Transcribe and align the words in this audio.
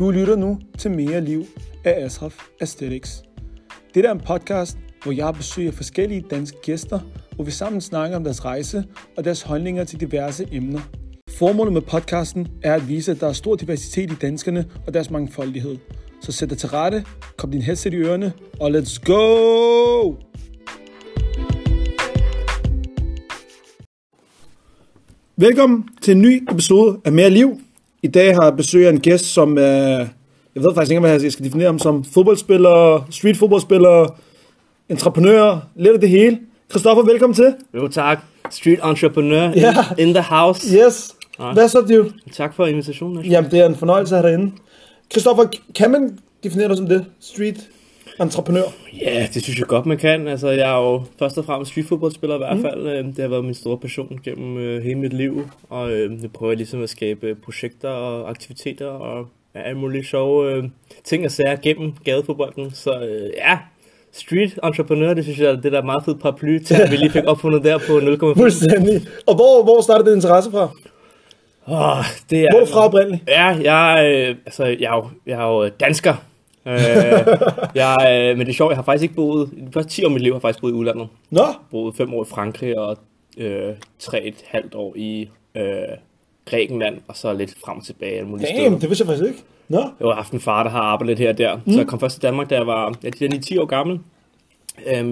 Du 0.00 0.10
lytter 0.10 0.36
nu 0.36 0.58
til 0.78 0.90
Mere 0.90 1.20
Liv 1.20 1.44
af 1.84 2.04
Asraf 2.04 2.46
Aesthetics. 2.60 3.22
Det 3.94 4.04
er 4.04 4.12
en 4.12 4.20
podcast, 4.20 4.78
hvor 5.02 5.12
jeg 5.12 5.34
besøger 5.34 5.72
forskellige 5.72 6.24
danske 6.30 6.58
gæster, 6.62 7.00
hvor 7.34 7.44
vi 7.44 7.50
sammen 7.50 7.80
snakker 7.80 8.16
om 8.16 8.24
deres 8.24 8.44
rejse 8.44 8.84
og 9.16 9.24
deres 9.24 9.42
holdninger 9.42 9.84
til 9.84 10.00
diverse 10.00 10.46
emner. 10.52 10.80
Formålet 11.30 11.72
med 11.72 11.80
podcasten 11.80 12.48
er 12.62 12.74
at 12.74 12.88
vise, 12.88 13.10
at 13.10 13.20
der 13.20 13.28
er 13.28 13.32
stor 13.32 13.56
diversitet 13.56 14.12
i 14.12 14.14
danskerne 14.14 14.66
og 14.86 14.94
deres 14.94 15.10
mangfoldighed. 15.10 15.76
Så 16.20 16.32
sæt 16.32 16.50
dig 16.50 16.58
til 16.58 16.68
rette, 16.68 17.04
kom 17.36 17.50
din 17.50 17.62
headset 17.62 17.94
i 17.94 17.96
ørerne, 17.96 18.32
og 18.60 18.70
let's 18.70 19.00
go! 19.04 20.14
Velkommen 25.36 25.88
til 26.02 26.12
en 26.12 26.22
ny 26.22 26.52
episode 26.52 27.00
af 27.04 27.12
Mere 27.12 27.30
Liv. 27.30 27.60
I 28.02 28.08
dag 28.08 28.34
har 28.34 28.42
jeg 28.44 28.56
besøg 28.56 28.86
af 28.86 28.90
en 28.90 29.00
gæst, 29.00 29.24
som 29.24 29.58
er, 29.58 30.06
jeg 30.54 30.62
ved 30.62 30.74
faktisk 30.74 30.90
ikke, 30.90 31.00
hvad 31.00 31.20
jeg 31.20 31.32
skal 31.32 31.44
definere 31.44 31.66
ham 31.66 31.78
som, 31.78 32.04
fodboldspiller, 32.04 33.06
street 33.10 33.36
fodboldspiller, 33.36 34.16
entreprenør, 34.88 35.66
lidt 35.76 35.94
af 35.94 36.00
det 36.00 36.08
hele. 36.08 36.38
Christoffer, 36.70 37.04
velkommen 37.04 37.34
til. 37.34 37.54
Jo 37.74 37.88
tak. 37.88 38.18
Street 38.50 38.78
entrepreneur 38.84 39.42
in, 39.52 39.54
Ja. 39.58 39.74
in 39.98 40.14
the 40.14 40.22
house. 40.22 40.78
Yes. 40.78 41.14
Hvad 41.52 41.68
så, 41.68 41.80
du? 41.80 42.06
Tak 42.32 42.54
for 42.54 42.66
invitationen. 42.66 43.24
Jamen, 43.24 43.50
det 43.50 43.60
er 43.60 43.66
en 43.66 43.74
fornøjelse 43.76 44.16
at 44.16 44.22
have 44.22 44.32
dig 44.32 44.40
inde. 44.42 44.52
Christoffer, 45.12 45.44
kan 45.74 45.90
man 45.90 46.18
definere 46.44 46.68
dig 46.68 46.76
som 46.76 46.86
det? 46.86 47.04
Street 47.20 47.68
entreprenør? 48.20 48.62
Ja, 49.00 49.28
det 49.34 49.42
synes 49.42 49.58
jeg 49.58 49.66
godt, 49.66 49.86
man 49.86 49.98
kan. 49.98 50.28
Altså, 50.28 50.48
jeg 50.48 50.70
er 50.70 50.76
jo 50.76 51.02
først 51.18 51.38
og 51.38 51.44
fremmest 51.44 51.70
streetfodboldspiller 51.70 52.36
i 52.36 52.38
hvert 52.38 52.58
fald. 52.60 53.02
Mm. 53.02 53.12
Det 53.12 53.22
har 53.22 53.28
været 53.28 53.44
min 53.44 53.54
store 53.54 53.78
passion 53.78 54.20
gennem 54.24 54.58
øh, 54.58 54.82
hele 54.82 54.98
mit 54.98 55.12
liv. 55.12 55.50
Og 55.68 55.92
øh, 55.92 56.10
nu 56.10 56.28
prøver 56.28 56.52
jeg 56.52 56.56
ligesom 56.56 56.82
at 56.82 56.90
skabe 56.90 57.34
projekter 57.44 57.88
og 57.88 58.30
aktiviteter 58.30 58.86
og 58.86 59.26
ja, 59.54 59.60
alle 59.60 59.78
mulige 59.78 60.04
sjove 60.04 60.52
øh, 60.52 60.64
ting 61.04 61.24
og 61.24 61.30
sager 61.30 61.56
gennem 61.56 61.92
gadefodbolden. 62.04 62.70
Så 62.70 62.90
øh, 62.90 63.30
ja, 63.36 63.58
street 64.12 64.58
entrepreneur, 64.64 65.14
det 65.14 65.24
synes 65.24 65.38
jeg, 65.38 65.62
det 65.62 65.72
der 65.72 65.78
er 65.78 65.84
meget 65.84 66.04
fed 66.04 66.14
paraply 66.14 66.58
vi 66.90 66.96
lige 66.96 67.10
fik 67.10 67.24
opfundet 67.24 67.64
der 67.64 67.78
på 67.78 67.98
0,5. 67.98 68.34
Fuldstændig. 68.40 69.02
Og 69.26 69.34
hvor, 69.34 69.64
hvor 69.64 69.80
startede 69.80 70.10
din 70.10 70.16
interesse 70.16 70.50
fra? 70.50 70.68
Oh, 71.66 72.04
det 72.30 72.40
er, 72.40 72.46
Hvor 72.50 72.60
er 72.60 72.64
du 72.64 72.70
fra 72.72 72.84
oprindeligt? 72.84 73.22
Ja, 73.28 73.46
jeg, 73.46 74.04
øh, 74.06 74.36
altså, 74.46 74.64
jeg, 74.64 74.92
er 74.92 74.96
jo, 74.96 75.08
jeg 75.26 75.40
er 75.40 75.46
jo 75.46 75.64
øh, 75.64 75.70
dansker. 75.80 76.14
Øh, 76.66 76.74
jeg, 77.74 77.96
øh, 78.10 78.38
men 78.38 78.46
det 78.46 78.52
er 78.52 78.56
sjovt, 78.56 78.70
jeg 78.70 78.76
har 78.78 78.82
faktisk 78.82 79.02
ikke 79.02 79.14
boet, 79.14 79.50
de 79.50 79.68
første 79.74 79.90
10 79.90 80.04
år 80.04 80.08
af 80.08 80.12
mit 80.12 80.22
liv 80.22 80.32
har 80.32 80.36
jeg 80.36 80.42
faktisk 80.42 80.60
boet 80.60 80.72
i 80.72 80.74
udlandet. 80.74 81.08
Nå, 81.30 81.44
Boet 81.70 81.94
5 81.96 82.14
år 82.14 82.24
i 82.24 82.26
Frankrig 82.28 82.78
og 82.78 82.96
øh, 83.38 83.72
3,5 84.02 84.76
år 84.76 84.94
i 84.96 85.28
øh, 85.54 85.62
Grækenland, 86.44 86.98
og 87.08 87.16
så 87.16 87.32
lidt 87.32 87.54
frem 87.64 87.78
og 87.78 87.84
tilbage. 87.84 88.18
damn, 88.18 88.38
steder. 88.38 88.70
det 88.78 88.88
vidste 88.88 89.02
jeg 89.02 89.06
faktisk 89.06 89.28
ikke. 89.28 89.42
Nå, 89.68 89.78
Jeg 89.78 90.06
har 90.08 90.14
haft 90.14 90.32
en 90.32 90.40
far, 90.40 90.62
der 90.62 90.70
har 90.70 90.80
arbejdet 90.80 91.08
lidt 91.08 91.18
her 91.18 91.28
og 91.28 91.38
der. 91.38 91.60
Mm. 91.66 91.72
Så 91.72 91.78
jeg 91.78 91.86
kom 91.86 92.00
først 92.00 92.14
til 92.14 92.22
Danmark, 92.22 92.50
da 92.50 92.54
jeg 92.54 92.66
var 92.66 92.98
ja, 93.02 93.08
de 93.08 93.28
der 93.28 93.40
10 93.40 93.58
år 93.58 93.64
gammel. 93.64 94.00
Øhm, 94.86 95.06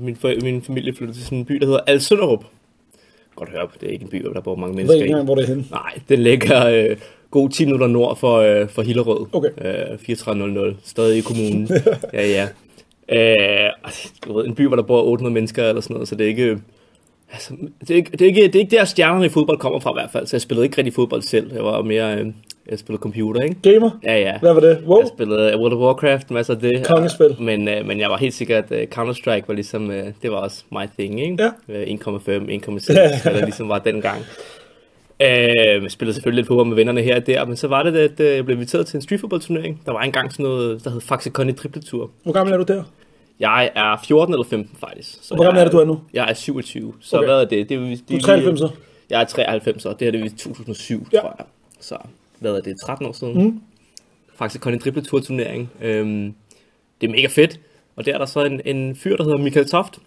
min, 0.00 0.18
min 0.42 0.62
familie 0.62 0.94
flyttede 0.94 1.18
til 1.18 1.24
sådan 1.24 1.38
en 1.38 1.44
by, 1.44 1.54
der 1.54 1.66
hedder 1.66 1.80
Alsønderup. 1.86 2.44
Godt 3.36 3.48
høre, 3.48 3.68
det 3.80 3.88
er 3.88 3.92
ikke 3.92 4.02
en 4.02 4.08
by, 4.08 4.22
hvor 4.22 4.32
der 4.32 4.40
bor 4.40 4.56
mange 4.56 4.66
jeg 4.66 4.70
ved 4.70 4.76
mennesker 4.76 5.02
ikke 5.02 5.10
engang, 5.10 5.24
hvor 5.24 5.34
det 5.34 5.42
er 5.42 5.48
henne. 5.48 5.64
Nej, 5.70 5.98
den 6.08 6.18
ligger 6.18 6.66
øh, 6.66 6.96
god 7.34 7.50
10 7.50 7.64
minutter 7.64 7.86
nord 7.86 8.16
for, 8.16 8.36
øh, 8.36 8.68
for 8.68 8.82
Hillerød. 8.82 9.26
Okay. 9.32 9.48
Øh, 9.48 9.98
3400, 9.98 10.76
stadig 10.84 11.18
i 11.18 11.20
kommunen. 11.20 11.68
ja, 12.18 12.26
ja. 12.26 12.48
Øh, 13.08 13.70
altså, 13.84 14.12
du 14.26 14.36
ved, 14.36 14.46
en 14.46 14.54
by, 14.54 14.66
hvor 14.66 14.76
der 14.76 14.82
bor 14.82 15.02
800 15.02 15.34
mennesker 15.34 15.68
eller 15.68 15.82
sådan 15.82 15.94
noget, 15.94 16.08
så 16.08 16.14
det 16.14 16.24
er 16.24 16.28
ikke... 16.28 16.44
øh, 16.44 16.58
Altså, 17.32 17.54
det, 17.80 17.90
er 17.90 17.94
ikke, 17.94 18.10
det, 18.10 18.22
er 18.22 18.26
ikke, 18.26 18.42
det 18.42 18.54
er 18.54 18.60
ikke 18.60 18.76
der, 18.76 18.84
stjernerne 18.84 19.26
i 19.26 19.28
fodbold 19.28 19.58
kommer 19.58 19.80
fra 19.80 19.90
i 19.90 19.96
hvert 19.96 20.10
fald, 20.10 20.26
så 20.26 20.36
jeg 20.36 20.40
spillede 20.40 20.66
ikke 20.66 20.78
rigtig 20.78 20.94
fodbold 20.94 21.22
selv. 21.22 21.54
Jeg 21.54 21.64
var 21.64 21.82
mere... 21.82 22.18
Øh, 22.18 22.26
jeg 22.70 22.78
spillede 22.78 23.00
computer, 23.02 23.40
ikke? 23.40 23.56
Gamer? 23.62 23.90
Ja, 24.04 24.18
ja. 24.18 24.38
Hvad 24.38 24.52
var 24.52 24.60
det? 24.60 24.82
Wow. 24.86 24.98
Jeg 24.98 25.08
spillede 25.08 25.58
World 25.58 25.72
of 25.72 25.78
Warcraft, 25.78 26.30
masser 26.30 26.54
af 26.54 26.60
det. 26.60 26.86
Kongespil. 26.86 27.36
Men, 27.40 27.68
øh, 27.68 27.86
men 27.86 28.00
jeg 28.00 28.10
var 28.10 28.16
helt 28.16 28.34
sikkert, 28.34 28.64
uh, 28.70 28.76
Counter-Strike 28.76 29.44
var 29.48 29.54
ligesom, 29.54 29.88
uh, 29.88 29.94
det 30.22 30.30
var 30.30 30.36
også 30.36 30.64
my 30.72 30.86
thing, 30.98 31.20
ikke? 31.20 31.50
Ja. 31.68 31.74
Øh, 31.74 31.86
1,5, 31.86 31.88
1,6, 31.88 32.92
hvad 33.22 33.34
der 33.34 33.44
ligesom 33.44 33.68
var 33.68 33.78
dengang. 33.78 34.22
Øh, 35.24 35.90
spillede 35.90 36.14
selvfølgelig 36.14 36.36
lidt 36.36 36.46
fodbold 36.46 36.66
med 36.68 36.76
vennerne 36.76 37.02
her 37.02 37.16
og 37.16 37.26
der, 37.26 37.44
men 37.44 37.56
så 37.56 37.68
var 37.68 37.82
det, 37.82 37.96
at 37.96 38.20
øh, 38.20 38.36
jeg 38.36 38.44
blev 38.44 38.56
inviteret 38.56 38.86
til 38.86 38.96
en 38.96 39.02
streetfodboldturnering. 39.02 39.82
Der 39.86 39.92
var 39.92 40.00
engang 40.00 40.32
sådan 40.32 40.42
noget, 40.44 40.84
der 40.84 40.90
hed 40.90 41.00
Faxe 41.00 41.30
Conny 41.30 41.56
Tripletur. 41.56 42.10
Hvor 42.22 42.32
gammel 42.32 42.52
er 42.52 42.56
du 42.56 42.64
der? 42.72 42.82
Jeg 43.40 43.70
er 43.74 43.96
14 44.06 44.34
eller 44.34 44.44
15 44.44 44.76
faktisk. 44.80 45.08
Så 45.22 45.34
Og 45.34 45.36
hvor 45.36 45.44
gammel 45.44 45.62
er 45.62 45.68
du 45.70 45.78
er 45.78 45.84
nu? 45.84 46.00
Jeg 46.12 46.30
er 46.30 46.34
27. 46.34 46.94
Så 47.00 47.16
Okay. 47.16 47.26
hvad 47.26 47.34
er 47.40 47.44
det? 47.44 47.68
det, 47.68 47.76
er, 47.76 47.80
det 47.80 48.00
Du 48.10 48.14
er 48.16 48.20
93 48.20 48.60
år. 48.62 48.74
Jeg 49.10 49.20
er 49.20 49.24
93 49.24 49.86
år. 49.86 49.90
Det 49.92 50.00
her 50.00 50.10
det 50.10 50.20
er 50.20 50.24
i 50.24 50.28
2007, 50.28 51.06
Ja. 51.12 51.20
tror 51.20 51.34
jeg. 51.38 51.46
Så 51.80 51.96
hvad 52.38 52.52
er 52.56 52.60
det? 52.60 52.74
13 52.84 53.06
år 53.06 53.12
siden. 53.12 53.44
Mm. 53.44 53.60
Faktisk 54.36 54.60
kun 54.62 54.72
en 54.72 54.80
dribletur 54.84 55.20
turnering. 55.20 55.70
Øhm, 55.82 56.34
det 57.00 57.06
er 57.06 57.10
mega 57.12 57.26
fedt. 57.26 57.60
Og 57.96 58.06
der 58.06 58.14
er 58.14 58.18
der 58.18 58.26
så 58.26 58.44
en, 58.44 58.60
en 58.64 58.96
fyr, 58.96 59.16
der 59.16 59.24
hedder 59.24 59.38
Michael 59.38 59.68
Toft. 59.68 59.98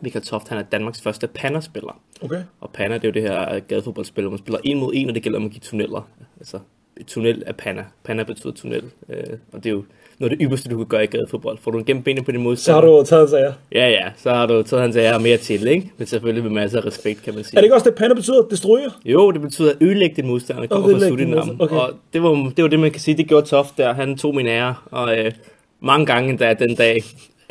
Michael 0.00 0.24
Toft, 0.24 0.48
han 0.48 0.58
er 0.58 0.62
Danmarks 0.62 1.02
første 1.02 1.26
panna-spiller. 1.26 2.00
Okay. 2.22 2.42
Og 2.60 2.70
panna, 2.70 2.94
det 2.94 3.04
er 3.04 3.08
jo 3.08 3.12
det 3.12 3.22
her 3.22 3.58
gadefodboldspil, 3.60 4.22
hvor 4.22 4.30
man 4.30 4.38
spiller 4.38 4.58
en 4.64 4.78
mod 4.78 4.92
en, 4.94 5.08
og 5.08 5.14
det 5.14 5.22
gælder 5.22 5.38
om 5.38 5.44
at 5.44 5.50
give 5.50 5.60
tunneller. 5.60 6.08
Altså, 6.40 6.58
et 6.96 7.06
tunnel 7.06 7.42
er 7.46 7.52
panna. 7.52 7.84
Panna 8.04 8.22
betyder 8.22 8.52
tunnel. 8.52 8.82
Øh, 9.08 9.16
og 9.52 9.64
det 9.64 9.66
er 9.66 9.70
jo 9.74 9.84
noget 10.18 10.32
af 10.32 10.38
det 10.38 10.44
ypperste, 10.46 10.70
du 10.70 10.76
kan 10.76 10.86
gøre 10.86 11.04
i 11.04 11.06
gadefodbold. 11.06 11.58
Får 11.58 11.70
du 11.70 11.78
en 11.78 11.84
gennem 11.84 12.02
benene 12.02 12.24
på 12.24 12.30
din 12.30 12.40
Så 12.40 12.42
modstander. 12.42 12.80
har 12.80 12.88
du 12.88 13.04
taget 13.04 13.30
sig 13.30 13.40
af. 13.40 13.52
Ja, 13.72 13.88
ja, 13.88 14.10
så 14.16 14.30
har 14.30 14.46
du 14.46 14.62
taget 14.62 14.82
hans 14.82 14.96
ære 14.96 15.20
mere 15.20 15.36
til, 15.36 15.66
ikke? 15.66 15.90
Men 15.98 16.06
selvfølgelig 16.06 16.42
med 16.44 16.50
masser 16.52 16.78
af 16.80 16.86
respekt, 16.86 17.22
kan 17.22 17.34
man 17.34 17.44
sige. 17.44 17.56
Er 17.56 17.60
det 17.60 17.64
ikke 17.64 17.74
også 17.74 17.90
det, 17.90 17.98
panda 17.98 18.14
betyder? 18.14 18.42
Destruer? 18.42 19.00
Jo, 19.04 19.30
det 19.30 19.40
betyder 19.40 19.70
at 19.70 19.76
ødelægge 19.80 20.16
din 20.16 20.26
modstander, 20.26 20.66
kommer 20.66 20.88
ødelægge 20.88 21.16
fra 21.16 21.24
din 21.24 21.30
modstander, 21.34 21.64
okay. 21.64 21.76
Og 21.76 21.90
det 22.12 22.22
var, 22.22 22.52
det 22.56 22.62
var 22.62 22.68
det, 22.68 22.80
man 22.80 22.90
kan 22.90 23.00
sige, 23.00 23.16
det 23.16 23.28
gjorde 23.28 23.46
Toft 23.46 23.78
der. 23.78 23.92
Han 23.92 24.16
tog 24.18 24.34
min 24.34 24.46
ære, 24.46 24.74
og 24.84 25.18
øh, 25.18 25.32
mange 25.80 26.06
gange 26.06 26.36
da 26.36 26.54
den 26.54 26.74
dag, 26.74 26.96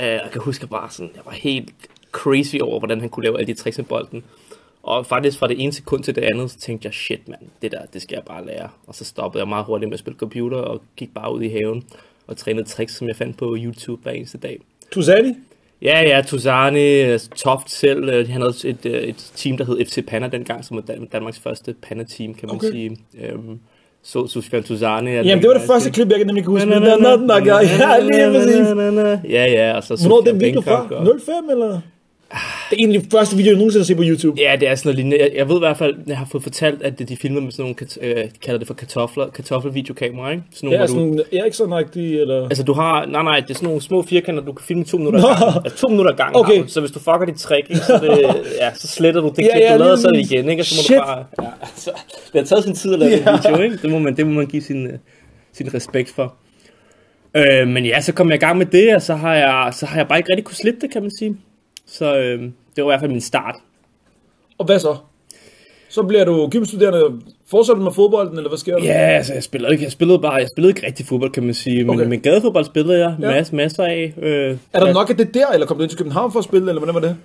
øh, 0.02 0.06
jeg 0.08 0.30
kan 0.32 0.42
huske 0.42 0.68
bare 0.68 0.90
sådan, 0.92 1.12
jeg 1.16 1.22
var 1.26 1.32
helt 1.32 1.70
crazy 2.12 2.56
over, 2.62 2.80
hvordan 2.80 3.00
han 3.00 3.10
kunne 3.10 3.24
lave 3.24 3.40
alle 3.40 3.48
de 3.54 3.60
tricks 3.60 3.78
med 3.78 3.86
bolden. 3.86 4.24
Og 4.84 5.06
faktisk 5.06 5.38
fra 5.40 5.48
det 5.48 5.64
ene 5.64 5.74
sekund 5.74 6.04
til 6.04 6.16
det 6.16 6.22
andet, 6.22 6.52
så 6.52 6.60
tænkte 6.60 6.86
jeg, 6.86 6.94
shit 6.94 7.28
mand, 7.28 7.40
det 7.62 7.72
der, 7.72 7.80
det 7.94 8.02
skal 8.02 8.16
jeg 8.16 8.24
bare 8.26 8.46
lære. 8.46 8.70
Og 8.88 8.96
så 8.96 9.06
stoppede 9.06 9.42
jeg 9.42 9.48
meget 9.48 9.66
hurtigt 9.66 9.90
med 9.90 9.94
at 9.94 10.00
spille 10.00 10.18
computer, 10.20 10.58
og 10.58 10.82
gik 10.96 11.14
bare 11.14 11.34
ud 11.36 11.42
i 11.42 11.48
haven 11.50 11.84
og 12.28 12.38
trænede 12.38 12.68
tricks, 12.68 12.96
som 12.98 13.08
jeg 13.08 13.16
fandt 13.16 13.38
på 13.38 13.56
YouTube 13.60 14.02
hver 14.04 14.12
eneste 14.12 14.38
dag. 14.38 14.60
Tuzani? 14.92 15.34
Ja, 15.82 16.02
ja, 16.02 16.22
Tuzani, 16.28 17.18
Toft 17.36 17.72
selv, 17.72 18.10
øh, 18.10 18.30
han 18.30 18.42
havde 18.42 18.54
et, 18.66 18.86
øh, 18.86 19.02
et 19.02 19.32
team, 19.36 19.58
der 19.58 19.66
hed 19.66 19.86
FC 19.86 20.06
Panna 20.08 20.28
dengang, 20.28 20.66
som 20.66 20.78
var 20.78 20.84
Dan- 20.84 21.06
Danmarks 21.06 21.40
første 21.40 21.76
Panna-team, 21.82 22.34
kan 22.34 22.48
man 22.48 22.56
Okay. 22.56 22.72
sige. 22.72 22.98
Øhm, 23.22 23.60
så 24.04 24.28
Sufjan 24.28 24.64
Tuzani. 24.64 25.12
Jamen, 25.12 25.38
det 25.42 25.48
var 25.48 25.54
det 25.54 25.64
første 25.68 25.92
klip, 25.92 26.10
jeg 26.10 26.18
nemlig 26.26 26.44
kan 26.44 26.52
huske. 26.52 26.68
Præcis. 26.70 28.68
Ja, 29.30 29.46
ja, 29.46 29.74
og 29.76 29.84
så 29.84 29.96
Hvornår 30.08 30.18
er 30.18 30.22
Sufjan 30.22 30.34
den 30.36 30.42
video 30.46 30.62
Bangkok 30.62 30.90
fra? 30.90 30.96
og- 30.96 31.20
05 31.22 31.50
eller? 31.52 31.80
Det 32.72 32.78
er 32.78 32.82
egentlig 32.82 33.08
første 33.12 33.36
video, 33.38 33.50
jeg 33.52 33.58
nogensinde 33.58 33.82
har 33.82 33.86
set 33.86 33.98
på 33.98 34.04
YouTube. 34.06 34.42
Ja, 34.42 34.56
det 34.60 34.68
er 34.68 34.76
sådan 34.76 34.88
noget 34.90 34.96
lignende. 34.96 35.20
Jeg, 35.20 35.32
jeg 35.36 35.50
ved 35.50 35.56
i 35.56 35.60
hvert 35.60 35.78
fald, 35.78 35.96
jeg 36.08 36.18
har 36.18 36.28
fået 36.32 36.44
fortalt, 36.44 36.82
at 36.84 37.10
de 37.10 37.18
filmer 37.18 37.42
med 37.42 37.52
sådan 37.52 37.76
nogle, 38.02 38.16
øh, 38.18 38.24
de 38.26 38.30
kalder 38.46 38.58
det 38.58 38.68
for 38.68 38.74
kartofler, 38.74 39.30
kartoffelvideokameraer, 39.30 40.32
ikke? 40.32 40.44
Sådan 40.54 40.70
nogle, 40.70 40.80
Ja, 40.82 40.88
hvor 40.88 41.00
du, 41.00 41.18
sådan 41.18 41.42
Ericsson-agtig, 41.42 42.00
eller... 42.22 42.44
Altså 42.44 42.64
du 42.64 42.74
har, 42.74 43.06
nej 43.06 43.24
nej, 43.24 43.40
det 43.40 43.50
er 43.50 43.54
sådan 43.54 43.68
nogle 43.68 43.82
små 43.82 44.02
firkanter, 44.02 44.44
du 44.44 44.54
kan 44.54 44.66
filme 44.66 44.84
to 44.84 44.98
minutter 44.98 45.20
Nå. 45.22 45.28
ad 45.28 45.36
gangen. 45.40 45.62
Altså 45.66 45.78
to 45.82 45.88
minutter 45.88 46.12
ad 46.12 46.18
gangen. 46.18 46.36
Okay. 46.40 46.64
Så 46.68 46.80
hvis 46.80 46.92
du 46.92 47.00
fucker 47.00 47.26
dit 47.26 47.36
trick, 47.36 47.70
ikke, 47.70 47.82
så, 47.82 47.94
det, 47.98 48.36
ja, 48.60 48.74
så 48.74 48.88
sletter 48.88 49.22
du 49.22 49.28
det 49.36 49.38
Ja, 49.44 49.52
klip, 49.54 49.62
ja, 49.64 49.74
du 49.74 49.80
lavede, 49.80 49.98
så 50.02 50.10
præcis. 50.16 50.32
igen, 50.32 50.50
ikke? 50.50 50.62
Og 50.62 50.66
så 50.66 50.76
må 50.78 50.84
Shit. 50.84 50.98
du 50.98 51.02
bare, 51.04 51.26
ja, 51.42 51.48
altså, 51.62 51.92
det 52.34 52.40
har 52.42 52.46
taget 52.46 52.64
sin 52.64 52.74
tid 52.76 52.94
at 52.94 53.00
lave 53.00 53.12
Ja. 53.12 53.18
ja. 53.32 53.38
en 53.38 53.40
video, 53.54 53.64
ikke? 53.64 53.78
Det 53.82 53.90
må 53.92 54.00
man, 54.00 54.18
det 54.18 54.28
må 54.28 54.34
man 54.34 54.46
give 54.48 54.62
sin, 54.62 54.88
øh, 54.88 54.94
sin 55.54 55.74
respekt 55.74 56.10
for. 56.10 56.34
Øh, 57.36 57.68
men 57.68 57.86
ja, 57.86 58.02
så 58.02 58.14
kom 58.14 58.30
jeg 58.30 58.36
i 58.36 58.40
gang 58.40 58.58
med 58.58 58.66
det, 58.66 58.96
og 58.96 59.02
så 59.02 59.16
har 59.16 59.36
jeg, 59.36 59.74
så 59.74 59.86
har 59.86 59.98
jeg 59.98 60.08
bare 60.08 60.18
ikke 60.20 60.30
rigtig 60.32 60.46
kunne 60.46 60.56
slippe 60.56 60.80
det, 60.82 60.92
kan 60.92 61.02
man 61.02 61.12
sige. 61.20 61.36
Så 61.92 62.18
øh, 62.18 62.42
det 62.76 62.84
var 62.84 62.84
i 62.84 62.92
hvert 62.92 63.00
fald 63.00 63.12
min 63.12 63.22
start. 63.22 63.56
Og 64.58 64.66
hvad 64.66 64.80
så? 64.80 64.96
Så 65.90 66.04
bliver 66.04 66.26
du 66.26 66.50
gymstuderende. 66.52 67.22
Fortsætter 67.48 67.84
med 67.84 67.92
fodbolden, 67.92 68.38
eller 68.38 68.50
hvad 68.50 68.58
sker 68.58 68.78
der? 68.78 68.84
Ja, 68.84 68.92
altså 69.18 69.34
jeg 69.34 69.44
spillede 69.44 69.72
ikke, 69.74 69.84
jeg 69.84 69.92
spillede 69.92 70.20
bare, 70.20 70.34
jeg 70.34 70.48
spillede 70.56 70.70
ikke 70.72 70.88
rigtig 70.88 71.06
fodbold, 71.06 71.32
kan 71.32 71.44
man 71.44 71.54
sige, 71.54 71.84
men, 71.84 71.90
Okay. 71.96 72.06
men 72.10 72.20
gadefodbold 72.22 72.66
spillede 72.66 73.00
jeg 73.00 73.16
Ja. 73.22 73.28
masser, 73.32 73.56
masser 73.56 73.84
af. 73.84 74.14
Øh, 74.22 74.58
Er 74.74 74.80
der 74.86 74.94
nok 74.94 75.10
af 75.10 75.18
det 75.18 75.34
der, 75.34 75.48
eller 75.48 75.68
kom 75.68 75.78
du 75.78 75.84
ind 75.84 75.90
til 75.90 75.98
København 75.98 76.32
for 76.32 76.40
at 76.40 76.46
spille, 76.46 76.70
eller 76.70 76.80
hvordan 76.80 76.96
var 76.96 77.02
det? 77.02 77.16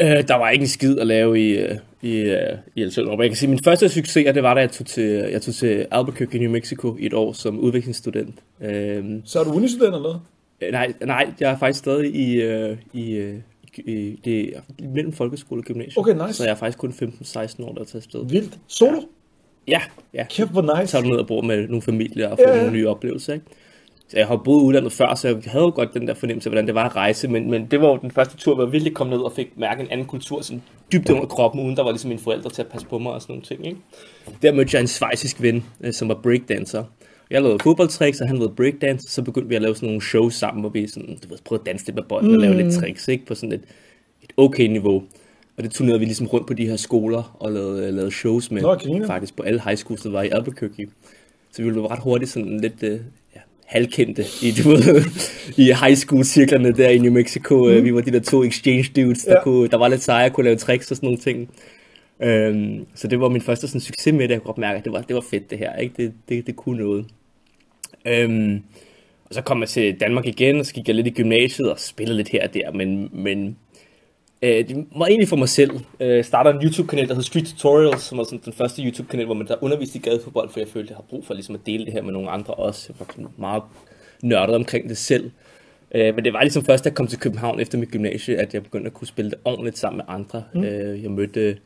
Øh, 0.00 0.28
der 0.28 0.34
var 0.34 0.50
ikke 0.50 0.62
en 0.62 0.68
skid 0.68 0.98
at 0.98 1.06
lave 1.06 1.40
i, 1.40 1.50
øh, 1.58 1.74
i, 2.02 2.16
øh, 2.16 2.38
i 2.74 2.82
El 2.82 2.92
Salvador. 2.92 3.22
Jeg 3.22 3.30
kan 3.30 3.36
sige, 3.36 3.50
min 3.50 3.60
første 3.64 3.88
succes, 3.88 4.26
det 4.34 4.42
var, 4.42 4.54
da 4.54 4.60
jeg 4.60 4.70
tog 4.70 4.86
til, 4.86 5.04
jeg 5.10 5.42
tog 5.42 5.54
til 5.54 5.86
Albuquerque, 5.90 6.38
New 6.38 6.50
Mexico 6.50 6.96
i 7.00 7.06
et 7.06 7.14
år 7.14 7.32
som 7.32 7.58
udviklingsstudent. 7.58 8.34
Øh, 8.64 9.04
Så 9.24 9.40
er 9.40 9.44
du 9.44 9.50
unistudent 9.52 9.94
eller 9.94 10.20
hvad? 10.60 10.70
nej, 10.72 10.92
nej, 11.06 11.26
jeg 11.40 11.52
er 11.52 11.58
faktisk 11.58 11.78
stadig 11.78 12.14
i, 12.14 12.34
øh, 12.42 12.70
øh, 12.70 12.76
i 12.92 13.32
det 14.24 14.56
er 14.56 14.60
mellem 14.78 15.12
folkeskole 15.12 15.60
og 15.60 15.64
gymnasium. 15.64 16.02
Okay, 16.02 16.26
nice. 16.26 16.34
Så 16.34 16.44
jeg 16.44 16.50
er 16.50 16.54
faktisk 16.54 16.78
kun 16.78 16.90
15-16 16.90 17.64
år, 17.64 17.72
der 17.72 17.80
er 17.80 17.84
taget 17.84 17.94
afsted. 17.94 18.28
Vildt. 18.28 18.58
Solo? 18.66 19.00
Ja, 19.68 19.80
ja. 20.14 20.26
Kæft, 20.30 20.50
hvor 20.50 20.80
nice. 20.80 20.90
Så 20.90 21.00
ned 21.00 21.16
og 21.16 21.26
bor 21.26 21.42
med 21.42 21.68
nogle 21.68 21.82
familier 21.82 22.28
og 22.28 22.38
får 22.38 22.48
Ja, 22.48 22.54
ja, 22.54 22.56
nogle 22.56 22.72
nye 22.72 22.88
oplevelser, 22.88 23.32
ikke? 23.32 23.46
Så 24.08 24.18
jeg 24.18 24.26
har 24.26 24.36
boet 24.36 24.62
i 24.62 24.64
udlandet 24.64 24.92
før, 24.92 25.14
så 25.14 25.28
jeg 25.28 25.36
havde 25.46 25.64
jo 25.64 25.72
godt 25.74 25.94
den 25.94 26.08
der 26.08 26.14
fornemmelse 26.14 26.48
af, 26.48 26.50
hvordan 26.50 26.66
det 26.66 26.74
var 26.74 26.84
at 26.84 26.96
rejse, 26.96 27.28
men, 27.28 27.50
men 27.50 27.66
det 27.66 27.80
var 27.80 27.88
jo 27.88 27.96
den 27.96 28.10
første 28.10 28.36
tur, 28.36 28.54
hvor 28.54 28.64
jeg 28.64 28.72
virkelig 28.72 28.94
kom 28.94 29.06
ned 29.06 29.18
og 29.18 29.32
fik 29.32 29.58
mærke 29.58 29.82
en 29.82 29.90
anden 29.90 30.06
kultur, 30.06 30.40
sådan 30.40 30.62
dybt 30.92 31.10
under 31.10 31.26
kroppen, 31.26 31.60
uden 31.64 31.76
der 31.76 31.82
var 31.82 31.90
ligesom 31.90 32.08
mine 32.08 32.20
forældre 32.20 32.50
til 32.50 32.62
at 32.62 32.68
passe 32.68 32.86
på 32.86 32.98
mig 32.98 33.12
og 33.12 33.22
sådan 33.22 33.32
nogle 33.32 33.44
ting, 33.44 33.66
ikke? 33.66 33.78
Der 34.42 34.52
mødte 34.52 34.70
jeg 34.74 34.80
en 34.80 34.86
svejsisk 34.86 35.42
ven, 35.42 35.64
øh, 35.80 35.92
som 35.92 36.08
var 36.08 36.14
breakdancer, 36.14 36.84
Jeg 37.30 37.42
lavede 37.42 37.58
fodboldtricks, 37.62 38.20
og 38.20 38.28
han 38.28 38.36
lavede 38.36 38.54
breakdance, 38.54 39.08
så 39.08 39.22
begyndte 39.22 39.48
vi 39.48 39.54
at 39.54 39.62
lave 39.62 39.74
sådan 39.74 39.86
nogle 39.86 40.02
shows 40.02 40.34
sammen, 40.34 40.60
hvor 40.60 40.70
vi 40.70 40.86
sådan, 40.86 41.18
du 41.22 41.28
ved, 41.28 41.38
prøvede 41.44 41.62
at 41.62 41.66
danse 41.66 41.86
lidt 41.86 41.94
med 41.96 42.02
bolden 42.02 42.28
mm. 42.28 42.34
og 42.34 42.40
lave 42.40 42.56
lidt 42.62 42.74
tricks, 42.74 43.08
ikke? 43.08 43.26
På 43.26 43.34
sådan 43.34 43.52
et, 43.52 43.60
et 44.22 44.32
okay 44.36 44.66
niveau. 44.66 45.02
Og 45.56 45.62
det 45.62 45.70
turnerede 45.70 45.98
vi 45.98 46.04
ligesom 46.04 46.26
rundt 46.26 46.46
på 46.46 46.54
de 46.54 46.66
her 46.66 46.76
skoler 46.76 47.36
og 47.40 47.52
lavede, 47.52 47.92
lavede 47.92 48.10
shows 48.10 48.50
med, 48.50 48.62
Nå, 48.62 49.06
faktisk 49.06 49.36
på 49.36 49.42
alle 49.42 49.60
high 49.64 49.76
schools, 49.76 50.02
der 50.02 50.10
var 50.10 50.22
i 50.22 50.28
Albuquerque. 50.28 50.88
Så 51.52 51.62
vi 51.62 51.70
blev 51.70 51.86
ret 51.86 51.98
hurtigt 52.02 52.30
sådan 52.30 52.60
lidt 52.60 52.82
uh, 52.82 52.88
ja, 53.34 53.40
halvkendte 53.64 54.24
i, 54.42 54.50
du 54.50 54.68
ved, 54.68 55.02
i 55.66 55.72
high 55.84 55.96
school 55.96 56.24
cirklerne 56.24 56.72
der 56.72 56.88
i 56.88 56.98
New 56.98 57.12
Mexico. 57.12 57.64
Mm. 57.64 57.84
Vi 57.84 57.94
var 57.94 58.00
de 58.00 58.10
der 58.10 58.20
to 58.20 58.44
exchange 58.44 58.90
dudes, 58.96 59.24
der, 59.24 59.32
Ja. 59.32 59.42
kunne, 59.42 59.68
der 59.68 59.76
var 59.76 59.88
lidt 59.88 60.02
seje 60.02 60.26
og 60.26 60.32
kunne 60.32 60.44
lave 60.44 60.56
tricks 60.56 60.90
og 60.90 60.96
sådan 60.96 61.06
nogle 61.06 61.18
ting. 61.18 61.50
Øhm, 62.20 62.86
så 62.94 63.08
det 63.08 63.20
var 63.20 63.28
min 63.28 63.42
første 63.42 63.68
sådan, 63.68 63.80
succes 63.80 64.12
med 64.14 64.22
det. 64.22 64.30
Jeg 64.30 64.40
kunne 64.40 64.46
godt 64.46 64.58
mærke, 64.58 64.78
at 64.78 64.84
det 64.84 64.92
var, 64.92 65.00
det 65.00 65.14
var 65.14 65.24
fedt 65.30 65.50
det 65.50 65.58
her. 65.58 65.76
Ikke? 65.76 65.94
Det, 65.96 66.12
det, 66.28 66.46
det 66.46 66.56
kunne 66.56 66.78
noget. 66.78 67.06
Øhm, 68.06 68.62
og 69.24 69.34
så 69.34 69.42
kom 69.42 69.60
jeg 69.60 69.68
til 69.68 70.00
Danmark 70.00 70.26
igen, 70.26 70.60
og 70.60 70.66
så 70.66 70.74
gik 70.74 70.88
jeg 70.88 70.94
lidt 70.94 71.06
i 71.06 71.10
gymnasiet 71.10 71.70
og 71.70 71.78
spillede 71.80 72.16
lidt 72.16 72.28
her 72.28 72.48
og 72.48 72.54
der, 72.54 72.72
men, 72.72 73.10
men 73.12 73.56
øh, 74.42 74.68
det 74.68 74.86
var 74.96 75.06
egentlig 75.06 75.28
for 75.28 75.36
mig 75.36 75.48
selv. 75.48 75.70
Jeg 76.00 76.08
øh, 76.08 76.24
starter 76.24 76.52
en 76.52 76.64
YouTube-kanal, 76.64 77.08
der 77.08 77.14
hedder 77.14 77.26
Street 77.26 77.46
Tutorials, 77.46 78.02
som 78.02 78.18
var 78.18 78.24
sådan 78.24 78.40
den 78.44 78.52
første 78.52 78.82
YouTube-kanal, 78.82 79.26
hvor 79.26 79.34
man 79.34 79.46
der 79.46 79.56
underviste 79.60 79.98
i 79.98 80.02
gadefodbold, 80.02 80.50
for 80.50 80.60
jeg 80.60 80.68
følte, 80.68 80.90
jeg 80.90 80.96
har 80.96 81.04
brug 81.08 81.26
for 81.26 81.34
ligesom 81.34 81.54
at 81.54 81.60
dele 81.66 81.84
det 81.84 81.92
her 81.92 82.02
med 82.02 82.12
nogle 82.12 82.30
andre 82.30 82.54
også. 82.54 82.92
Jeg 83.00 83.06
var 83.18 83.30
meget 83.36 83.62
nørdet 84.22 84.54
omkring 84.54 84.88
det 84.88 84.96
selv. 84.96 85.30
Øh, 85.94 86.14
men 86.14 86.24
det 86.24 86.32
var 86.32 86.42
ligesom 86.42 86.64
først, 86.64 86.84
da 86.84 86.88
jeg 86.88 86.94
kom 86.94 87.06
til 87.06 87.18
København 87.18 87.60
efter 87.60 87.78
mit 87.78 87.90
gymnasie, 87.90 88.36
at 88.36 88.54
jeg 88.54 88.62
begyndte 88.62 88.86
at 88.86 88.94
kunne 88.94 89.08
spille 89.08 89.30
det 89.30 89.38
ordentligt 89.44 89.78
sammen 89.78 89.96
med 89.96 90.04
andre. 90.08 90.44
Mm. 90.54 90.64
Øh, 90.64 91.02
jeg 91.02 91.10
mødte 91.10 91.56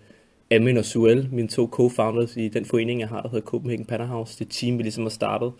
Amin 0.50 0.76
og 0.76 0.84
Suel, 0.84 1.28
mine 1.32 1.48
to 1.48 1.70
co-founders 1.72 2.36
i 2.36 2.48
den 2.48 2.64
forening, 2.64 3.00
jeg 3.00 3.08
har, 3.08 3.22
der 3.22 3.28
hedder 3.28 3.46
Copenhagen 3.46 3.84
Panda 3.84 4.04
House. 4.04 4.38
Det 4.38 4.48
team, 4.50 4.78
vi 4.78 4.82
ligesom 4.82 5.02
har 5.02 5.10
startet. 5.10 5.52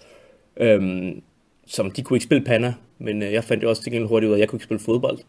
Øhm, 0.57 1.23
som 1.67 1.91
de 1.91 2.03
kunne 2.03 2.17
ikke 2.17 2.25
spille 2.25 2.45
panna, 2.45 2.75
men 2.99 3.23
øh, 3.23 3.33
jeg 3.33 3.45
fandt 3.45 3.63
jo 3.63 3.69
også 3.69 3.83
til 3.83 3.93
gengæld 3.93 4.09
hurtigt 4.09 4.29
ud 4.29 4.33
af, 4.33 4.37
at 4.37 4.41
jeg 4.41 4.49
kunne 4.49 4.57
ikke 4.57 4.65
spille 4.65 4.81
fodbold. 4.81 5.19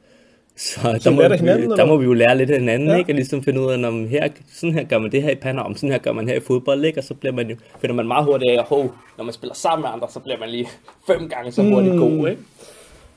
Så, 0.56 1.00
der, 1.04 1.12
må, 1.12 1.22
lærte 1.22 1.44
vi, 1.44 1.76
der 1.76 1.86
må 1.86 1.98
vi 1.98 2.06
jo 2.06 2.14
lære 2.14 2.38
lidt 2.38 2.50
af 2.50 2.60
hinanden, 2.60 2.90
ja. 2.90 2.96
ikke? 2.96 3.12
Og 3.12 3.16
ligesom 3.16 3.44
finde 3.44 3.62
ud 3.62 3.72
af, 3.72 3.88
om 3.88 4.08
her, 4.08 4.30
sådan 4.54 4.74
her 4.74 4.84
gør 4.84 4.98
man 4.98 5.12
det 5.12 5.24
her 5.24 5.30
i 5.30 5.36
panna, 5.36 5.62
om 5.62 5.76
sådan 5.76 5.92
her 5.92 5.98
gør 5.98 6.12
man 6.12 6.28
her 6.28 6.36
i 6.36 6.40
fodbold, 6.40 6.86
ikke? 6.86 7.00
Og 7.00 7.04
så 7.04 7.14
bliver 7.14 7.34
man 7.34 7.50
jo, 7.50 7.56
finder 7.82 7.96
man 7.96 8.08
meget 8.08 8.26
hurtigt 8.26 8.52
af, 8.52 8.56
at 8.60 8.64
hov, 8.64 8.96
når 9.18 9.24
man 9.24 9.34
spiller 9.34 9.54
sammen 9.54 9.84
med 9.84 9.90
andre, 9.94 10.08
så 10.10 10.20
bliver 10.20 10.40
man 10.40 10.50
lige 10.50 10.68
fem 11.08 11.30
gange 11.30 11.52
så 11.52 11.64
hurtigt 11.64 11.96
Mm. 11.96 12.00
god, 12.00 12.30
ikke? 12.30 12.42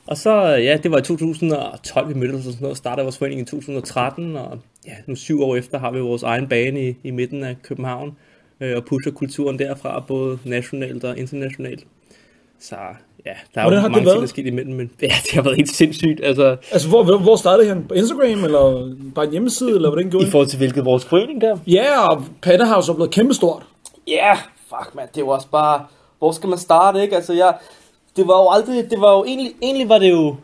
Og 0.07 0.17
så, 0.17 0.31
ja, 0.45 0.77
det 0.83 0.91
var 0.91 0.97
i 0.97 1.01
2012, 1.01 2.09
vi 2.09 2.13
mødtes 2.13 2.35
og 2.47 2.53
sådan 2.53 2.57
noget, 2.61 2.77
startede 2.77 3.03
vores 3.03 3.17
forening 3.17 3.41
i 3.41 3.45
2013, 3.45 4.35
og 4.35 4.59
ja, 4.87 4.93
nu 5.07 5.15
syv 5.15 5.41
år 5.41 5.55
efter 5.55 5.79
har 5.79 5.91
vi 5.91 5.99
vores 5.99 6.23
egen 6.23 6.47
bane 6.47 6.89
i, 6.89 6.95
i 7.03 7.11
midten 7.11 7.43
af 7.43 7.55
København, 7.63 8.17
øh, 8.61 8.77
og 8.77 8.85
pusher 8.85 9.11
kulturen 9.11 9.59
derfra, 9.59 10.03
både 10.07 10.39
nationalt 10.45 11.03
og 11.03 11.17
internationalt. 11.17 11.85
Så 12.59 12.75
ja, 13.25 13.31
der 13.55 13.61
er 13.61 13.63
Hvordan 13.63 13.73
jo 13.77 13.81
har 13.81 13.87
det 13.87 13.91
mange 13.91 13.95
ting, 13.97 14.05
været? 14.05 14.15
der 14.17 14.23
er 14.23 14.27
sket 14.27 14.45
imellem, 14.47 14.73
men 14.75 14.91
ja, 15.01 15.07
det 15.23 15.31
har 15.33 15.41
været 15.41 15.55
helt 15.57 15.69
sindssygt. 15.69 16.19
Altså, 16.23 16.57
Altså, 16.71 16.87
hvor, 16.89 17.03
hvor- 17.17 17.35
startede 17.35 17.67
han? 17.67 17.85
På 17.87 17.93
Instagram, 17.93 18.43
eller 18.43 18.95
bare 19.15 19.25
en 19.25 19.31
hjemmeside, 19.31 19.75
eller 19.75 19.89
hvordan 19.89 20.09
gjorde 20.09 20.23
i 20.23 20.25
det? 20.25 20.31
forhold 20.31 20.47
til 20.49 20.57
hvilket 20.57 20.85
vores 20.85 21.05
forening 21.05 21.41
der. 21.41 21.57
Ja, 21.67 22.07
og 22.07 22.23
Panda 22.41 22.65
House 22.65 22.91
er 22.91 22.95
blevet 22.95 23.11
kæmpestort. 23.11 23.63
Ja, 24.07 24.13
yeah, 24.25 24.37
fuck 24.69 24.95
man, 24.95 25.05
det 25.15 25.25
var 25.25 25.31
også 25.31 25.47
bare, 25.51 25.85
hvor 26.19 26.31
skal 26.31 26.49
man 26.49 26.57
starte, 26.59 27.01
ikke? 27.01 27.15
Altså 27.15 27.33
jeg, 27.33 27.53
det 28.15 28.27
var 28.27 28.37
jo 28.41 28.49
aldrig, 28.49 28.89
det 28.89 29.01
var 29.01 29.17
jo 29.17 29.23
egentlig, 29.23 29.51
egentlig 29.61 29.89
var 29.89 29.97
det 29.97 30.09
jo, 30.11 30.35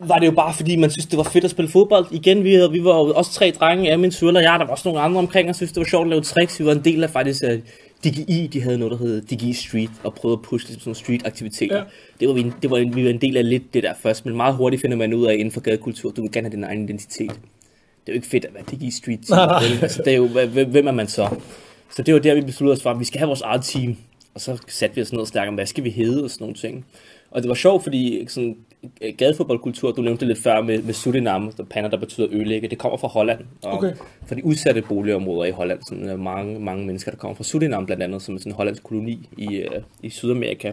var 0.00 0.18
det 0.18 0.26
jo 0.26 0.32
bare 0.32 0.54
fordi, 0.54 0.76
man 0.76 0.90
synes, 0.90 1.06
det 1.06 1.16
var 1.16 1.22
fedt 1.22 1.44
at 1.44 1.50
spille 1.50 1.70
fodbold. 1.70 2.06
Igen, 2.10 2.44
vi, 2.44 2.54
havde, 2.54 2.70
vi 2.72 2.84
var 2.84 2.94
jo 2.94 3.12
også 3.14 3.32
tre 3.32 3.52
drenge, 3.60 3.92
Amin, 3.92 4.12
Suel 4.12 4.36
og 4.36 4.42
jeg, 4.42 4.56
der 4.58 4.64
var 4.64 4.72
også 4.72 4.88
nogle 4.88 5.00
andre 5.00 5.18
omkring, 5.18 5.48
og 5.48 5.54
synes, 5.54 5.72
det 5.72 5.80
var 5.80 5.84
sjovt 5.86 6.04
at 6.04 6.10
lave 6.10 6.22
tricks. 6.22 6.60
Vi 6.60 6.66
var 6.66 6.72
en 6.72 6.84
del 6.84 7.04
af 7.04 7.10
faktisk 7.10 7.42
uh, 7.44 7.58
DGI, 8.04 8.46
de 8.52 8.60
havde 8.60 8.78
noget, 8.78 8.92
der 8.92 8.98
hed 8.98 9.22
DGI 9.22 9.52
Street, 9.52 9.90
og 10.04 10.14
prøvede 10.14 10.38
at 10.38 10.42
pushe 10.42 10.68
ligesom 10.68 10.80
sådan 10.80 10.88
nogle 10.88 10.96
street-aktiviteter. 10.96 11.76
Ja. 11.76 11.84
Det 12.20 12.28
var, 12.28 12.34
vi, 12.34 12.52
det 12.62 12.70
var 12.70 12.94
vi 12.94 13.04
var 13.04 13.10
en 13.10 13.20
del 13.20 13.36
af 13.36 13.48
lidt 13.48 13.74
det 13.74 13.82
der 13.82 13.94
først, 14.02 14.26
men 14.26 14.36
meget 14.36 14.54
hurtigt 14.54 14.82
finder 14.82 14.96
man 14.96 15.14
ud 15.14 15.26
af 15.26 15.34
inden 15.34 15.52
for 15.52 15.60
gadekultur, 15.60 16.10
du 16.10 16.22
vil 16.22 16.32
gerne 16.32 16.48
have 16.48 16.56
din 16.56 16.64
egen 16.64 16.84
identitet. 16.84 17.30
Det 17.30 18.12
er 18.12 18.12
jo 18.12 18.14
ikke 18.14 18.26
fedt 18.26 18.44
at 18.44 18.54
være 18.54 18.62
DGI 18.62 18.90
Street. 18.90 19.30
Nej, 19.30 19.46
nej. 19.46 19.62
Altså, 19.82 20.02
det 20.04 20.12
er 20.12 20.16
jo, 20.16 20.26
hvem 20.64 20.86
er 20.86 20.92
man 20.92 21.08
så? 21.08 21.36
Så 21.96 22.02
det 22.02 22.14
var 22.14 22.20
der, 22.20 22.34
vi 22.34 22.40
besluttede 22.40 22.76
os 22.76 22.82
for, 22.82 22.90
at 22.90 23.00
vi 23.00 23.04
skal 23.04 23.18
have 23.18 23.26
vores 23.26 23.40
eget 23.40 23.62
team. 23.62 23.96
Og 24.34 24.40
så 24.40 24.58
satte 24.68 24.96
vi 24.96 25.02
os 25.02 25.12
ned 25.12 25.20
og 25.20 25.26
snakkede 25.26 25.48
om, 25.48 25.54
hvad 25.54 25.66
skal 25.66 25.84
vi 25.84 25.90
hedde 25.90 26.24
og 26.24 26.30
sådan 26.30 26.42
nogle 26.44 26.56
ting. 26.56 26.86
Og 27.30 27.42
det 27.42 27.48
var 27.48 27.54
sjovt, 27.54 27.82
fordi 27.82 28.26
sådan, 28.28 28.56
øh, 29.02 29.14
gadefodboldkultur, 29.18 29.92
du 29.92 30.02
nævnte 30.02 30.26
lidt 30.26 30.38
før 30.38 30.62
med, 30.62 30.82
med 30.82 30.94
Surinam, 30.94 31.52
der 31.52 31.64
pander, 31.64 31.90
der 31.90 31.96
betyder 31.96 32.26
ødelægge, 32.30 32.68
det 32.68 32.78
kommer 32.78 32.98
fra 32.98 33.08
Holland. 33.08 33.40
Og 33.62 33.72
Okay. 33.72 33.92
Fra 34.26 34.34
de 34.34 34.44
udsatte 34.44 34.82
boligområder 34.82 35.44
i 35.44 35.50
Holland. 35.50 35.78
Sådan, 35.88 36.08
øh, 36.08 36.18
mange, 36.18 36.60
mange 36.60 36.86
mennesker, 36.86 37.10
der 37.10 37.18
kommer 37.18 37.34
fra 37.34 37.44
Surinam 37.44 37.86
blandt 37.86 38.02
andet, 38.02 38.22
som 38.22 38.34
er 38.34 38.38
sådan 38.38 38.52
en 38.52 38.56
hollandsk 38.56 38.82
koloni 38.82 39.28
i, 39.36 39.56
øh, 39.56 39.82
i 40.02 40.10
Sydamerika. 40.10 40.72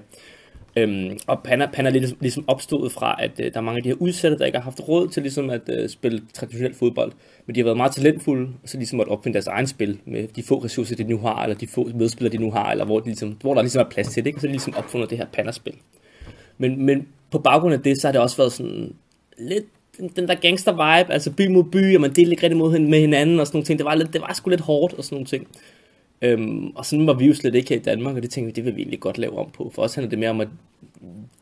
Øhm, 0.78 1.19
og 1.28 1.44
Panna, 1.44 1.69
Panna 1.74 1.90
er 1.90 1.94
ligesom, 1.94 2.18
ligesom 2.22 2.44
opstået 2.48 2.92
fra, 2.92 3.16
at 3.19 3.31
øh, 3.40 3.54
der 3.54 3.57
er 3.57 3.62
mange 3.62 3.78
af 3.78 3.84
de 3.84 3.90
her 3.90 3.96
udsatte, 4.00 4.38
der 4.38 4.46
ikke 4.46 4.57
har 4.57 4.63
haft 4.63 4.88
råd 4.88 5.07
til 5.07 5.22
ligesom 5.22 5.50
at 5.50 5.62
øh, 5.69 5.90
spille 5.90 6.22
traditionel 6.34 6.74
fodbold, 6.74 7.12
men 7.46 7.56
de 7.56 7.60
har 7.60 7.63
været 7.66 7.78
meget 7.78 7.92
talentfulde, 7.92 8.50
og 8.63 8.69
så 8.69 8.78
ligesom 8.78 9.00
at 9.00 9.07
opfinde 9.07 9.34
deres 9.34 9.48
egen 9.48 9.68
spil 9.68 10.00
med 10.06 10.28
de 10.28 10.44
få 10.44 10.63
ressourcer, 10.63 10.96
de 10.96 11.04
nu 11.04 11.18
har, 11.18 11.44
eller 11.44 11.56
de 11.56 11.68
få 11.68 11.90
medspillere, 11.96 12.31
de 12.31 12.38
nu 12.38 12.52
har, 12.52 12.72
eller 12.72 12.86
hvor, 12.86 13.00
de 13.00 13.06
ligesom, 13.06 13.38
hvor 13.42 13.54
der 13.54 13.62
ligesom 13.62 13.86
er 13.86 13.90
plads 13.90 14.07
til 14.07 14.24
det, 14.24 14.28
ikke? 14.28 14.40
Så 14.40 14.48
de 14.48 14.52
ligesom 14.52 14.74
opfundet 14.78 15.10
det 15.10 15.18
her 15.18 15.25
Panna-spil. 15.34 15.74
Men, 16.57 16.86
men 16.86 17.07
på 17.31 17.40
baggrund 17.40 17.74
af 17.74 17.81
det, 17.81 18.02
så 18.02 18.07
har 18.07 18.12
det 18.12 18.22
også 18.22 18.38
været 18.38 18.52
sådan 18.52 18.94
lidt 19.38 19.66
den, 20.16 20.28
der 20.28 20.36
gangster-vibe, 20.36 21.12
altså 21.13 21.31
by 21.31 21.48
mod 21.48 21.63
by, 21.63 21.96
og 21.96 22.02
man 22.02 22.13
delte 22.13 22.31
ikke 22.31 22.44
rigtig 22.44 22.57
mod 22.57 22.80
med 22.80 23.00
hinanden 23.00 23.40
og 23.40 23.48
sådan 23.48 23.57
nogle 23.57 23.66
ting. 23.66 23.80
Det 23.80 23.86
var, 23.86 23.96
lidt, 23.96 24.13
det 24.13 24.22
var 24.22 24.34
sgu 24.34 24.50
lidt 24.50 24.62
hårdt 24.62 24.94
og 24.94 25.04
sådan 25.04 25.16
nogle 25.16 25.25
ting. 25.25 25.48
Øhm, 26.22 26.68
og 26.75 26.86
sådan 26.86 27.07
var 27.07 27.13
vi 27.13 27.25
jo 27.25 27.34
slet 27.34 27.56
ikke 27.56 27.69
her 27.69 27.75
i 27.75 27.84
Danmark, 27.84 28.16
og 28.16 28.22
det 28.22 28.30
tænkte 28.30 28.46
vi, 28.46 28.56
det 28.56 28.66
vil 28.66 28.75
vi 28.75 28.81
egentlig 28.81 29.00
godt 29.00 29.18
lave 29.18 29.38
om 29.38 29.50
på. 29.54 29.72
For 29.75 29.81
os 29.81 29.96
handler 29.96 30.10
det 30.10 30.19
mere 30.19 30.30
om 30.30 30.42
at 30.42 30.48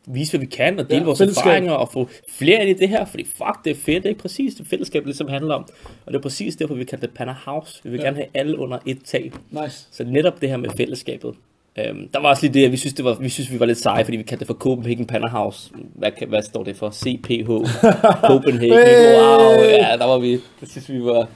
vise, 0.06 0.32
hvad 0.32 0.40
vi 0.40 0.46
kan, 0.46 0.78
og 0.78 0.90
dele 0.90 0.98
Ja, 0.98 1.04
vores 1.04 1.18
fællesskab. 1.18 1.46
erfaringer, 1.46 1.72
og 1.72 1.92
få 1.92 2.08
flere 2.28 2.60
ind 2.66 2.76
i 2.76 2.80
det 2.80 2.88
her, 2.88 3.04
fordi 3.04 3.24
fuck, 3.24 3.64
det 3.64 3.70
er 3.70 3.74
fedt, 3.74 4.04
ikke? 4.04 4.20
Præcis 4.20 4.54
det 4.54 4.66
fællesskab, 4.66 5.04
ligesom 5.04 5.28
handler 5.28 5.54
om. 5.54 5.66
Og 6.06 6.12
det 6.12 6.18
er 6.18 6.22
præcis 6.22 6.56
derfor, 6.56 6.74
vi 6.74 6.84
kalder 6.84 7.06
det 7.06 7.16
Panna 7.16 7.36
House. 7.44 7.80
Vi 7.84 7.90
vil 7.90 7.98
ja. 7.98 8.04
gerne 8.04 8.16
have 8.16 8.26
alle 8.34 8.58
under 8.58 8.78
et 8.86 8.98
tag. 9.04 9.32
Nice. 9.50 9.88
Så 9.90 10.04
netop 10.04 10.40
det 10.40 10.48
her 10.48 10.56
med 10.56 10.70
fællesskabet. 10.76 11.34
Øhm, 11.78 12.08
der 12.12 12.20
var 12.20 12.28
også 12.28 12.42
lige 12.42 12.54
det, 12.54 12.64
at 12.64 12.72
vi 12.72 12.76
synes, 12.76 12.94
det 12.94 13.04
var, 13.04 13.14
vi 13.14 13.28
synes, 13.28 13.52
vi 13.52 13.60
var 13.60 13.66
lidt 13.66 13.78
seje, 13.78 14.04
fordi 14.04 14.16
vi 14.16 14.22
kaldte 14.22 14.40
det 14.40 14.46
for 14.46 14.54
Copenhagen 14.54 15.06
Panna 15.06 15.28
House. 15.28 15.70
Hvad, 15.94 16.10
hvad 16.28 16.42
står 16.42 16.64
det 16.64 16.76
for? 16.76 16.90
CPH. 16.90 17.48
Copenhagen. 18.30 18.78
Hey! 18.78 19.16
Wow, 19.16 19.52
ja, 19.62 19.96
der 19.98 20.06
var 20.06 20.18
vi, 20.18 20.32
det 20.32 20.70
synes 20.70 20.88
vi 20.88 21.04
var, 21.04 21.26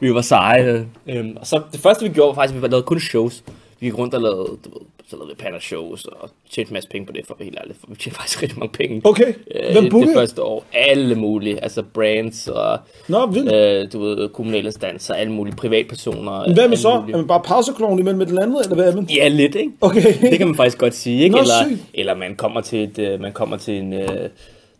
vi 0.00 0.14
var 0.14 0.20
seje. 0.20 0.86
Øhm, 1.06 1.36
og 1.36 1.46
så 1.46 1.62
det 1.72 1.80
første, 1.80 2.04
vi 2.04 2.14
gjorde, 2.14 2.28
var 2.28 2.34
faktisk, 2.34 2.56
at 2.56 2.62
vi 2.62 2.68
lavede 2.68 2.82
kun 2.82 3.00
shows. 3.00 3.42
Vi 3.80 3.86
gik 3.86 3.98
rundt 3.98 4.14
og 4.14 4.20
lavede, 4.22 4.38
du 4.64 4.70
ved, 4.70 4.80
så 5.10 5.16
lavede 5.16 5.28
vi 5.36 5.42
Panna 5.42 5.58
shows, 5.60 6.04
og 6.04 6.30
tjente 6.50 6.70
en 6.70 6.74
masse 6.74 6.88
penge 6.88 7.06
på 7.06 7.12
det, 7.12 7.26
for 7.26 7.36
at 7.38 7.44
helt 7.44 7.58
ærligt. 7.60 7.78
For 7.80 7.86
vi 7.90 7.96
tjente 7.96 8.16
faktisk 8.18 8.42
rigtig 8.42 8.58
mange 8.58 8.72
penge. 8.72 9.00
Okay. 9.04 9.34
Øh, 9.54 9.72
Hvem 9.72 9.82
det 9.82 9.90
bookede? 9.92 10.14
første 10.14 10.42
år. 10.42 10.64
Alle 10.72 11.14
mulige. 11.14 11.62
Altså 11.62 11.82
brands 11.82 12.48
og 12.48 12.78
Nå, 13.08 13.26
vildt. 13.26 13.52
øh, 13.52 13.92
du 13.92 13.98
ved, 14.00 14.28
kommunale 14.28 14.66
instanser, 14.66 15.14
alle 15.14 15.32
mulige 15.32 15.56
privatpersoner. 15.56 16.46
Men 16.46 16.54
hvad 16.54 16.68
med 16.68 16.76
så? 16.76 17.00
mulige- 17.00 17.12
Er 17.14 17.16
man 17.18 17.26
bare 17.26 17.40
pauseklovn 17.44 17.98
imellem 17.98 18.20
et 18.20 18.28
eller 18.28 18.42
andet, 18.42 18.60
eller 18.62 18.74
hvad 18.74 18.92
er 18.92 18.94
man? 18.94 19.04
Ja, 19.04 19.28
lidt, 19.28 19.54
ikke? 19.54 19.72
Okay. 19.80 20.02
Det 20.30 20.38
kan 20.38 20.46
man 20.46 20.56
faktisk 20.56 20.78
godt 20.78 20.94
sige, 20.94 21.22
ikke? 21.22 21.36
Nå, 21.36 21.42
eller, 21.42 21.54
sygt. 21.68 21.80
eller 21.94 22.14
man 22.14 22.36
kommer 22.36 22.60
til 22.60 22.82
et, 22.84 22.98
øh, 22.98 23.20
man 23.20 23.32
kommer 23.32 23.56
til 23.56 23.74
en, 23.74 23.92
øh, 23.92 24.28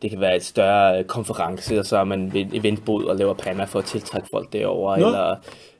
det 0.02 0.10
kan 0.10 0.20
være 0.20 0.36
et 0.36 0.44
større 0.44 0.98
øh, 0.98 1.04
konference, 1.04 1.78
og 1.78 1.86
så 1.86 1.96
er 1.98 2.04
man 2.04 2.32
ved 2.34 2.40
et 2.40 2.48
eventbod 2.52 3.04
og 3.04 3.16
laver 3.16 3.34
panna 3.34 3.64
for 3.64 3.78
at 3.78 3.84
tiltrække 3.84 4.28
folk 4.32 4.52
derover 4.52 4.94
eller 4.94 5.36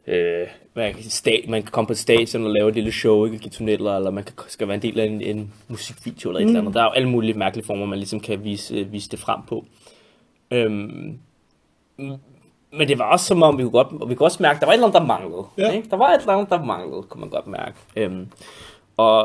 øh, 0.08 0.46
man, 0.74 0.92
kan, 0.94 1.02
sta- 1.02 1.50
man 1.50 1.62
kan 1.62 1.70
komme 1.72 1.86
på 1.86 1.92
et 1.92 1.98
stadion 1.98 2.44
og 2.44 2.50
lave 2.50 2.68
et 2.68 2.74
lille 2.74 2.92
show, 2.92 3.24
ikke? 3.24 3.38
Give 3.38 3.50
tunneller, 3.50 3.96
eller 3.96 4.10
man 4.10 4.24
kan, 4.24 4.34
skal 4.48 4.68
være 4.68 4.74
en 4.74 4.82
del 4.82 5.00
af 5.00 5.04
en, 5.04 5.20
en 5.20 5.52
musikvideo 5.68 6.30
eller 6.30 6.40
et 6.40 6.44
Mm. 6.44 6.48
eller 6.48 6.60
andet. 6.60 6.74
Der 6.74 6.80
er 6.80 6.84
jo 6.84 6.90
alle 6.90 7.08
mulige 7.08 7.34
mærkelige 7.34 7.66
former, 7.66 7.86
man 7.86 7.98
ligesom 7.98 8.20
kan 8.20 8.44
vise, 8.44 8.74
øh, 8.74 8.92
vise 8.92 9.10
det 9.10 9.18
frem 9.18 9.40
på. 9.48 9.64
Øhm, 10.50 11.18
men 12.72 12.88
det 12.88 12.98
var 12.98 13.04
også 13.12 13.26
som 13.26 13.42
om, 13.42 13.58
vi 13.58 13.62
kunne, 13.62 13.70
godt, 13.70 14.02
og 14.02 14.10
vi 14.10 14.14
kunne 14.14 14.26
også 14.26 14.42
mærke, 14.42 14.60
der 14.60 14.66
var 14.66 14.72
et 14.72 14.76
eller 14.76 14.86
andet, 14.86 15.00
der 15.00 15.06
manglede. 15.06 15.44
Ja. 15.58 15.70
Ikke? 15.72 15.90
Der 15.90 15.96
var 15.96 16.08
et 16.10 16.20
eller 16.20 16.32
andet, 16.32 16.50
der 16.50 16.64
manglede, 16.64 17.02
kunne 17.02 17.20
man 17.20 17.30
godt 17.30 17.46
mærke. 17.46 17.74
Øhm, 17.96 18.26
og 18.96 19.24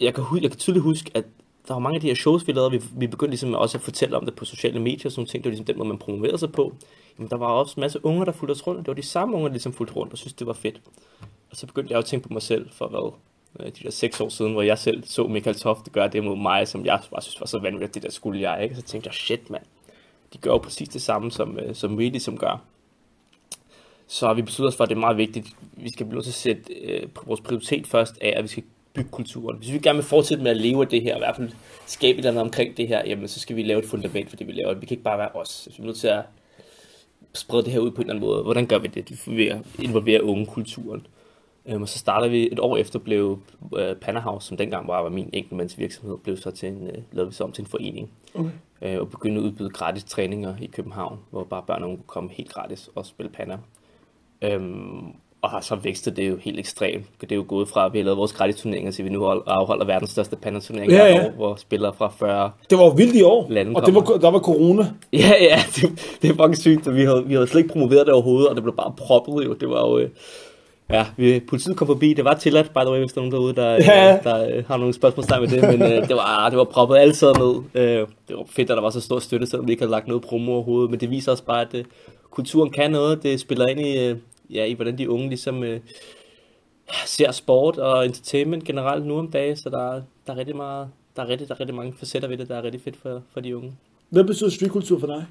jeg 0.00 0.14
kan, 0.14 0.24
jeg 0.42 0.50
kan 0.50 0.58
tydeligt 0.58 0.82
huske, 0.82 1.10
at 1.14 1.24
der 1.68 1.74
var 1.74 1.78
mange 1.78 1.94
af 1.94 2.00
de 2.00 2.06
her 2.06 2.14
shows, 2.14 2.46
vi 2.46 2.52
lavede, 2.52 2.70
vi, 2.70 2.82
vi 2.96 3.06
begyndte 3.06 3.30
ligesom 3.30 3.54
også 3.54 3.78
at 3.78 3.82
fortælle 3.82 4.16
om 4.16 4.24
det 4.24 4.34
på 4.34 4.44
sociale 4.44 4.80
medier 4.80 5.06
og 5.06 5.12
sådan 5.12 5.26
ting. 5.26 5.44
Det 5.44 5.50
var 5.50 5.50
ligesom 5.50 5.66
den 5.66 5.78
måde, 5.78 5.88
man 5.88 5.98
promoverede 5.98 6.38
sig 6.38 6.52
på. 6.52 6.74
Jamen, 7.18 7.30
der 7.30 7.36
var 7.36 7.46
også 7.46 7.74
en 7.76 7.80
masse 7.80 8.04
unger, 8.04 8.24
der 8.24 8.32
fulgte 8.32 8.52
os 8.52 8.66
rundt, 8.66 8.78
og 8.78 8.86
det 8.86 8.88
var 8.88 8.94
de 8.94 9.02
samme 9.02 9.34
unger, 9.34 9.48
der 9.48 9.52
ligesom 9.52 9.72
fulgte 9.72 9.94
rundt 9.94 10.12
og 10.12 10.18
synes 10.18 10.32
det 10.32 10.46
var 10.46 10.52
fedt. 10.52 10.80
Og 11.50 11.56
så 11.56 11.66
begyndte 11.66 11.92
jeg 11.92 11.98
at 11.98 12.04
tænke 12.04 12.28
på 12.28 12.32
mig 12.32 12.42
selv 12.42 12.70
for 12.70 12.88
hvad, 12.88 13.12
øh, 13.60 13.72
de 13.72 13.84
der 13.84 13.90
seks 13.90 14.20
år 14.20 14.28
siden, 14.28 14.52
hvor 14.52 14.62
jeg 14.62 14.78
selv 14.78 15.04
så 15.04 15.26
Michael 15.26 15.56
Toft 15.56 15.92
gøre 15.92 16.08
det 16.08 16.24
mod 16.24 16.36
mig, 16.36 16.68
som 16.68 16.84
jeg 16.84 17.00
bare 17.10 17.22
synes 17.22 17.40
var 17.40 17.46
så 17.46 17.58
vanvittigt, 17.58 17.94
det 17.94 18.02
der 18.02 18.10
skulle 18.10 18.40
jeg, 18.50 18.62
ikke? 18.62 18.74
Så 18.74 18.82
tænkte 18.82 19.08
jeg, 19.08 19.14
shit 19.14 19.50
mand, 19.50 19.64
de 20.32 20.38
gør 20.38 20.50
jo 20.50 20.58
præcis 20.58 20.88
det 20.88 21.02
samme, 21.02 21.30
som, 21.30 21.58
øh, 21.58 21.74
som 21.74 21.98
vi 21.98 22.08
ligesom 22.08 22.38
gør. 22.38 22.62
Så 24.06 24.34
vi 24.34 24.42
besluttet 24.42 24.68
os 24.68 24.76
for, 24.76 24.84
at 24.84 24.90
det 24.90 24.96
er 24.96 25.00
meget 25.00 25.16
vigtigt. 25.16 25.48
Vi 25.72 25.90
skal 25.90 26.06
blive 26.06 26.14
nødt 26.14 26.24
til 26.24 26.30
at 26.30 26.34
sætte 26.34 26.74
øh, 26.74 27.08
vores 27.26 27.40
prioritet 27.40 27.86
først 27.86 28.18
af, 28.20 28.34
at 28.36 28.42
vi 28.42 28.48
skal 28.48 28.62
bygge 28.98 29.10
kulturen. 29.10 29.56
Hvis 29.58 29.72
vi 29.72 29.78
gerne 29.78 29.96
vil 29.96 30.04
fortsætte 30.04 30.42
med 30.42 30.50
at 30.50 30.56
leve 30.56 30.82
af 30.82 30.88
det 30.88 31.02
her, 31.02 31.14
og 31.14 31.18
i 31.18 31.24
hvert 31.24 31.36
fald 31.36 31.50
skabe 31.86 32.12
et 32.12 32.18
eller 32.18 32.30
andet 32.30 32.42
omkring 32.42 32.76
det 32.76 32.88
her, 32.88 33.02
jamen 33.06 33.28
så 33.28 33.40
skal 33.40 33.56
vi 33.56 33.62
lave 33.62 33.78
et 33.78 33.88
fundament 33.88 34.30
for 34.30 34.36
det, 34.36 34.46
vi 34.46 34.52
laver. 34.52 34.74
Vi 34.74 34.86
kan 34.86 34.94
ikke 34.94 35.04
bare 35.04 35.18
være 35.18 35.28
os. 35.34 35.68
Vi 35.76 35.82
er 35.82 35.86
nødt 35.86 35.96
til 35.96 36.08
at 36.08 36.22
sprede 37.34 37.64
det 37.64 37.72
her 37.72 37.80
ud 37.80 37.90
på 37.90 37.96
en 37.96 38.00
eller 38.00 38.14
anden 38.14 38.28
måde. 38.28 38.42
Hvordan 38.42 38.66
gør 38.66 38.78
vi 38.78 38.88
det? 38.88 39.10
Vi 39.10 39.16
får 39.16 39.32
ved 39.32 39.46
at 39.46 39.58
involvere 39.78 40.24
unge 40.24 40.46
kulturen. 40.46 41.06
Øhm, 41.66 41.82
og 41.82 41.88
så 41.88 41.98
startede 41.98 42.30
vi 42.30 42.48
et 42.52 42.58
år 42.58 42.76
efter, 42.76 42.98
blev 42.98 43.38
øh, 43.76 43.96
Pannerhouse, 43.96 44.48
som 44.48 44.56
dengang 44.56 44.88
var, 44.88 45.02
var 45.02 45.08
min 45.08 45.30
enkeltmandsvirksomhed, 45.32 46.18
blev 46.18 46.36
så 46.36 46.50
til 46.50 46.68
en, 46.68 46.86
øh, 46.86 46.98
lavede 47.12 47.30
vi 47.30 47.34
så 47.34 47.44
om 47.44 47.52
til 47.52 47.62
en 47.62 47.66
forening. 47.66 48.10
Okay. 48.34 48.50
Øh, 48.82 49.00
og 49.00 49.10
begyndte 49.10 49.40
at 49.40 49.44
udbyde 49.44 49.70
gratis 49.70 50.04
træninger 50.04 50.54
i 50.60 50.66
København, 50.66 51.18
hvor 51.30 51.44
bare 51.44 51.62
børn 51.66 51.82
og 51.82 51.88
unge 51.88 51.96
kunne 51.96 52.06
komme 52.06 52.30
helt 52.32 52.52
gratis 52.52 52.90
og 52.94 53.06
spille 53.06 53.32
panner. 53.32 53.58
Øhm, 54.42 55.06
og 55.42 55.50
har 55.50 55.60
så 55.60 55.74
vækstet 55.74 56.16
det 56.16 56.28
jo 56.28 56.36
helt 56.40 56.58
ekstremt. 56.58 57.04
Det 57.20 57.32
er 57.32 57.36
jo 57.36 57.44
gået 57.48 57.68
fra, 57.68 57.86
at 57.86 57.92
vi 57.92 57.98
har 57.98 58.04
lavet 58.04 58.18
vores 58.18 58.32
gratis 58.32 58.56
turneringer, 58.56 58.92
til 58.92 59.04
vi 59.04 59.10
nu 59.10 59.26
afholder 59.26 59.84
verdens 59.84 60.10
største 60.10 60.36
pandaturnering 60.36 60.92
Ja, 60.92 61.06
ja. 61.06 61.26
år, 61.26 61.30
hvor 61.30 61.54
spillere 61.56 61.92
fra 61.98 62.12
40 62.18 62.50
Det 62.70 62.78
var 62.78 62.94
vildt 62.94 63.14
i 63.16 63.22
år, 63.22 63.46
Lande 63.50 63.72
og 63.76 63.86
det 63.86 63.94
var, 63.94 64.00
der 64.00 64.30
var 64.30 64.38
corona. 64.38 64.86
Ja, 65.12 65.32
ja, 65.40 65.58
det, 65.76 66.16
det 66.22 66.30
er 66.30 66.34
fucking 66.34 66.56
sygt, 66.58 66.94
vi 66.94 67.04
havde, 67.04 67.24
vi 67.26 67.34
havde 67.34 67.46
slet 67.46 67.60
ikke 67.60 67.72
promoveret 67.72 68.06
det 68.06 68.14
overhovedet, 68.14 68.48
og 68.48 68.54
det 68.54 68.62
blev 68.62 68.76
bare 68.76 68.92
proppet 68.96 69.44
jo. 69.44 69.52
Det 69.54 69.68
var 69.68 69.80
jo... 69.88 69.98
Øh, 69.98 70.08
ja, 70.90 71.06
vi, 71.16 71.40
politiet 71.48 71.76
kom 71.76 71.86
forbi, 71.86 72.14
det 72.14 72.24
var 72.24 72.34
tilladt, 72.34 72.70
by 72.74 72.78
the 72.78 72.90
way, 72.90 72.98
hvis 72.98 73.12
der 73.12 73.20
er 73.20 73.24
nogen 73.24 73.32
derude, 73.32 73.54
der, 73.54 73.72
Ja. 73.72 74.16
øh, 74.16 74.24
der 74.24 74.56
øh, 74.56 74.64
har 74.68 74.76
nogle 74.76 74.94
spørgsmål 74.94 75.40
med 75.40 75.48
det, 75.48 75.78
men 75.78 75.82
øh, 75.92 76.08
det, 76.08 76.16
var, 76.16 76.46
det 76.50 76.58
var 76.58 76.64
proppet 76.64 76.96
alle 76.96 77.14
sad 77.14 77.34
ned. 77.34 77.62
Øh, 77.82 78.06
det 78.28 78.36
var 78.36 78.44
fedt, 78.50 78.70
at 78.70 78.76
der 78.76 78.82
var 78.82 78.90
så 78.90 79.00
stor 79.00 79.18
støtte, 79.18 79.46
selvom 79.46 79.66
vi 79.66 79.72
ikke 79.72 79.82
havde 79.82 79.90
lagt 79.90 80.08
noget 80.08 80.22
promo 80.22 80.52
overhovedet, 80.52 80.90
men 80.90 81.00
det 81.00 81.10
viser 81.10 81.32
også 81.32 81.44
bare, 81.44 81.60
at 81.60 81.74
øh, 81.74 81.84
kulturen 82.30 82.70
kan 82.70 82.90
noget, 82.90 83.22
det 83.22 83.40
spiller 83.40 83.66
ind 83.66 83.80
i, 83.80 84.06
øh, 84.08 84.16
ja, 84.50 84.64
i 84.64 84.72
hvordan 84.72 84.98
de 84.98 85.10
unge 85.10 85.28
ligesom 85.28 85.62
øh, 85.64 85.80
ser 87.06 87.32
sport 87.32 87.78
og 87.78 88.06
entertainment 88.06 88.64
generelt 88.64 89.06
nu 89.06 89.18
om 89.18 89.30
dagen, 89.30 89.56
så 89.56 89.70
der, 89.70 89.92
er- 89.92 90.02
der 90.26 90.32
er 90.32 90.36
rigtig 90.36 90.56
meget, 90.56 90.88
der 91.16 91.22
er 91.22 91.28
rigtig, 91.28 91.48
der 91.48 91.54
er 91.54 91.60
rigtig 91.60 91.74
mange 91.76 91.94
facetter 91.98 92.28
ved 92.28 92.36
det, 92.38 92.48
der 92.48 92.56
er 92.56 92.62
rigtig 92.62 92.80
fedt 92.80 92.96
for, 92.96 93.22
for 93.32 93.40
de 93.40 93.56
unge. 93.56 93.72
Hvad 94.08 94.24
betyder 94.24 94.50
streetkultur 94.50 94.98
for 95.00 95.06
dig? 95.06 95.26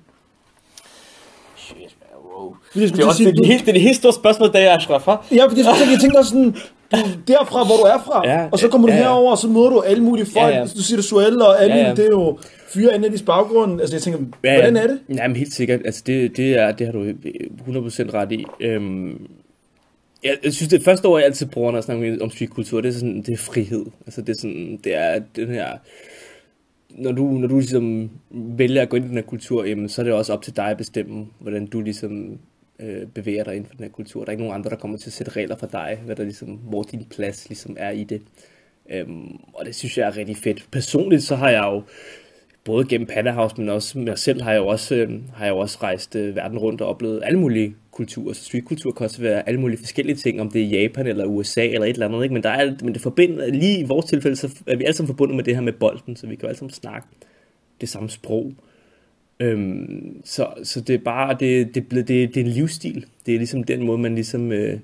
Wow. 2.38 2.56
Jeg 2.76 2.88
skulle 2.90 2.98
Det 2.98 3.04
er 3.04 3.08
også 3.08 3.18
sige, 3.18 3.32
det, 3.32 3.38
er 3.38 3.42
de 3.42 3.48
helt, 3.48 3.62
det 3.66 3.70
er 3.70 3.74
de 3.74 3.80
helt 3.80 3.96
store 3.98 4.14
spørgsmål, 4.14 4.52
der 4.54 4.60
er 4.60 4.78
Ashraf, 4.78 5.08
hva'? 5.08 5.36
Ja, 5.36 5.46
fordi 5.46 5.62
jeg, 5.62 5.66
tænkte, 5.78 5.92
jeg 5.92 6.00
tænkte 6.02 6.18
også 6.18 6.30
sådan, 6.30 6.56
du, 6.92 6.98
derfra, 7.28 7.66
hvor 7.66 7.76
du 7.76 7.84
er 7.84 7.98
fra, 8.06 8.28
Ja, 8.28 8.48
og 8.52 8.60
så 8.60 8.68
kommer 8.68 8.88
du 8.88 8.94
ja, 8.94 9.00
ja. 9.00 9.04
herover, 9.06 9.32
og 9.32 9.38
så 9.38 9.48
møder 9.48 9.70
du 9.70 9.80
alle 9.82 10.04
mulige 10.04 10.26
folk. 10.26 10.54
Ja, 10.54 10.60
ja. 10.60 10.64
Du 10.64 10.82
siger 10.84 10.98
det 10.98 11.06
Suelle, 11.06 11.48
og 11.48 11.64
alle, 11.64 11.76
Ja, 11.76 11.88
ja. 11.88 11.92
det 11.96 12.06
er 12.06 12.10
jo 12.10 12.38
fyre 12.68 12.92
af 12.92 12.96
Annelies 12.96 13.22
baggrund. 13.22 13.82
Altså 13.82 13.96
jeg 13.96 14.02
tænker, 14.02 14.20
hvordan 14.42 14.78
er 14.78 14.88
det? 14.88 15.00
Jamen 15.10 15.38
helt 15.38 15.54
sikkert. 15.54 15.80
Altså 15.86 16.04
det, 16.06 16.38
det, 16.38 16.58
er, 16.60 16.72
det 16.72 16.88
har 16.88 16.94
du 16.94 17.04
100% 17.04 18.14
ret 18.14 18.32
i. 18.32 18.46
Øhm, 18.62 19.28
jeg, 20.24 20.38
jeg 20.44 20.54
synes, 20.54 20.70
det 20.70 20.84
første 20.84 21.08
år, 21.08 21.18
jeg 21.18 21.26
altid 21.26 21.46
bruger, 21.46 21.72
når 21.72 21.78
jeg 21.78 21.84
snakker 21.84 22.18
om 22.22 22.32
streetkultur, 22.32 22.82
det 22.82 22.90
er, 22.90 22.94
sådan, 22.94 23.22
det 23.22 23.34
er 23.34 23.38
frihed. 23.38 23.86
Altså 24.06 24.22
det 24.22 24.30
er 24.30 24.38
sådan, 24.42 24.80
det 24.84 24.96
er 24.96 25.20
den 25.36 25.48
her... 25.48 25.68
Når 26.90 27.12
du, 27.12 27.24
når 27.24 27.48
du 27.48 27.56
ligesom 27.56 28.10
vælger 28.32 28.82
at 28.82 28.90
gå 28.90 28.98
ind 28.98 29.06
i 29.06 29.08
den 29.08 29.18
her 29.18 29.24
kultur, 29.24 29.66
jamen, 29.66 29.90
så 29.90 30.02
er 30.02 30.04
det 30.04 30.14
også 30.14 30.34
op 30.34 30.42
til 30.42 30.56
dig 30.56 30.66
at 30.66 30.78
bestemme, 30.78 31.28
hvordan 31.40 31.68
du 31.68 31.82
ligesom 31.82 32.40
øh, 32.80 33.08
bevæger 33.08 33.44
dig 33.44 33.56
inden 33.56 33.70
for 33.70 33.76
den 33.76 33.84
her 33.84 33.92
kultur. 33.92 34.20
Der 34.20 34.28
er 34.28 34.32
ikke 34.32 34.44
nogen 34.44 34.56
andre, 34.56 34.70
der 34.70 34.76
kommer 34.76 34.98
til 34.98 35.10
at 35.10 35.14
sætte 35.14 35.32
regler 35.32 35.56
for 35.56 35.68
dig, 35.68 36.02
hvad 36.06 36.16
der 36.16 36.24
ligesom, 36.24 36.50
hvor 36.50 36.84
din 36.84 37.06
plads 37.06 37.50
ligesom 37.50 37.76
er 37.80 37.90
i 37.90 38.04
det. 38.04 38.22
Øhm, 38.90 39.40
og 39.54 39.66
det 39.66 39.76
synes 39.76 39.98
jeg 39.98 40.08
er 40.08 40.18
rigtig 40.18 40.38
fedt. 40.38 40.68
Personligt 40.72 41.24
så 41.24 41.36
har 41.36 41.50
jeg 41.50 41.64
jo 41.64 41.84
både 42.64 42.88
gennem 42.88 43.08
Pandahouse, 43.08 43.56
men 43.58 43.70
også 43.70 44.00
mig 44.00 44.18
selv 44.18 44.42
har 44.42 44.52
jeg 44.52 44.60
jo 44.60 44.68
også, 44.68 44.96
øh, 44.96 45.10
har 45.34 45.46
jeg 45.46 45.52
jo 45.52 45.58
også 45.58 45.78
rejst 45.82 46.16
øh, 46.16 46.36
verden 46.36 46.58
rundt 46.58 46.82
og 46.82 46.88
oplevet 46.88 47.22
alle 47.24 47.40
mulige 47.40 47.76
kultur. 47.98 48.34
Så 48.34 48.44
streetkultur 48.44 48.92
kan 48.92 49.04
også 49.04 49.22
være 49.22 49.48
alle 49.48 49.60
mulige 49.60 49.78
forskellige 49.78 50.16
ting, 50.16 50.42
om 50.42 50.52
det 50.52 50.62
er 50.62 50.66
Japan 50.66 51.08
eller 51.08 51.26
USA 51.26 51.66
eller 51.66 51.86
et 51.86 51.90
eller 51.90 52.08
andet. 52.08 52.24
Ikke? 52.24 52.34
Men, 52.34 52.44
der 52.44 52.50
er, 52.50 52.76
men 52.84 52.94
det 52.94 53.02
forbinder, 53.02 53.48
lige 53.48 53.80
i 53.80 53.84
vores 53.84 54.06
tilfælde, 54.06 54.36
så 54.36 54.50
er 54.68 54.76
vi 54.76 54.84
alle 54.84 54.96
sammen 54.96 55.08
forbundet 55.08 55.36
med 55.36 55.44
det 55.44 55.56
her 55.56 55.62
med 55.62 55.74
bolden, 55.74 56.16
så 56.16 56.28
vi 56.28 56.36
kan 56.36 56.42
jo 56.42 56.48
alle 56.48 56.58
sammen 56.58 56.74
snakke 56.74 57.08
det 57.82 57.90
samme 57.90 58.10
sprog. 58.10 58.54
Øhm, 59.40 60.22
så, 60.26 60.48
så 60.64 60.82
det 60.82 60.94
er 60.94 61.04
bare, 61.04 61.38
det, 61.40 61.76
det, 61.76 61.84
er 61.84 61.96
det, 61.96 62.08
det 62.08 62.38
er 62.38 62.46
en 62.46 62.52
livsstil. 62.52 63.06
Det 63.26 63.34
er 63.34 63.38
ligesom 63.38 63.64
den 63.64 63.86
måde, 63.86 63.98
man 63.98 64.16
ligesom 64.16 64.52
øh, 64.52 64.80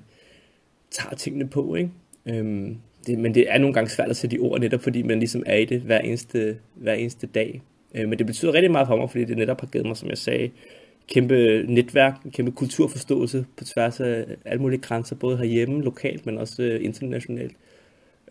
tager 0.90 1.14
tingene 1.16 1.48
på, 1.48 1.74
ikke? 1.74 1.90
Øhm, 2.26 2.76
det, 3.06 3.18
men 3.18 3.34
det 3.34 3.44
er 3.48 3.58
nogle 3.58 3.74
gange 3.74 3.90
svært 3.90 4.10
at 4.10 4.16
sætte 4.16 4.36
i 4.36 4.38
ord, 4.38 4.60
netop 4.60 4.80
fordi 4.80 5.02
man 5.02 5.18
ligesom 5.18 5.42
er 5.46 5.56
i 5.56 5.64
det 5.64 5.80
hver 5.80 5.98
eneste, 5.98 6.56
hver 6.74 6.94
eneste 6.94 7.26
dag. 7.26 7.62
Øh, 7.94 8.08
men 8.08 8.18
det 8.18 8.26
betyder 8.26 8.54
rigtig 8.54 8.70
meget 8.70 8.86
for 8.86 8.96
mig, 8.96 9.10
fordi 9.10 9.24
det 9.24 9.36
netop 9.36 9.60
har 9.60 9.66
givet 9.66 9.86
mig, 9.86 9.96
som 9.96 10.08
jeg 10.08 10.18
sagde, 10.18 10.50
kæmpe 11.08 11.64
netværk, 11.68 12.14
kæmpe 12.32 12.52
kulturforståelse 12.52 13.46
på 13.56 13.64
tværs 13.64 14.00
af 14.00 14.24
alle 14.44 14.62
mulige 14.62 14.80
grænser, 14.80 15.16
både 15.16 15.36
herhjemme, 15.36 15.82
lokalt, 15.82 16.26
men 16.26 16.38
også 16.38 16.62
øh, 16.62 16.84
internationalt. 16.84 17.56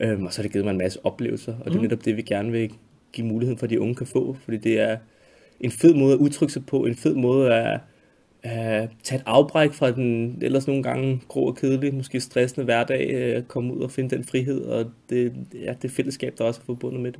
Øhm, 0.01 0.25
og 0.25 0.33
så 0.33 0.39
har 0.39 0.43
det 0.43 0.51
givet 0.51 0.65
mig 0.65 0.71
en 0.71 0.77
masse 0.77 1.05
oplevelser, 1.05 1.55
og 1.59 1.71
det 1.71 1.77
er 1.77 1.81
netop 1.81 2.05
det, 2.05 2.17
vi 2.17 2.21
gerne 2.21 2.51
vil 2.51 2.73
give 3.13 3.27
muligheden 3.27 3.57
for, 3.57 3.65
at 3.65 3.69
de 3.69 3.81
unge 3.81 3.95
kan 3.95 4.07
få, 4.07 4.37
fordi 4.43 4.57
det 4.57 4.79
er 4.79 4.97
en 5.59 5.71
fed 5.71 5.93
måde 5.93 6.13
at 6.13 6.19
udtrykke 6.19 6.53
sig 6.53 6.65
på, 6.65 6.85
en 6.85 6.95
fed 6.95 7.15
måde 7.15 7.53
at, 7.53 7.79
at 8.43 8.89
tage 9.03 9.19
et 9.19 9.23
afbræk 9.25 9.73
fra 9.73 9.91
den 9.91 10.37
ellers 10.41 10.67
nogle 10.67 10.83
gange 10.83 11.21
grå 11.27 11.47
og 11.47 11.55
kedelige, 11.55 11.91
måske 11.91 12.19
stressende 12.19 12.65
hverdag, 12.65 13.09
øh, 13.13 13.43
komme 13.43 13.73
ud 13.73 13.81
og 13.81 13.91
finde 13.91 14.15
den 14.15 14.23
frihed, 14.23 14.61
og 14.61 14.85
det, 15.09 15.33
ja, 15.53 15.73
det 15.81 15.91
fællesskab, 15.91 16.33
der 16.37 16.43
også 16.43 16.61
er 16.61 16.65
forbundet 16.65 17.01
med 17.01 17.11
det. 17.11 17.19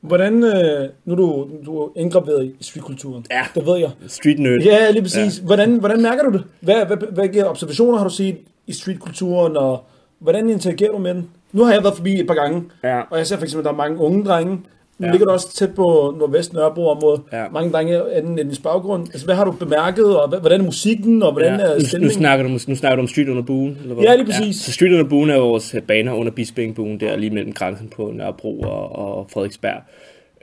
Hvordan, 0.00 0.44
øh, 0.44 0.88
nu 1.04 1.12
er 1.12 1.16
du, 1.16 1.48
du 1.66 1.78
er 1.78 1.88
indgraveret 1.96 2.44
i 2.44 2.54
streetkulturen. 2.60 3.24
Ja. 3.30 3.42
Det 3.54 3.66
ved 3.66 3.76
jeg. 3.78 3.90
Street 4.06 4.38
nerd. 4.38 4.62
Ja, 4.62 4.90
lige 4.90 5.02
præcis. 5.02 5.38
Ja. 5.40 5.44
Hvordan, 5.46 5.78
hvordan 5.78 6.02
mærker 6.02 6.22
du 6.22 6.32
det? 6.32 6.44
Hvad, 6.60 6.86
hvad, 6.86 6.96
hvilke 7.12 7.48
observationer 7.48 7.96
har 7.98 8.04
du 8.04 8.10
set 8.14 8.36
i 8.66 8.72
streetkulturen, 8.72 9.56
og 9.56 9.84
hvordan 10.18 10.48
interagerer 10.50 10.92
du 10.92 10.98
med 10.98 11.14
den? 11.14 11.30
Nu 11.52 11.64
har 11.64 11.72
jeg 11.72 11.82
været 11.82 11.96
forbi 11.96 12.20
et 12.20 12.26
par 12.26 12.34
gange, 12.34 12.62
Ja. 12.84 13.00
og 13.10 13.18
jeg 13.18 13.26
ser 13.26 13.36
for 13.36 13.44
eksempel, 13.44 13.60
at 13.60 13.64
der 13.64 13.72
er 13.72 13.76
mange 13.88 13.98
unge 13.98 14.24
drenge. 14.24 14.58
Nu 14.98 15.06
Ja. 15.06 15.10
ligger 15.12 15.26
du 15.26 15.32
også 15.32 15.54
tæt 15.54 15.74
på 15.74 16.14
Nordvest 16.18 16.52
Nørrebro 16.52 16.88
område. 16.88 17.22
Ja. 17.32 17.48
Mange 17.48 17.72
drenge 17.72 18.12
anden 18.14 18.38
etnisk 18.38 18.62
baggrund. 18.62 19.02
Altså, 19.06 19.24
hvad 19.24 19.34
har 19.34 19.44
du 19.44 19.50
bemærket, 19.52 20.16
og 20.18 20.28
hvordan 20.40 20.60
er 20.60 20.64
musikken, 20.64 21.22
og 21.22 21.32
hvordan 21.32 21.60
Ja. 21.60 21.66
er 21.66 21.68
Nu, 21.74 21.78
nu, 21.80 21.84
stemningen? 21.86 22.18
snakker 22.18 22.42
du, 22.46 22.50
nu 22.50 22.58
snakker 22.76 22.96
du 22.96 23.02
om 23.02 23.08
Street 23.08 23.28
under 23.28 23.42
buen? 23.42 23.78
Eller 23.82 23.94
hvad? 23.94 24.04
Ja, 24.04 24.14
lige 24.16 24.26
præcis. 24.26 24.56
Så 24.56 24.72
Street 24.72 24.92
under 24.92 25.04
buen 25.08 25.30
er 25.30 25.38
vores 25.38 25.74
baner 25.88 26.12
under 26.12 26.32
Bispingbuen, 26.32 27.00
der 27.00 27.16
lige 27.16 27.30
mellem 27.30 27.52
grænsen 27.52 27.88
på 27.96 28.10
Nørrebro 28.14 28.60
og, 28.60 28.96
og 28.96 29.26
Frederiksberg. 29.30 29.82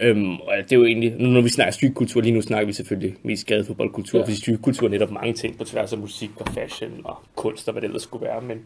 Øhm, 0.02 0.32
og 0.36 0.54
det 0.64 0.72
er 0.72 0.76
jo 0.76 0.86
egentlig, 0.86 1.14
nu 1.20 1.28
når 1.30 1.42
vi 1.42 1.50
snakker 1.50 1.72
streetkultur, 1.74 2.22
lige 2.22 2.34
nu 2.34 2.42
snakker 2.42 2.66
vi 2.68 2.74
selvfølgelig 2.74 3.16
mest 3.24 3.48
gadefodboldkultur, 3.48 4.18
Ja. 4.20 4.22
ja. 4.24 4.26
fordi 4.28 4.38
streetkultur 4.42 4.88
er 4.88 4.92
netop 4.92 5.12
mange 5.12 5.34
ting 5.34 5.58
på 5.58 5.64
tværs 5.64 5.94
af 5.94 6.00
musik 6.00 6.30
og 6.40 6.48
fashion 6.54 6.92
og 7.04 7.16
kunst 7.36 7.68
og 7.68 7.72
hvad 7.72 7.82
det 7.82 7.88
ellers 7.88 8.02
skulle 8.04 8.26
være. 8.26 8.42
Men, 8.42 8.58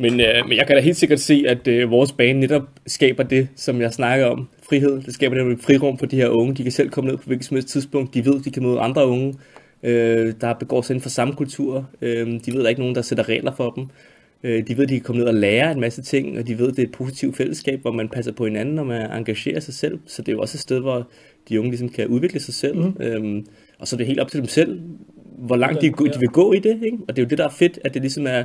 men, 0.00 0.20
øh, 0.20 0.48
men 0.48 0.58
jeg 0.58 0.66
kan 0.66 0.76
da 0.76 0.82
helt 0.82 0.96
sikkert 0.96 1.20
se, 1.20 1.44
at 1.48 1.68
øh, 1.68 1.90
vores 1.90 2.12
bane 2.12 2.40
netop 2.40 2.62
skaber 2.86 3.22
det, 3.22 3.48
som 3.56 3.80
jeg 3.80 3.92
snakker 3.92 4.26
om, 4.26 4.48
frihed. 4.68 5.02
Det 5.02 5.14
skaber 5.14 5.36
netop 5.36 5.50
et 5.52 5.60
frirum 5.60 5.98
for 5.98 6.06
de 6.06 6.16
her 6.16 6.28
unge. 6.28 6.54
De 6.54 6.62
kan 6.62 6.72
selv 6.72 6.90
komme 6.90 7.10
ned 7.10 7.18
på 7.18 7.22
hvilket 7.26 7.46
som 7.46 7.54
helst 7.54 7.68
tidspunkt. 7.68 8.14
De 8.14 8.24
ved, 8.24 8.40
de 8.40 8.50
kan 8.50 8.62
møde 8.62 8.78
andre 8.78 9.06
unge, 9.06 9.34
øh, 9.82 10.34
der 10.40 10.54
begår 10.54 10.82
sig 10.82 10.94
inden 10.94 11.02
for 11.02 11.08
samme 11.10 11.34
kultur. 11.34 11.88
Øh, 12.02 12.26
de 12.26 12.52
ved, 12.52 12.58
der 12.58 12.64
er 12.64 12.68
ikke 12.68 12.80
nogen, 12.80 12.94
der 12.94 13.02
sætter 13.02 13.28
regler 13.28 13.52
for 13.56 13.70
dem. 13.70 13.86
Øh, 14.42 14.66
de 14.68 14.76
ved, 14.76 14.86
de 14.86 14.94
kan 14.94 15.02
komme 15.02 15.20
ned 15.20 15.28
og 15.28 15.34
lære 15.34 15.72
en 15.72 15.80
masse 15.80 16.02
ting, 16.02 16.38
og 16.38 16.46
de 16.46 16.58
ved, 16.58 16.72
det 16.72 16.78
er 16.78 16.82
et 16.82 16.92
positivt 16.92 17.36
fællesskab, 17.36 17.80
hvor 17.80 17.92
man 17.92 18.08
passer 18.08 18.32
på 18.32 18.44
hinanden, 18.44 18.78
og 18.78 18.86
man 18.86 19.10
engagerer 19.10 19.60
sig 19.60 19.74
selv. 19.74 19.98
Så 20.06 20.22
det 20.22 20.28
er 20.28 20.32
jo 20.32 20.40
også 20.40 20.56
et 20.56 20.60
sted, 20.60 20.80
hvor 20.80 21.08
de 21.48 21.58
unge 21.58 21.70
ligesom 21.70 21.88
kan 21.88 22.06
udvikle 22.06 22.40
sig 22.40 22.54
selv. 22.54 22.76
Mm. 22.76 22.96
Øhm, 23.00 23.46
og 23.78 23.88
så 23.88 23.96
er 23.96 23.98
det 23.98 24.06
helt 24.06 24.20
op 24.20 24.30
til 24.30 24.40
dem 24.40 24.48
selv, 24.48 24.80
hvor 25.38 25.56
langt 25.56 25.80
de, 25.80 25.86
de 25.86 26.18
vil 26.20 26.28
gå 26.28 26.52
i 26.52 26.58
det. 26.58 26.78
Ikke? 26.82 26.98
Og 27.08 27.16
det 27.16 27.22
er 27.22 27.26
jo 27.26 27.28
det, 27.28 27.38
der 27.38 27.44
er 27.44 27.52
fedt, 27.58 27.78
at 27.84 27.94
det 27.94 28.02
ligesom 28.02 28.26
er, 28.26 28.44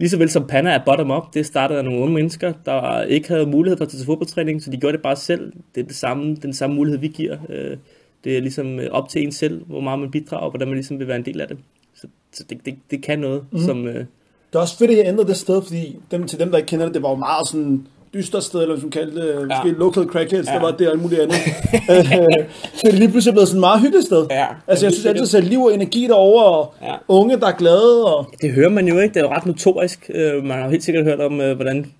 lige 0.00 0.10
så 0.10 0.18
vel 0.18 0.30
som 0.30 0.46
Panna 0.46 0.70
er 0.70 0.84
bottom-up, 0.86 1.34
det 1.34 1.46
startede 1.46 1.78
af 1.78 1.84
nogle 1.84 2.00
unge 2.00 2.14
mennesker, 2.14 2.52
der 2.66 3.02
ikke 3.02 3.28
havde 3.28 3.46
mulighed 3.46 3.76
for 3.76 3.84
at 3.84 3.88
tage 3.88 3.98
til 3.98 4.06
fodboldtræning, 4.06 4.62
så 4.62 4.70
de 4.70 4.76
gjorde 4.76 4.92
det 4.92 5.02
bare 5.02 5.16
selv. 5.16 5.52
Det 5.74 5.80
er 5.80 5.86
det 5.86 5.96
samme, 5.96 6.36
den 6.36 6.52
samme 6.52 6.76
mulighed, 6.76 7.00
vi 7.00 7.08
giver. 7.08 7.36
Øh, 7.48 7.76
det 8.24 8.36
er 8.36 8.40
ligesom 8.40 8.80
øh, 8.80 8.90
op 8.90 9.08
til 9.08 9.22
en 9.22 9.32
selv, 9.32 9.64
hvor 9.66 9.80
meget 9.80 9.98
man 9.98 10.10
bidrager, 10.10 10.44
og 10.44 10.50
hvordan 10.50 10.68
man 10.68 10.74
ligesom 10.74 10.98
vil 10.98 11.08
være 11.08 11.16
en 11.16 11.24
del 11.24 11.40
af 11.40 11.48
det. 11.48 11.58
Så, 11.94 12.06
så 12.32 12.44
det, 12.50 12.66
det, 12.66 12.74
det 12.90 13.02
kan 13.02 13.18
noget, 13.18 13.44
mm. 13.52 13.58
som... 13.58 13.86
Øh, 13.86 13.94
Det 13.94 14.06
er 14.54 14.58
også 14.58 14.78
fedt, 14.78 14.90
at 14.90 14.96
jeg 14.96 15.06
ændrede 15.06 15.28
det 15.28 15.36
sted, 15.36 15.62
fordi 15.62 15.96
dem, 16.10 16.26
til 16.26 16.38
dem, 16.38 16.50
der 16.50 16.58
ikke 16.58 16.68
kender 16.68 16.86
det, 16.86 16.94
det 16.94 17.02
var 17.02 17.10
jo 17.10 17.16
meget 17.16 17.48
sådan 17.48 17.86
dystert 18.14 18.44
sted, 18.44 18.62
eller 18.62 18.76
man 18.80 18.90
kaldte 18.90 19.16
det, 19.28 19.34
måske 19.48 19.68
Ja. 19.68 19.74
local 19.78 20.04
crackheads, 20.04 20.46
ja. 20.48 20.52
Der 20.54 20.60
var 20.60 20.70
det 20.70 20.86
og 20.86 20.92
alt 20.92 21.02
muligt 21.02 21.20
andet. 21.20 21.36
Så 22.74 22.82
er 22.86 22.90
det 22.90 22.94
lige 22.98 23.10
pludselig 23.10 23.34
blevet 23.34 23.48
sådan 23.48 23.58
et 23.58 23.60
meget 23.60 23.80
hyggeligt 23.80 24.06
sted. 24.06 24.26
Ja. 24.30 24.46
Altså 24.66 24.86
jeg 24.86 24.92
synes 24.92 25.06
altid, 25.06 25.38
at 25.38 25.44
liv 25.44 25.60
og 25.62 25.74
energi 25.74 26.06
derovre, 26.06 26.44
og 26.44 26.74
Ja. 26.82 26.94
unge, 27.08 27.36
der 27.40 27.46
er 27.46 27.52
glade, 27.56 28.16
og 28.16 28.26
Det 28.42 28.52
hører 28.52 28.68
man 28.68 28.88
jo 28.88 28.98
ikke. 28.98 29.14
Det 29.14 29.20
er 29.20 29.24
jo 29.24 29.30
ret 29.32 29.46
notorisk. 29.46 30.10
Øh, 30.14 30.44
Man 30.44 30.58
har 30.58 30.64
jo 30.64 30.70
helt 30.70 30.84
sikkert 30.84 31.04
hørt 31.04 31.20
om, 31.20 31.40
øh, 31.40 31.56
hvordan 31.56 31.92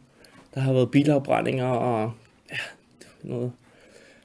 der 0.55 0.61
har 0.61 0.73
været 0.73 0.91
bilafbrændinger 0.91 1.67
og 1.67 2.11
ja, 2.53 2.57
noget 3.23 3.53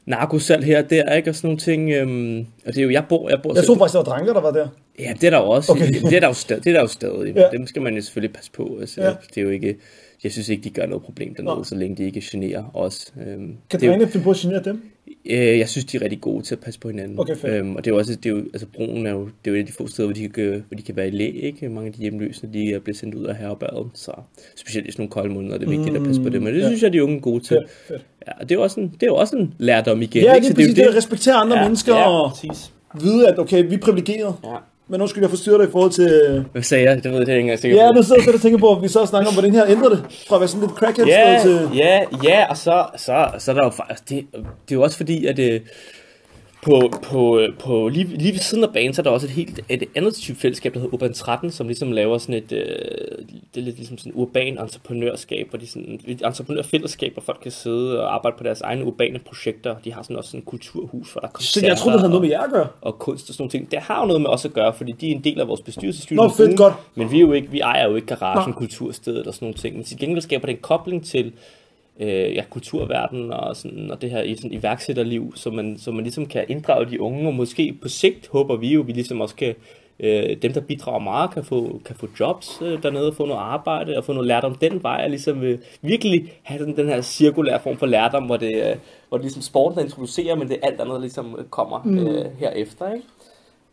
narkosalg 0.05 0.63
her 0.65 0.83
og 0.83 0.89
der, 0.89 1.13
ikke? 1.13 1.29
Og 1.29 1.35
sådan 1.35 1.47
nogle 1.47 1.59
ting. 1.59 1.91
øhm, 1.91 2.39
Og 2.39 2.73
det 2.73 2.77
er 2.77 2.83
jo, 2.83 2.89
jeg 2.91 3.03
bor, 3.09 3.29
jeg 3.29 3.39
bor 3.43 3.53
jeg 3.55 3.63
så 3.63 3.77
faktisk, 3.77 3.93
der 3.93 3.99
var 3.99 4.03
drenge, 4.03 4.33
der 4.33 4.41
var 4.41 4.51
der. 4.51 4.67
Ja, 4.99 5.13
det 5.21 5.23
er 5.23 5.29
der 5.29 5.37
jo 5.37 5.49
også. 5.49 5.71
Okay. 5.71 5.87
Det 5.93 6.13
er 6.13 6.19
der 6.19 6.27
jo 6.27 6.33
stadig. 6.33 6.63
Det 6.63 6.69
er 6.69 6.73
der 6.73 6.81
jo 6.81 6.87
stadig. 6.87 7.35
Ja. 7.35 7.43
Dem 7.51 7.67
skal 7.67 7.81
man 7.81 7.95
jo 7.95 8.01
selvfølgelig 8.01 8.33
passe 8.35 8.51
på. 8.51 8.77
Altså, 8.79 9.01
Ja. 9.01 9.07
ja. 9.07 9.13
Det 9.29 9.37
er 9.37 9.41
jo 9.41 9.49
ikke... 9.49 9.75
Jeg 10.23 10.31
synes 10.31 10.49
ikke, 10.49 10.63
de 10.63 10.69
gør 10.69 10.85
noget 10.85 11.03
problem 11.03 11.35
dernede, 11.35 11.55
Nå. 11.55 11.63
så 11.63 11.75
længe 11.75 11.95
de 11.97 12.03
ikke 12.03 12.23
generer 12.31 12.63
os. 12.75 13.13
Øhm, 13.27 13.27
Kan 13.69 13.79
det 13.79 13.85
er 13.87 13.91
drengene 13.91 14.11
finde 14.11 14.23
på 14.23 14.29
at 14.29 14.37
genere 14.37 14.63
dem? 14.63 14.91
Øh, 15.25 15.59
jeg 15.59 15.69
synes, 15.69 15.85
de 15.85 15.97
er 15.97 16.01
rigtig 16.01 16.21
gode 16.21 16.43
til 16.43 16.55
at 16.55 16.59
passe 16.61 16.79
på 16.79 16.89
hinanden. 16.89 17.19
Okay, 17.19 17.35
øhm, 17.43 17.75
og 17.75 17.85
det 17.85 17.91
er 17.91 17.95
jo 17.95 17.99
også, 17.99 18.15
det 18.15 18.25
er 18.25 18.29
jo, 18.29 18.37
altså 18.37 18.67
broen 18.73 19.05
er 19.05 19.11
jo, 19.11 19.19
det 19.25 19.31
er 19.45 19.51
jo 19.51 19.55
et 19.55 19.59
af 19.59 19.65
de 19.65 19.71
få 19.71 19.87
steder, 19.87 20.07
hvor 20.07 20.13
de 20.13 20.29
kan, 20.29 20.63
hvor 20.67 20.75
de 20.77 20.81
kan 20.83 20.95
være 20.95 21.07
i 21.07 21.11
læ, 21.11 21.25
ikke? 21.29 21.69
Mange 21.69 21.87
af 21.87 21.93
de 21.93 21.99
hjemløse, 22.01 22.47
de 22.53 22.73
er 22.73 22.79
blevet 22.79 22.97
sendt 22.97 23.15
ud 23.15 23.25
af 23.25 23.35
herberget, 23.35 23.87
så 23.93 24.11
specielt 24.55 24.87
i 24.87 24.91
sådan 24.91 25.01
nogle 25.01 25.11
kolde 25.11 25.33
måneder, 25.33 25.55
er 25.55 25.59
det 25.59 25.69
vigtigt 25.69 25.95
at 25.97 26.03
passe 26.03 26.21
på 26.21 26.29
det. 26.29 26.41
Men 26.41 26.53
det 26.53 26.61
ja. 26.61 26.67
synes 26.67 26.83
jeg, 26.83 26.93
de 26.93 27.03
unge 27.03 27.15
er 27.15 27.21
gode 27.21 27.43
til. 27.43 27.57
Fedt, 27.57 27.69
fedt. 27.87 28.05
Ja, 28.27 28.31
og 28.39 28.49
det 28.49 28.51
er 28.51 28.59
jo 28.59 28.63
også 28.63 28.79
en, 28.79 28.87
det 28.87 29.03
er 29.03 29.07
jo 29.07 29.15
også 29.15 29.35
en 29.35 29.53
lærdom 29.57 30.01
igen, 30.01 30.23
Ja, 30.23 30.33
ikke? 30.33 30.43
det 30.47 30.51
er 30.51 30.53
Så 30.53 30.55
præcis 30.55 30.73
det, 30.75 30.81
at 30.81 30.95
respektere 30.95 31.35
andre 31.35 31.57
ja, 31.57 31.63
mennesker, 31.63 31.95
ja, 31.95 32.09
og 32.09 32.31
præcis. 32.31 32.71
vide, 33.01 33.27
at 33.27 33.39
okay, 33.39 33.65
vi 33.69 33.73
er 33.73 33.77
privilegerede. 33.79 34.33
Ja. 34.43 34.55
Men 34.87 35.01
undskyld, 35.01 35.23
jeg 35.23 35.29
forstyrrer 35.29 35.57
dig 35.57 35.67
i 35.67 35.71
forhold 35.71 35.91
til... 35.91 36.07
øh, 36.29 36.43
Hvad 36.51 36.61
sagde 36.61 36.83
jeg? 36.89 37.03
Det 37.03 37.11
ved 37.11 37.19
jeg 37.19 37.27
ikke 37.29 37.39
engang 37.39 37.59
sikkert. 37.59 37.81
Ja, 37.81 37.91
nu 37.91 38.03
sidder 38.03 38.21
jeg 38.25 38.33
og 38.33 38.41
tænker 38.41 38.59
på, 38.59 38.75
at 38.75 38.81
vi 38.83 38.87
så 38.87 39.05
snakker 39.05 39.27
om, 39.27 39.33
hvordan 39.33 39.51
her 39.53 39.65
ændrer 39.67 39.89
det. 39.89 40.03
Fra 40.27 40.35
at 40.35 40.41
være 40.41 40.47
sådan 40.47 40.67
lidt 40.67 40.77
crackhead 40.77 41.07
Ja, 41.07 41.39
til... 41.43 41.69
ja, 41.75 41.99
ja, 42.23 42.45
og 42.49 42.57
så, 42.57 42.85
så, 42.97 43.27
så 43.39 43.51
er 43.51 43.55
der 43.55 43.63
jo 43.63 43.69
faktisk, 43.69 44.09
det, 44.09 44.25
det 44.33 44.71
er 44.71 44.75
jo 44.75 44.81
også 44.81 44.97
fordi, 44.97 45.25
at 45.25 45.37
det, 45.37 45.61
på, 46.63 46.91
på, 47.03 47.41
på 47.59 47.87
lige, 47.89 48.03
lige 48.17 48.31
ved 48.31 48.39
siden 48.39 48.63
af 48.63 48.73
banen, 48.73 48.93
så 48.93 49.01
er 49.01 49.03
der 49.03 49.09
også 49.09 49.27
et 49.27 49.31
helt 49.31 49.59
et 49.69 49.83
andet 49.95 50.15
type 50.15 50.39
fællesskab, 50.39 50.73
der 50.73 50.79
hedder 50.79 50.93
Urban 50.93 51.13
13, 51.13 51.51
som 51.51 51.67
ligesom 51.67 51.91
laver 51.91 52.17
sådan 52.17 52.35
et, 52.35 52.51
øh, 52.51 53.14
det 53.55 53.61
er 53.61 53.65
lidt 53.65 53.75
ligesom 53.75 53.97
sådan 53.97 54.11
urban 54.15 54.59
entreprenørskab, 54.59 55.49
hvor 55.49 55.59
de 55.59 55.67
sådan, 55.67 55.99
et 56.07 56.21
entreprenørfællesskab, 56.25 57.13
hvor 57.13 57.21
folk 57.21 57.39
kan 57.41 57.51
sidde 57.51 58.03
og 58.03 58.15
arbejde 58.15 58.37
på 58.37 58.43
deres 58.43 58.61
egne 58.61 58.85
urbane 58.85 59.19
projekter. 59.19 59.75
De 59.83 59.93
har 59.93 60.03
sådan 60.03 60.15
også 60.15 60.29
sådan 60.29 60.39
et 60.39 60.45
kulturhus, 60.45 61.11
hvor 61.11 61.19
der 61.21 61.27
er 61.27 61.31
Så 61.39 61.65
jeg 61.65 61.77
troede, 61.77 61.93
det 61.93 62.01
havde 62.01 62.09
noget 62.09 62.21
med 62.21 62.29
jer 62.29 62.41
at 62.41 62.51
gøre. 62.51 62.67
og 62.81 62.99
kunst 62.99 63.29
og 63.29 63.35
sådan 63.35 63.41
nogle 63.41 63.51
ting. 63.51 63.71
Det 63.71 63.79
har 63.79 63.99
jo 64.01 64.05
noget 64.05 64.21
med 64.21 64.29
os 64.29 64.45
at 64.45 64.53
gøre, 64.53 64.73
fordi 64.73 64.91
de 64.91 65.11
er 65.11 65.15
en 65.15 65.23
del 65.23 65.39
af 65.39 65.47
vores 65.47 65.61
bestyrelse. 65.61 66.15
Nå, 66.15 66.29
fedt, 66.29 66.57
godt. 66.57 66.73
Men 66.95 67.11
vi, 67.11 67.17
er 67.17 67.21
jo 67.21 67.31
ikke, 67.31 67.51
vi 67.51 67.59
ejer 67.59 67.89
jo 67.89 67.95
ikke 67.95 68.07
garagen, 68.07 68.49
Nå. 68.49 68.55
kulturstedet 68.57 69.27
og 69.27 69.33
sådan 69.33 69.45
nogle 69.45 69.57
ting. 69.57 69.75
Men 69.75 69.83
til 69.83 69.97
gengæld 69.97 70.21
skaber 70.21 70.45
det 70.45 70.53
en 70.53 70.61
kobling 70.61 71.05
til 71.05 71.33
øh, 71.99 72.35
ja, 72.35 72.43
kulturverdenen 72.49 73.31
og, 73.31 73.55
sådan, 73.55 73.91
og 73.91 74.01
det 74.01 74.09
her 74.11 74.21
i 74.21 74.35
sådan 74.35 74.53
iværksætterliv, 74.53 75.33
så 75.35 75.49
man, 75.49 75.77
så 75.77 75.91
man 75.91 76.03
ligesom 76.03 76.25
kan 76.25 76.45
inddrage 76.47 76.85
de 76.89 77.01
unge, 77.01 77.27
og 77.27 77.33
måske 77.33 77.77
på 77.81 77.89
sigt 77.89 78.27
håber 78.27 78.55
vi 78.55 78.73
jo, 78.73 78.81
vi 78.81 78.91
ligesom 78.91 79.21
også 79.21 79.35
kan, 79.35 79.55
øh, 79.99 80.37
dem 80.41 80.53
der 80.53 80.61
bidrager 80.61 80.99
meget, 80.99 81.31
kan 81.31 81.43
få, 81.43 81.81
kan 81.85 81.95
få 81.95 82.07
jobs 82.19 82.61
øh, 82.61 82.83
dernede, 82.83 83.13
få 83.13 83.25
noget 83.25 83.41
arbejde 83.41 83.97
og 83.97 84.05
få 84.05 84.13
noget 84.13 84.27
lærdom 84.27 84.55
den 84.55 84.83
vej, 84.83 85.01
og 85.03 85.09
ligesom 85.09 85.43
øh, 85.43 85.59
virkelig 85.81 86.33
have 86.43 86.59
sådan 86.59 86.75
den 86.75 86.89
her 86.89 87.01
cirkulære 87.01 87.59
form 87.63 87.77
for 87.77 87.85
lærdom, 87.85 88.23
hvor 88.23 88.37
det, 88.37 88.69
øh, 88.69 88.75
hvor 89.09 89.17
det 89.17 89.23
ligesom 89.23 89.41
sporten, 89.41 89.77
der 89.77 89.83
introducerer, 89.83 90.35
men 90.35 90.47
det 90.47 90.57
er 90.61 90.67
alt 90.67 90.81
andet, 90.81 90.93
der 90.93 91.01
ligesom 91.01 91.35
øh, 91.39 91.45
kommer 91.45 91.81
mm. 91.83 91.97
øh, 91.97 92.25
herefter, 92.39 92.93
ikke? 92.93 93.07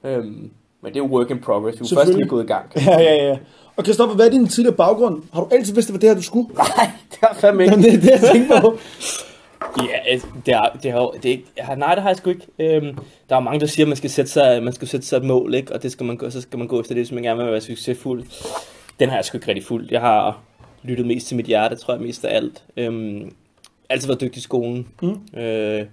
Øhm, 0.04 0.50
men 0.82 0.92
det 0.92 1.00
er 1.00 1.04
jo 1.04 1.10
work 1.10 1.30
in 1.30 1.38
progress. 1.38 1.80
Vi 1.80 1.84
er 1.84 1.96
først 1.96 2.14
lige 2.14 2.28
gået 2.28 2.44
i 2.44 2.46
gang. 2.46 2.66
Ja, 2.86 3.00
ja, 3.00 3.28
ja. 3.28 3.38
Og 3.76 3.84
Christoffer, 3.84 4.16
hvad 4.16 4.26
er 4.26 4.30
din 4.30 4.46
tidligere 4.46 4.76
baggrund? 4.76 5.22
Har 5.32 5.40
du 5.40 5.48
altid 5.52 5.74
vidst, 5.74 5.92
var 5.92 5.98
det 5.98 6.08
her, 6.08 6.16
du 6.16 6.22
skulle? 6.22 6.48
Nej, 6.54 6.90
det 7.10 7.18
er 7.22 7.34
fandme 7.34 7.62
ikke. 7.62 7.72
Jamen, 7.72 7.84
det 7.84 7.94
er 7.94 8.00
det, 8.00 8.22
jeg 8.22 8.30
tænker 8.32 8.60
på. 8.60 8.78
Ja, 9.78 9.98
altså, 10.06 10.26
det 10.46 10.54
er, 10.54 10.78
det 10.82 10.90
er, 10.90 11.10
det 11.10 11.24
er 11.24 11.30
ikke, 11.30 11.44
nej, 11.76 11.94
det 11.94 12.02
har 12.02 12.10
jeg 12.10 12.16
sgu 12.16 12.30
ikke. 12.30 12.46
Øhm, 12.58 12.98
der 13.28 13.36
er 13.36 13.40
mange, 13.40 13.60
der 13.60 13.66
siger, 13.66 13.84
at 13.84 13.88
man 13.88 13.96
skal 13.96 14.10
sætte 14.10 14.30
sig, 14.30 14.62
man 14.62 14.72
skal 14.72 14.88
sætte 14.88 15.06
sig 15.06 15.16
et 15.16 15.24
mål, 15.24 15.54
ikke? 15.54 15.72
og 15.72 15.82
det 15.82 15.92
skal 15.92 16.06
man 16.06 16.16
gå, 16.16 16.30
så 16.30 16.40
skal 16.40 16.58
man 16.58 16.68
gå 16.68 16.80
efter 16.80 16.94
det, 16.94 17.00
hvis 17.00 17.12
man 17.12 17.22
gerne 17.22 17.42
vil 17.42 17.52
være 17.52 17.60
succesfuld. 17.60 18.24
Den 19.00 19.08
har 19.08 19.16
jeg 19.16 19.24
sgu 19.24 19.36
ikke 19.36 19.48
rigtig 19.48 19.64
fuldt. 19.64 19.90
Jeg 19.90 20.00
har 20.00 20.40
lyttet 20.82 21.06
mest 21.06 21.26
til 21.26 21.36
mit 21.36 21.46
hjerte, 21.46 21.76
tror 21.76 21.94
jeg 21.94 22.02
mest 22.02 22.24
af 22.24 22.36
alt. 22.36 22.64
Øhm, 22.76 23.32
altid 23.90 24.08
været 24.08 24.20
dygtig 24.20 24.38
i 24.38 24.42
skolen. 24.42 24.88
Mm. 25.02 25.40
Øh, 25.40 25.86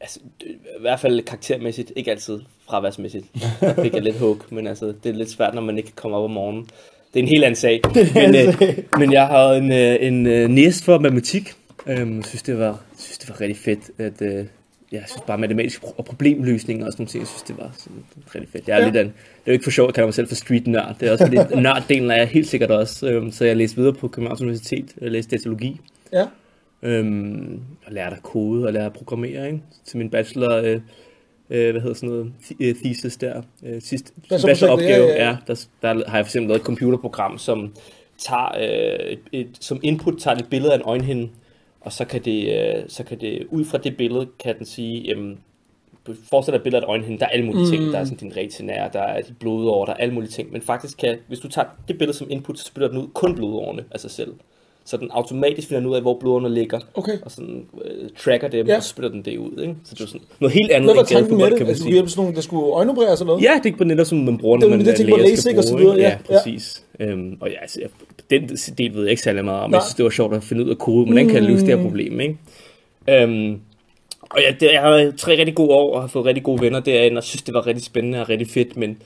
altså, 0.00 0.20
i 0.40 0.80
hvert 0.80 1.00
fald 1.00 1.22
karaktermæssigt, 1.22 1.92
ikke 1.96 2.10
altid 2.10 2.40
fraværsmæssigt. 2.68 3.26
Der 3.60 3.82
fik 3.82 3.94
jeg 3.94 4.02
lidt 4.02 4.18
hug, 4.18 4.38
men 4.50 4.66
altså, 4.66 4.86
det 4.86 5.10
er 5.10 5.12
lidt 5.12 5.30
svært, 5.30 5.54
når 5.54 5.62
man 5.62 5.76
ikke 5.76 5.86
kan 5.86 5.96
komme 5.96 6.16
op 6.16 6.24
om 6.24 6.30
morgenen. 6.30 6.68
Det 7.14 7.20
er 7.20 7.22
en 7.22 7.28
helt 7.28 7.44
anden 7.44 7.56
sag. 7.56 7.80
Men, 8.14 8.34
øh, 8.34 8.78
men 8.98 9.12
jeg 9.12 9.26
har 9.26 9.52
en, 9.52 9.72
øh, 9.72 9.96
en 10.00 10.26
øh, 10.26 10.48
næst 10.48 10.84
for 10.84 10.98
matematik. 10.98 11.52
Øhm, 11.86 12.16
jeg 12.16 12.24
synes, 12.24 12.42
det 12.42 12.58
var, 12.58 12.80
synes, 12.98 13.18
det 13.18 13.28
var 13.28 13.40
rigtig 13.40 13.56
fedt, 13.56 13.90
at 13.98 14.22
øh, 14.22 14.44
jeg 14.92 15.02
synes 15.08 15.22
bare 15.26 15.38
matematisk 15.38 15.82
pro- 15.84 15.94
og 15.96 16.04
problemløsning 16.04 16.84
og 16.84 16.92
sådan 16.92 17.00
nogle 17.02 17.08
ting, 17.10 17.20
jeg 17.20 17.28
synes, 17.28 17.42
det 17.42 17.58
var 17.58 17.70
sådan, 17.78 18.04
rigtig 18.34 18.52
fedt. 18.52 18.68
Jeg 18.68 18.74
er 18.76 18.80
Ja. 18.80 18.84
lidt 18.84 18.96
en, 18.96 19.06
det 19.06 19.12
er 19.46 19.46
jo 19.46 19.52
ikke 19.52 19.64
for 19.64 19.70
sjovt, 19.70 19.88
at 19.88 19.94
kalde 19.94 20.06
mig 20.06 20.14
selv 20.14 20.28
for 20.28 20.34
street 20.34 20.66
nørd. 20.66 20.96
Det 21.00 21.08
er 21.08 21.12
også 21.12 21.26
fordi, 21.26 21.36
nørddelen 21.62 22.10
er 22.10 22.16
jeg 22.16 22.28
helt 22.28 22.46
sikkert 22.48 22.70
også. 22.70 23.08
Øhm, 23.08 23.30
så 23.30 23.44
jeg 23.44 23.56
læste 23.56 23.76
videre 23.76 23.92
på 23.94 24.08
Københavns 24.08 24.40
Universitet, 24.40 24.94
jeg 25.00 25.10
læste 25.10 25.36
datalogi, 25.36 25.80
Ja. 26.12 26.26
øhm, 26.82 27.60
og 27.86 27.92
lærte 27.92 28.16
at 28.16 28.22
kode 28.22 28.66
og 28.66 28.72
lærte 28.72 28.86
at 28.86 28.92
programmere, 28.92 29.46
ikke? 29.46 29.60
Til 29.86 29.98
min 29.98 30.10
bachelor, 30.10 30.54
øh, 30.56 30.80
øh, 31.50 31.70
hvad 31.70 31.80
hedder 31.80 31.94
sådan 31.94 32.08
noget, 32.08 32.32
øh, 32.60 32.74
thesis 32.74 33.16
der, 33.16 33.42
øh, 33.66 33.82
sidste 33.82 34.12
bacheloropgave, 34.30 35.06
ja, 35.06 35.24
ja. 35.24 35.28
ja, 35.28 35.36
der, 35.46 35.66
der 35.82 35.88
har 36.08 36.16
jeg 36.18 36.26
for 36.26 36.28
eksempel 36.28 36.48
lavet 36.48 36.60
et 36.60 36.66
computerprogram, 36.66 37.38
som 37.38 37.74
tager 38.18 38.54
øh, 38.58 39.10
et, 39.12 39.18
et, 39.32 39.48
som 39.60 39.80
input 39.82 40.14
tager 40.20 40.36
et 40.36 40.46
billede 40.50 40.72
af 40.72 40.76
en 40.76 40.82
øjenhinde, 40.84 41.28
og 41.80 41.92
så 41.92 42.04
kan 42.04 42.24
det, 42.24 42.58
øh, 42.58 42.84
så 42.88 43.04
kan 43.04 43.20
det 43.20 43.46
ud 43.50 43.64
fra 43.64 43.78
det 43.78 43.96
billede, 43.96 44.28
kan 44.38 44.58
den 44.58 44.66
sige, 44.66 45.00
jamen, 45.02 45.40
forestil 46.30 46.52
dig 46.52 46.56
et 46.56 46.62
billede 46.62 46.82
af 46.82 46.88
øjenhinde, 46.88 47.18
der 47.18 47.26
er 47.26 47.30
alle 47.30 47.46
mulige 47.46 47.64
mm. 47.64 47.70
ting, 47.70 47.92
der 47.92 47.98
er 47.98 48.04
sådan 48.04 48.18
din 48.18 48.36
retinære, 48.36 48.90
der 48.92 49.00
er 49.00 49.22
de 49.22 49.34
blodårer, 49.40 49.84
der 49.84 49.92
er 49.92 49.96
alle 49.96 50.14
mulige 50.14 50.30
ting, 50.30 50.52
men 50.52 50.62
faktisk 50.62 50.98
kan, 50.98 51.18
hvis 51.28 51.40
du 51.40 51.48
tager 51.48 51.68
det 51.88 51.98
billede 51.98 52.16
som 52.16 52.30
input, 52.30 52.58
så 52.58 52.64
spytter 52.64 52.88
den 52.88 52.98
ud 52.98 53.08
kun 53.14 53.34
blodårene 53.34 53.84
af 53.90 54.00
sig 54.00 54.10
selv. 54.10 54.34
Så 54.90 54.96
den 54.96 55.08
automatisk 55.10 55.68
finder 55.68 55.90
ud 55.90 55.94
af, 55.96 56.02
hvor 56.02 56.16
blodårene 56.20 56.54
ligger, 56.54 56.78
Okay. 56.94 57.18
og 57.24 57.30
sådan 57.30 57.64
øh, 57.84 58.08
tracker 58.18 58.48
dem, 58.48 58.66
Ja. 58.66 58.72
ja. 58.72 58.76
og 58.76 58.84
spytter 58.84 59.10
den 59.10 59.22
det 59.24 59.36
ud. 59.38 59.62
Ikke? 59.62 59.74
Så 59.84 59.94
det 59.94 60.00
er 60.00 60.06
sådan 60.06 60.20
noget 60.40 60.52
helt 60.54 60.70
andet 60.70 60.86
Hvad 60.86 60.94
var 60.94 61.02
tanken 61.02 61.36
med 61.36 61.44
det? 61.46 61.52
kan 61.56 61.60
man 61.66 61.68
Altså, 61.68 61.84
sige. 61.84 61.98
er 61.98 62.06
sådan 62.06 62.22
nogle, 62.22 62.36
der 62.36 62.40
skulle 62.42 62.66
øjenopereres 62.66 63.20
eller 63.20 63.32
noget? 63.32 63.44
Ja, 63.44 63.60
det 63.64 63.72
er 63.72 63.76
på 63.76 63.84
netop 63.84 64.06
som 64.06 64.18
man 64.18 64.38
bruger, 64.38 64.56
Det 64.56 64.60
når 64.62 64.68
var 64.70 64.76
man 64.76 64.86
det, 64.86 64.96
tænkte 64.96 65.12
på, 65.12 65.16
læger 65.16 65.36
skal 65.36 65.54
LASIK 65.54 65.58
og 65.58 65.64
så 65.64 65.70
bruge, 65.70 65.82
videre, 65.82 65.96
ja. 65.96 66.16
Ja, 66.30 66.36
præcis. 66.38 66.84
Øhm, 67.00 67.36
og 67.40 67.50
ja, 67.50 67.60
altså, 67.60 67.80
den 68.30 68.48
del 68.78 68.94
ved 68.94 69.02
jeg 69.02 69.10
ikke 69.10 69.22
særlig 69.22 69.44
meget 69.44 69.60
om. 69.60 69.70
Nej. 69.70 69.78
Jeg 69.78 69.82
synes, 69.84 69.94
det 69.94 70.04
var 70.04 70.10
sjovt 70.10 70.34
at 70.34 70.42
finde 70.44 70.64
ud 70.64 70.70
af 70.70 70.78
kode. 70.78 71.04
Hvordan 71.06 71.26
kan 71.26 71.34
jeg 71.36 71.42
løse 71.44 71.66
det 71.66 71.76
her 71.76 71.82
problem, 71.82 72.20
ikke? 72.20 72.36
Øhm, 73.08 73.58
og 74.30 74.38
ja, 74.40 74.54
det, 74.60 74.72
jeg 74.72 74.80
har 74.80 75.12
tre 75.16 75.38
rigtig 75.38 75.54
gode 75.54 75.70
år, 75.70 75.94
og 75.94 76.00
har 76.00 76.08
fået 76.08 76.24
rigtig 76.24 76.44
gode 76.44 76.60
venner 76.60 76.80
derinde, 76.80 77.18
og 77.18 77.24
synes, 77.24 77.42
det 77.42 77.54
var 77.54 77.66
rigtig 77.66 77.84
spændende 77.84 78.20
og 78.20 78.28
rigtig 78.28 78.48
fedt, 78.48 78.76
men, 78.76 78.96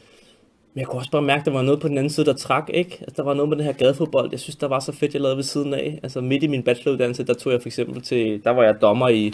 men 0.74 0.80
jeg 0.80 0.88
kunne 0.88 1.00
også 1.00 1.10
bare 1.10 1.22
mærke, 1.22 1.40
at 1.40 1.46
der 1.46 1.52
var 1.52 1.62
noget 1.62 1.80
på 1.80 1.88
den 1.88 1.98
anden 1.98 2.10
side, 2.10 2.26
der 2.26 2.32
trak, 2.32 2.70
ikke? 2.74 2.98
Altså, 3.00 3.14
der 3.16 3.22
var 3.22 3.34
noget 3.34 3.48
med 3.48 3.56
den 3.56 3.64
her 3.64 3.72
gadefodbold, 3.72 4.28
jeg 4.30 4.40
synes, 4.40 4.56
der 4.56 4.68
var 4.68 4.80
så 4.80 4.92
fedt, 4.92 5.12
jeg 5.14 5.22
lavede 5.22 5.36
ved 5.36 5.44
siden 5.44 5.74
af. 5.74 6.00
Altså, 6.02 6.20
midt 6.20 6.42
i 6.42 6.46
min 6.46 6.62
bacheloruddannelse, 6.62 7.24
der 7.24 7.34
tog 7.34 7.52
jeg 7.52 7.62
for 7.62 7.68
eksempel 7.68 8.02
til, 8.02 8.44
der 8.44 8.50
var 8.50 8.62
jeg 8.62 8.80
dommer 8.80 9.08
i, 9.08 9.32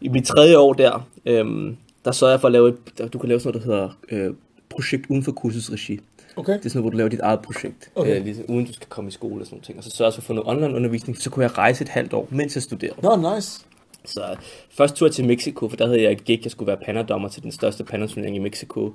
i 0.00 0.08
mit 0.08 0.24
tredje 0.24 0.58
år 0.58 0.72
der, 0.72 1.08
øhm, 1.26 1.76
der 2.04 2.12
sørger 2.12 2.32
jeg 2.32 2.40
for 2.40 2.48
at 2.48 2.52
lave, 2.52 2.68
et, 2.68 3.12
du 3.12 3.18
kan 3.18 3.28
lave 3.28 3.40
sådan 3.40 3.60
noget, 3.60 3.68
der 3.68 3.74
hedder 3.74 4.26
øh, 4.28 4.34
projekt 4.68 5.06
uden 5.08 5.22
for 5.22 5.32
kursets 5.32 5.72
regi. 5.72 6.00
Okay. 6.36 6.52
Det 6.52 6.66
er 6.66 6.68
sådan 6.68 6.78
noget, 6.78 6.82
hvor 6.84 6.90
du 6.90 6.96
laver 6.96 7.08
dit 7.08 7.20
eget 7.20 7.40
projekt, 7.40 7.90
Okay. 7.94 8.18
øh, 8.18 8.24
ligesom, 8.24 8.44
uden 8.48 8.66
du 8.66 8.72
skal 8.72 8.88
komme 8.88 9.08
i 9.08 9.10
skole 9.10 9.40
og 9.42 9.46
sådan 9.46 9.54
nogle 9.54 9.64
ting. 9.64 9.78
Og 9.78 9.84
så 9.84 9.90
sørger 9.90 10.10
jeg 10.10 10.14
for 10.14 10.20
at 10.20 10.24
få 10.24 10.32
noget 10.32 10.48
online 10.48 10.76
undervisning, 10.76 11.18
så 11.18 11.30
kunne 11.30 11.42
jeg 11.42 11.58
rejse 11.58 11.82
et 11.82 11.88
halvt 11.88 12.12
år, 12.12 12.28
mens 12.30 12.54
jeg 12.54 12.62
studerede. 12.62 12.96
Nå, 13.02 13.34
nice. 13.34 13.60
Så 14.04 14.36
først 14.70 14.94
tog 14.94 15.06
jeg 15.06 15.14
til 15.14 15.24
Mexico, 15.26 15.68
for 15.68 15.76
der 15.76 15.86
havde 15.86 16.02
jeg 16.02 16.12
et 16.12 16.24
gig, 16.24 16.40
jeg 16.44 16.50
skulle 16.50 16.66
være 16.66 16.76
panderdommer 16.76 17.28
til 17.28 17.42
den 17.42 17.52
største 17.52 17.84
panderturnering 17.84 18.36
i 18.36 18.38
Mexico. 18.38 18.92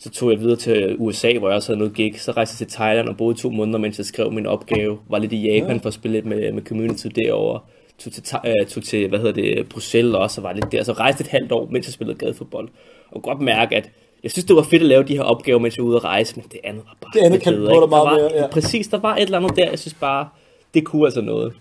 Så 0.00 0.10
tog 0.10 0.30
jeg 0.30 0.40
videre 0.40 0.56
til 0.56 0.96
USA, 0.98 1.38
hvor 1.38 1.48
jeg 1.48 1.56
også 1.56 1.68
havde 1.68 1.78
noget 1.78 1.94
gig. 1.94 2.20
Så 2.20 2.32
rejste 2.32 2.62
jeg 2.62 2.68
til 2.68 2.76
Thailand 2.76 3.08
og 3.08 3.16
boede 3.16 3.38
to 3.38 3.50
måneder, 3.50 3.78
mens 3.78 3.98
jeg 3.98 4.06
skrev 4.06 4.32
min 4.32 4.46
opgave. 4.46 4.98
Var 5.08 5.18
lidt 5.18 5.32
i 5.32 5.50
Japan 5.50 5.80
for 5.80 5.88
at 5.88 5.94
spille 5.94 6.16
lidt 6.16 6.26
med, 6.26 6.52
med 6.52 6.62
community 6.62 7.06
derovre. 7.06 7.60
Tog 7.98 8.12
til, 8.12 8.22
øh, 8.46 8.66
tog 8.66 8.82
til, 8.82 9.08
hvad 9.08 9.18
hedder 9.18 9.32
det, 9.32 9.68
Bruxelles 9.68 10.14
også 10.14 10.40
og 10.40 10.44
var 10.44 10.52
lidt 10.52 10.72
der. 10.72 10.82
Så 10.82 10.92
rejste 10.92 11.20
et 11.20 11.28
halvt 11.28 11.52
år, 11.52 11.68
mens 11.70 11.86
jeg 11.86 11.92
spillede 11.92 12.18
gadefodbold. 12.18 12.68
Og 13.10 13.22
godt 13.22 13.40
mærke, 13.40 13.76
at 13.76 13.90
jeg 14.22 14.30
synes, 14.30 14.44
det 14.44 14.56
var 14.56 14.62
fedt 14.62 14.82
at 14.82 14.88
lave 14.88 15.02
de 15.02 15.16
her 15.16 15.22
opgaver, 15.22 15.58
mens 15.58 15.76
jeg 15.76 15.84
var 15.84 15.88
ude 15.88 15.96
at 15.96 16.04
rejse, 16.04 16.36
men 16.36 16.44
det 16.52 16.60
andet 16.64 16.82
var 16.84 16.96
bare 17.00 17.10
Det 17.14 17.26
andet 17.26 17.42
kan 17.42 17.52
der 17.52 17.58
ikke? 17.58 17.86
meget 17.86 17.90
var, 17.90 18.14
mere, 18.14 18.30
ja. 18.34 18.46
Præcis, 18.46 18.88
der 18.88 18.98
var 18.98 19.16
et 19.16 19.22
eller 19.22 19.38
andet 19.38 19.56
der, 19.56 19.70
jeg 19.70 19.78
synes 19.78 19.94
bare, 19.94 20.28
det 20.74 20.84
kunne 20.84 21.04
altså 21.04 21.20
noget. 21.20 21.52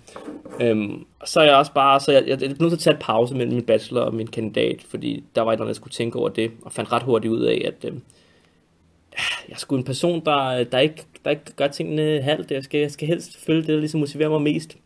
Øhm, 0.60 1.06
så 1.26 1.40
er 1.40 1.44
jeg 1.44 1.56
også 1.56 1.74
bare, 1.74 2.00
så 2.00 2.12
jeg, 2.12 2.24
jeg, 2.28 2.42
jeg 2.42 2.50
er 2.50 2.56
nødt 2.60 2.72
til 2.72 2.76
at 2.76 2.80
tage 2.80 2.94
et 2.94 3.00
pause 3.00 3.36
mellem 3.36 3.54
min 3.54 3.64
bachelor 3.64 4.02
og 4.02 4.14
min 4.16 4.28
kandidat, 4.28 4.82
fordi 4.90 5.24
der 5.36 5.42
var 5.42 5.52
et 5.52 5.56
eller 5.56 5.64
andet, 5.64 5.70
jeg 5.70 5.76
skulle 5.76 5.94
tænke 5.94 6.20
over 6.20 6.30
det, 6.30 6.52
og 6.62 6.72
fandt 6.72 6.92
ret 6.92 7.04
hurtigt 7.04 7.34
ud 7.34 7.42
af, 7.42 7.62
at 7.66 7.90
øhm, 7.90 8.02
jeg 9.48 9.54
er 9.54 9.58
sgu 9.58 9.76
en 9.76 9.84
person, 9.84 10.26
der, 10.26 10.64
der, 10.64 10.80
ikke, 10.80 11.04
der 11.26 11.32
ikke 11.32 11.52
gør 11.56 11.68
tingene 11.68 12.22
halvt. 12.22 12.52
Jeg 12.52 12.64
skal, 12.64 12.80
jeg 12.80 12.92
skal 12.92 13.08
helst 13.08 13.38
følge 13.46 13.62
det, 13.62 13.68
der 13.68 13.80
ligesom 13.80 14.00
motiverer 14.00 14.30
mig 14.30 14.42
mest. 14.42 14.78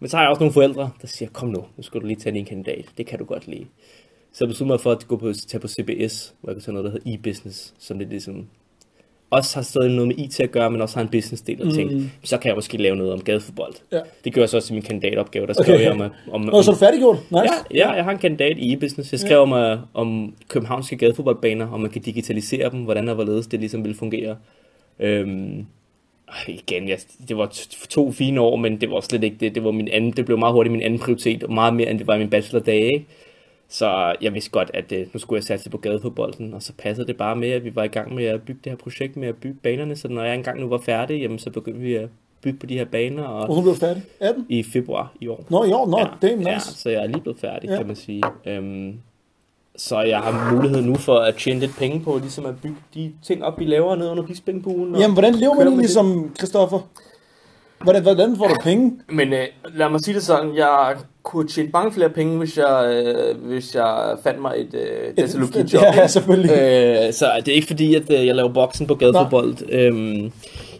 Men 0.00 0.08
så 0.08 0.16
har 0.16 0.24
jeg 0.24 0.30
også 0.30 0.40
nogle 0.40 0.52
forældre, 0.52 0.90
der 1.02 1.06
siger, 1.06 1.28
kom 1.30 1.48
nu, 1.48 1.64
nu 1.76 1.82
skal 1.82 2.00
du 2.00 2.06
lige 2.06 2.20
tage 2.20 2.38
en 2.38 2.44
kandidat. 2.44 2.86
Det 2.98 3.06
kan 3.06 3.18
du 3.18 3.24
godt 3.24 3.46
lide. 3.46 3.66
Så 4.32 4.44
jeg 4.44 4.48
besluttede 4.48 4.72
mig 4.72 4.80
for 4.80 4.92
at 4.92 5.08
gå 5.08 5.16
på, 5.16 5.32
tage 5.32 5.60
på 5.60 5.68
CBS, 5.68 6.34
hvor 6.40 6.50
jeg 6.50 6.56
kan 6.56 6.62
tage 6.62 6.72
noget, 6.74 6.84
der 6.84 6.90
hedder 6.90 7.10
e-business, 7.10 7.74
som 7.78 7.98
det 7.98 8.08
ligesom 8.08 8.48
også 9.36 9.56
har 9.56 9.62
stadig 9.62 9.90
noget 9.90 10.08
med 10.08 10.18
IT 10.18 10.40
at 10.40 10.50
gøre, 10.50 10.70
men 10.70 10.80
også 10.80 10.96
har 10.96 11.02
en 11.02 11.08
business 11.08 11.42
del 11.42 11.62
af 11.62 11.72
ting. 11.72 11.92
Mm. 11.92 12.10
Så 12.22 12.38
kan 12.38 12.48
jeg 12.48 12.56
måske 12.56 12.76
lave 12.76 12.96
noget 12.96 13.12
om 13.12 13.20
gadefodbold. 13.20 13.74
Ja. 13.92 14.00
Det 14.24 14.32
gør 14.32 14.42
jeg 14.42 14.48
så 14.48 14.56
også 14.56 14.72
i 14.72 14.74
min 14.74 14.82
kandidatopgave, 14.82 15.46
der 15.46 15.52
skrev 15.52 15.74
Okay. 15.74 15.84
jeg 15.84 15.92
om, 15.92 16.10
om, 16.32 16.40
Nå, 16.40 16.62
så 16.62 16.70
er 16.70 16.74
du 16.74 16.78
færdiggjort? 16.78 17.16
Nice. 17.30 17.44
Ja, 17.44 17.50
ja, 17.74 17.90
jeg 17.90 18.04
har 18.04 18.10
en 18.10 18.18
kandidat 18.18 18.58
i 18.58 18.72
e-business. 18.72 19.12
Jeg 19.12 19.20
skrev 19.20 19.38
om, 19.38 19.52
uh, 19.52 19.78
om 19.94 20.34
københavnske 20.48 20.96
gadefodboldbaner, 20.96 21.72
om 21.72 21.80
man 21.80 21.90
kan 21.90 22.02
digitalisere 22.02 22.70
dem, 22.70 22.80
hvordan 22.80 23.08
og 23.08 23.14
hvorledes 23.14 23.46
det 23.46 23.60
ligesom 23.60 23.84
vil 23.84 23.94
fungere. 23.94 24.36
Øhm, 25.00 25.66
igen, 26.48 26.88
jeg, 26.88 26.98
det 27.28 27.36
var 27.36 27.52
to 27.88 28.12
fine 28.12 28.40
år, 28.40 28.56
men 28.56 28.80
det 28.80 28.90
var 28.90 29.00
slet 29.00 29.24
ikke 29.24 29.36
det. 29.40 29.54
Det, 29.54 29.64
var 29.64 29.70
min 29.70 29.88
anden, 29.88 30.10
det 30.10 30.24
blev 30.24 30.38
meget 30.38 30.52
hurtigt 30.52 30.72
min 30.72 30.82
anden 30.82 30.98
prioritet, 30.98 31.42
og 31.42 31.52
meget 31.52 31.74
mere 31.74 31.90
end 31.90 31.98
det 31.98 32.06
var 32.06 32.14
i 32.14 32.18
min 32.18 32.30
bachelordage. 32.30 33.06
Så 33.74 34.14
jeg 34.20 34.34
vidste 34.34 34.50
godt, 34.50 34.70
at 34.74 34.92
øh, 34.92 35.06
nu 35.12 35.18
skulle 35.20 35.38
jeg 35.38 35.44
satse 35.44 35.70
på 35.70 35.78
gadefodbolden, 35.78 36.54
og 36.54 36.62
så 36.62 36.72
passede 36.78 37.06
det 37.06 37.16
bare 37.16 37.36
med, 37.36 37.48
at 37.50 37.64
vi 37.64 37.74
var 37.76 37.82
i 37.82 37.88
gang 37.88 38.14
med 38.14 38.24
at 38.24 38.42
bygge 38.42 38.60
det 38.64 38.72
her 38.72 38.76
projekt 38.76 39.16
med 39.16 39.28
at 39.28 39.36
bygge 39.36 39.56
banerne, 39.62 39.96
så 39.96 40.08
når 40.08 40.24
jeg 40.24 40.34
engang 40.34 40.60
nu 40.60 40.68
var 40.68 40.78
færdig, 40.78 41.20
jamen, 41.20 41.38
så 41.38 41.50
begyndte 41.50 41.80
vi 41.80 41.94
at 41.94 42.08
bygge 42.42 42.58
på 42.58 42.66
de 42.66 42.78
her 42.78 42.84
baner, 42.84 43.22
og 43.24 43.46
Hvornår 43.46 43.62
blev 43.62 43.74
du 43.74 43.78
færdig? 43.78 44.02
18? 44.20 44.46
i 44.48 44.62
februar 44.62 45.12
i 45.20 45.28
år. 45.28 45.44
Nå, 45.50 45.64
i 45.64 45.72
år? 45.72 45.86
Nå, 45.86 45.98
Ja, 45.98 46.04
damn 46.28 46.38
nice. 46.38 46.50
ja, 46.50 46.58
så 46.58 46.90
jeg 46.90 47.02
er 47.02 47.06
lige 47.06 47.20
blevet 47.20 47.38
færdig, 47.38 47.70
Ja. 47.70 47.76
kan 47.76 47.86
man 47.86 47.96
sige. 47.96 48.22
Øhm, 48.46 48.94
så 49.76 50.00
jeg 50.00 50.18
har 50.20 50.54
mulighed 50.54 50.82
nu 50.82 50.94
for 50.94 51.16
at 51.18 51.34
tjene 51.36 51.60
lidt 51.60 51.72
penge 51.78 52.00
på, 52.00 52.18
ligesom 52.18 52.46
at 52.46 52.54
bygge 52.62 52.76
de 52.94 53.12
ting 53.26 53.44
op, 53.44 53.58
vi 53.58 53.64
laver 53.64 53.96
nede 53.96 54.10
under 54.10 54.22
Bispingbuen. 54.22 54.94
og 54.94 55.00
Jamen, 55.00 55.14
hvordan 55.14 55.34
lever 55.34 55.54
man 55.54 55.66
egentlig 55.66 55.90
som 55.90 56.34
Christoffer? 56.38 56.80
Hvordan, 57.84 58.02
hvordan 58.02 58.36
får 58.36 58.48
du 58.48 58.54
penge? 58.62 59.00
Men 59.08 59.32
øh, 59.32 59.44
lad 59.74 59.88
mig 59.88 60.00
sige 60.00 60.14
det 60.14 60.22
sådan, 60.22 60.56
jeg 60.56 60.96
kunne 61.24 61.48
tjene 61.48 61.70
mange 61.72 61.92
flere 61.92 62.10
penge, 62.10 62.38
hvis 62.38 62.58
jeg, 62.58 63.04
øh, 63.06 63.46
hvis 63.46 63.74
jeg 63.74 64.16
fandt 64.22 64.42
mig 64.42 64.54
et 64.56 64.74
øh, 64.74 65.16
datalogi-job. 65.16 65.82
Ja, 65.96 66.06
selvfølgelig. 66.06 66.50
Øh, 66.50 67.12
så 67.12 67.26
det 67.36 67.48
er 67.48 67.56
ikke 67.56 67.66
fordi, 67.66 67.94
at 67.94 68.10
øh, 68.10 68.26
jeg 68.26 68.34
laver 68.34 68.52
boksen 68.52 68.86
på 68.86 68.94
gadefodbold. 68.94 69.56
Øhm, 69.68 70.32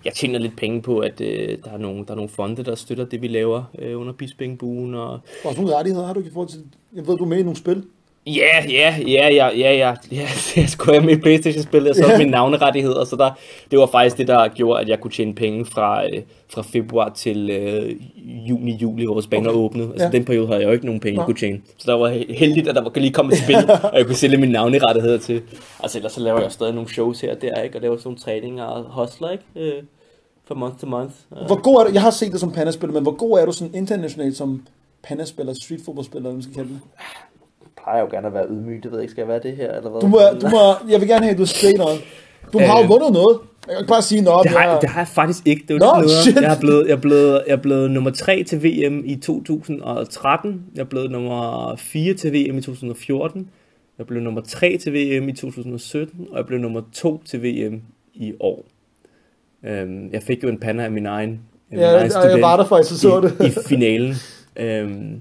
jeg 0.04 0.12
tjener 0.14 0.38
lidt 0.38 0.56
penge 0.56 0.82
på, 0.82 0.98
at 0.98 1.20
øh, 1.20 1.58
der, 1.64 1.70
er 1.70 1.78
nogle, 1.78 2.04
der 2.04 2.10
er 2.10 2.16
nogle 2.16 2.30
fonde, 2.30 2.64
der 2.64 2.74
støtter 2.74 3.04
det, 3.04 3.22
vi 3.22 3.28
laver 3.28 3.62
øh, 3.78 4.00
under 4.00 4.12
Bispingbuen. 4.12 4.94
Og... 4.94 5.20
Hvor 5.42 5.52
nogle 5.56 5.76
rettigheder 5.76 6.06
har 6.06 6.14
du 6.14 6.20
ikke 6.20 6.30
i 6.30 6.32
forhold 6.32 6.48
til... 6.48 6.60
Jeg 6.96 7.06
ved, 7.06 7.16
du 7.16 7.24
er 7.24 7.28
med 7.28 7.38
i 7.38 7.42
nogle 7.42 7.56
spil. 7.56 7.84
Ja, 8.26 8.64
ja, 8.68 8.94
ja, 9.06 9.28
ja, 9.28 9.48
ja, 9.48 9.72
ja, 9.74 9.94
ja, 10.12 10.26
jeg 10.56 10.68
skulle 10.68 10.94
have 10.94 11.06
med 11.06 11.16
i 11.16 11.20
Playstation-spillet, 11.20 11.90
og 11.90 11.96
så 11.96 12.06
Ja. 12.12 12.18
mine 12.18 12.30
navnerettigheder, 12.30 13.04
så 13.04 13.16
der, 13.16 13.30
det 13.70 13.78
var 13.78 13.86
faktisk 13.86 14.18
det, 14.18 14.28
der 14.28 14.48
gjorde, 14.48 14.80
at 14.80 14.88
jeg 14.88 15.00
kunne 15.00 15.10
tjene 15.10 15.34
penge 15.34 15.66
fra, 15.66 16.04
øh, 16.06 16.22
fra 16.48 16.62
februar 16.62 17.08
til 17.08 17.50
øh, 17.50 17.90
juni-juli, 18.48 19.04
hvor 19.04 19.12
vores 19.14 19.26
baner 19.26 19.50
Okay. 19.50 19.58
åbnede. 19.58 19.88
Altså 19.90 20.04
Ja. 20.04 20.10
den 20.10 20.24
periode 20.24 20.46
havde 20.46 20.60
jeg 20.60 20.66
jo 20.66 20.72
ikke 20.72 20.86
nogen 20.86 21.00
penge, 21.00 21.18
jeg 21.20 21.26
kunne 21.26 21.36
tjene. 21.36 21.60
Så 21.78 21.90
der 21.92 21.98
var 21.98 22.10
he- 22.10 22.32
heldigt, 22.34 22.68
at 22.68 22.74
der 22.74 22.80
var 22.82 22.92
lige 22.94 23.12
kommet 23.12 23.32
et 23.32 23.38
spil, 23.42 23.56
og 23.92 23.98
jeg 23.98 24.06
kunne 24.06 24.14
sælge 24.16 24.36
mine 24.36 24.52
navnerettigheder 24.52 25.18
til. 25.18 25.42
Altså 25.82 25.98
ellers 25.98 26.12
så 26.12 26.20
laver 26.20 26.40
jeg 26.42 26.52
stadig 26.52 26.74
nogle 26.74 26.88
shows 26.90 27.20
her 27.20 27.34
og 27.34 27.42
der, 27.42 27.62
ikke? 27.62 27.76
Og 27.78 27.82
laver 27.82 27.96
sådan 27.96 28.06
nogle 28.08 28.18
træninger 28.18 28.64
og 28.64 28.84
hustler, 29.02 29.30
ikke? 29.30 29.44
Øh, 29.56 29.82
fra 30.48 30.54
month 30.54 30.78
to 30.80 30.86
month. 30.86 31.12
Øh. 31.40 31.46
Hvor 31.46 31.60
god 31.62 31.76
er 31.80 31.84
du? 31.84 31.90
Jeg 31.92 32.02
har 32.02 32.10
set 32.10 32.32
dig 32.32 32.40
som 32.40 32.52
pandaspiller, 32.52 32.94
men 32.94 33.02
hvor 33.02 33.16
god 33.16 33.38
er 33.38 33.46
du 33.46 33.52
sådan 33.52 33.74
internationalt 33.74 34.36
som 34.36 34.66
pandaspiller, 35.02 35.54
streetfodboldspiller, 35.54 36.30
eller 36.30 36.30
hvad 36.30 36.34
man 36.34 36.42
skal 36.42 36.54
kalde 36.54 36.68
det? 36.68 36.80
Plejer 37.84 38.00
jo 38.00 38.08
gerne 38.10 38.26
at 38.26 38.34
være 38.34 38.46
ydmyg, 38.50 38.82
det 38.82 38.90
ved 38.90 38.98
jeg 38.98 39.02
ikke, 39.02 39.10
skal 39.10 39.20
jeg 39.22 39.28
være 39.28 39.40
det 39.42 39.56
her, 39.56 39.72
eller 39.76 39.90
hvad? 39.90 40.00
Du 40.00 40.06
må, 40.06 40.18
du 40.42 40.48
må, 40.48 40.90
jeg 40.90 41.00
vil 41.00 41.08
gerne 41.08 41.24
have, 41.24 41.32
at 41.32 41.38
du 41.38 41.42
er 41.42 41.46
straight 41.46 41.80
on. 41.80 41.98
Du 42.52 42.58
har 42.58 42.78
jo 42.78 42.82
Øh. 42.84 42.88
vundet 42.88 43.12
noget. 43.12 43.38
Jeg 43.66 43.74
kan 43.74 43.80
ikke 43.82 43.88
bare 43.88 44.02
sige, 44.02 44.22
nå, 44.22 44.40
Det 44.42 44.50
har, 44.50 44.64
jeg- 44.70 44.78
det 44.80 44.88
har 44.90 45.00
jeg 45.00 45.08
faktisk 45.08 45.46
ikke. 45.46 45.64
Det 45.68 45.80
Nå, 45.80 45.86
var 45.86 46.00
lidt 46.00 46.06
noget. 46.06 46.22
shit. 46.22 46.36
Jeg 46.36 46.54
er, 46.56 46.60
blevet, 46.60 46.86
jeg, 46.86 46.92
er 46.92 47.00
blevet, 47.00 47.42
jeg 47.46 47.52
er 47.52 47.56
blevet 47.56 47.90
nummer 47.90 48.10
3 48.10 48.42
til 48.44 48.58
VM 48.64 49.02
i 49.04 49.16
2013. 49.16 50.62
Jeg 50.74 50.80
er 50.80 50.84
blevet 50.84 51.10
nummer 51.10 51.74
4 51.78 52.14
til 52.14 52.32
VM 52.32 52.58
i 52.58 52.60
2014. 52.62 53.48
Jeg 53.98 54.06
blev 54.06 54.22
nummer 54.22 54.40
3 54.40 54.76
til 54.82 54.92
VM 54.92 55.28
i 55.28 55.32
2017. 55.32 56.26
Og 56.30 56.36
jeg 56.36 56.46
blev 56.46 56.58
nummer 56.58 56.82
2 56.92 57.22
til 57.24 57.42
VM 57.42 57.82
i 58.14 58.32
år. 58.40 58.64
Øhm, 59.64 60.10
jeg 60.12 60.22
fik 60.22 60.42
jo 60.42 60.48
en 60.48 60.58
panda 60.60 60.84
af 60.84 60.90
min 60.90 61.06
egen, 61.06 61.40
af 61.72 61.76
Ja, 61.76 62.02
min 62.02 62.10
egen 62.12 62.30
jeg- 62.30 62.40
var 62.40 62.56
der 62.56 62.64
faktisk 62.64 62.92
og 62.92 62.98
så 62.98 63.20
det. 63.38 63.46
i, 63.46 63.48
i 63.48 63.52
finalen. 63.68 64.14
Øhm, 64.56 65.20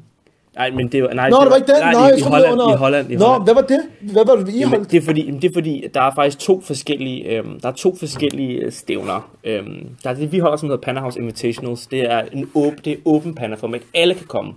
nej, 0.55 0.71
men 0.71 0.87
det 0.87 1.03
var... 1.03 1.13
Nej, 1.13 1.29
Nå, 1.29 1.37
det 1.41 1.49
var 1.49 1.55
ikke 1.55 1.71
den. 1.71 1.81
Nej, 1.81 1.93
Nå, 1.93 1.99
i, 1.99 2.01
jeg 2.03 2.17
i, 2.17 2.21
Holland, 2.21 2.53
under... 2.53 2.73
i 2.73 2.77
Holland. 2.77 3.11
I 3.11 3.15
Nå, 3.15 3.25
Holland. 3.25 3.43
hvad 3.43 3.53
var 3.53 3.61
det? 3.61 3.79
Hvad 4.01 4.25
var 4.25 4.35
det, 4.35 4.59
Jamen, 4.59 4.69
holdt? 4.69 4.91
det 4.91 4.97
er 4.97 5.01
fordi, 5.01 5.31
det 5.31 5.49
er 5.49 5.53
fordi, 5.53 5.87
der 5.93 6.01
er 6.01 6.11
faktisk 6.15 6.39
to 6.39 6.61
forskellige, 6.61 7.25
øhm, 7.25 7.59
der 7.59 7.67
er 7.67 7.73
to 7.73 7.95
forskellige 7.95 8.59
øh, 8.59 8.71
stævner. 8.71 9.31
Øhm, 9.43 9.89
der 10.03 10.09
er 10.09 10.13
det, 10.13 10.31
vi 10.31 10.39
holder, 10.39 10.57
som 10.57 10.69
hedder 10.69 10.81
Panda 10.81 11.01
House 11.01 11.19
Invitationals. 11.19 11.87
Det 11.87 11.99
er 11.99 12.23
en 12.33 12.49
åben, 12.55 12.79
det 12.85 12.93
er 12.93 12.97
åben 13.05 13.35
panda 13.35 13.55
format. 13.55 13.81
Alle 13.93 14.13
kan 14.13 14.27
komme. 14.27 14.53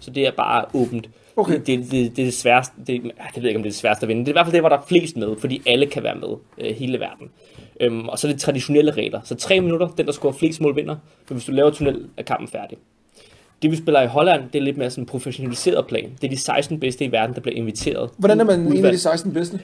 Så 0.00 0.10
det 0.10 0.26
er 0.26 0.30
bare 0.36 0.64
åbent. 0.74 1.08
Okay. 1.36 1.54
Det, 1.54 1.66
det, 1.66 1.90
det, 1.90 2.16
det 2.16 2.22
er 2.22 2.26
det 2.26 2.34
sværeste, 2.34 2.74
det, 2.86 2.94
ah, 2.94 3.26
det 3.34 3.36
ved 3.36 3.42
jeg 3.42 3.48
ikke, 3.48 3.58
om 3.58 3.62
det 3.62 3.68
er 3.68 3.72
det 3.72 3.74
sværeste 3.74 4.04
at 4.04 4.08
vinde. 4.08 4.20
Det 4.20 4.28
er 4.28 4.32
i 4.32 4.34
hvert 4.34 4.46
fald 4.46 4.52
det, 4.52 4.62
hvor 4.62 4.68
der 4.68 4.76
er 4.76 4.84
flest 4.88 5.16
med, 5.16 5.36
fordi 5.40 5.62
alle 5.66 5.86
kan 5.86 6.02
være 6.02 6.14
med, 6.14 6.28
øh, 6.58 6.76
hele 6.76 7.00
verden. 7.00 7.28
Øhm, 7.80 8.08
og 8.08 8.18
så 8.18 8.28
er 8.28 8.32
det 8.32 8.40
traditionelle 8.40 8.90
regler. 8.90 9.20
Så 9.24 9.34
tre 9.34 9.60
minutter, 9.60 9.88
den 9.88 10.06
der 10.06 10.12
scorer 10.12 10.32
flest 10.32 10.60
mål 10.60 10.76
vinder. 10.76 10.96
Men 11.28 11.36
hvis 11.36 11.44
du 11.44 11.52
laver 11.52 11.70
tunnel, 11.70 12.06
er 12.16 12.22
kampen 12.22 12.48
færdig. 12.48 12.78
Det 13.62 13.70
vi 13.70 13.76
spiller 13.76 14.02
i 14.02 14.06
Holland, 14.06 14.42
det 14.52 14.58
er 14.58 14.62
lidt 14.62 14.76
mere 14.76 14.90
sådan 14.90 15.02
en 15.02 15.06
professionaliseret 15.06 15.86
plan. 15.86 16.10
Det 16.20 16.24
er 16.26 16.30
de 16.30 16.36
16 16.38 16.80
bedste 16.80 17.04
i 17.04 17.12
verden, 17.12 17.34
der 17.34 17.40
bliver 17.40 17.56
inviteret. 17.56 18.10
Hvordan 18.18 18.40
er 18.40 18.44
man 18.44 18.60
en 18.60 18.66
af 18.66 18.70
Udvalgt. 18.70 18.92
de 18.94 18.98
16 18.98 19.32
bedste? 19.32 19.60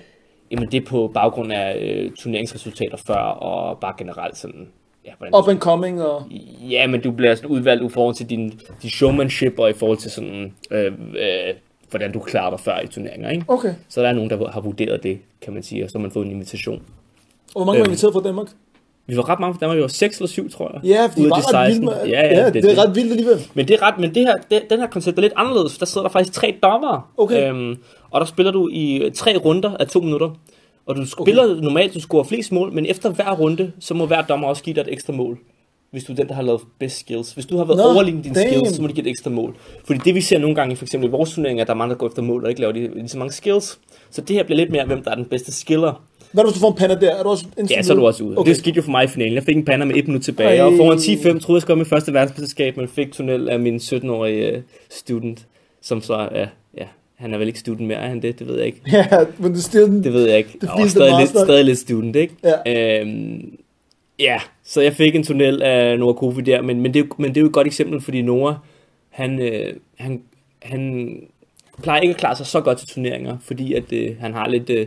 Jamen 0.50 0.68
det 0.72 0.82
er 0.82 0.86
på 0.86 1.10
baggrund 1.14 1.52
af 1.52 1.76
øh, 1.80 2.10
turneringsresultater 2.10 2.96
før, 2.96 3.14
og 3.16 3.78
bare 3.78 3.94
generelt 3.98 4.36
sådan... 4.36 4.68
Ja, 5.06 5.10
hvordan 5.18 5.34
Up 5.34 5.48
and 5.48 5.58
coming 5.58 6.02
og... 6.02 6.22
ja, 6.70 6.86
men 6.86 7.00
du 7.00 7.10
bliver 7.10 7.34
sådan 7.34 7.50
udvalgt 7.50 7.84
i 7.84 7.88
forhold 7.88 8.14
til 8.14 8.30
din, 8.30 8.60
din 8.82 8.90
showmanship, 8.90 9.58
og 9.58 9.70
i 9.70 9.72
forhold 9.72 9.98
til 9.98 10.10
sådan, 10.10 10.52
øh, 10.70 10.92
øh, 11.18 11.54
hvordan 11.90 12.12
du 12.12 12.18
klarer 12.18 12.50
dig 12.50 12.60
før 12.60 12.80
i 12.80 12.86
turneringer, 12.86 13.30
ikke? 13.30 13.44
Okay. 13.48 13.74
Så 13.88 14.02
der 14.02 14.08
er 14.08 14.12
nogen, 14.12 14.30
der 14.30 14.50
har 14.50 14.60
vurderet 14.60 15.02
det, 15.02 15.18
kan 15.42 15.52
man 15.54 15.62
sige, 15.62 15.84
og 15.84 15.90
så 15.90 15.98
har 15.98 16.02
man 16.02 16.10
fået 16.10 16.26
en 16.26 16.32
invitation. 16.32 16.82
Og 17.54 17.64
hvor 17.64 17.64
mange 17.64 17.78
var 17.78 17.84
Øhm. 17.84 17.90
inviteret 17.90 18.12
fra 18.12 18.20
Danmark? 18.22 18.46
Vi 19.06 19.16
var 19.16 19.28
ret 19.28 19.40
mange 19.40 19.54
fra 19.54 19.58
Danmark, 19.60 19.76
vi 19.76 19.82
var 19.82 19.88
6 19.88 20.16
eller 20.18 20.28
7, 20.28 20.50
tror 20.50 20.70
jeg. 20.74 20.84
Ja, 20.84 21.06
fordi 21.06 21.22
det 21.22 21.30
var 21.30 21.36
ret 21.54 21.68
vildt. 21.70 21.84
16. 21.84 21.84
med- 21.84 22.06
Ja, 22.06 22.26
ja, 22.26 22.38
ja, 22.38 22.46
det, 22.50 22.54
det 22.62 22.78
er 22.78 22.84
ret 22.88 22.94
vildt 22.94 23.10
alligevel. 23.10 23.38
Men 23.54 23.68
det 23.68 23.74
er 23.74 23.82
ret, 23.82 23.98
men 23.98 24.14
det 24.14 24.22
her, 24.22 24.34
det, 24.50 24.62
den 24.70 24.80
her 24.80 24.86
koncept 24.86 25.18
er 25.18 25.22
lidt 25.22 25.32
anderledes. 25.36 25.78
Der 25.78 25.86
sidder 25.86 26.06
der 26.06 26.12
faktisk 26.12 26.32
tre 26.32 26.56
dommer. 26.62 27.12
Okay. 27.16 27.48
Øhm, 27.50 27.76
og 28.10 28.20
der 28.20 28.26
spiller 28.26 28.52
du 28.52 28.68
i 28.72 28.96
øh, 28.96 29.12
tre 29.12 29.36
runder 29.36 29.76
af 29.80 29.86
to 29.86 30.00
minutter. 30.00 30.30
Og 30.86 30.96
du 30.96 31.06
spiller 31.06 31.44
okay. 31.44 31.62
normalt, 31.62 31.94
du 31.94 32.00
scorer 32.00 32.24
flest 32.24 32.52
mål, 32.52 32.72
men 32.72 32.86
efter 32.86 33.10
hver 33.10 33.32
runde, 33.32 33.72
så 33.80 33.94
må 33.94 34.06
hver 34.06 34.22
dommer 34.22 34.48
også 34.48 34.62
give 34.62 34.74
dig 34.74 34.80
et 34.80 34.92
ekstra 34.92 35.12
mål. 35.12 35.38
Hvis 35.90 36.04
du 36.04 36.12
er 36.12 36.16
den, 36.16 36.28
der 36.28 36.34
har 36.34 36.42
lavet 36.42 36.60
best 36.80 36.98
skills. 37.00 37.32
Hvis 37.32 37.46
du 37.46 37.56
har 37.56 37.64
været 37.64 37.78
Nå, 37.78 37.84
overlignet 37.84 38.24
dine 38.24 38.34
damn. 38.34 38.48
skills, 38.54 38.76
så 38.76 38.82
må 38.82 38.88
du 38.88 38.94
give 38.94 39.06
et 39.06 39.10
ekstra 39.10 39.30
mål. 39.30 39.56
Fordi 39.84 40.00
det 40.04 40.14
vi 40.14 40.20
ser 40.20 40.38
nogle 40.38 40.54
gange, 40.56 40.76
for 40.76 40.84
eksempel 40.84 41.08
i 41.08 41.10
vores 41.10 41.32
turneringer, 41.34 41.64
der 41.64 41.72
er 41.72 41.76
mange, 41.76 41.92
der 41.92 41.98
går 41.98 42.06
efter 42.06 42.22
mål, 42.22 42.44
og 42.44 42.48
ikke 42.50 42.60
laver 42.60 42.72
de, 42.72 42.80
lige 42.94 43.08
så 43.08 43.18
mange 43.18 43.32
skills. 43.32 43.78
Så 44.10 44.20
det 44.20 44.36
her 44.36 44.42
bliver 44.44 44.56
lidt 44.56 44.70
mere, 44.70 44.84
hvem 44.86 45.02
der 45.02 45.10
er 45.10 45.14
den 45.14 45.24
bedste 45.24 45.52
skiller. 45.52 46.02
Hvad 46.32 46.44
hvis 46.44 46.54
du 46.54 46.60
får 46.60 46.68
en 46.68 46.76
panda 46.76 46.94
der? 46.94 47.14
Er 47.14 47.22
du 47.22 47.28
også 47.28 47.44
en 47.58 47.66
Ja, 47.66 47.82
så 47.82 47.92
er 47.92 47.96
du 47.96 48.06
også 48.06 48.24
ude. 48.24 48.38
Okay. 48.38 48.48
Det 48.48 48.56
skete 48.56 48.76
jo 48.76 48.82
for 48.82 48.90
mig 48.90 49.04
i 49.04 49.06
finalen. 49.06 49.34
Jeg 49.34 49.42
fik 49.42 49.56
en 49.56 49.64
panda 49.64 49.86
med 49.86 49.96
et 49.96 50.08
minut 50.08 50.22
tilbage, 50.22 50.58
Ej. 50.58 50.64
og 50.66 50.72
foran 50.76 50.98
10-5 50.98 51.38
troede 51.38 51.56
jeg 51.56 51.62
skulle 51.62 51.76
med 51.76 51.86
første 51.86 52.12
verdensmesterskab, 52.12 52.76
men 52.76 52.88
fik 52.88 53.12
tunnel 53.12 53.48
af 53.48 53.60
min 53.60 53.76
17-årige 53.76 54.50
øh, 54.50 54.62
student, 54.90 55.46
som 55.82 56.02
så 56.02 56.14
er, 56.14 56.46
ja, 56.78 56.84
han 57.16 57.34
er 57.34 57.38
vel 57.38 57.46
ikke 57.46 57.58
student 57.58 57.88
mere, 57.88 57.98
er 57.98 58.08
han 58.08 58.22
det? 58.22 58.38
Det 58.38 58.46
ved 58.46 58.56
jeg 58.56 58.66
ikke. 58.66 58.80
Ja, 58.92 59.06
men 59.38 59.52
det 59.52 59.58
er 59.58 59.62
still... 59.62 60.04
Det 60.04 60.12
ved 60.12 60.28
jeg 60.28 60.38
ikke. 60.38 60.58
Det 60.60 60.70
Og 60.70 60.90
stadig, 60.90 61.18
lidt, 61.18 61.30
stadig 61.30 61.64
lidt 61.64 61.78
student, 61.78 62.16
ikke? 62.16 62.34
Ja. 62.66 63.00
Øhm, 63.00 63.58
ja, 64.18 64.40
så 64.64 64.80
jeg 64.80 64.92
fik 64.92 65.14
en 65.14 65.22
tunnel 65.22 65.62
af 65.62 65.98
Noah 65.98 66.14
Kofi 66.14 66.40
der, 66.40 66.62
men, 66.62 66.80
men, 66.80 66.94
det, 66.94 67.00
er 67.02 67.06
men 67.18 67.28
det 67.28 67.36
er 67.36 67.40
jo 67.40 67.46
et 67.46 67.52
godt 67.52 67.66
eksempel, 67.66 68.00
fordi 68.00 68.22
Noah, 68.22 68.54
han, 69.10 69.40
øh, 69.40 69.74
han, 69.98 70.22
han 70.62 71.12
plejer 71.82 72.00
ikke 72.00 72.14
at 72.14 72.20
klare 72.20 72.36
sig 72.36 72.46
så 72.46 72.60
godt 72.60 72.78
til 72.78 72.88
turneringer, 72.88 73.36
fordi 73.40 73.74
at 73.74 73.92
øh, 73.92 74.16
han 74.20 74.34
har 74.34 74.48
lidt... 74.48 74.70
Øh, 74.70 74.86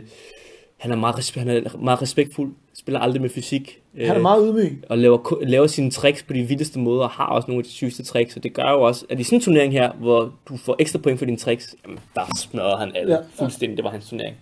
han 0.80 0.90
er, 0.90 0.96
meget, 0.96 1.14
respe- 1.14 1.38
han 1.38 1.48
er 1.48 1.76
meget 1.78 2.02
respektfuld, 2.02 2.52
spiller 2.74 3.00
aldrig 3.00 3.22
med 3.22 3.30
fysik. 3.30 3.80
Han 3.96 4.06
er 4.06 4.14
øh, 4.16 4.22
meget 4.22 4.46
ydmyg. 4.48 4.82
og 4.88 4.98
laver, 4.98 5.44
laver 5.44 5.66
sine 5.66 5.90
tricks 5.90 6.22
på 6.22 6.32
de 6.32 6.42
vildeste 6.42 6.78
måder, 6.78 7.02
og 7.02 7.10
har 7.10 7.26
også 7.26 7.48
nogle 7.48 7.60
af 7.60 7.64
de 7.64 7.70
sygeste 7.70 8.04
tricks, 8.04 8.36
og 8.36 8.42
det 8.42 8.52
gør 8.52 8.70
jo 8.70 8.82
også, 8.82 9.04
at 9.08 9.20
i 9.20 9.22
sådan 9.22 9.36
en 9.38 9.42
turnering 9.42 9.72
her, 9.72 9.92
hvor 9.92 10.32
du 10.48 10.56
får 10.56 10.76
ekstra 10.78 10.98
point 10.98 11.18
for 11.18 11.26
dine 11.26 11.36
tricks, 11.36 11.74
jamen, 11.84 11.98
der 12.14 12.20
smadrer 12.38 12.76
han 12.76 12.92
alle 12.94 13.12
Ja, 13.12 13.18
ja, 13.18 13.24
ja. 13.38 13.44
fuldstændig, 13.44 13.76
det 13.76 13.84
var 13.84 13.90
hans 13.90 14.08
turnering. 14.08 14.36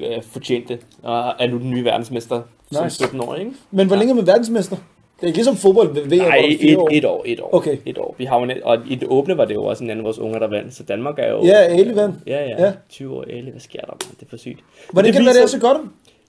Øh, 0.00 0.22
fortjente, 0.22 0.78
og 1.02 1.34
er 1.38 1.46
nu 1.50 1.58
den 1.58 1.70
nye 1.70 1.84
verdensmester 1.84 2.42
som 2.72 2.84
Nice. 2.84 2.96
17 2.96 3.20
år, 3.20 3.34
ikke? 3.34 3.52
Men 3.70 3.86
hvor 3.86 3.96
længe 3.96 4.10
er 4.10 4.14
man 4.16 4.26
verdensmester? 4.26 4.76
Det 5.20 5.26
er 5.26 5.26
ikke 5.26 5.38
ligesom 5.38 5.56
fodbold 5.56 5.94
ved 5.94 6.02
VM, 6.02 6.18
Nej, 6.28 6.56
et, 6.60 6.76
år. 6.76 6.88
et 6.92 7.04
år, 7.04 7.22
et 7.26 7.40
år. 7.40 7.54
Okay. 7.54 7.76
Et 7.86 7.98
år. 7.98 8.14
Vi 8.18 8.24
har 8.24 8.38
jo 8.40 8.44
net, 8.44 8.62
og 8.62 8.78
i 8.88 8.94
det 8.94 9.08
åbne 9.08 9.36
var 9.38 9.44
det 9.44 9.54
jo 9.54 9.64
også 9.64 9.84
en 9.84 9.90
anden 9.90 10.00
af 10.00 10.04
vores 10.04 10.18
unger, 10.18 10.38
der 10.38 10.46
vandt, 10.48 10.74
så 10.74 10.82
Danmark 10.82 11.18
er 11.18 11.30
jo... 11.30 11.44
Ja, 11.44 11.52
Ali 11.56 11.96
vandt. 11.96 12.16
Ja, 12.26 12.42
ja, 12.44 12.48
Ja. 12.48 12.64
ja. 12.64 12.72
20 12.90 13.14
år 13.16 13.22
Ali, 13.30 13.50
hvad 13.50 13.60
sker 13.60 13.80
der? 13.80 13.92
Det 13.92 14.22
er 14.22 14.26
for 14.30 14.36
sygt. 14.36 14.58
Hvordan 14.92 15.08
Men 15.08 15.12
kan 15.12 15.20
det 15.20 15.26
være, 15.26 15.34
det 15.34 15.42
viser- 15.42 15.58
så 15.58 15.66
godt? 15.66 15.78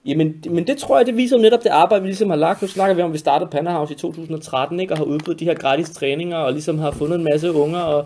Jamen, 0.06 0.34
men 0.50 0.66
det 0.66 0.76
tror 0.78 0.96
jeg, 0.96 1.06
det 1.06 1.16
viser 1.16 1.36
jo 1.36 1.42
netop 1.42 1.62
det 1.62 1.68
arbejde, 1.70 2.02
vi 2.02 2.08
ligesom 2.08 2.30
har 2.30 2.36
lagt. 2.36 2.62
Nu 2.62 2.68
snakker 2.68 2.94
vi 2.94 3.02
om, 3.02 3.10
at 3.10 3.12
vi 3.12 3.18
startede 3.18 3.50
Panda 3.50 3.70
House 3.70 3.94
i 3.94 3.96
2013, 3.96 4.80
ikke? 4.80 4.94
Og 4.94 4.98
har 4.98 5.04
udbudt 5.04 5.40
de 5.40 5.44
her 5.44 5.54
gratis 5.54 5.90
træninger, 5.90 6.36
og 6.36 6.52
ligesom 6.52 6.78
har 6.78 6.90
fundet 6.90 7.16
en 7.18 7.24
masse 7.24 7.52
unger, 7.52 7.80
og 7.80 8.04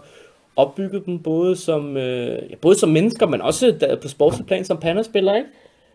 opbygget 0.57 1.07
dem 1.07 1.18
både 1.18 1.57
som, 1.57 1.96
øh, 1.96 2.38
både 2.61 2.79
som 2.79 2.88
mennesker, 2.88 3.27
men 3.27 3.40
også 3.40 3.96
på 4.03 4.09
sportslig 4.09 4.46
plan 4.46 4.64
som 4.64 4.77
Panda-spillere, 4.77 5.37
ikke? 5.37 5.49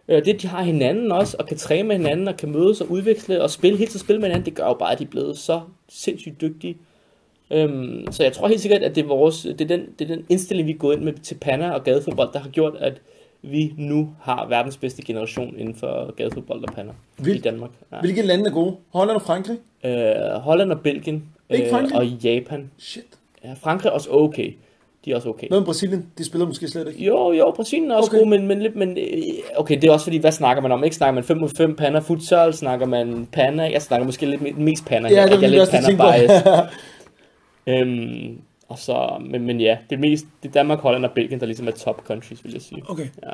Øh, 0.07 0.25
Det, 0.25 0.41
de 0.41 0.47
har 0.47 0.63
hinanden 0.63 1.11
også, 1.11 1.35
og 1.39 1.45
kan 1.47 1.57
træne 1.57 1.87
med 1.87 1.97
hinanden, 1.97 2.27
og 2.27 2.37
kan 2.37 2.51
mødes 2.51 2.81
og 2.81 2.91
udveksle, 2.91 3.41
og 3.41 3.49
spille 3.49 3.77
helt 3.77 3.91
til 3.91 3.99
spil 3.99 4.15
med 4.19 4.23
hinanden, 4.27 4.45
det 4.45 4.55
gør 4.55 4.65
jo 4.65 4.73
bare, 4.73 4.91
at 4.91 4.99
de 4.99 5.03
er 5.03 5.07
blevet 5.07 5.37
så 5.37 5.61
sindssygt 5.89 6.41
dygtige. 6.41 6.77
Øhm, 7.51 8.05
så 8.11 8.23
jeg 8.23 8.33
tror 8.33 8.47
helt 8.47 8.61
sikkert, 8.61 8.83
at 8.83 8.95
det 8.95 9.03
er, 9.03 9.07
vores, 9.07 9.41
det, 9.41 9.61
er 9.61 9.65
den, 9.65 9.85
det 9.99 10.11
er 10.11 10.15
den 10.15 10.25
indstilling, 10.29 10.67
vi 10.67 10.73
er 10.73 10.77
gået 10.77 10.95
ind 10.95 11.03
med 11.03 11.13
til 11.13 11.35
Panda 11.35 11.69
og 11.71 11.83
gadefodbold, 11.83 12.29
der 12.33 12.39
har 12.39 12.49
gjort, 12.49 12.75
at 12.79 13.01
vi 13.41 13.73
nu 13.77 14.09
har 14.21 14.47
verdens 14.47 14.77
bedste 14.77 15.01
generation 15.01 15.55
inden 15.57 15.75
for 15.75 16.15
gadefodbold 16.15 16.63
og 16.67 16.73
Panda 16.73 16.91
i 17.19 17.23
Vildt. 17.23 17.43
Danmark. 17.43 17.69
Ja. 17.91 17.99
Hvilke 17.99 18.21
lande 18.21 18.45
er 18.49 18.53
gode? 18.53 18.75
Holland 18.93 19.15
og 19.15 19.21
Frankrig? 19.21 19.57
Øh, 19.85 19.91
Holland 20.41 20.71
og 20.71 20.81
Belgien 20.81 21.23
Ikke 21.49 21.65
øh, 21.65 21.71
Frankrig? 21.71 21.97
og 21.97 22.05
Japan. 22.05 22.71
Shit. 22.77 23.03
Ja, 23.43 23.53
Frankrig 23.53 23.89
er 23.89 23.93
også 23.93 24.09
okay. 24.11 24.53
De 25.05 25.11
er 25.11 25.15
også 25.15 25.29
okay. 25.29 25.47
Hvad 25.47 25.59
med 25.59 25.65
Brasilien? 25.65 26.05
De 26.17 26.25
spiller 26.25 26.47
måske 26.47 26.67
slet 26.67 26.87
ikke. 26.87 27.05
Jo, 27.05 27.31
jo, 27.31 27.51
Brasilien 27.55 27.91
er 27.91 27.95
også 27.95 28.09
Okay. 28.11 28.19
god, 28.19 28.27
men, 28.27 28.47
men, 28.47 28.61
lidt- 28.61 28.75
men 28.75 28.97
øh, 28.97 29.03
okay, 29.57 29.75
det 29.75 29.83
er 29.83 29.91
også 29.91 30.03
fordi, 30.03 30.17
hvad 30.17 30.31
snakker 30.31 30.61
man 30.61 30.71
om? 30.71 30.83
Ikke 30.83 30.95
snakker 30.95 31.13
man 31.13 31.23
5 31.23 31.37
mod 31.37 31.49
5 31.57 31.75
panda 31.75 31.99
futsal, 31.99 32.53
snakker 32.53 32.85
man 32.85 33.27
panda, 33.31 33.63
jeg 33.71 33.81
snakker 33.81 34.05
måske 34.05 34.25
lidt 34.25 34.41
me- 34.41 34.59
mest 34.61 34.85
panda 34.85 35.09
Ja, 35.09 35.15
her, 35.15 35.23
det 35.29 35.41
jeg 35.41 35.47
er 35.47 35.49
lidt 35.51 35.69
panda 35.71 35.87
tænkte 35.87 36.05
bias. 36.19 36.43
Øhm, 37.67 38.37
og 38.69 38.79
så, 38.79 39.09
men, 39.29 39.45
men 39.45 39.61
ja, 39.61 39.77
det 39.89 39.95
er 39.95 39.99
mest 39.99 40.25
det 40.43 40.49
er 40.49 40.53
Danmark, 40.53 40.79
Holland 40.79 41.05
og 41.05 41.11
Belgien, 41.11 41.39
der 41.39 41.45
ligesom 41.45 41.67
er 41.67 41.71
top 41.71 42.03
countries, 42.05 42.43
vil 42.43 42.53
jeg 42.53 42.61
sige. 42.61 42.83
okay. 42.89 43.05
Ja. 43.23 43.29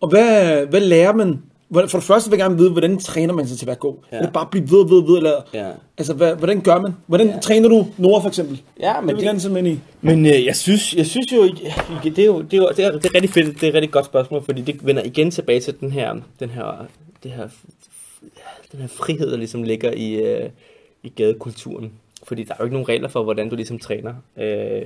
Og 0.00 0.08
hvad, 0.08 0.66
hvad 0.66 0.80
lærer 0.80 1.12
man? 1.14 1.42
For 1.72 1.80
det 1.80 2.02
første 2.02 2.30
vil 2.30 2.36
jeg 2.38 2.44
gerne 2.44 2.56
vide, 2.58 2.70
hvordan 2.70 2.98
træner 2.98 3.34
man 3.34 3.46
sig 3.48 3.58
til 3.58 3.64
at 3.64 3.66
være 3.66 3.76
god? 3.76 3.94
Ja. 4.12 4.16
Er 4.16 4.22
det 4.22 4.32
bare 4.32 4.44
at 4.44 4.50
blive 4.50 4.70
ved, 4.70 4.88
ved, 4.88 5.06
ved, 5.06 5.16
eller... 5.16 5.32
Ja. 5.54 5.70
Altså, 5.98 6.14
hvad, 6.14 6.34
hvordan 6.36 6.60
gør 6.60 6.80
man? 6.80 6.92
Hvordan 7.06 7.28
ja. 7.28 7.38
træner 7.38 7.68
du 7.68 7.86
Nora 7.98 8.20
for 8.20 8.28
eksempel? 8.28 8.62
Ja, 8.80 8.94
Det 8.96 9.04
men 9.04 9.16
vil 9.16 9.24
jeg 9.24 9.40
gerne 9.40 9.60
det, 9.60 9.66
i. 9.66 9.80
men 10.00 10.26
øh, 10.26 10.44
jeg 10.44 10.56
synes, 10.56 10.94
jeg 10.94 11.06
synes 11.06 11.32
jo, 11.32 11.42
det 11.44 12.18
er 12.18 12.24
jo, 12.26 12.42
det 12.42 12.54
er 12.54 12.58
jo 12.58 12.70
det 12.70 12.84
er, 12.84 12.90
det 12.92 13.04
er 13.06 13.14
rigtig 13.14 13.30
fedt, 13.30 13.54
det 13.54 13.62
er 13.62 13.68
et 13.68 13.74
rigtig 13.74 13.90
godt 13.90 14.04
spørgsmål, 14.06 14.42
fordi 14.44 14.60
det 14.62 14.86
vender 14.86 15.02
igen 15.02 15.30
tilbage 15.30 15.60
til 15.60 15.80
den 15.80 15.92
her, 15.92 16.14
den 16.40 16.50
her, 16.50 16.86
det 17.22 17.30
her, 17.30 17.48
den 18.72 18.80
her 18.80 18.88
frihed, 18.88 19.30
der 19.30 19.36
ligesom 19.36 19.62
ligger 19.62 19.90
i, 19.92 20.14
øh, 20.14 20.50
i 21.02 21.08
gadekulturen. 21.08 21.92
fordi 22.22 22.42
der 22.44 22.52
er 22.52 22.56
jo 22.60 22.64
ikke 22.64 22.74
nogen 22.74 22.88
regler 22.88 23.08
for, 23.08 23.22
hvordan 23.22 23.48
du 23.48 23.56
ligesom 23.56 23.78
træner. 23.78 24.14
Øh, 24.36 24.82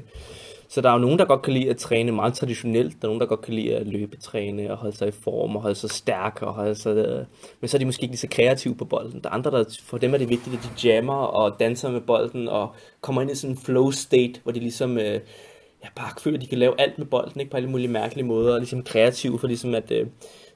så 0.73 0.81
der 0.81 0.89
er 0.89 0.93
jo 0.93 0.99
nogen, 0.99 1.19
der 1.19 1.25
godt 1.25 1.43
kan 1.43 1.53
lide 1.53 1.71
at 1.71 1.77
træne 1.77 2.13
meget 2.13 2.35
traditionelt. 2.35 2.93
Der 3.03 3.09
er 3.09 3.09
nogen, 3.09 3.21
der 3.21 3.27
godt 3.27 3.41
kan 3.41 3.55
lide 3.55 3.77
at 3.77 3.87
løbetræne 3.87 4.71
og 4.71 4.77
holde 4.77 4.97
sig 4.97 5.09
i 5.09 5.11
form 5.11 5.57
og 5.57 5.63
holde 5.63 5.75
sig 5.75 5.91
stærk. 5.91 6.43
Og 6.43 6.55
holde 6.55 6.75
sig, 6.75 6.97
øh, 6.97 7.25
men 7.61 7.69
så 7.69 7.77
er 7.77 7.79
de 7.79 7.85
måske 7.85 8.03
ikke 8.03 8.13
lige 8.13 8.19
så 8.19 8.29
kreative 8.31 8.75
på 8.75 8.85
bolden. 8.85 9.21
Der 9.23 9.29
er 9.29 9.35
andre, 9.35 9.51
der 9.51 9.65
for 9.83 9.99
dem 9.99 10.15
er 10.15 10.19
det 10.19 10.29
vigtigt, 10.29 10.57
at 10.57 10.63
de 10.63 10.89
jammer 10.89 11.15
og 11.15 11.61
danser 11.61 11.91
med 11.91 12.01
bolden 12.01 12.49
og 12.49 12.75
kommer 13.01 13.23
ind 13.23 13.31
i 13.31 13.35
sådan 13.35 13.57
en 13.57 13.63
flow 13.63 13.91
state, 13.91 14.41
hvor 14.43 14.53
de 14.53 14.61
ligesom 14.61 14.99
øh, 14.99 15.21
ja, 15.85 15.89
bare 15.97 16.11
føler, 16.21 16.37
at 16.37 16.43
de 16.43 16.47
kan 16.47 16.59
lave 16.59 16.81
alt 16.81 16.99
med 16.99 17.07
bolden 17.07 17.41
ikke? 17.41 17.51
på 17.51 17.57
alle 17.57 17.71
mulige 17.71 17.89
mærkelige 17.89 18.27
måder. 18.27 18.55
Og 18.55 18.61
ligesom 18.61 18.83
kreative 18.83 19.39
for 19.39 19.47
ligesom 19.47 19.75
at 19.75 19.91
øh, 19.91 20.07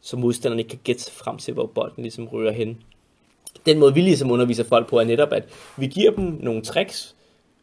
så 0.01 0.17
modstanderne 0.17 0.61
ikke 0.61 0.71
kan 0.71 0.81
gætte 0.85 1.13
frem 1.13 1.39
til, 1.39 1.55
hvor 1.55 1.67
bolden 1.67 2.03
ligesom 2.03 2.27
rører 2.27 2.53
hen. 2.53 2.79
Den 3.67 3.79
måde, 3.79 3.95
vi 3.95 4.01
ligesom 4.01 4.31
underviser 4.31 4.65
folk 4.65 4.89
på, 4.89 4.99
er 4.99 5.05
netop, 5.05 5.33
at 5.33 5.45
vi 5.77 5.87
giver 5.87 6.11
dem 6.11 6.39
nogle 6.41 6.63
tricks, 6.63 7.16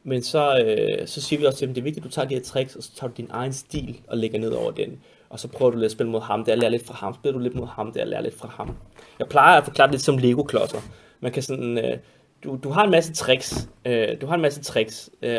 men 0.04 0.24
så, 0.24 0.58
øh, 0.66 1.08
så 1.08 1.22
siger 1.22 1.40
vi 1.40 1.46
også 1.46 1.60
til 1.60 1.68
dem, 1.68 1.74
det 1.74 1.82
er 1.82 1.84
vigtigt, 1.84 2.06
at 2.06 2.12
du 2.12 2.16
tager 2.16 2.28
de 2.28 2.36
her 2.36 2.42
tricks, 2.42 2.76
og 2.76 2.84
så 2.84 2.96
tager 2.96 3.12
du 3.12 3.14
din 3.18 3.28
egen 3.30 3.54
stil 3.54 4.00
og 4.08 4.18
lægger 4.18 4.40
ned 4.40 4.50
over 4.50 4.72
den. 4.72 5.00
Og 5.30 5.40
så 5.40 5.48
prøver 5.48 5.72
du 5.72 5.78
lidt 5.78 5.86
at 5.86 5.92
spille 5.92 6.12
mod 6.12 6.22
ham, 6.22 6.46
der 6.46 6.56
lærer 6.56 6.72
lidt 6.72 6.86
fra 6.86 6.94
ham. 6.94 7.14
Spiller 7.14 7.38
du 7.38 7.44
lidt 7.44 7.56
mod 7.56 7.68
ham, 7.68 7.92
der 7.92 8.06
lærer 8.06 8.22
lidt 8.22 8.38
fra 8.38 8.48
ham. 8.48 8.76
Jeg 9.20 9.28
plejer 9.28 9.58
at 9.58 9.64
forklare 9.64 9.88
det 9.88 9.94
lidt 9.94 10.02
som 10.02 10.18
Lego-klodser. 10.18 10.78
Man 11.20 11.32
kan 11.32 11.44
sådan, 11.44 11.78
øh, 11.78 11.98
du, 12.44 12.60
du 12.64 12.70
har 12.70 12.84
en 12.84 12.92
masse 12.92 13.14
tricks. 13.14 13.70
Øh, 13.86 14.08
du 14.22 14.26
har 14.26 14.36
en 14.36 14.42
masse 14.42 14.64
tricks. 14.64 15.10
Øh, 15.22 15.32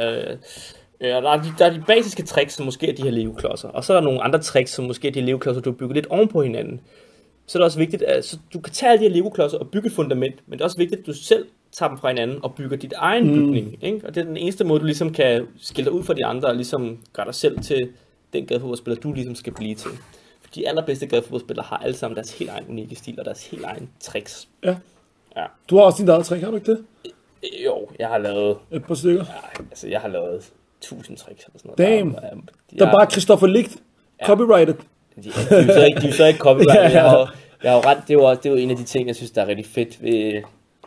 øh, 1.01 1.09
der, 1.09 1.31
er 1.31 1.43
de, 1.43 1.53
der 1.59 1.67
er 1.67 1.71
de 1.71 1.83
basiske 1.87 2.23
tricks, 2.23 2.55
som 2.55 2.65
måske 2.65 2.89
er 2.89 2.95
de 2.95 3.03
her 3.03 3.11
Lego-klodser. 3.11 3.69
Og 3.69 3.85
så 3.85 3.93
er 3.93 3.97
der 3.97 4.05
nogle 4.05 4.23
andre 4.23 4.39
tricks, 4.39 4.73
som 4.73 4.85
måske 4.85 5.09
er 5.09 5.13
de 5.13 5.21
Lego-klodser, 5.21 5.61
du 5.63 5.71
har 5.71 5.77
bygget 5.77 5.95
lidt 5.95 6.07
oven 6.07 6.29
på 6.29 6.43
hinanden. 6.43 6.81
Så 7.47 7.59
er 7.59 7.61
det 7.61 7.65
også 7.65 7.79
vigtigt, 7.79 8.03
at 8.03 8.25
så 8.25 8.39
du 8.55 8.61
kan 8.61 8.73
tage 8.73 8.93
alle 8.93 9.05
de 9.05 9.09
her 9.09 9.15
Lego-klodser 9.17 9.59
og 9.59 9.69
bygge 9.71 9.87
et 9.87 9.93
fundament, 9.93 10.35
men 10.47 10.53
det 10.53 10.61
er 10.61 10.65
også 10.65 10.77
vigtigt, 10.79 11.01
at 11.01 11.07
du 11.07 11.13
selv 11.13 11.47
tager 11.73 11.89
dem 11.91 11.99
fra 11.99 12.09
hinanden 12.09 12.39
og 12.45 12.55
bygger 12.55 12.77
dit 12.77 12.93
egen 12.97 13.27
mm. 13.29 13.35
bygning. 13.35 13.79
Ikke? 13.83 14.07
Og 14.07 14.15
det 14.15 14.21
er 14.21 14.25
den 14.25 14.37
eneste 14.37 14.65
måde, 14.65 14.81
du 14.81 14.85
ligesom 14.85 15.13
kan 15.13 15.47
skille 15.61 15.85
dig 15.91 15.93
ud 15.99 16.05
fra 16.05 16.15
de 16.15 16.25
andre, 16.27 16.49
og 16.49 16.55
ligesom 16.57 16.99
gøre 17.13 17.27
dig 17.27 17.35
selv 17.35 17.59
til 17.61 17.89
den 18.33 18.47
gadefodboldspiller, 18.47 19.01
du 19.01 19.13
ligesom 19.13 19.35
skal 19.35 19.53
blive 19.55 19.75
til. 19.75 19.91
For 20.41 20.51
de 20.55 20.69
allerbedste 20.69 21.07
gadefodboldspillere 21.07 21.67
har 21.69 21.77
alle 21.77 21.97
sammen 21.97 22.17
deres 22.17 22.39
helt 22.39 22.51
egen 22.51 22.65
unikke 22.69 22.95
stil, 22.95 23.19
og 23.19 23.25
deres 23.25 23.47
helt 23.47 23.65
egen 23.65 23.91
tricks. 24.01 24.49
Ja. 24.65 24.77
Ja. 25.37 25.45
Du 25.71 25.77
har 25.77 25.83
også 25.83 26.03
din 26.03 26.09
eget 26.09 26.25
trick, 26.27 26.43
har 26.45 26.51
du 26.51 26.57
ikke 26.57 26.73
det? 26.73 26.85
Jo, 27.65 27.89
jeg 27.99 28.09
har 28.09 28.19
lavet... 28.19 28.57
Et 28.73 28.85
par 28.85 28.95
stykker. 28.95 29.25
Ja, 29.29 29.63
altså, 29.71 29.89
jeg 29.89 30.01
har 30.01 30.09
lavet 30.09 30.53
tusind 30.81 31.17
tricks 31.17 31.45
eller 31.45 31.59
sådan 31.59 31.75
noget. 31.79 31.99
Damn. 31.99 32.13
Der, 32.13 32.21
er- 32.21 32.25
jeg, 32.73 32.79
Der 32.79 32.87
er 32.87 32.93
bare 32.93 33.11
Christopher 33.11 33.47
Ligt. 33.47 33.77
Copyrighted. 34.25 34.75
De, 35.17 35.23
de, 35.23 35.29
er 35.51 35.63
jo 35.67 35.73
så 35.73 35.85
ikke, 35.85 36.01
de 36.01 36.05
er 36.07 36.11
jo 36.11 36.15
så 36.17 36.27
ikke 36.27 36.39
copyright. 36.39 36.93
Jeg 36.99 37.03
har, 37.11 37.19
jo- 37.19 37.27
jeg 37.63 37.71
har 37.73 37.79
jo 37.79 37.83
ret, 37.85 37.99
det 38.03 38.11
er 38.11 38.15
jo, 38.15 38.25
også- 38.25 38.41
det 38.43 38.49
er 38.49 38.53
jo 38.53 38.57
en 38.59 38.71
af 38.71 38.77
de 38.77 38.85
ting, 38.85 39.07
jeg 39.09 39.17
synes, 39.17 39.31
der 39.31 39.43
er 39.43 39.47
rigtig 39.47 39.67
fedt 39.67 40.03
ved, 40.03 40.43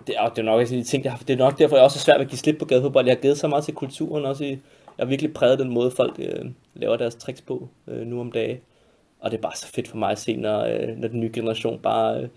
det 0.08 0.16
er, 0.18 0.30
det 0.30 0.40
er 0.40 0.44
nok 0.44 0.56
en 0.60 0.62
af 0.62 0.68
de 0.68 0.84
ting, 0.84 1.04
jeg 1.04 1.12
har, 1.12 1.20
det 1.28 1.34
er 1.34 1.38
nok 1.38 1.60
derfor, 1.60 1.76
jeg 1.76 1.84
også 1.84 1.98
er 1.98 2.02
svært 2.02 2.18
ved 2.20 2.26
at 2.26 2.30
give 2.30 2.38
slip 2.40 2.58
på 2.60 2.66
gadefodbold. 2.66 3.06
Jeg 3.06 3.16
har 3.16 3.22
givet 3.22 3.38
så 3.38 3.48
meget 3.48 3.64
til 3.66 3.74
kulturen 3.74 4.26
også. 4.26 4.44
I, 4.44 4.50
jeg 4.50 4.58
har 5.00 5.06
virkelig 5.06 5.34
præget 5.34 5.60
den 5.60 5.70
måde, 5.70 5.92
folk 5.92 6.16
øh, 6.20 6.46
laver 6.76 6.98
deres 6.98 7.16
tricks 7.16 7.42
på 7.42 7.68
øh, 7.88 8.08
nu 8.08 8.20
om 8.20 8.32
dagen. 8.32 8.58
Og 9.20 9.32
det 9.32 9.38
er 9.38 9.42
bare 9.42 9.56
så 9.56 9.68
fedt 9.68 9.88
for 9.88 9.98
mig 9.98 10.12
at 10.12 10.20
se, 10.20 10.36
når, 10.36 10.60
øh, 10.66 10.98
når 10.98 11.08
den 11.08 11.20
nye 11.20 11.32
generation 11.34 11.80
bare 11.80 12.22
øh, 12.22 12.28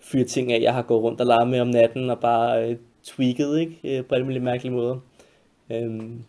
fyrer 0.00 0.24
ting 0.24 0.52
af, 0.52 0.60
jeg 0.60 0.74
har 0.74 0.82
gået 0.82 1.02
rundt 1.02 1.20
og 1.20 1.26
leget 1.26 1.48
med 1.48 1.60
om 1.60 1.66
natten, 1.66 2.10
og 2.10 2.18
bare 2.18 2.68
øh, 2.68 2.76
tweaked, 3.04 3.56
ikke? 3.56 3.78
Øh, 3.84 4.04
på 4.04 4.14
alle 4.14 4.24
mulige 4.24 4.42
mærkelige 4.42 4.72
måder. 4.72 4.96
Øhm, 5.70 6.24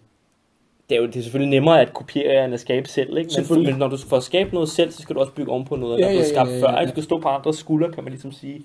det 0.90 0.96
er 0.96 1.00
jo 1.02 1.08
det 1.08 1.16
er 1.16 1.22
selvfølgelig 1.22 1.50
nemmere 1.50 1.82
at 1.82 1.94
kopiere 1.94 2.46
end 2.46 2.54
at 2.54 2.60
skabe 2.60 2.90
selv, 2.90 3.18
ikke? 3.18 3.32
Men, 3.50 3.64
men 3.64 3.76
når 3.76 3.88
du 3.88 3.98
får 3.98 4.20
skabe 4.20 4.54
noget 4.54 4.70
selv, 4.70 4.92
så 4.92 5.02
skal 5.02 5.16
du 5.16 5.20
også 5.20 5.32
bygge 5.34 5.52
ovenpå 5.52 5.76
noget, 5.76 6.00
Ja, 6.00 6.04
der 6.04 6.08
er 6.08 6.12
blevet 6.14 6.26
ja, 6.26 6.30
skabt 6.34 6.50
ja, 6.50 6.56
ja, 6.56 6.62
før. 6.62 6.80
ikke? 6.80 6.90
Du 6.90 6.94
skal 6.94 7.04
stå 7.04 7.20
på 7.20 7.28
andres 7.28 7.58
skuldre, 7.58 7.92
kan 7.92 8.04
man 8.04 8.12
ligesom 8.14 8.32
sige. 8.32 8.64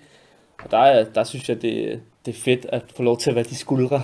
Og 0.64 0.70
der, 0.70 0.78
er, 0.78 1.04
der 1.04 1.24
synes 1.24 1.48
jeg, 1.48 1.62
det, 1.62 2.00
det 2.26 2.34
er 2.34 2.38
fedt 2.38 2.66
at 2.68 2.82
få 2.96 3.02
lov 3.02 3.18
til 3.18 3.30
at 3.30 3.36
være 3.36 3.44
de 3.44 3.54
skuldre, 3.56 4.02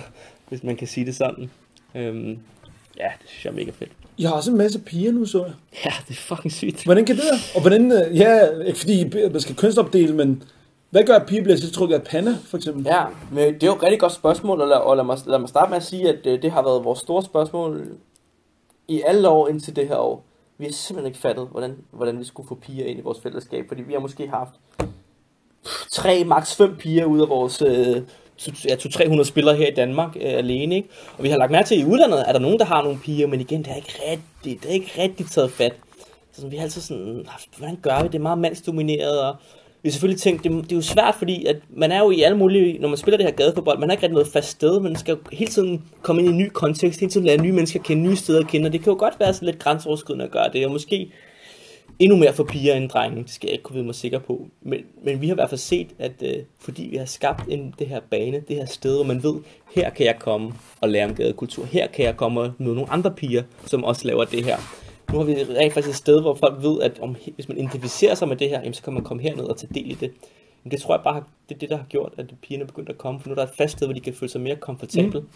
hvis 0.48 0.62
man 0.62 0.76
kan 0.76 0.86
sige 0.86 1.06
det 1.06 1.16
sådan. 1.16 1.50
Øhm, 1.94 2.38
ja, 2.98 3.08
det 3.22 3.28
synes 3.28 3.44
jeg 3.44 3.50
er 3.50 3.54
mega 3.54 3.70
fedt. 3.70 3.90
Jeg 4.18 4.28
har 4.28 4.36
også 4.36 4.50
en 4.50 4.56
masse 4.58 4.78
piger 4.80 5.12
nu, 5.12 5.24
så 5.24 5.44
jeg. 5.44 5.52
Ja, 5.84 5.90
det 6.08 6.14
er 6.14 6.20
fucking 6.20 6.52
sygt. 6.52 6.84
Hvordan 6.84 7.04
kan 7.04 7.16
det 7.16 7.24
være? 7.24 7.38
Og 7.54 7.60
hvordan, 7.60 7.92
øh, 7.92 8.16
ja, 8.18 8.48
ikke 8.66 8.78
fordi 8.78 9.04
man 9.32 9.40
skal 9.40 9.54
kønsopdele, 9.56 10.14
men 10.14 10.42
hvad 10.90 11.04
gør, 11.04 11.14
at 11.14 11.26
piger 11.26 11.42
bliver 11.42 11.56
tiltrukket 11.56 11.94
af 11.94 12.02
panda, 12.02 12.34
for 12.44 12.56
eksempel? 12.56 12.84
Ja, 12.84 13.04
men 13.32 13.54
det 13.54 13.62
er 13.62 13.66
jo 13.66 13.74
et 13.74 13.82
rigtig 13.82 14.00
godt 14.00 14.12
spørgsmål, 14.12 14.60
og 14.60 14.68
lad, 14.68 14.76
og 14.76 14.96
lad, 14.96 15.04
mig, 15.04 15.18
lad 15.26 15.38
mig 15.38 15.48
starte 15.48 15.70
med 15.70 15.76
at 15.76 15.84
sige, 15.84 16.08
at 16.08 16.26
øh, 16.26 16.42
det 16.42 16.50
har 16.50 16.62
været 16.62 16.84
vores 16.84 16.98
store 16.98 17.22
spørgsmål 17.22 17.88
i 18.88 19.02
alle 19.06 19.28
år 19.28 19.48
indtil 19.48 19.76
det 19.76 19.88
her 19.88 19.96
år. 19.96 20.24
Vi 20.58 20.64
har 20.64 20.72
simpelthen 20.72 21.06
ikke 21.06 21.18
fattet, 21.18 21.48
hvordan, 21.50 21.76
hvordan 21.90 22.18
vi 22.18 22.24
skulle 22.24 22.48
få 22.48 22.54
piger 22.54 22.86
ind 22.86 22.98
i 22.98 23.02
vores 23.02 23.20
fællesskab, 23.20 23.64
fordi 23.68 23.82
vi 23.82 23.92
har 23.92 24.00
måske 24.00 24.28
haft 24.28 24.50
tre, 25.92 26.24
maks 26.24 26.56
fem 26.56 26.76
piger 26.76 27.04
ud 27.04 27.20
af 27.20 27.28
vores 27.28 27.62
øh, 27.62 28.02
ja, 28.68 28.74
200-300 28.74 29.24
spillere 29.24 29.56
her 29.56 29.68
i 29.68 29.74
Danmark 29.74 30.16
øh, 30.16 30.22
alene, 30.22 30.74
ikke? 30.74 30.88
Og 31.18 31.24
vi 31.24 31.28
har 31.28 31.38
lagt 31.38 31.50
mærke 31.50 31.66
til, 31.66 31.74
at 31.74 31.80
i 31.80 31.84
udlandet 31.84 32.24
er 32.28 32.32
der 32.32 32.40
nogen, 32.40 32.58
der 32.58 32.64
har 32.64 32.82
nogle 32.82 32.98
piger, 32.98 33.26
men 33.26 33.40
igen, 33.40 33.62
det 33.62 33.70
er 33.70 33.76
ikke 33.76 34.00
rigtigt, 34.10 34.62
det 34.62 34.68
er 34.70 34.74
ikke 34.74 34.92
rigtigt 34.98 35.32
taget 35.32 35.50
fat. 35.50 35.74
Så 36.32 36.36
sådan, 36.36 36.50
vi 36.50 36.56
har 36.56 36.64
altid 36.64 36.80
sådan 36.80 37.24
haft, 37.28 37.48
hvordan 37.58 37.78
gør 37.82 37.96
vi 37.96 38.02
det? 38.02 38.12
Det 38.12 38.18
er 38.18 38.22
meget 38.22 38.38
mandsdomineret, 38.38 39.20
og 39.20 39.36
vi 39.86 39.90
selvfølgelig 39.90 40.20
tænkt, 40.20 40.44
det, 40.44 40.52
det 40.52 40.72
er 40.72 40.76
jo 40.76 40.82
svært, 40.82 41.14
fordi 41.18 41.44
at 41.44 41.56
man 41.70 41.92
er 41.92 41.98
jo 41.98 42.10
i 42.10 42.22
alle 42.22 42.38
mulige, 42.38 42.78
når 42.78 42.88
man 42.88 42.98
spiller 42.98 43.16
det 43.16 43.26
her 43.26 43.34
gadefodbold, 43.34 43.78
man 43.78 43.88
har 43.88 43.92
ikke 43.92 44.02
rigtig 44.02 44.14
noget 44.14 44.28
fast 44.28 44.48
sted, 44.48 44.80
man 44.80 44.96
skal 44.96 45.12
jo 45.12 45.18
hele 45.32 45.50
tiden 45.50 45.82
komme 46.02 46.22
ind 46.22 46.28
i 46.28 46.32
en 46.32 46.38
ny 46.38 46.48
kontekst, 46.48 47.00
hele 47.00 47.10
tiden 47.10 47.26
lære 47.26 47.36
nye 47.36 47.52
mennesker 47.52 47.80
kende, 47.80 48.02
nye 48.02 48.16
steder 48.16 48.40
at 48.40 48.48
kende, 48.48 48.66
og 48.66 48.72
det 48.72 48.82
kan 48.82 48.92
jo 48.92 48.98
godt 48.98 49.20
være 49.20 49.34
sådan 49.34 49.46
lidt 49.46 49.58
grænseoverskridende 49.58 50.24
at 50.24 50.30
gøre 50.30 50.48
det, 50.52 50.66
og 50.66 50.72
måske 50.72 51.12
endnu 51.98 52.16
mere 52.16 52.32
for 52.32 52.44
piger 52.44 52.74
end 52.74 52.88
drenge, 52.88 53.22
det 53.22 53.30
skal 53.30 53.46
jeg 53.46 53.52
ikke 53.52 53.62
kunne 53.62 53.74
vide 53.74 53.86
mig 53.86 53.94
sikker 53.94 54.18
på. 54.18 54.46
Men, 54.62 54.80
men 55.04 55.20
vi 55.20 55.26
har 55.26 55.34
i 55.34 55.40
hvert 55.40 55.48
fald 55.48 55.58
set, 55.58 55.88
at 55.98 56.22
øh, 56.22 56.34
fordi 56.60 56.88
vi 56.90 56.96
har 56.96 57.04
skabt 57.04 57.42
en, 57.48 57.74
det 57.78 57.86
her 57.86 58.00
bane, 58.10 58.42
det 58.48 58.56
her 58.56 58.66
sted, 58.66 58.94
hvor 58.94 59.04
man 59.04 59.22
ved, 59.22 59.34
her 59.74 59.90
kan 59.90 60.06
jeg 60.06 60.16
komme 60.18 60.52
og 60.80 60.88
lære 60.88 61.04
om 61.04 61.14
gadekultur, 61.14 61.64
her 61.64 61.86
kan 61.86 62.04
jeg 62.04 62.16
komme 62.16 62.40
og 62.40 62.52
møde 62.58 62.74
nogle 62.74 62.90
andre 62.90 63.10
piger, 63.10 63.42
som 63.66 63.84
også 63.84 64.06
laver 64.06 64.24
det 64.24 64.44
her. 64.44 64.85
Nu 65.12 65.18
har 65.18 65.24
vi 65.24 65.34
rent 65.34 65.72
faktisk 65.72 65.88
et 65.90 65.96
sted, 65.96 66.20
hvor 66.20 66.34
folk 66.34 66.62
ved, 66.62 66.80
at 66.82 66.98
om, 67.02 67.16
hvis 67.34 67.48
man 67.48 67.58
identificerer 67.58 68.14
sig 68.14 68.28
med 68.28 68.36
det 68.36 68.48
her, 68.48 68.58
jamen, 68.60 68.74
så 68.74 68.82
kan 68.82 68.92
man 68.92 69.02
komme 69.04 69.22
herned 69.22 69.44
og 69.44 69.56
tage 69.56 69.74
del 69.74 69.90
i 69.90 69.94
det. 69.94 70.10
Men 70.64 70.70
det 70.70 70.80
tror 70.80 70.94
jeg 70.94 71.04
bare, 71.04 71.22
det 71.48 71.54
er 71.54 71.58
det, 71.58 71.70
der 71.70 71.76
har 71.76 71.84
gjort, 71.88 72.12
at 72.18 72.26
pigerne 72.42 72.62
er 72.62 72.66
begyndt 72.66 72.88
at 72.88 72.98
komme, 72.98 73.20
for 73.20 73.28
nu 73.28 73.32
er 73.32 73.36
der 73.36 73.42
et 73.42 73.50
fast 73.58 73.72
sted, 73.72 73.86
hvor 73.86 73.94
de 73.94 74.00
kan 74.00 74.14
føle 74.14 74.30
sig 74.32 74.40
mere 74.40 74.56
komfortable. 74.56 75.20
Mm. 75.20 75.26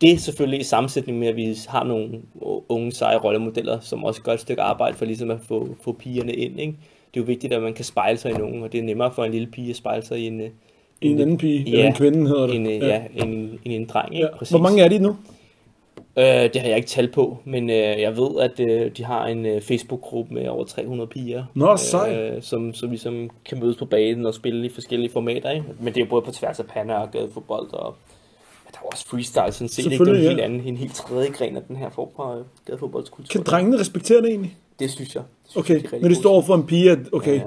Det 0.00 0.12
er 0.12 0.16
selvfølgelig 0.18 0.60
i 0.60 0.64
sammensætning 0.64 1.18
med, 1.18 1.28
at 1.28 1.36
vi 1.36 1.56
har 1.68 1.84
nogle 1.84 2.20
unge, 2.68 2.92
seje 2.92 3.16
rollemodeller, 3.16 3.80
som 3.80 4.04
også 4.04 4.22
gør 4.22 4.32
et 4.32 4.40
stykke 4.40 4.62
arbejde 4.62 4.96
for 4.96 5.04
ligesom 5.04 5.30
at 5.30 5.38
få, 5.48 5.68
få 5.82 5.92
pigerne 5.92 6.32
ind. 6.34 6.60
Ikke? 6.60 6.72
Det 7.14 7.20
er 7.20 7.24
jo 7.24 7.26
vigtigt, 7.26 7.52
at 7.52 7.62
man 7.62 7.74
kan 7.74 7.84
spejle 7.84 8.18
sig 8.18 8.30
i 8.30 8.34
nogen, 8.34 8.62
og 8.62 8.72
det 8.72 8.80
er 8.80 8.84
nemmere 8.84 9.12
for 9.12 9.24
en 9.24 9.32
lille 9.32 9.46
pige 9.46 9.70
at 9.70 9.76
spejle 9.76 10.04
sig 10.04 10.18
i 10.18 10.26
en, 10.26 10.40
øh, 10.40 10.50
En 11.00 11.20
anden 11.20 11.38
pige, 11.38 11.58
Ja. 11.70 11.70
eller 11.72 11.86
en 11.86 11.92
kvinde 11.94 12.28
hedder 12.28 12.46
det. 12.46 12.56
en, 12.56 12.66
øh, 12.66 12.72
ja, 12.72 13.02
en, 13.16 13.28
en, 13.64 13.72
en 13.72 13.84
dreng. 13.86 14.14
Ikke? 14.14 14.28
Ja. 14.40 14.46
Hvor 14.50 14.58
mange 14.58 14.82
er 14.82 14.88
de 14.88 14.98
nu? 14.98 15.16
Øh, 16.20 16.52
det 16.52 16.60
har 16.60 16.68
jeg 16.68 16.76
ikke 16.76 16.88
tal 16.88 17.08
på, 17.12 17.38
men 17.44 17.70
øh, 17.70 17.76
jeg 17.76 18.16
ved, 18.16 18.40
at 18.40 18.60
øh, 18.60 18.90
de 18.96 19.04
har 19.04 19.26
en 19.26 19.46
øh, 19.46 19.62
Facebook-gruppe 19.62 20.34
med 20.34 20.48
over 20.48 20.64
300 20.64 21.08
piger, 21.08 21.44
Nå, 21.54 21.76
sej. 21.76 22.14
øh, 22.14 22.42
som, 22.42 22.74
som 22.74 22.90
ligesom 22.90 23.30
kan 23.44 23.60
mødes 23.60 23.76
på 23.76 23.84
banen 23.84 24.26
og 24.26 24.34
spille 24.34 24.66
i 24.66 24.68
forskellige 24.68 25.10
formater. 25.12 25.50
Ikke? 25.50 25.64
Men 25.80 25.94
det 25.94 26.00
er 26.00 26.04
jo 26.04 26.10
både 26.10 26.22
på 26.22 26.30
tværs 26.32 26.60
af 26.60 26.66
panda 26.66 26.94
og 26.94 27.10
gadefodbold, 27.10 27.72
og 27.72 27.94
ja, 28.66 28.70
der 28.70 28.78
er 28.78 28.82
jo 28.84 28.88
også 28.92 29.06
freestyle 29.06 29.52
sådan 29.52 29.68
set. 29.68 29.92
Ikke? 29.92 30.04
Det 30.04 30.10
er 30.10 30.14
en 30.14 30.20
helt 30.20 30.38
ja. 30.38 30.44
anden, 30.44 30.60
en 30.66 30.76
helt 30.76 30.94
tredje 30.94 31.28
gren 31.28 31.56
af 31.56 31.62
den 31.68 31.76
her 31.76 31.90
form 31.90 32.08
for 32.16 32.34
øh, 32.38 32.44
gadefodboldskultur. 32.66 33.32
Kan 33.32 33.42
drengene 33.42 33.78
respektere 33.78 34.22
det 34.22 34.28
egentlig? 34.28 34.56
Det 34.78 34.90
synes 34.90 35.14
jeg. 35.14 35.22
Det 35.42 35.50
synes 35.50 35.64
Okay, 35.64 35.74
jeg, 35.74 35.82
de 35.82 35.86
er 35.86 35.92
rigtig 35.92 36.02
når 36.02 36.08
de 36.08 36.14
gode 36.14 36.22
står 36.22 36.42
for 36.42 36.54
en 36.54 36.66
pige, 36.66 36.90
at 36.90 36.98
okay, 37.12 37.34
Ja, 37.36 37.36
ja. 37.36 37.42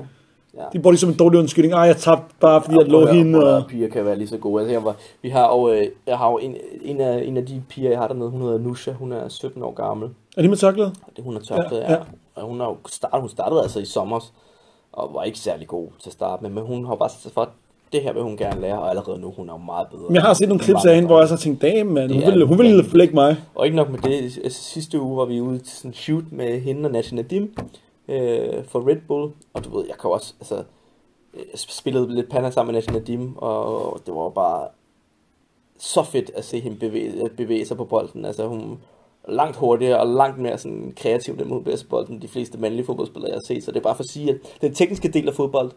De 0.73 0.79
bruger 0.79 0.91
ligesom 0.91 1.09
en 1.09 1.15
dårlig 1.15 1.39
undskyldning. 1.39 1.73
Ej, 1.73 1.81
jeg 1.81 1.97
tabte 1.97 2.35
bare, 2.39 2.61
fordi 2.61 2.77
jeg 2.77 2.87
prøv 2.87 3.01
lå 3.01 3.05
hende. 3.05 3.55
Og... 3.57 3.63
piger 3.67 3.89
kan 3.89 4.05
være 4.05 4.17
lige 4.17 4.27
så 4.27 4.37
gode. 4.37 4.61
Altså, 4.61 4.71
jeg 4.71 4.83
var, 4.83 4.95
vi 5.21 5.29
har 5.29 5.55
jo, 5.55 5.71
øh, 5.71 5.87
jeg 6.07 6.17
har 6.17 6.31
jo 6.31 6.37
en, 6.37 6.55
en, 6.81 7.01
af, 7.01 7.23
en 7.25 7.37
af 7.37 7.45
de 7.45 7.63
piger, 7.69 7.89
jeg 7.89 7.99
har 7.99 8.07
dernede, 8.07 8.29
hun 8.29 8.41
hedder 8.41 8.57
Nusha, 8.57 8.91
hun 8.91 9.11
er 9.11 9.29
17 9.29 9.63
år 9.63 9.73
gammel. 9.73 10.09
Er 10.37 10.41
de 10.41 10.47
med 10.47 10.57
tørklæde? 10.57 10.93
Det 11.15 11.23
hun 11.23 11.33
har 11.33 11.41
tørklæde, 11.41 11.81
Ja, 11.81 11.91
ja, 11.91 11.97
ja. 11.97 11.99
ja. 12.37 12.41
Og 12.41 12.47
hun, 12.47 12.59
har 12.59 12.67
jo 12.67 12.77
startet, 12.89 13.19
hun 13.19 13.29
startede 13.29 13.61
altså 13.61 13.79
i 13.79 13.85
sommer, 13.85 14.31
og 14.93 15.11
var 15.13 15.23
ikke 15.23 15.39
særlig 15.39 15.67
god 15.67 15.87
til 16.01 16.09
at 16.09 16.13
starte 16.13 16.43
med, 16.43 16.51
men 16.51 16.63
hun 16.63 16.85
har 16.85 16.95
bare 16.95 17.09
sat 17.09 17.19
sig 17.19 17.31
for, 17.31 17.49
det 17.93 18.01
her 18.01 18.13
vil 18.13 18.23
hun 18.23 18.37
gerne 18.37 18.61
lære, 18.61 18.79
og 18.79 18.89
allerede 18.89 19.19
nu 19.19 19.33
hun 19.37 19.49
er 19.49 19.53
jo 19.53 19.57
meget 19.57 19.87
bedre. 19.87 20.03
Men 20.07 20.15
jeg 20.15 20.23
har 20.23 20.33
set 20.33 20.49
nogle 20.49 20.63
mange 20.67 20.89
af 20.89 20.95
hende, 20.95 21.07
hvor 21.07 21.19
jeg 21.19 21.29
så 21.29 21.37
tænkte, 21.37 21.67
damn, 21.67 21.93
man, 21.93 22.11
hun 22.11 22.19
Det 22.19 22.27
er 22.27 22.31
ville, 22.31 22.45
hun 22.45 22.57
ville 22.57 22.83
lægge 22.93 23.13
mig. 23.13 23.37
Og 23.55 23.65
ikke 23.65 23.77
nok 23.77 23.89
med 23.89 23.99
det, 23.99 24.39
altså, 24.43 24.63
sidste 24.63 24.99
uge 24.99 25.17
var 25.17 25.25
vi 25.25 25.41
ude 25.41 25.57
til 25.57 25.77
sådan 25.77 25.91
en 25.91 25.95
shoot 25.95 26.23
med 26.31 26.61
hende 26.61 26.87
og 26.87 26.91
Nadia 26.91 27.15
Nadim 27.15 27.55
øh, 28.07 28.65
for 28.65 28.89
Red 28.89 29.01
Bull, 29.07 29.31
og 29.53 29.63
du 29.63 29.77
ved, 29.77 29.85
jeg 29.87 29.97
kan 29.97 30.09
også, 30.09 30.33
altså, 30.39 30.63
øh, 31.33 31.43
spillede 31.55 32.15
lidt 32.15 32.29
panna 32.29 32.51
sammen 32.51 32.73
med 32.73 32.81
Nadia 32.81 32.99
Nadim, 32.99 33.37
og 33.37 33.99
det 34.05 34.15
var 34.15 34.29
bare 34.29 34.67
så 35.77 36.03
fedt 36.03 36.31
at 36.35 36.45
se 36.45 36.59
hende 36.59 36.77
bevæge, 36.77 37.23
øh, 37.23 37.29
bevæge 37.29 37.65
sig 37.65 37.77
på 37.77 37.85
bolden. 37.85 38.25
Altså 38.25 38.47
hun 38.47 38.79
er 39.23 39.31
langt 39.31 39.57
hurtigere 39.57 39.99
og 39.99 40.07
langt 40.07 40.37
mere 40.37 40.57
sådan 40.57 40.93
kreativ, 40.95 41.37
den 41.37 41.49
hun 41.49 41.63
bevæger 41.63 41.83
på 41.83 41.89
bolden, 41.89 42.13
end 42.13 42.21
de 42.21 42.27
fleste 42.27 42.57
mandlige 42.57 42.85
fodboldspillere, 42.85 43.29
jeg 43.29 43.35
har 43.35 43.47
set. 43.47 43.63
Så 43.63 43.71
det 43.71 43.77
er 43.77 43.83
bare 43.83 43.95
for 43.95 44.03
at 44.03 44.09
sige, 44.09 44.29
at 44.29 44.37
den 44.61 44.73
tekniske 44.73 45.07
del 45.07 45.27
af 45.27 45.33
fodbold, 45.33 45.71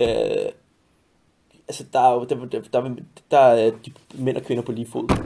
øh, 0.00 0.52
altså 1.68 1.84
der 1.92 2.00
er 2.00 2.14
jo, 2.14 2.24
der, 2.24 2.44
der, 2.44 2.60
der, 2.72 2.94
der 3.30 3.38
er 3.38 3.70
de 3.70 3.92
mænd 4.14 4.36
og 4.36 4.42
kvinder 4.42 4.62
på 4.62 4.72
lige 4.72 4.86
fod. 4.86 5.22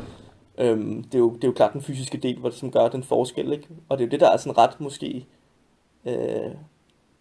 Øhm, 0.59 1.03
det, 1.03 1.15
er 1.15 1.19
jo, 1.19 1.35
det 1.35 1.45
er 1.45 1.49
jo 1.49 1.55
klart 1.55 1.73
den 1.73 1.83
fysiske 1.83 2.19
del, 2.19 2.39
hvor 2.39 2.49
det, 2.49 2.59
som 2.59 2.71
gør 2.71 2.89
den 2.89 3.03
forskel, 3.03 3.53
ikke? 3.53 3.69
Og 3.89 3.99
det 3.99 4.05
er 4.05 4.07
jo 4.07 4.11
det, 4.11 4.21
der 4.21 4.31
er 4.31 4.37
sådan 4.37 4.59
ret 4.59 4.81
måske 4.81 5.27
øh, 6.07 6.51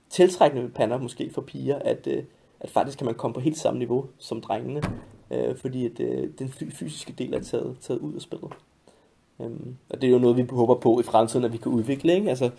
tiltrækkende 0.09 0.63
ved 0.63 0.71
pander 0.71 0.97
måske 0.97 1.31
for 1.33 1.41
piger, 1.41 1.79
at, 1.79 2.07
øh, 2.07 2.23
at 2.59 2.69
faktisk 2.69 2.97
kan 2.97 3.05
man 3.05 3.15
komme 3.15 3.33
på 3.33 3.39
helt 3.39 3.57
samme 3.57 3.79
niveau 3.79 4.05
som 4.17 4.41
drengene, 4.41 4.81
øh, 5.31 5.55
fordi 5.57 5.85
at, 5.85 5.99
øh, 5.99 6.29
den 6.39 6.49
fy- 6.49 6.71
fysiske 6.73 7.13
del 7.17 7.33
er 7.33 7.39
taget, 7.39 7.77
taget 7.81 7.99
ud 7.99 8.13
af 8.13 8.21
spillet. 8.21 8.51
Øhm, 9.41 9.75
og 9.89 10.01
det 10.01 10.07
er 10.07 10.11
jo 10.11 10.19
noget, 10.19 10.37
vi 10.37 10.45
håber 10.49 10.75
på 10.75 10.99
i 10.99 11.03
fremtiden, 11.03 11.45
at 11.45 11.53
vi 11.53 11.57
kan 11.57 11.71
udvikle. 11.71 12.13
Ikke? 12.15 12.29
Altså, 12.29 12.49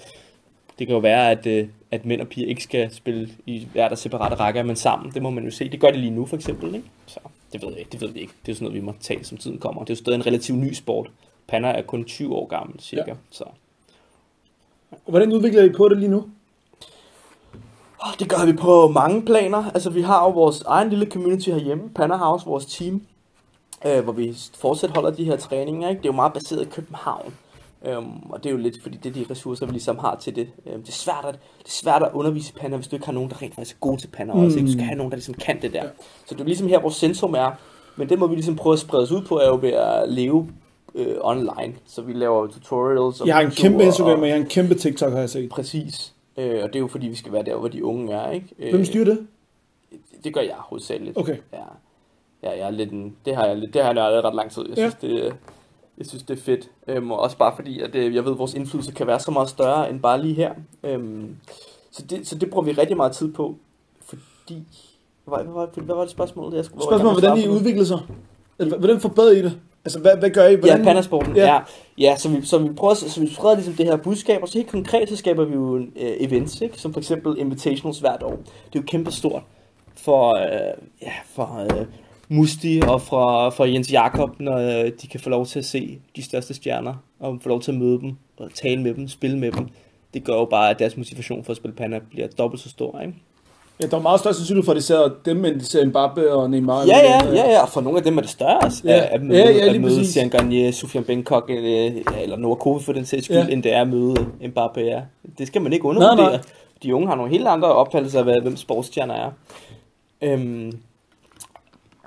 det 0.78 0.86
kan 0.86 0.94
jo 0.94 1.00
være, 1.00 1.30
at, 1.30 1.46
øh, 1.46 1.68
at 1.90 2.04
mænd 2.04 2.20
og 2.20 2.28
piger 2.28 2.46
ikke 2.48 2.62
skal 2.62 2.90
spille 2.90 3.28
i 3.46 3.68
hver 3.72 3.88
der 3.88 3.96
separate 3.96 4.34
rækker, 4.34 4.62
men 4.62 4.76
sammen. 4.76 5.12
Det 5.12 5.22
må 5.22 5.30
man 5.30 5.44
jo 5.44 5.50
se. 5.50 5.68
Det 5.68 5.80
gør 5.80 5.90
det 5.90 6.00
lige 6.00 6.10
nu, 6.10 6.26
for 6.26 6.36
eksempel. 6.36 6.74
Ikke? 6.74 6.90
Så 7.06 7.20
det 7.52 7.62
ved 7.62 7.68
jeg 7.68 7.78
ikke. 7.78 7.90
Det 7.92 8.00
ved 8.00 8.08
vi 8.08 8.20
ikke. 8.20 8.32
Det 8.46 8.52
er 8.52 8.56
sådan 8.56 8.64
noget, 8.64 8.80
vi 8.82 8.86
må 8.86 8.94
tage, 9.00 9.24
som 9.24 9.38
tiden 9.38 9.58
kommer. 9.58 9.84
Det 9.84 9.90
er 9.90 9.94
jo 9.94 9.98
stadig 9.98 10.16
en 10.16 10.26
relativt 10.26 10.58
ny 10.58 10.72
sport. 10.72 11.10
Panna 11.48 11.68
er 11.68 11.82
kun 11.82 12.04
20 12.04 12.34
år 12.36 12.46
gammel, 12.46 12.80
cirka. 12.80 13.10
Ja. 13.10 13.16
Så. 13.30 13.44
Hvordan 15.06 15.32
udvikler 15.32 15.62
I 15.62 15.68
på 15.68 15.88
det 15.88 15.98
lige 15.98 16.10
nu? 16.10 16.24
Det 18.18 18.28
gør 18.28 18.46
vi 18.46 18.52
på 18.52 18.88
mange 18.88 19.22
planer. 19.22 19.70
Altså, 19.74 19.90
vi 19.90 20.02
har 20.02 20.24
jo 20.24 20.30
vores 20.30 20.62
egen 20.62 20.90
lille 20.90 21.06
community 21.06 21.48
herhjemme, 21.48 21.90
Panna 21.94 22.16
House, 22.16 22.46
vores 22.46 22.66
team, 22.66 23.02
øh, 23.86 24.04
hvor 24.04 24.12
vi 24.12 24.36
fortsat 24.54 24.90
holder 24.90 25.10
de 25.10 25.24
her 25.24 25.36
træninger. 25.36 25.88
Ikke? 25.88 25.98
Det 25.98 26.08
er 26.08 26.12
jo 26.12 26.16
meget 26.16 26.32
baseret 26.32 26.62
i 26.62 26.70
København. 26.70 27.34
Øhm, 27.84 28.30
og 28.30 28.42
det 28.42 28.46
er 28.46 28.50
jo 28.50 28.56
lidt, 28.56 28.82
fordi 28.82 28.96
det 28.96 29.08
er 29.08 29.24
de 29.24 29.26
ressourcer, 29.30 29.66
vi 29.66 29.72
ligesom 29.72 29.98
har 29.98 30.16
til 30.20 30.36
det. 30.36 30.48
Øhm, 30.66 30.82
det, 30.82 30.88
er 30.88 30.92
svært 30.92 31.24
at, 31.24 31.34
det 31.34 31.66
er 31.66 31.70
svært 31.70 32.02
at 32.02 32.08
undervise 32.12 32.52
panner, 32.52 32.76
hvis 32.76 32.88
du 32.88 32.96
ikke 32.96 33.06
har 33.06 33.12
nogen, 33.12 33.30
der 33.30 33.42
rent 33.42 33.54
faktisk 33.54 33.76
er 33.76 33.80
gode 33.80 34.00
til 34.00 34.08
mm. 34.24 34.30
også. 34.30 34.58
Ikke? 34.58 34.66
Du 34.66 34.72
skal 34.72 34.84
have 34.84 34.96
nogen, 34.96 35.10
der 35.10 35.16
ligesom 35.16 35.34
kan 35.34 35.62
det 35.62 35.72
der. 35.72 35.82
Ja. 35.82 35.88
Så 36.26 36.34
det 36.34 36.40
er 36.40 36.44
ligesom 36.44 36.68
her, 36.68 36.80
hvor 36.80 36.90
centrum 36.90 37.34
er. 37.34 37.50
Men 37.96 38.08
det 38.08 38.18
må 38.18 38.26
vi 38.26 38.34
ligesom 38.34 38.56
prøve 38.56 38.72
at 38.72 38.78
sprede 38.78 39.02
os 39.02 39.12
ud 39.12 39.22
på, 39.22 39.38
er 39.38 39.46
jo 39.46 39.58
ved 39.62 39.72
at 39.72 40.08
leve 40.08 40.48
øh, 40.94 41.16
online. 41.20 41.74
Så 41.86 42.02
vi 42.02 42.12
laver 42.12 42.46
tutorials. 42.46 43.20
Og 43.20 43.26
jeg 43.26 43.34
har 43.34 43.42
en 43.42 43.50
kæmpe 43.50 43.84
Instagram, 43.84 44.20
og 44.20 44.26
jeg 44.26 44.34
har 44.36 44.42
en 44.42 44.48
kæmpe 44.48 44.74
TikTok, 44.74 45.12
har 45.12 45.18
jeg 45.18 45.30
set. 45.30 45.50
Præcis. 45.50 46.14
Øh, 46.36 46.62
og 46.62 46.68
det 46.68 46.76
er 46.76 46.80
jo 46.80 46.86
fordi, 46.86 47.08
vi 47.08 47.16
skal 47.16 47.32
være 47.32 47.42
der, 47.42 47.56
hvor 47.56 47.68
de 47.68 47.84
unge 47.84 48.12
er. 48.12 48.30
Ikke? 48.30 48.46
Øh, 48.58 48.70
Hvem 48.70 48.84
styrer 48.84 49.04
det? 49.04 49.26
Det 50.24 50.34
gør 50.34 50.40
jeg 50.40 50.54
hovedsageligt. 50.58 51.18
Okay. 51.18 51.36
Ja. 51.52 51.62
Ja, 52.42 52.50
jeg 52.50 52.66
er 52.66 52.70
lidt 52.70 52.92
en, 52.92 53.16
det 53.24 53.36
har 53.36 53.46
jeg, 53.46 53.56
lidt, 53.56 53.74
det 53.74 53.82
har 53.82 53.88
jeg 53.88 53.94
nørdet 53.94 54.24
ret 54.24 54.34
lang 54.34 54.50
tid. 54.50 54.62
Jeg 54.68 54.76
synes, 54.76 54.96
ja. 55.02 55.08
det, 55.08 55.34
jeg 55.98 56.06
synes, 56.06 56.22
det 56.22 56.38
er 56.38 56.42
fedt. 56.42 56.70
Øhm, 56.88 57.10
og 57.10 57.20
også 57.20 57.36
bare 57.36 57.52
fordi, 57.56 57.80
at 57.80 57.94
øh, 57.94 58.14
jeg 58.14 58.24
ved, 58.24 58.32
at 58.32 58.38
vores 58.38 58.54
indflydelse 58.54 58.92
kan 58.92 59.06
være 59.06 59.20
så 59.20 59.30
meget 59.30 59.48
større 59.48 59.90
end 59.90 60.00
bare 60.00 60.22
lige 60.22 60.34
her. 60.34 60.52
Øhm, 60.84 61.36
så, 61.90 62.02
det, 62.02 62.28
så 62.28 62.38
det 62.38 62.50
bruger 62.50 62.64
vi 62.64 62.72
rigtig 62.72 62.96
meget 62.96 63.12
tid 63.12 63.32
på, 63.32 63.56
fordi... 64.00 64.62
Hvad, 65.24 65.38
hvad, 65.38 65.52
hvad, 65.52 65.84
hvad 65.84 65.94
var 65.94 66.02
det 66.02 66.10
spørgsmål? 66.10 66.54
Jeg 66.54 66.64
skulle, 66.64 66.84
spørgsmålet, 66.84 67.20
hvordan 67.20 67.38
I 67.38 67.48
udvikler 67.48 67.84
sig? 67.84 67.98
Hvordan 68.56 69.00
forbedrer 69.00 69.32
I 69.32 69.42
det? 69.42 69.58
Altså, 69.84 69.98
hvad, 69.98 70.16
hvad 70.18 70.30
gør 70.30 70.46
I? 70.46 70.54
Hvordan... 70.54 70.78
Ja, 70.78 70.84
pandasporten. 70.84 71.36
Ja. 71.36 71.54
ja. 71.54 71.60
Ja, 71.98 72.16
så 72.16 72.28
vi, 72.28 72.46
så 72.46 72.58
vi 72.58 72.72
prøver, 72.72 72.94
så 72.94 73.20
vi 73.20 73.34
spreder 73.34 73.54
ligesom 73.54 73.74
det 73.74 73.86
her 73.86 73.96
budskab, 73.96 74.42
og 74.42 74.48
så 74.48 74.58
helt 74.58 74.70
konkret, 74.70 75.08
så 75.08 75.16
skaber 75.16 75.44
vi 75.44 75.54
jo 75.54 75.76
uh, 75.76 75.86
events, 75.96 76.60
ikke? 76.60 76.78
som 76.78 76.92
for 76.92 77.00
eksempel 77.00 77.38
invitationals 77.38 77.98
hvert 77.98 78.22
år. 78.22 78.36
Det 78.36 78.78
er 78.78 78.80
jo 78.80 78.82
kæmpe 78.86 79.12
stort 79.12 79.42
for, 79.94 80.34
uh, 80.34 80.86
ja, 81.02 81.12
for 81.34 81.66
uh, 81.70 81.86
Musti 82.28 82.82
og 82.88 83.02
fra, 83.02 83.48
fra 83.48 83.68
Jens 83.68 83.92
Jakob, 83.92 84.40
når 84.40 84.56
øh, 84.56 84.90
de 85.02 85.06
kan 85.06 85.20
få 85.20 85.30
lov 85.30 85.46
til 85.46 85.58
at 85.58 85.64
se 85.64 85.98
de 86.16 86.22
største 86.22 86.54
stjerner, 86.54 86.94
og 87.20 87.38
få 87.42 87.48
lov 87.48 87.60
til 87.60 87.72
at 87.72 87.78
møde 87.78 88.00
dem, 88.00 88.16
og 88.36 88.54
tale 88.54 88.82
med 88.82 88.94
dem, 88.94 89.08
spille 89.08 89.38
med 89.38 89.52
dem. 89.52 89.68
Det 90.14 90.24
gør 90.24 90.32
jo 90.32 90.44
bare, 90.44 90.70
at 90.70 90.78
deres 90.78 90.96
motivation 90.96 91.44
for 91.44 91.50
at 91.50 91.56
spille 91.56 91.76
Panda 91.76 92.00
bliver 92.10 92.28
dobbelt 92.28 92.62
så 92.62 92.68
stor, 92.68 93.00
ikke? 93.00 93.14
Ja, 93.82 93.86
der 93.86 93.96
er 93.96 94.02
meget 94.02 94.20
større 94.20 94.34
sandsynlighed 94.34 94.64
for, 94.64 94.72
at 94.72 94.76
de 94.76 94.82
ser 94.82 95.10
dem, 95.24 95.44
end 95.44 95.60
de 95.60 95.64
ser 95.64 95.86
Mbappe 95.86 96.32
og 96.32 96.50
Neymar. 96.50 96.84
Ja, 96.86 96.98
ja, 96.98 97.34
ja, 97.34 97.50
ja, 97.50 97.64
for 97.64 97.80
nogle 97.80 97.98
af 97.98 98.04
dem 98.04 98.18
er 98.18 98.20
det 98.20 98.30
større 98.30 98.70
ja. 98.84 99.14
at 99.14 99.22
møde, 99.22 99.38
ja, 99.38 99.50
ja, 99.50 99.74
at 99.74 99.80
møde 99.80 100.06
Sian 100.06 100.28
Garnier, 100.28 100.72
Soufiane 100.72 101.06
Bangkok, 101.06 101.50
eller, 101.50 102.02
eller 102.22 102.36
Noah 102.36 102.56
Kofi 102.56 102.84
for 102.84 102.92
den 102.92 103.06
sags 103.06 103.24
skyld, 103.24 103.36
ja. 103.36 103.46
end 103.46 103.62
det 103.62 103.74
er 103.74 103.80
at 103.80 103.88
møde 103.88 104.26
Mbappe, 104.48 104.80
ja. 104.80 105.00
Det 105.38 105.46
skal 105.46 105.62
man 105.62 105.72
ikke 105.72 105.84
undervurdere. 105.84 106.16
Nej, 106.16 106.30
nej. 106.30 106.40
De 106.82 106.94
unge 106.94 107.08
har 107.08 107.14
nogle 107.14 107.30
helt 107.30 107.46
andre 107.46 107.68
opfattelser 107.68 108.24
af, 108.24 108.42
hvem 108.42 108.56
sportsstjerner 108.56 109.14
er. 109.14 109.30
Øhm, 110.22 110.72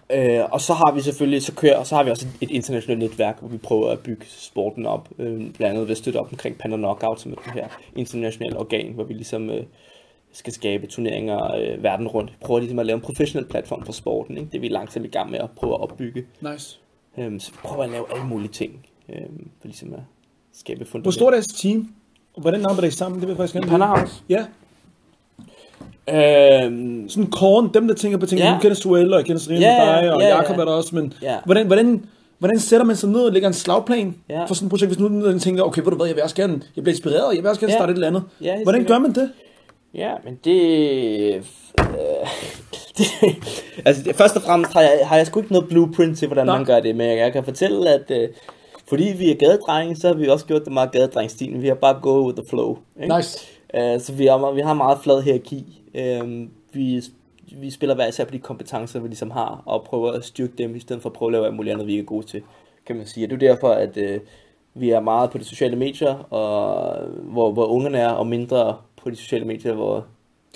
Øh, 0.10 0.42
og 0.52 0.62
så 0.62 0.74
har 0.74 0.92
vi 0.96 1.02
selvfølgelig, 1.02 1.44
så 1.44 1.54
kører, 1.54 1.84
så 1.84 1.96
har 1.96 2.04
vi 2.04 2.10
også 2.10 2.28
et 2.42 2.52
internationalt 2.52 3.00
netværk, 3.00 3.40
hvor 3.40 3.50
vi 3.50 3.58
prøver 3.58 3.92
at 3.92 4.00
bygge 4.00 4.26
sporten 4.28 4.86
op, 4.86 5.10
øh, 5.20 5.38
blandt 5.38 5.62
andet 5.62 5.82
ved 5.82 5.92
at 5.92 5.98
støtte 5.98 6.18
op 6.18 6.32
omkring 6.32 6.58
Panda 6.58 6.78
Knockout, 6.78 7.22
som 7.22 7.32
er 7.32 7.36
det 7.36 7.54
her 7.54 7.68
internationale 7.96 8.60
organ, 8.60 8.92
hvor 8.94 9.04
vi 9.04 9.14
ligesom 9.14 9.50
øh, 9.50 9.64
skal 10.36 10.54
skabe 10.54 10.88
turneringer 10.88 11.56
øh, 11.56 11.84
verden 11.84 12.08
rundt. 12.08 12.34
Prøver 12.42 12.60
ligesom 12.60 12.80
at 12.80 12.86
lave 12.86 12.96
en 12.96 13.02
professionel 13.02 13.48
platform 13.48 13.86
for 13.86 13.94
sporten, 13.94 14.38
ikke? 14.38 14.50
det 14.52 14.58
er 14.58 14.62
vi 14.62 14.68
langsomt 14.68 15.06
i 15.06 15.10
gang 15.10 15.32
med 15.32 15.40
at 15.40 15.50
prøve 15.56 15.74
at 15.74 15.82
opbygge. 15.82 16.26
Nice. 16.42 16.80
Øh, 17.18 17.40
så 17.40 17.52
vi 17.52 17.58
prøver 17.64 17.84
at 17.84 17.90
lave 17.90 18.06
alle 18.12 18.26
mulige 18.26 18.52
ting, 18.52 18.86
øh, 19.10 19.16
for 19.62 19.68
ligesom 19.68 19.94
at 19.94 20.00
skabe 20.54 20.86
fundament. 20.86 21.06
Hvor 21.06 21.12
stort 21.12 21.34
er 21.34 21.38
jeres 21.38 21.48
team? 21.48 21.90
Og 22.34 22.42
hvordan 22.42 22.66
arbejder 22.66 22.88
I 22.88 22.92
sammen? 22.92 23.20
Det 23.20 23.28
vil 23.28 23.34
jeg 23.34 23.38
faktisk 23.38 23.54
gerne 23.54 23.68
Panda 23.68 23.86
House? 23.86 24.24
Ja. 24.30 24.46
Øhm, 26.10 27.10
sådan 27.10 27.32
korn, 27.32 27.74
dem 27.74 27.88
der 27.88 27.96
tænker 27.96 28.18
på 28.18 28.26
ting, 28.26 28.42
ja. 28.42 28.54
du 28.54 28.60
kender 28.62 28.76
Suel, 28.76 29.14
og 29.14 29.20
jeg 29.20 29.26
kender 29.26 29.42
Serena 29.42 29.66
ja, 29.66 30.02
dig, 30.02 30.14
og 30.14 30.22
ja, 30.22 30.28
Jakob 30.28 30.56
ja. 30.56 30.62
er 30.62 30.66
der 30.66 30.72
også, 30.72 30.96
men 30.96 31.14
ja. 31.22 31.38
hvordan, 31.46 31.68
hvordan, 31.68 32.06
hvordan 32.40 32.60
sætter 32.60 32.86
man 32.86 32.96
sig 32.96 33.10
ned 33.10 33.20
og 33.20 33.32
lægger 33.34 33.48
en 33.48 33.54
slagplan 33.54 34.16
ja. 34.30 34.46
for 34.46 34.54
sådan 34.54 34.66
et 34.66 34.70
projekt, 34.70 34.90
hvis 34.90 35.00
nu 35.00 35.28
den 35.30 35.40
tænker, 35.40 35.64
okay, 35.64 35.82
ved 35.82 35.92
du 35.92 35.98
hvad, 35.98 36.08
jeg 36.08 36.16
vil 36.16 36.24
også 36.24 36.36
gerne, 36.36 36.62
jeg 36.76 36.84
bliver 36.84 36.94
inspireret, 36.94 37.36
jeg 37.36 37.44
vil 37.44 37.50
også 37.50 37.62
gerne 37.62 37.74
ja. 37.74 37.78
starte 37.78 37.92
et 37.92 37.96
eller 37.96 38.08
andet. 38.08 38.24
Ja, 38.42 38.64
hvordan 38.64 38.86
gør 38.86 39.00
man 39.00 39.14
det? 39.14 39.32
Ja, 39.96 40.14
men 40.24 40.40
det... 40.44 41.36
Øh, 41.36 41.44
det 42.98 43.06
altså, 43.86 44.14
først 44.14 44.36
og 44.36 44.42
fremmest 44.42 44.74
har 44.74 44.82
jeg, 44.82 45.00
har 45.04 45.18
jeg 45.18 45.28
sgu 45.28 45.40
ikke 45.40 45.54
noget 45.54 45.70
blueprint 45.70 46.18
til, 46.18 46.28
hvordan 46.28 46.46
Nej. 46.46 46.58
man 46.58 46.66
gør 46.66 46.80
det, 46.80 46.96
men 46.96 47.18
jeg 47.18 47.34
kan 47.34 47.44
fortælle, 47.44 47.90
at 47.90 48.12
øh, 48.12 48.30
fordi 48.88 49.14
vi 49.18 49.32
er 49.32 49.36
gadedrenge, 49.36 49.96
så 49.96 50.08
har 50.08 50.16
vi 50.16 50.28
også 50.28 50.46
gjort 50.46 50.66
det 50.66 50.74
meget 50.74 50.92
gadedrengstilen. 50.92 51.62
Vi 51.62 51.68
har 51.68 51.76
bare 51.76 52.00
gået 52.02 52.26
with 52.26 52.38
the 52.38 52.50
flow. 52.50 52.78
Ikke? 53.02 53.16
Nice. 53.16 53.48
Uh, 53.74 54.02
så 54.02 54.14
vi 54.14 54.26
har, 54.26 54.52
vi 54.52 54.62
har 54.62 54.74
meget 54.74 54.98
flad 55.04 55.22
hierarki. 55.22 55.82
Uh, 55.94 56.48
vi, 56.74 57.04
vi 57.60 57.72
spiller 57.72 57.96
hver 57.96 58.08
især 58.08 58.26
på 58.26 58.32
de 58.32 58.40
kompetencer, 58.40 59.00
vi 59.00 59.08
ligesom 59.08 59.32
har, 59.32 59.64
og 59.66 59.84
prøver 59.84 60.12
at 60.12 60.26
styrke 60.26 60.54
dem, 60.58 60.76
i 60.76 60.80
stedet 60.80 61.02
for 61.02 61.10
at 61.10 61.14
prøve 61.14 61.30
at 61.30 61.32
lave 61.32 61.46
alt 61.46 61.56
muligt 61.56 61.74
andet, 61.74 61.88
vi 61.88 62.00
er 62.00 62.04
gode 62.04 62.26
til, 62.26 62.42
kan 62.88 62.96
man 62.96 63.06
sige. 63.06 63.26
Og 63.26 63.30
det 63.30 63.44
er 63.44 63.54
derfor, 63.54 63.70
at 63.70 63.98
uh, 63.98 64.22
vi 64.74 64.90
er 64.90 65.00
meget 65.00 65.30
på 65.32 65.38
de 65.38 65.44
sociale 65.44 65.76
medier, 65.76 66.34
og, 66.34 66.96
hvor, 67.08 67.52
hvor 67.52 67.66
ungerne 67.66 67.98
er, 67.98 68.10
og 68.10 68.28
mindre 68.28 68.76
på 69.06 69.12
de 69.12 69.16
sociale 69.16 69.46
medier, 69.46 69.74
hvor 69.74 70.06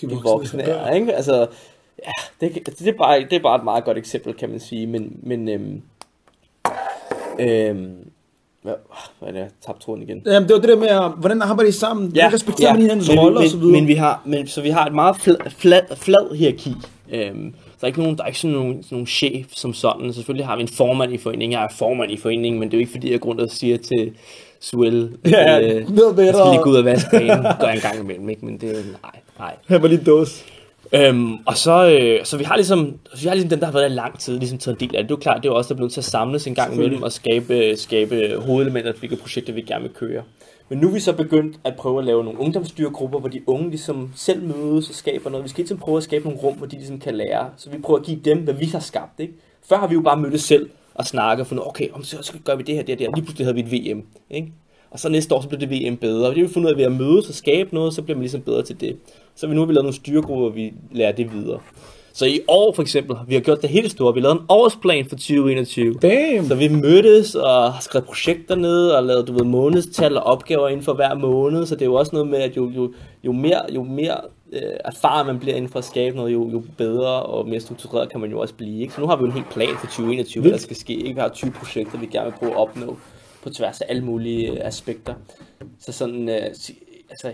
de 0.01 0.07
voksne, 0.07 0.31
voksne 0.31 0.63
er. 0.63 0.93
Ikke? 0.93 1.15
Altså, 1.15 1.47
ja, 2.05 2.11
det, 2.41 2.65
det, 2.79 2.87
er 2.87 2.93
bare, 2.93 3.19
det 3.19 3.33
er 3.33 3.39
bare 3.39 3.57
et 3.57 3.63
meget 3.63 3.83
godt 3.83 3.97
eksempel, 3.97 4.33
kan 4.33 4.49
man 4.49 4.59
sige. 4.59 4.87
Men, 4.87 5.19
men 5.23 5.49
øhm, 5.49 5.81
øhm, 7.39 7.95
hvad, 8.61 8.73
hvad 9.19 9.29
er 9.29 9.33
det, 9.33 9.39
jeg 9.39 9.49
tabte 9.65 9.85
tråden 9.85 10.03
igen? 10.03 10.21
Jamen, 10.25 10.49
det 10.49 10.53
var 10.53 10.61
det 10.61 10.69
der 10.69 10.77
med, 10.77 11.17
hvordan 11.17 11.41
arbejder 11.41 11.69
I 11.69 11.71
sammen? 11.71 12.11
Ja, 12.15 12.29
respekterer 12.33 12.69
ja, 12.69 12.73
man 12.73 12.81
hinandens 12.81 13.09
roller 13.09 13.41
og 13.41 13.47
så 13.47 13.57
videre? 13.57 13.71
Men 13.71 13.87
vi 13.87 13.93
har, 13.93 14.21
men, 14.25 14.47
så 14.47 14.61
vi 14.61 14.69
har 14.69 14.85
et 14.85 14.93
meget 14.93 15.15
flad, 15.15 15.37
flad, 15.49 15.81
flad 15.95 16.35
hierarki. 16.35 16.73
Øhm, 17.11 17.53
der 17.53 17.85
er 17.85 17.87
ikke 17.87 17.99
nogen, 17.99 18.17
der 18.17 18.23
er 18.23 18.27
ikke 18.27 18.39
sådan 18.39 18.55
nogen, 18.55 18.83
sådan 18.83 18.95
nogen 18.95 19.07
chef 19.07 19.47
som 19.51 19.73
sådan. 19.73 20.13
Selvfølgelig 20.13 20.45
har 20.45 20.55
vi 20.55 20.61
en 20.61 20.67
formand 20.67 21.13
i 21.13 21.17
foreningen. 21.17 21.51
Jeg 21.51 21.63
er 21.63 21.75
formand 21.77 22.11
i 22.11 22.17
foreningen, 22.17 22.59
men 22.59 22.69
det 22.69 22.73
er 22.73 22.77
jo 22.77 22.81
ikke 22.81 22.91
fordi, 22.91 23.11
jeg 23.11 23.19
går 23.19 23.29
rundt 23.29 23.41
og 23.41 23.49
siger 23.49 23.77
til 23.77 24.13
Suel, 24.61 25.17
ja, 25.25 25.59
øh, 25.59 25.75
jeg 25.75 25.85
skal 26.33 26.51
lige 26.51 26.61
gå 26.63 26.69
ud 26.69 26.75
og 26.75 26.85
vaske 26.85 27.09
banen. 27.11 27.43
gør 27.59 27.67
jeg 27.67 27.75
en 27.75 27.81
gang 27.81 27.99
imellem, 27.99 28.29
ikke? 28.29 28.45
Men 28.45 28.57
det 28.57 28.69
er, 28.69 28.73
nej, 28.73 29.21
nej. 29.39 29.55
Her 29.69 29.79
var 29.79 29.87
lige 29.87 30.03
dåse. 30.03 30.43
Øhm, 30.93 31.33
og 31.45 31.57
så, 31.57 31.89
øh, 31.89 32.25
så 32.25 32.37
vi 32.37 32.43
har 32.43 32.55
ligesom, 32.55 32.93
vi 33.21 33.27
har 33.27 33.33
ligesom 33.33 33.49
den, 33.49 33.59
der 33.59 33.65
har 33.65 33.73
været 33.73 33.83
der 33.83 33.91
i 33.91 33.95
lang 33.95 34.19
tid, 34.19 34.39
ligesom 34.39 34.57
taget 34.57 34.81
en 34.81 34.89
del 34.89 34.95
af 34.95 35.03
det. 35.03 35.09
Det 35.09 35.15
er 35.15 35.17
jo 35.17 35.21
klart, 35.21 35.43
det 35.43 35.49
er 35.49 35.53
også 35.53 35.69
der 35.69 35.75
blevet 35.75 35.91
til 35.91 36.01
at 36.01 36.05
samles 36.05 36.47
en 36.47 36.55
gang 36.55 36.75
imellem 36.75 37.03
og 37.03 37.11
skabe, 37.11 37.77
skabe 37.77 38.35
hovedelementer 38.37 38.91
til 38.91 38.99
hvilke 38.99 39.15
projekter 39.15 39.53
vi 39.53 39.61
gerne 39.61 39.81
vil 39.81 39.93
køre. 39.93 40.23
Men 40.69 40.79
nu 40.79 40.87
er 40.87 40.91
vi 40.91 40.99
så 40.99 41.13
begyndt 41.13 41.59
at 41.63 41.75
prøve 41.75 41.99
at 41.99 42.05
lave 42.05 42.23
nogle 42.23 42.39
ungdomsstyregrupper, 42.39 43.19
hvor 43.19 43.29
de 43.29 43.41
unge 43.47 43.69
ligesom 43.69 44.11
selv 44.15 44.43
mødes 44.43 44.89
og 44.89 44.95
skaber 44.95 45.29
noget. 45.29 45.43
Vi 45.43 45.49
skal 45.49 45.61
ligesom 45.61 45.77
prøve 45.77 45.97
at 45.97 46.03
skabe 46.03 46.25
nogle 46.25 46.39
rum, 46.39 46.57
hvor 46.57 46.67
de 46.67 46.75
ligesom 46.75 46.99
kan 46.99 47.15
lære. 47.15 47.49
Så 47.57 47.69
vi 47.69 47.77
prøver 47.77 47.99
at 47.99 48.05
give 48.05 48.19
dem, 48.25 48.37
hvad 48.37 48.53
vi 48.53 48.65
har 48.65 48.79
skabt. 48.79 49.19
Ikke? 49.19 49.33
Før 49.69 49.77
har 49.77 49.87
vi 49.87 49.93
jo 49.93 50.01
bare 50.01 50.17
mødtes 50.17 50.41
selv 50.41 50.69
og 50.99 51.05
snakket 51.05 51.41
og 51.41 51.47
fundet, 51.47 51.67
okay, 51.67 51.89
om 51.93 52.03
så, 52.03 52.17
så 52.21 52.33
gør 52.43 52.55
vi 52.55 52.63
det 52.63 52.75
her, 52.75 52.81
det 52.81 52.89
her, 52.89 52.97
det 52.97 53.07
her. 53.07 53.15
Lige 53.15 53.25
pludselig 53.25 53.45
havde 53.45 53.55
vi 53.55 53.61
et 53.61 53.95
VM. 53.95 54.03
Ikke? 54.29 54.51
Og 54.91 54.99
så 54.99 55.09
næste 55.09 55.35
år, 55.35 55.41
så 55.41 55.47
bliver 55.47 55.59
det 55.59 55.69
VM 55.69 55.97
bedre. 55.97 56.27
Og 56.27 56.35
det 56.35 56.41
har 56.41 56.47
vi 56.47 56.53
fundet 56.53 56.67
ud 56.67 56.73
af 56.73 56.77
ved 56.77 56.85
at 56.85 56.91
mødes 56.91 57.29
og 57.29 57.33
skabe 57.33 57.75
noget, 57.75 57.93
så 57.93 58.01
bliver 58.01 58.17
man 58.17 58.21
ligesom 58.21 58.41
bedre 58.41 58.63
til 58.63 58.81
det. 58.81 58.97
Så 59.35 59.47
vi 59.47 59.53
nu 59.53 59.61
har 59.61 59.65
vi 59.65 59.73
lavet 59.73 59.83
nogle 59.83 59.95
styregrupper, 59.95 60.35
hvor 60.35 60.49
vi 60.49 60.73
lærer 60.91 61.11
det 61.11 61.33
videre. 61.33 61.59
Så 62.13 62.25
i 62.25 62.39
år 62.47 62.73
for 62.73 62.81
eksempel, 62.81 63.15
vi 63.27 63.33
har 63.33 63.41
gjort 63.41 63.61
det 63.61 63.69
helt 63.69 63.91
store. 63.91 64.13
Vi 64.13 64.19
har 64.19 64.23
lavet 64.23 64.39
en 64.41 64.45
årsplan 64.49 65.05
for 65.09 65.15
2021. 65.15 65.93
Damn. 65.93 66.47
Så 66.47 66.55
vi 66.55 66.67
mødtes 66.67 67.35
og 67.35 67.73
har 67.73 67.81
skrevet 67.81 68.05
projekter 68.05 68.55
ned 68.55 68.89
og 68.89 69.03
lavet 69.03 69.27
du 69.27 69.33
ved, 69.33 69.43
månedstal 69.43 70.17
og 70.17 70.23
opgaver 70.23 70.67
inden 70.67 70.85
for 70.85 70.93
hver 70.93 71.15
måned. 71.15 71.65
Så 71.65 71.75
det 71.75 71.81
er 71.81 71.85
jo 71.85 71.93
også 71.93 72.11
noget 72.13 72.27
med, 72.27 72.39
at 72.39 72.57
jo, 72.57 72.71
jo, 72.75 72.93
jo 73.23 73.31
mere, 73.31 73.61
jo 73.75 73.83
mere 73.83 74.17
øh, 74.53 74.73
erfaren 74.85 75.27
man 75.27 75.39
bliver 75.39 75.55
inden 75.55 75.71
for 75.71 75.79
at 75.79 75.85
skabe 75.85 76.15
noget, 76.15 76.33
jo, 76.33 76.49
jo 76.49 76.63
bedre 76.77 77.23
og 77.23 77.47
mere 77.47 77.59
struktureret 77.59 78.09
kan 78.09 78.19
man 78.19 78.31
jo 78.31 78.39
også 78.39 78.53
blive. 78.53 78.81
Ikke? 78.81 78.93
Så 78.93 79.01
nu 79.01 79.07
har 79.07 79.15
vi 79.15 79.21
jo 79.21 79.25
en 79.25 79.33
helt 79.33 79.49
plan 79.49 79.75
for 79.75 79.87
2021, 79.87 80.41
hvad 80.41 80.51
der 80.51 80.57
skal 80.57 80.75
ske. 80.75 80.93
Ikke? 80.93 81.13
Vi 81.13 81.19
har 81.19 81.29
20 81.29 81.51
projekter, 81.51 81.97
vi 81.97 82.05
gerne 82.05 82.31
vil 82.31 82.37
prøve 82.39 82.51
at 82.51 82.57
opnå 82.57 82.97
på 83.43 83.49
tværs 83.49 83.81
af 83.81 83.85
alle 83.89 84.05
mulige 84.05 84.51
øh, 84.51 84.57
aspekter. 84.61 85.13
Så 85.79 85.91
sådan, 85.91 86.29
øh, 86.29 86.43
altså, 87.09 87.31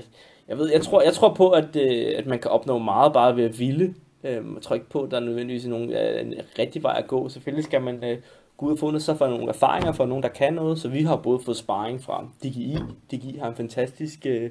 jeg 0.48 0.58
ved, 0.58 0.72
jeg 0.72 0.82
tror, 0.82 1.02
jeg 1.02 1.14
tror 1.14 1.34
på, 1.34 1.50
at, 1.50 1.76
øh, 1.76 2.14
at 2.18 2.26
man 2.26 2.39
kan 2.39 2.52
opnå 2.52 2.78
meget 2.78 3.14
bare 3.14 3.36
ved 3.36 3.44
at 3.44 3.60
ville. 3.60 3.96
Øh, 4.24 4.34
jeg 4.34 4.62
tror 4.62 4.74
ikke 4.74 4.89
på, 4.89 5.02
at 5.02 5.12
der 5.12 5.18
er 5.18 5.22
nødvendigvis 5.22 5.66
nogen, 5.66 5.94
øh, 5.94 6.22
en 6.22 6.34
rigtig 6.60 6.84
vej 6.84 6.96
at 6.98 7.08
gå. 7.08 7.30
Selvfølgelig 7.30 7.64
skal 7.64 7.82
man 7.82 8.04
øh, 8.04 8.18
gå 8.58 8.66
ud 8.66 8.72
og 8.72 8.78
noget, 8.82 9.04
så 9.04 9.16
for 9.16 9.28
nogle 9.28 9.50
erfaringer 9.50 9.92
fra 9.92 10.06
nogen, 10.06 10.24
der 10.24 10.30
kan 10.30 10.54
noget. 10.54 10.80
Så 10.80 10.88
vi 10.88 11.04
har 11.04 11.16
både 11.16 11.39
fået 11.39 11.58
sparring 11.58 12.02
fra 12.02 12.28
DGI. 12.44 12.78
DGI 13.12 13.38
har 13.38 13.50
en 13.50 13.56
fantastisk 13.56 14.26
øh, 14.26 14.50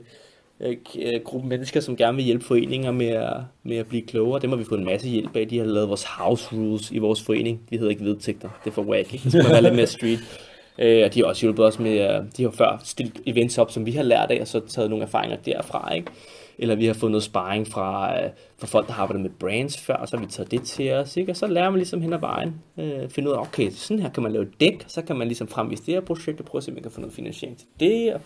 øh, 0.65 0.77
øh, 0.99 1.21
gruppe 1.25 1.49
mennesker, 1.49 1.81
som 1.81 1.97
gerne 1.97 2.17
vil 2.17 2.25
hjælpe 2.25 2.45
foreninger 2.45 2.91
med 2.91 3.09
at, 3.09 3.37
med 3.63 3.77
at 3.77 3.87
blive 3.87 4.03
klogere. 4.03 4.41
Dem 4.41 4.51
har 4.51 4.57
vi 4.57 4.65
fået 4.65 4.79
en 4.79 4.85
masse 4.85 5.09
hjælp 5.09 5.37
af. 5.37 5.49
De 5.49 5.59
har 5.59 5.65
lavet 5.65 5.89
vores 5.89 6.05
house 6.05 6.57
rules 6.57 6.91
i 6.91 6.99
vores 6.99 7.23
forening. 7.23 7.61
De 7.71 7.79
hedder 7.79 7.91
ikke 7.91 8.05
vedtægter. 8.05 8.49
Det 8.65 8.71
er 8.71 8.75
for 8.75 8.83
wack, 8.83 9.15
ikke? 9.15 9.25
Det 9.25 9.33
skal 9.33 9.51
være 9.51 9.63
lidt 9.63 9.75
mere 9.75 9.87
street. 9.87 10.21
Øh, 10.79 11.05
og 11.05 11.15
de 11.15 11.21
har 11.21 11.27
også 11.27 11.43
hjulpet 11.43 11.65
os 11.65 11.79
med, 11.79 11.93
øh, 11.93 12.25
de 12.37 12.43
har 12.43 12.51
før 12.51 12.81
stillet 12.85 13.21
events 13.27 13.59
op, 13.59 13.71
som 13.71 13.87
vi 13.87 13.91
har 13.91 14.03
lært 14.03 14.31
af, 14.31 14.41
og 14.41 14.47
så 14.47 14.61
taget 14.61 14.91
nogle 14.91 15.05
erfaringer 15.05 15.37
derfra, 15.37 15.95
ikke? 15.95 16.11
Eller 16.59 16.75
vi 16.75 16.87
har 16.87 16.95
fået 16.95 17.11
noget 17.13 17.23
sparring 17.23 17.69
fra, 17.69 18.19
øh, 18.23 18.31
fra 18.59 18.67
folk, 18.67 18.87
der 18.87 18.93
har 18.93 19.03
arbejdet 19.03 19.23
med 19.23 19.31
brands 19.31 19.81
før, 19.81 19.95
og 19.95 20.09
så 20.09 20.17
har 20.17 20.25
vi 20.25 20.31
taget 20.31 20.51
det 20.51 20.63
til 20.63 20.93
os, 20.93 21.17
ikke? 21.17 21.33
Og 21.33 21.37
så 21.37 21.47
lærer 21.47 21.71
man 21.71 21.79
ligesom 21.79 22.01
hen 22.01 22.13
ad 22.13 22.19
vejen, 22.19 22.55
øh, 22.79 23.09
finde 23.09 23.29
ud 23.29 23.35
af, 23.35 23.41
okay, 23.41 23.71
sådan 23.71 24.03
her 24.03 24.11
kan 24.11 24.23
man 24.23 24.33
lave 24.33 24.47
dæk, 24.61 24.85
så 24.87 25.03
kan 25.03 25.17
man 25.17 25.27
ligesom 25.27 25.49
fremvise 25.49 25.83
det 25.87 25.95
her 25.95 26.01
projekt, 26.01 26.41
og 26.41 26.47
prøve 26.47 26.61
at 26.61 26.65
se, 26.65 26.71
om 26.71 26.75
man 26.75 26.83
kan 26.83 26.93
få 26.93 27.01
noget 27.01 27.15
finansiering 27.15 27.59
til 27.59 27.67
det, 27.81 28.15
og 28.15 28.21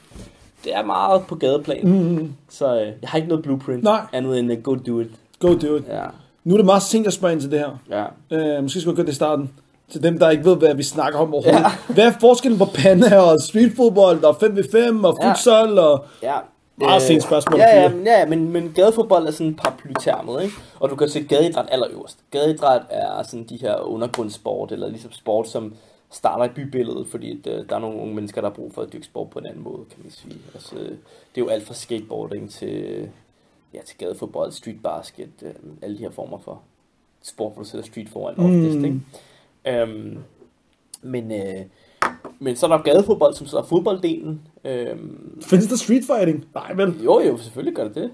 det 0.64 0.74
er 0.74 0.84
meget 0.84 1.22
på 1.28 1.34
gadeplan. 1.34 1.88
Mm. 1.88 2.32
Så 2.48 2.74
øh, 2.80 2.86
jeg 2.86 2.94
har 3.10 3.16
ikke 3.16 3.28
noget 3.28 3.44
blueprint, 3.44 3.82
Nej. 3.82 4.00
andet 4.12 4.38
end 4.38 4.52
uh, 4.52 4.58
go 4.62 4.74
do 4.74 5.00
it. 5.00 5.06
Go 5.40 5.48
do 5.48 5.76
it. 5.76 5.84
Ja, 5.88 6.04
Nu 6.44 6.54
er 6.54 6.58
det 6.58 6.66
meget 6.66 6.82
sent 6.82 7.06
at 7.06 7.12
spørge 7.12 7.32
ind 7.32 7.40
til 7.40 7.50
det 7.50 7.58
her. 7.58 7.78
ja. 8.30 8.36
Øh, 8.56 8.62
måske 8.62 8.80
skulle 8.80 8.92
jeg 8.92 8.96
gøre 8.96 9.06
det 9.06 9.12
i 9.12 9.14
starten. 9.14 9.50
Til 9.92 10.02
dem, 10.02 10.18
der 10.18 10.30
ikke 10.30 10.44
ved, 10.44 10.56
hvad 10.56 10.74
vi 10.74 10.82
snakker 10.82 11.18
om 11.18 11.34
overhovedet. 11.34 11.60
Ja. 11.60 11.94
Hvad 11.94 12.06
er 12.06 12.12
forskellen 12.20 12.58
på 12.58 12.64
panda 12.74 13.18
og 13.18 13.40
streetfodbold 13.42 14.24
og 14.24 14.36
5v5 14.42 15.06
og 15.06 15.18
Ja. 15.22 15.30
futsal 15.30 15.78
og... 15.78 16.04
Ja. 16.22 16.34
Meget 16.76 17.02
sent 17.02 17.22
spørgsmål, 17.22 17.60
Ja, 17.60 17.82
ja, 17.82 17.88
men, 17.88 18.04
ja, 18.06 18.26
men, 18.26 18.52
men 18.52 18.72
gadefodbold 18.74 19.26
er 19.26 19.30
sådan 19.30 19.46
en 19.46 19.54
paraplytermet, 19.54 20.42
ikke? 20.42 20.54
Og 20.80 20.90
du 20.90 20.96
kan 20.96 21.08
se 21.08 21.22
gadeidræt 21.22 21.64
allerøverst. 21.70 22.18
Gadeidræt 22.30 22.80
er 22.90 23.22
sådan 23.22 23.46
de 23.48 23.58
her 23.60 23.76
undergrundssport, 23.88 24.72
eller 24.72 24.88
ligesom 24.88 25.12
sport, 25.12 25.48
som 25.48 25.72
starter 26.10 26.44
i 26.44 26.54
bybilledet, 26.54 27.06
fordi 27.06 27.38
at, 27.38 27.52
øh, 27.52 27.68
der 27.68 27.76
er 27.76 27.80
nogle 27.80 28.00
unge 28.00 28.14
mennesker, 28.14 28.40
der 28.40 28.48
har 28.48 28.54
brug 28.54 28.72
for 28.72 28.82
at 28.82 28.92
dyrke 28.92 29.04
sport 29.04 29.30
på 29.30 29.38
en 29.38 29.46
anden 29.46 29.62
måde, 29.64 29.84
kan 29.90 29.98
man 30.02 30.10
sige. 30.10 30.38
Altså, 30.54 30.74
det 30.76 31.36
er 31.36 31.40
jo 31.40 31.48
alt 31.48 31.66
fra 31.66 31.74
skateboarding 31.74 32.50
til, 32.50 33.08
ja, 33.74 33.80
til 33.82 33.98
gadefodbold, 33.98 34.52
street 34.52 34.82
basket, 34.82 35.30
øh, 35.42 35.54
alle 35.82 35.98
de 35.98 36.02
her 36.02 36.10
former 36.10 36.38
for 36.38 36.62
sport, 37.22 37.52
hvor 37.52 37.62
du 37.62 37.68
sætter 37.68 37.86
street 37.86 38.08
foran 38.08 38.38
oftest, 38.38 38.76
ikke? 38.84 39.00
Øhm, 39.66 40.18
men, 41.02 41.32
øh, 41.32 41.64
men 42.40 42.56
så 42.56 42.66
er 42.66 42.70
der 42.70 42.82
gadefodbold, 42.82 43.34
som 43.34 43.46
så 43.46 43.56
er 43.58 43.62
fodbolddelen. 43.62 44.40
Øhm, 44.64 45.40
Findes 45.46 45.66
der 45.66 45.76
street 45.76 46.02
fighting? 46.16 46.44
Nej, 46.54 46.72
vel? 46.76 46.94
jo, 47.04 47.20
jo, 47.20 47.36
selvfølgelig 47.38 47.74
gør 47.76 47.84
det 47.84 47.94
det. 47.94 48.10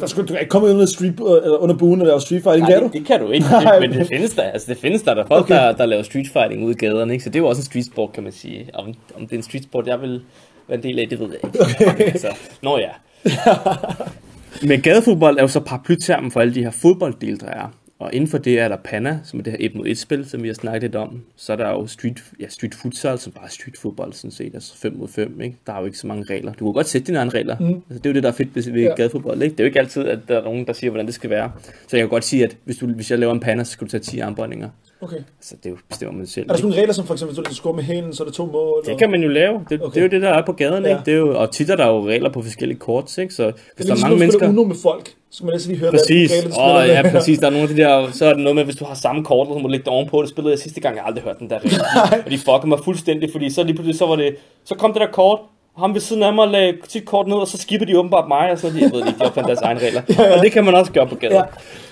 Der 0.00 0.06
skulle 0.06 0.28
du 0.28 0.34
ikke 0.34 0.48
komme 0.50 0.68
under, 0.68 0.86
street, 0.86 1.14
eller 1.20 1.56
under 1.58 1.76
buen 1.76 2.00
og 2.00 2.06
lave 2.06 2.20
street 2.20 2.42
fighting, 2.42 2.62
Nej, 2.68 2.70
kan 2.72 2.80
du? 2.80 2.84
det, 2.86 2.92
det 2.94 3.06
kan 3.06 3.20
du 3.20 3.30
ikke, 3.30 3.46
Nej. 3.64 3.78
det, 3.78 3.90
men 3.90 3.98
det 3.98 4.06
findes 4.06 4.34
der. 4.34 4.42
Altså, 4.42 4.66
det 4.72 4.76
findes 4.80 5.02
der. 5.02 5.14
Der 5.14 5.22
er 5.22 5.26
folk, 5.26 5.42
Okay. 5.44 5.54
der, 5.54 5.72
der 5.72 5.86
laver 5.86 6.02
street 6.02 6.28
fighting 6.32 6.64
ude 6.64 6.72
i 6.72 6.74
gaderne, 6.76 7.12
ikke? 7.12 7.24
Så 7.24 7.30
det 7.30 7.36
er 7.36 7.40
jo 7.42 7.48
også 7.48 7.60
en 7.60 7.64
street 7.64 7.86
sport, 7.86 8.12
kan 8.12 8.22
man 8.22 8.32
sige. 8.32 8.70
Om, 8.74 8.86
om 9.16 9.20
det 9.26 9.32
er 9.32 9.36
en 9.36 9.42
street 9.42 9.64
sport, 9.64 9.86
jeg 9.86 10.00
vil 10.00 10.22
være 10.68 10.76
en 10.78 10.82
del 10.82 10.98
af, 10.98 11.08
det 11.08 11.20
ved 11.20 11.26
jeg 11.26 11.38
ikke. 11.44 11.60
Okay. 11.90 12.04
Altså, 12.04 12.28
nå 12.62 12.78
ja. 12.78 12.90
Men 14.68 14.80
gadefodbold 14.80 15.38
er 15.38 15.42
jo 15.42 15.48
så 15.48 15.60
paraplytermen 15.60 16.30
for 16.30 16.40
alle 16.40 16.54
de 16.54 16.62
her 16.62 16.70
fodbolddele, 16.70 17.36
der 17.38 17.46
er. 17.46 17.72
Og 18.00 18.14
inden 18.14 18.30
for 18.30 18.38
det 18.38 18.58
er 18.58 18.68
der 18.68 18.76
Panna, 18.76 19.18
som 19.24 19.38
er 19.38 19.42
det 19.42 19.50
her 19.52 19.56
1 19.60 19.74
mod 19.74 19.86
1 19.86 19.98
spil, 19.98 20.28
som 20.30 20.42
vi 20.42 20.48
har 20.48 20.54
snakket 20.54 20.82
lidt 20.82 20.96
om. 20.96 21.20
Så 21.36 21.52
er 21.52 21.56
der 21.56 21.68
jo 21.70 21.86
street, 21.86 22.24
ja, 22.40 22.48
street 22.48 22.74
futsal, 22.74 23.18
som 23.18 23.32
bare 23.32 23.44
er 23.44 23.48
street 23.48 23.76
fodbold, 23.76 24.12
sådan 24.12 24.30
set, 24.30 24.54
altså 24.54 24.76
5 24.76 24.92
mod 24.96 25.08
5, 25.08 25.40
ikke? 25.40 25.56
Der 25.66 25.72
er 25.72 25.80
jo 25.80 25.84
ikke 25.86 25.98
så 25.98 26.06
mange 26.06 26.24
regler. 26.34 26.52
Du 26.52 26.64
kan 26.64 26.72
godt 26.72 26.86
sætte 26.88 27.06
dine 27.06 27.18
egne 27.18 27.30
regler. 27.30 27.56
Mm. 27.60 27.66
Altså, 27.66 27.80
det 27.88 28.06
er 28.06 28.10
jo 28.10 28.14
det, 28.14 28.22
der 28.22 28.28
er 28.28 28.32
fedt 28.32 28.74
ved, 28.74 28.82
Ja. 28.82 28.94
gadefodbold, 28.94 29.42
ikke? 29.42 29.52
Det 29.52 29.60
er 29.60 29.64
jo 29.64 29.66
ikke 29.68 29.78
altid, 29.78 30.04
at 30.06 30.18
der 30.28 30.38
er 30.38 30.44
nogen, 30.44 30.66
der 30.66 30.72
siger, 30.72 30.90
hvordan 30.90 31.06
det 31.06 31.14
skal 31.14 31.30
være. 31.30 31.52
Så 31.88 31.96
jeg 31.96 32.00
kan 32.02 32.08
godt 32.08 32.24
sige, 32.24 32.44
at 32.44 32.56
hvis, 32.64 32.76
du, 32.76 32.86
hvis 32.86 33.10
jeg 33.10 33.18
laver 33.18 33.32
en 33.32 33.40
Panna, 33.40 33.64
så 33.64 33.72
skal 33.72 33.86
du 33.86 33.90
tage 33.90 34.00
10 34.00 34.18
armbåndinger. 34.18 34.68
Okay. 35.00 35.16
Altså, 35.16 35.54
det 35.56 35.66
er 35.66 35.70
jo 35.70 35.76
bestemmer 35.88 36.16
man 36.18 36.26
selv. 36.26 36.44
Er 36.44 36.48
der 36.48 36.54
sådan 36.56 36.68
nogle 36.68 36.80
regler, 36.80 36.94
som 36.94 37.06
for 37.06 37.14
eksempel, 37.14 37.36
hvis 37.36 37.48
du 37.48 37.54
scorer 37.54 37.74
med 37.74 37.82
hælen, 37.82 38.12
så 38.14 38.22
er 38.22 38.26
der 38.26 38.32
to 38.32 38.46
mål? 38.46 38.82
Det 38.86 38.98
kan 38.98 39.10
man 39.10 39.22
jo 39.22 39.28
lave. 39.28 39.64
Det, 39.70 39.80
Okay. 39.82 39.94
det 39.94 40.00
er 40.00 40.02
jo 40.02 40.08
det, 40.10 40.22
der 40.22 40.28
er 40.28 40.46
på 40.46 40.52
gaderne, 40.52 40.88
Ja. 40.88 40.94
ikke? 40.98 41.06
Det 41.06 41.14
er 41.14 41.18
jo, 41.18 41.38
og 41.38 41.52
tit 41.52 41.70
er 41.70 41.76
der 41.76 41.86
jo 41.86 42.08
regler 42.08 42.32
på 42.32 42.42
forskellige 42.42 42.78
kort, 42.78 43.18
ikke? 43.18 43.34
Så 43.34 43.44
hvis 43.44 43.54
det 43.54 43.76
der 43.76 43.82
er 43.82 43.86
ligesom, 43.94 44.00
mange 44.00 44.10
når 44.10 44.16
du 44.16 44.18
mennesker... 44.20 44.48
Uno 44.48 44.64
med 44.64 44.76
folk, 44.82 45.10
så 45.30 45.44
man 45.44 45.52
næsten 45.52 45.72
lige 45.72 45.80
høre, 45.80 45.90
Præcis, 45.90 46.30
hvad 46.30 46.40
spiller 46.40 46.84
ja, 46.84 47.02
med. 47.02 47.10
præcis. 47.10 47.38
Der 47.38 47.46
er 47.46 47.50
nogle 47.50 47.68
af 47.68 47.74
de 47.74 47.82
der, 47.82 48.10
så 48.12 48.26
er 48.26 48.32
det 48.32 48.42
noget 48.42 48.56
med, 48.56 48.64
hvis 48.64 48.76
du 48.76 48.84
har 48.84 48.94
samme 48.94 49.24
kort, 49.24 49.46
så 49.46 49.54
må 49.54 49.60
du 49.60 49.68
lægge 49.68 49.84
det 49.84 49.92
ovenpå. 49.92 50.22
Det 50.22 50.30
spillede 50.30 50.52
jeg 50.52 50.58
sidste 50.58 50.80
gang, 50.80 50.96
jeg 50.96 51.04
aldrig 51.06 51.24
hørt 51.24 51.38
den 51.38 51.50
der 51.50 51.58
regel. 51.58 51.80
og 52.24 52.30
de 52.30 52.38
fuckede 52.38 52.68
mig 52.68 52.78
fuldstændig, 52.84 53.32
fordi 53.32 53.50
så 53.50 53.62
lige 53.62 53.74
pludselig, 53.74 53.98
så 53.98 54.06
var 54.06 54.16
det, 54.16 54.36
så 54.64 54.74
kom 54.74 54.92
det 54.92 55.00
der 55.00 55.06
kort, 55.06 55.38
og 55.74 55.82
ham 55.82 55.94
ved 55.94 56.00
siden 56.00 56.22
af 56.22 56.34
mig 56.34 56.48
lagde 56.48 56.74
sit 56.88 57.04
kort 57.04 57.26
ned, 57.26 57.36
og 57.36 57.48
så 57.48 57.58
skippede 57.58 57.92
de 57.92 57.98
åbenbart 57.98 58.28
mig, 58.28 58.50
og 58.50 58.58
så 58.58 58.66
jeg 58.66 58.74
ved 58.74 58.82
ikke, 58.82 59.18
de 59.18 59.24
opfandt 59.24 59.48
deres 59.48 59.60
egne 59.60 59.80
regler. 59.80 60.02
Og 60.36 60.42
det 60.42 60.52
kan 60.52 60.64
man 60.64 60.74
også 60.74 60.92
gøre 60.92 61.06
på 61.06 61.14
gaden. 61.14 61.34
Ja. 61.34 61.40
Ja. 61.40 61.46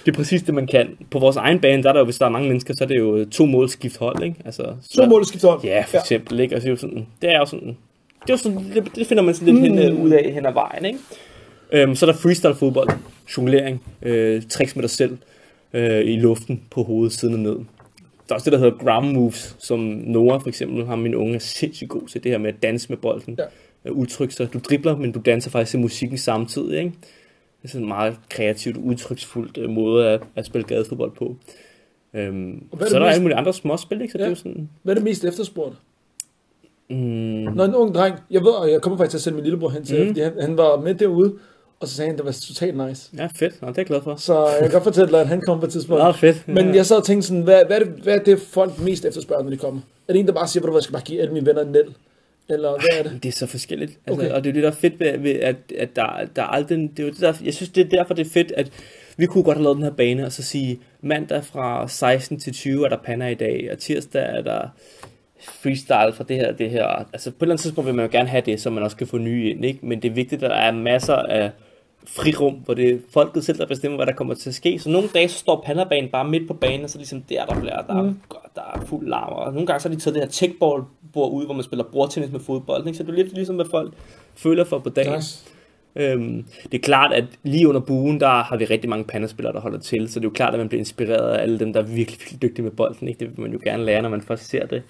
Det 0.07 0.13
er 0.13 0.17
præcis 0.17 0.43
det, 0.43 0.55
man 0.55 0.67
kan. 0.67 0.89
På 1.11 1.19
vores 1.19 1.37
egen 1.37 1.61
bane, 1.61 1.83
der 1.83 1.89
er 1.89 1.93
der 1.93 2.01
jo, 2.01 2.05
hvis 2.05 2.19
der 2.19 2.27
er 2.27 2.31
mange 2.31 2.49
mennesker, 2.49 2.75
så 2.75 2.85
er 2.85 2.89
det 2.89 2.99
jo 2.99 3.25
to 3.31 3.47
mål 3.47 3.69
skift 3.69 3.99
hold, 3.99 4.23
ikke? 4.23 4.37
Altså, 4.45 4.63
så, 4.91 5.03
To 5.03 5.07
mål 5.07 5.25
skifter 5.27 5.49
hold. 5.49 5.61
Ja, 5.65 5.85
for 5.87 5.99
eksempel, 5.99 6.41
ikke? 6.41 6.55
Altså, 6.55 6.67
det 6.67 6.71
er 6.71 6.75
jo 6.75 6.81
sådan, 6.81 7.07
det 7.23 7.31
er 7.31 7.39
jo 7.39 7.47
sådan, 7.47 7.77
det, 8.23 8.31
er 8.31 8.33
jo 8.33 8.37
sådan, 8.37 8.73
det, 8.75 8.97
det 8.97 9.07
finder 9.07 9.23
man 9.23 9.35
sådan 9.35 9.55
lidt 9.55 9.73
mm. 9.73 9.79
hen, 9.79 9.93
øh, 9.93 10.05
ud 10.05 10.11
af 10.11 10.33
hen 10.35 10.47
ad 10.47 10.53
vejen, 10.53 10.85
ikke? 10.85 10.99
Øhm, 11.73 11.95
så 11.95 12.07
er 12.07 12.11
der 12.13 12.19
freestyle 12.19 12.55
fodbold, 12.55 12.89
jonglering, 13.37 13.83
øh, 14.03 14.43
tricks 14.49 14.77
med 14.77 14.83
dig 14.83 14.91
selv 14.91 15.19
øh, 15.73 16.01
i 16.05 16.17
luften 16.17 16.63
på 16.71 16.83
hovedet, 16.83 17.13
siden 17.13 17.35
og 17.35 17.41
ned. 17.41 17.55
Der 17.55 18.33
er 18.33 18.35
også 18.35 18.45
det, 18.45 18.53
der 18.53 18.59
hedder 18.59 18.79
ground 18.85 19.13
moves, 19.13 19.57
som 19.59 19.79
Noah 20.05 20.41
for 20.41 20.49
eksempel 20.49 20.87
har 20.87 20.97
min 20.97 21.15
unge 21.15 21.35
er 21.35 21.39
sindssygt 21.39 21.91
god 21.91 22.09
til, 22.09 22.23
det 22.23 22.31
her 22.31 22.39
med 22.39 22.49
at 22.49 22.63
danse 22.63 22.89
med 22.89 22.97
bolden. 22.97 23.35
Ja. 23.39 23.45
Ja. 23.85 23.91
Udtrykke 23.91 24.35
sig. 24.35 24.53
Du 24.53 24.59
dribler, 24.59 24.97
men 24.97 25.13
du 25.13 25.21
danser 25.21 25.51
faktisk 25.51 25.71
til 25.71 25.81
musikken 25.81 26.19
samtidig, 26.19 26.79
ikke? 26.79 26.93
Det 27.63 27.65
er 27.65 27.69
sådan 27.69 27.83
en 27.83 27.89
meget 27.89 28.17
kreativt, 28.31 28.77
udtryksfuldt 28.77 29.59
øh, 29.59 29.71
måde 29.71 30.09
at, 30.09 30.21
at 30.37 30.47
spille 30.47 30.67
gadefodbold 30.67 31.11
på. 31.13 31.37
Øhm, 32.15 32.63
Og 32.71 32.79
hvad 32.79 32.87
er 32.87 32.91
så 32.91 32.97
er 32.97 33.01
der 33.01 33.07
mest- 33.07 33.13
alle 33.15 33.23
mulige 33.23 33.37
andre 33.37 33.53
småspil, 33.55 34.01
ikke? 34.01 34.13
Så 34.13 34.19
ja. 34.19 34.23
det 34.25 34.27
er 34.27 34.31
jo 34.31 34.35
sådan... 34.37 34.69
Hvad 34.83 34.93
er 34.95 34.99
det 34.99 35.05
mest 35.05 35.25
efterspurgt? 35.25 35.75
Mm, 36.91 36.97
Når 37.55 37.65
en 37.65 37.75
ung 37.75 37.95
dreng, 37.95 38.15
jeg 38.31 38.41
ved, 38.41 38.51
og 38.51 38.71
jeg 38.71 38.81
kommer 38.83 38.97
faktisk 38.97 39.11
til 39.11 39.19
at 39.19 39.23
sende 39.23 39.37
min 39.37 39.45
lillebror 39.45 39.69
hen 39.69 39.85
til, 39.85 40.01
mm. 40.01 40.07
fordi 40.07 40.21
han, 40.21 40.33
han 40.41 40.57
var 40.57 40.81
med 40.81 40.95
derude, 40.95 41.35
og 41.81 41.89
så 41.89 41.95
sagde 41.95 42.09
han, 42.09 42.17
det 42.17 42.25
var 42.27 42.33
totalt 42.33 42.89
nice. 42.89 43.11
ja, 43.19 43.29
fedt. 43.35 43.63
Nå, 43.63 43.69
det 43.69 43.75
er 43.79 43.81
jeg 43.83 43.87
glad 43.87 44.03
for. 44.03 44.17
Så 44.17 44.47
jeg 44.49 44.59
kan 44.61 44.71
godt 44.71 44.85
fortælle 44.85 45.11
dig, 45.11 45.21
at 45.21 45.29
han 45.29 45.41
kommer 45.41 45.61
på 45.61 45.67
et 45.67 45.73
tidspunkt. 45.73 46.05
Nå, 46.05 46.13
fedt. 46.13 46.49
Men 46.49 46.69
Ja. 46.69 46.75
jeg 46.75 46.87
sad 46.87 46.97
og 46.97 47.05
tænkte 47.05 47.29
sådan, 47.29 47.43
hvad, 47.43 47.65
hvad, 47.67 47.81
er 47.81 47.85
det, 47.85 47.89
hvad 48.03 48.15
er 48.15 48.23
det 48.23 48.41
folk 48.41 48.79
mest 48.79 49.05
efterspørger, 49.05 49.43
når 49.43 49.51
de 49.51 49.57
kommer? 49.57 49.81
Er 50.09 50.13
det 50.13 50.21
en, 50.21 50.27
der 50.27 50.33
bare 50.33 50.49
siger, 50.49 50.67
at 50.69 50.75
jeg 50.75 50.83
skal 50.83 50.93
bare 50.93 51.03
give 51.03 51.21
alle 51.21 51.33
mine 51.35 51.47
venner 51.47 51.63
en 51.63 51.73
nel? 51.73 51.95
Eller 52.49 52.71
hvad 52.71 52.99
er 52.99 53.03
det? 53.03 53.23
Det 53.23 53.29
er 53.29 53.33
så 53.33 53.47
forskelligt. 53.47 53.99
Altså, 54.07 54.23
okay. 54.23 54.35
Og 54.35 54.45
det 54.45 54.49
er 54.51 54.53
det, 54.55 54.63
der 54.63 54.69
er 54.69 54.75
fedt 54.75 55.01
ved, 55.01 55.19
ved 55.19 55.31
at, 55.35 55.57
at 55.79 55.97
der, 55.97 56.07
der 56.37 56.43
er 56.43 56.47
aldrig... 56.47 56.79
Det 56.79 56.99
er 56.99 57.03
jo 57.03 57.11
det, 57.11 57.21
der, 57.21 57.33
jeg 57.45 57.55
synes, 57.55 57.71
det 57.71 57.85
er 57.85 57.89
derfor, 57.89 58.15
det 58.15 58.27
er 58.27 58.31
fedt, 58.31 58.53
at 58.57 58.73
vi 59.17 59.27
kunne 59.27 59.45
godt 59.45 59.57
have 59.57 59.63
lavet 59.63 59.77
den 59.77 59.85
her 59.85 59.91
bane, 59.91 60.27
og 60.27 60.33
så 60.33 60.43
sige, 60.43 60.81
mandag 61.01 61.45
fra 61.45 61.89
16 61.89 62.41
til 62.41 62.53
20 62.53 62.85
er 62.85 62.89
der 62.89 62.97
panner 63.05 63.29
i 63.29 63.35
dag, 63.35 63.69
og 63.73 63.79
tirsdag 63.79 64.23
er 64.23 64.43
der 64.43 64.69
freestyle 65.41 66.13
fra 66.13 66.25
det 66.29 66.37
her 66.37 66.53
det 66.53 66.71
her. 66.71 66.87
Altså 67.13 67.31
på 67.31 67.37
et 67.37 67.43
eller 67.43 67.53
andet 67.55 67.63
tidspunkt 67.63 67.87
vil 67.87 67.95
man 67.95 68.05
jo 68.07 68.13
gerne 68.13 68.29
have 68.29 68.43
det, 68.47 68.61
så 68.61 68.71
man 68.71 68.83
også 68.83 68.97
kan 68.97 69.07
få 69.07 69.19
nye 69.19 69.51
ind, 69.51 69.65
ikke? 69.65 69.87
Men 69.87 70.03
det 70.03 70.09
er 70.09 70.13
vigtigt, 70.15 70.43
at 70.43 70.51
der 70.51 70.57
er 70.57 70.73
masser 70.73 71.15
af 71.15 71.51
frirum, 72.07 72.55
hvor 72.55 72.75
det 72.75 72.91
er 72.91 72.99
folket 73.11 73.45
selv, 73.45 73.59
der 73.59 73.67
bestemmer, 73.67 73.99
hvad 73.99 74.07
der 74.07 74.13
kommer 74.13 74.35
til 74.35 74.49
at 74.49 74.55
ske. 74.55 74.79
Så 74.79 74.91
nogle 74.91 75.09
dage, 75.15 75.29
så 75.29 75.39
står 75.39 75.63
panderbanen 75.67 76.11
bare 76.11 76.29
midt 76.29 76.49
på 76.49 76.55
banen, 76.55 76.85
og 76.85 76.91
så 76.91 76.99
ligesom 76.99 77.23
der, 77.23 77.47
der 77.47 77.61
bliver, 77.61 77.83
der, 77.83 78.03
mm. 78.03 78.09
er, 78.09 78.37
der 78.55 78.63
er 78.75 78.87
fuld 78.87 79.09
larm. 79.09 79.33
Og 79.33 79.53
nogle 79.53 79.67
gange, 79.67 79.81
så 79.81 79.89
har 79.89 79.95
de 79.95 80.01
taget 80.01 80.15
det 80.15 80.23
her 80.23 80.31
checkball-bord 80.31 81.33
ud, 81.33 81.45
hvor 81.45 81.55
man 81.55 81.65
spiller 81.65 81.85
bordtennis 81.93 82.33
med 82.33 82.41
fodbold. 82.41 82.87
Ikke? 82.87 82.97
Så 82.97 83.03
det 83.03 83.11
er 83.11 83.15
lidt 83.15 83.35
ligesom, 83.35 83.57
hvad 83.57 83.67
folk 83.71 83.95
føler 84.35 84.65
for 84.65 84.79
på 84.79 84.89
dagen. 84.89 85.15
Nice. 85.15 85.45
Øhm, 85.97 86.45
det 86.73 86.75
er 86.75 86.83
klart, 86.83 87.13
at 87.13 87.25
lige 87.43 87.69
under 87.69 87.81
buen, 87.81 88.21
der 88.21 88.29
har 88.29 88.57
vi 88.57 88.65
rigtig 88.65 88.91
mange 88.91 89.05
pandespillere, 89.05 89.53
der 89.53 89.61
holder 89.61 89.79
til, 89.79 90.09
så 90.09 90.21
det 90.21 90.25
er 90.25 90.29
jo 90.29 90.33
klart, 90.35 90.55
at 90.55 90.61
man 90.61 90.69
bliver 90.69 90.81
inspireret 90.81 91.31
af 91.31 91.43
alle 91.43 91.59
dem, 91.59 91.73
der 91.73 91.81
er 91.81 91.85
virkelig, 91.85 92.21
virkelig 92.21 92.43
dygtige 92.43 92.63
med 92.63 92.73
bolden. 92.73 93.09
Ikke? 93.09 93.21
Det 93.21 93.29
vil 93.29 93.41
man 93.41 93.53
jo 93.53 93.59
gerne 93.65 93.85
lære, 93.85 94.03
når 94.03 94.09
man 94.09 94.23
først 94.23 94.49
ser 94.49 94.67
det. 94.67 94.83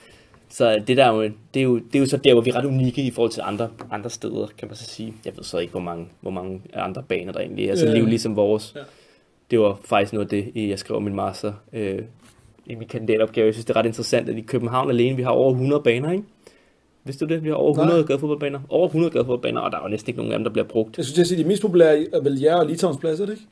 Så 0.49 0.83
det, 0.87 0.97
der 0.97 1.05
er 1.05 1.13
jo, 1.15 1.23
det, 1.23 1.61
er 1.61 1.65
jo, 1.65 1.77
det 1.79 1.95
er 1.95 1.99
jo 1.99 2.07
så 2.07 2.17
der, 2.17 2.33
hvor 2.33 2.43
vi 2.43 2.51
er 2.51 2.57
ret 2.57 2.65
unikke 2.65 3.03
i 3.03 3.11
forhold 3.11 3.33
til 3.33 3.43
andre, 3.45 3.69
andre 3.91 4.11
steder, 4.11 4.47
kan 4.59 4.69
man 4.69 4.77
så 4.77 4.85
sige. 4.85 5.15
Jeg 5.25 5.33
ved 5.37 5.45
så 5.45 5.59
ikke, 5.59 5.71
hvor 5.71 5.81
mange, 5.81 6.09
hvor 6.21 6.31
mange 6.31 6.61
andre 6.75 7.03
baner 7.09 7.33
der 7.33 7.41
egentlig 7.41 7.67
er. 7.67 7.71
Altså, 7.71 7.87
Ja. 7.87 7.99
jo 7.99 8.07
ligesom 8.07 8.37
vores. 8.37 8.73
Ja. 8.77 8.81
Det 9.51 9.61
var 9.61 9.79
faktisk 9.85 10.13
noget 10.13 10.33
af 10.33 10.53
det, 10.55 10.69
jeg 10.69 10.79
skrev 10.79 11.01
min 11.01 11.15
master 11.15 11.53
øh, 11.73 11.99
i 12.67 12.75
min 12.75 12.89
kandidatopgave. 12.89 13.47
Jeg 13.47 13.55
synes, 13.55 13.65
det 13.65 13.77
er 13.77 13.79
ret 13.79 13.87
interessant, 13.87 14.29
at 14.29 14.37
i 14.37 14.41
København 14.41 14.91
alene, 14.91 15.17
vi 15.17 15.23
har 15.23 15.31
over 15.31 15.51
100 15.51 15.83
baner, 15.83 16.11
ikke? 16.13 16.25
Vidste 17.05 17.27
du 17.27 17.35
det? 17.35 17.45
Vi 17.45 17.49
har 17.49 17.55
over 17.57 17.71
100 17.73 17.99
Nej. 18.01 18.07
gadefodboldbaner. 18.07 18.61
Over 18.69 18.87
100 18.87 19.13
gadefodboldbaner, 19.13 19.61
og 19.61 19.73
der 19.73 19.79
er 19.79 19.83
jo 19.83 19.89
næsten 19.89 20.11
ikke 20.11 20.19
nogen 20.19 20.33
af 20.33 20.39
dem, 20.39 20.45
der 20.45 20.51
bliver 20.53 20.67
brugt. 20.67 20.97
Jeg 20.97 21.05
synes, 21.05 21.19
jeg 21.19 21.27
siger, 21.27 21.43
de 21.43 21.49
mest 21.49 21.63
populære 21.63 22.07
er 22.13 22.21
vel 22.21 22.41
jer 22.41 22.55
og 22.57 22.67
Litauens 22.67 22.99
plads, 22.99 23.21
er 23.21 23.27
det 23.27 23.33
ikke? 23.33 23.45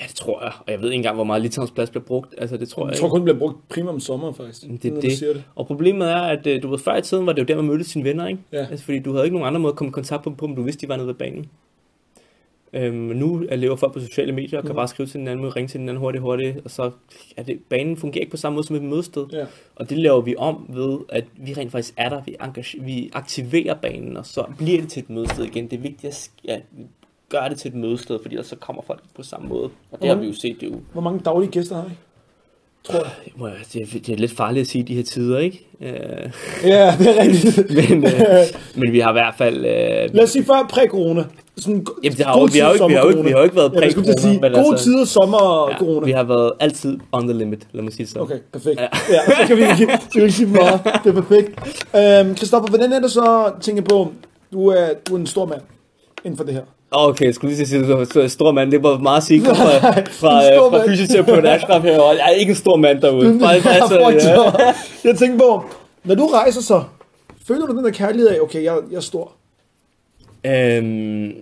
Ja, 0.00 0.04
det 0.06 0.14
tror 0.14 0.42
jeg. 0.42 0.52
Og 0.66 0.72
jeg 0.72 0.80
ved 0.80 0.88
ikke 0.88 0.96
engang, 0.96 1.14
hvor 1.14 1.24
meget 1.24 1.42
Litauens 1.42 1.70
plads 1.70 1.90
bliver 1.90 2.04
brugt. 2.04 2.34
Altså, 2.38 2.56
det 2.56 2.68
tror 2.68 2.86
jeg, 2.86 2.90
Jeg 2.92 3.00
tror 3.00 3.08
kun, 3.08 3.20
det 3.20 3.24
bliver 3.24 3.38
brugt 3.38 3.68
primært 3.68 3.94
om 3.94 4.00
sommeren, 4.00 4.34
faktisk. 4.34 4.62
Det 4.82 5.04
er 5.04 5.10
siger 5.16 5.32
det. 5.32 5.44
Og 5.54 5.66
problemet 5.66 6.10
er, 6.10 6.16
at 6.20 6.46
øh, 6.46 6.62
du 6.62 6.68
ved, 6.68 6.78
før 6.78 6.96
i 6.96 7.02
tiden 7.02 7.26
var 7.26 7.32
det 7.32 7.42
jo 7.42 7.44
der, 7.46 7.56
man 7.56 7.64
mødte 7.64 7.84
sine 7.84 8.04
venner, 8.04 8.26
ikke? 8.26 8.40
Ja. 8.52 8.66
Altså, 8.70 8.84
fordi 8.84 8.98
du 8.98 9.12
havde 9.12 9.24
ikke 9.24 9.36
nogen 9.36 9.48
andre 9.48 9.60
måde 9.60 9.70
at 9.72 9.76
komme 9.76 9.88
i 9.88 9.92
kontakt 9.92 10.22
på, 10.24 10.34
om 10.44 10.56
du 10.56 10.62
vidste, 10.62 10.80
de 10.86 10.88
var 10.88 10.96
nede 10.96 11.06
ved 11.06 11.14
banen. 11.14 11.46
Øhm, 12.72 12.94
nu 12.94 13.44
er- 13.48 13.56
lever 13.56 13.76
folk 13.76 13.92
på 13.92 14.00
sociale 14.00 14.32
medier 14.32 14.58
og 14.58 14.62
kan 14.64 14.68
Mhm. 14.72 14.76
bare 14.76 14.88
skrive 14.88 15.06
til 15.06 15.18
hinanden, 15.18 15.56
ringe 15.56 15.68
til 15.68 15.80
hinanden 15.80 16.00
hurtigt, 16.00 16.22
hurtigt, 16.22 16.58
og 16.64 16.70
så 16.70 16.90
er 17.36 17.42
det, 17.42 17.58
banen 17.68 17.96
fungerer 17.96 18.20
ikke 18.22 18.30
på 18.30 18.36
samme 18.36 18.54
måde 18.54 18.66
som 18.66 18.76
et 18.76 18.82
mødested. 18.82 19.26
Ja. 19.32 19.44
Og 19.76 19.90
det 19.90 19.98
laver 19.98 20.20
vi 20.20 20.34
om 20.38 20.66
ved, 20.68 20.98
at 21.08 21.24
vi 21.36 21.52
rent 21.54 21.72
faktisk 21.72 21.94
er 21.96 22.08
der, 22.08 22.22
vi, 22.26 22.36
engage, 22.44 22.82
vi 22.82 23.10
aktiverer 23.12 23.74
banen, 23.74 24.16
og 24.16 24.26
så 24.26 24.44
bliver 24.58 24.80
det 24.80 24.90
til 24.90 25.02
et 25.02 25.10
mødested 25.10 25.44
igen. 25.44 25.64
Det 25.64 25.76
er 25.76 25.80
vigtigt 25.80 26.04
at 26.04 26.30
ja, 26.44 26.58
gøre 27.28 27.48
det 27.48 27.58
til 27.58 27.68
et 27.68 27.74
mødested, 27.74 28.18
fordi 28.22 28.34
ellers 28.34 28.46
så 28.46 28.56
kommer 28.56 28.82
folk 28.86 29.00
på 29.16 29.22
samme 29.22 29.48
måde. 29.48 29.70
Og 29.92 29.98
det 30.02 30.08
har 30.08 30.16
vi 30.16 30.26
jo 30.26 30.32
set, 30.32 30.56
det 30.60 30.66
jo 30.66 30.74
Hvor 30.92 31.02
mange 31.02 31.20
daglige 31.24 31.50
gæster 31.50 31.74
har 31.76 31.82
I? 31.84 31.92
Tror 32.84 32.94
jeg. 32.94 33.04
det 33.34 33.74
jeg- 33.74 33.86
det, 33.86 33.96
er, 33.96 34.00
det 34.00 34.08
er 34.12 34.16
lidt 34.16 34.32
farligt 34.32 34.60
at 34.62 34.66
sige 34.68 34.82
i 34.82 34.86
de 34.86 34.94
her 34.94 35.02
tider, 35.02 35.38
ikke? 35.38 35.66
Øh, 35.80 35.88
Ja, 36.64 36.94
det 36.98 37.18
er 37.18 37.22
rigtigt. 37.22 37.56
men, 37.90 38.04
øh, 38.04 38.12
men 38.76 38.92
vi 38.92 39.00
har 39.00 39.10
i 39.10 39.12
hvert 39.12 39.34
fald... 39.38 39.56
Øh, 39.56 40.14
Lad 40.14 40.22
os 40.24 40.30
sige 40.30 40.44
før 40.44 40.66
præ-corona. 40.70 41.24
Sådan, 41.58 41.86
Jamen, 42.04 42.16
det 42.16 42.26
har, 42.26 42.38
jo- 42.40 42.44
vi, 42.52 42.58
har 42.58 42.68
jo 42.68 42.72
ikke, 42.74 42.86
vi, 42.86 42.92
har 42.94 43.02
jo 43.02 43.08
ikke, 43.08 43.22
vi 43.22 43.30
har 43.30 43.38
jo 43.38 43.44
ikke 43.44 43.56
været 43.56 43.72
Ja, 43.74 43.80
til 43.90 44.10
at 44.10 44.20
sige, 44.20 44.38
gode 44.40 44.56
altså- 44.58 44.84
tider, 44.84 45.04
sommer, 45.04 45.70
Ja, 46.00 46.04
vi 46.04 46.10
har 46.10 46.22
været 46.24 46.52
altid 46.60 46.98
on 47.12 47.28
the 47.28 47.38
limit, 47.38 47.66
lad 47.72 47.82
mig 47.82 47.92
sige 47.92 48.06
sådan. 48.06 48.22
Okay, 48.22 48.38
perfekt. 48.52 48.80
Ja, 48.80 48.88
så 49.26 49.46
kan 49.46 49.56
vi 49.56 49.62
ikke, 49.62 49.76
så 49.76 50.08
kan 50.12 50.20
vi 50.20 50.22
ikke 50.22 50.32
sige 50.32 50.48
mere. 50.48 50.78
Det 51.04 51.16
er 51.16 51.22
perfekt. 51.22 51.48
Øhm, 52.26 52.36
Christoffer, 52.36 52.68
hvordan 52.68 52.92
er 52.92 53.00
det 53.00 53.10
så, 53.10 53.52
tænker 53.60 53.82
på, 53.82 54.12
du 54.52 54.66
er, 54.68 54.88
du 55.08 55.14
er 55.14 55.18
en 55.18 55.26
stor 55.26 55.46
mand 55.46 55.60
inden 56.24 56.36
for 56.36 56.44
det 56.44 56.54
her. 56.54 56.62
Okay, 56.98 57.24
jeg 57.24 57.34
skulle 57.34 57.54
lige 57.54 57.66
sige, 57.66 58.22
er 58.24 58.28
stor 58.28 58.52
mand. 58.52 58.72
Det 58.72 58.82
var 58.82 58.98
meget 58.98 59.22
sikkert 59.22 59.56
fra, 59.56 59.90
fra, 60.00 60.42
stor 60.42 60.70
fra 60.70 60.78
mand. 60.78 60.90
fysioterapeut 60.90 61.46
Ashraf 61.46 61.82
her. 61.82 61.98
og 62.00 62.14
Jeg 62.14 62.24
er 62.26 62.30
ikke 62.30 62.50
en 62.50 62.56
stor 62.56 62.76
mand 62.76 63.00
derude. 63.00 63.38
Bare, 63.40 63.54
altså, 63.54 64.00
ja. 64.64 65.08
Jeg 65.08 65.18
tænker 65.18 65.38
på, 65.38 65.64
når 66.04 66.14
du 66.14 66.26
rejser 66.26 66.60
så, 66.60 66.82
føler 67.46 67.66
du 67.66 67.76
den 67.76 67.84
der 67.84 67.90
kærlighed 67.90 68.28
af, 68.28 68.40
okay, 68.40 68.64
jeg, 68.64 68.76
jeg 68.90 68.96
er 68.96 69.00
stor. 69.00 69.32
Øhm, 70.46 71.32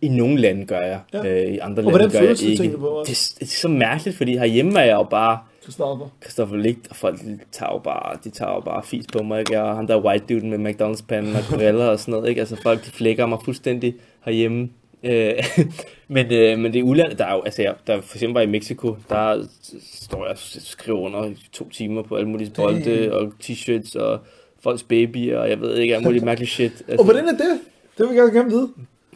i, 0.00 0.08
nogle 0.08 0.40
lande 0.40 0.66
gør 0.66 0.80
jeg. 0.80 1.00
Ja. 1.12 1.26
Øh, 1.26 1.54
I 1.54 1.58
andre 1.58 1.82
Og 1.82 1.92
lande 1.92 2.10
gør 2.10 2.20
jeg 2.20 2.42
ikke. 2.42 2.78
på? 2.78 3.04
Det, 3.06 3.32
det, 3.40 3.42
er 3.42 3.46
så 3.46 3.68
mærkeligt, 3.68 4.16
fordi 4.16 4.36
herhjemme 4.36 4.80
er 4.80 4.84
jeg 4.84 4.94
jo 4.94 5.02
bare 5.02 5.38
Christoffer. 5.62 6.06
Christoffer 6.22 6.56
Ligt, 6.56 6.88
og 6.90 6.96
folk 6.96 7.20
de 7.20 7.38
tager 7.52 7.72
jo 7.72 7.78
bare, 7.78 8.18
de 8.24 8.30
tager 8.30 8.52
jo 8.52 8.60
bare 8.60 8.82
fis 8.84 9.04
på 9.12 9.22
mig, 9.22 9.38
ikke? 9.40 9.62
Og 9.62 9.76
ham 9.76 9.86
der 9.86 10.00
white 10.04 10.24
dude 10.34 10.46
med 10.46 10.70
McDonald's 10.72 11.04
panden 11.08 11.36
og 11.36 11.42
briller 11.50 11.86
og 11.86 11.98
sådan 12.00 12.12
noget, 12.12 12.28
ikke? 12.28 12.40
Altså 12.40 12.56
folk, 12.62 12.84
de 12.86 12.90
flækker 12.90 13.26
mig 13.26 13.38
fuldstændig 13.44 13.94
herhjemme. 14.24 14.68
Øh, 15.04 15.32
men, 16.08 16.32
øh, 16.32 16.58
men 16.58 16.72
det 16.72 16.78
er 16.78 16.82
udlandet, 16.82 17.18
der 17.18 17.26
er 17.26 17.34
jo, 17.34 17.42
altså 17.42 17.62
jeg, 17.62 17.74
der 17.86 18.00
for 18.00 18.16
eksempel 18.16 18.34
var 18.34 18.40
i 18.40 18.46
Mexico, 18.46 18.96
der 19.08 19.44
står 19.92 20.24
jeg 20.24 20.30
og 20.32 20.38
skriver 20.38 20.98
under 21.00 21.30
to 21.52 21.68
timer 21.68 22.02
på 22.02 22.16
alle 22.16 22.28
mulige 22.28 22.50
bolde 22.56 23.12
og 23.12 23.32
t-shirts 23.44 23.98
og 24.00 24.20
folks 24.62 24.82
babyer, 24.82 25.38
og 25.38 25.50
jeg 25.50 25.60
ved 25.60 25.76
ikke, 25.78 25.94
alt 25.96 26.04
muligt 26.04 26.24
mærkeligt 26.24 26.50
shit. 26.50 26.72
Altså, 26.88 26.96
Og 26.98 27.04
hvordan 27.04 27.24
er 27.28 27.32
det? 27.32 27.60
Det 27.98 28.08
vil 28.08 28.16
jeg 28.16 28.30
gerne 28.32 28.50
vide. 28.50 28.68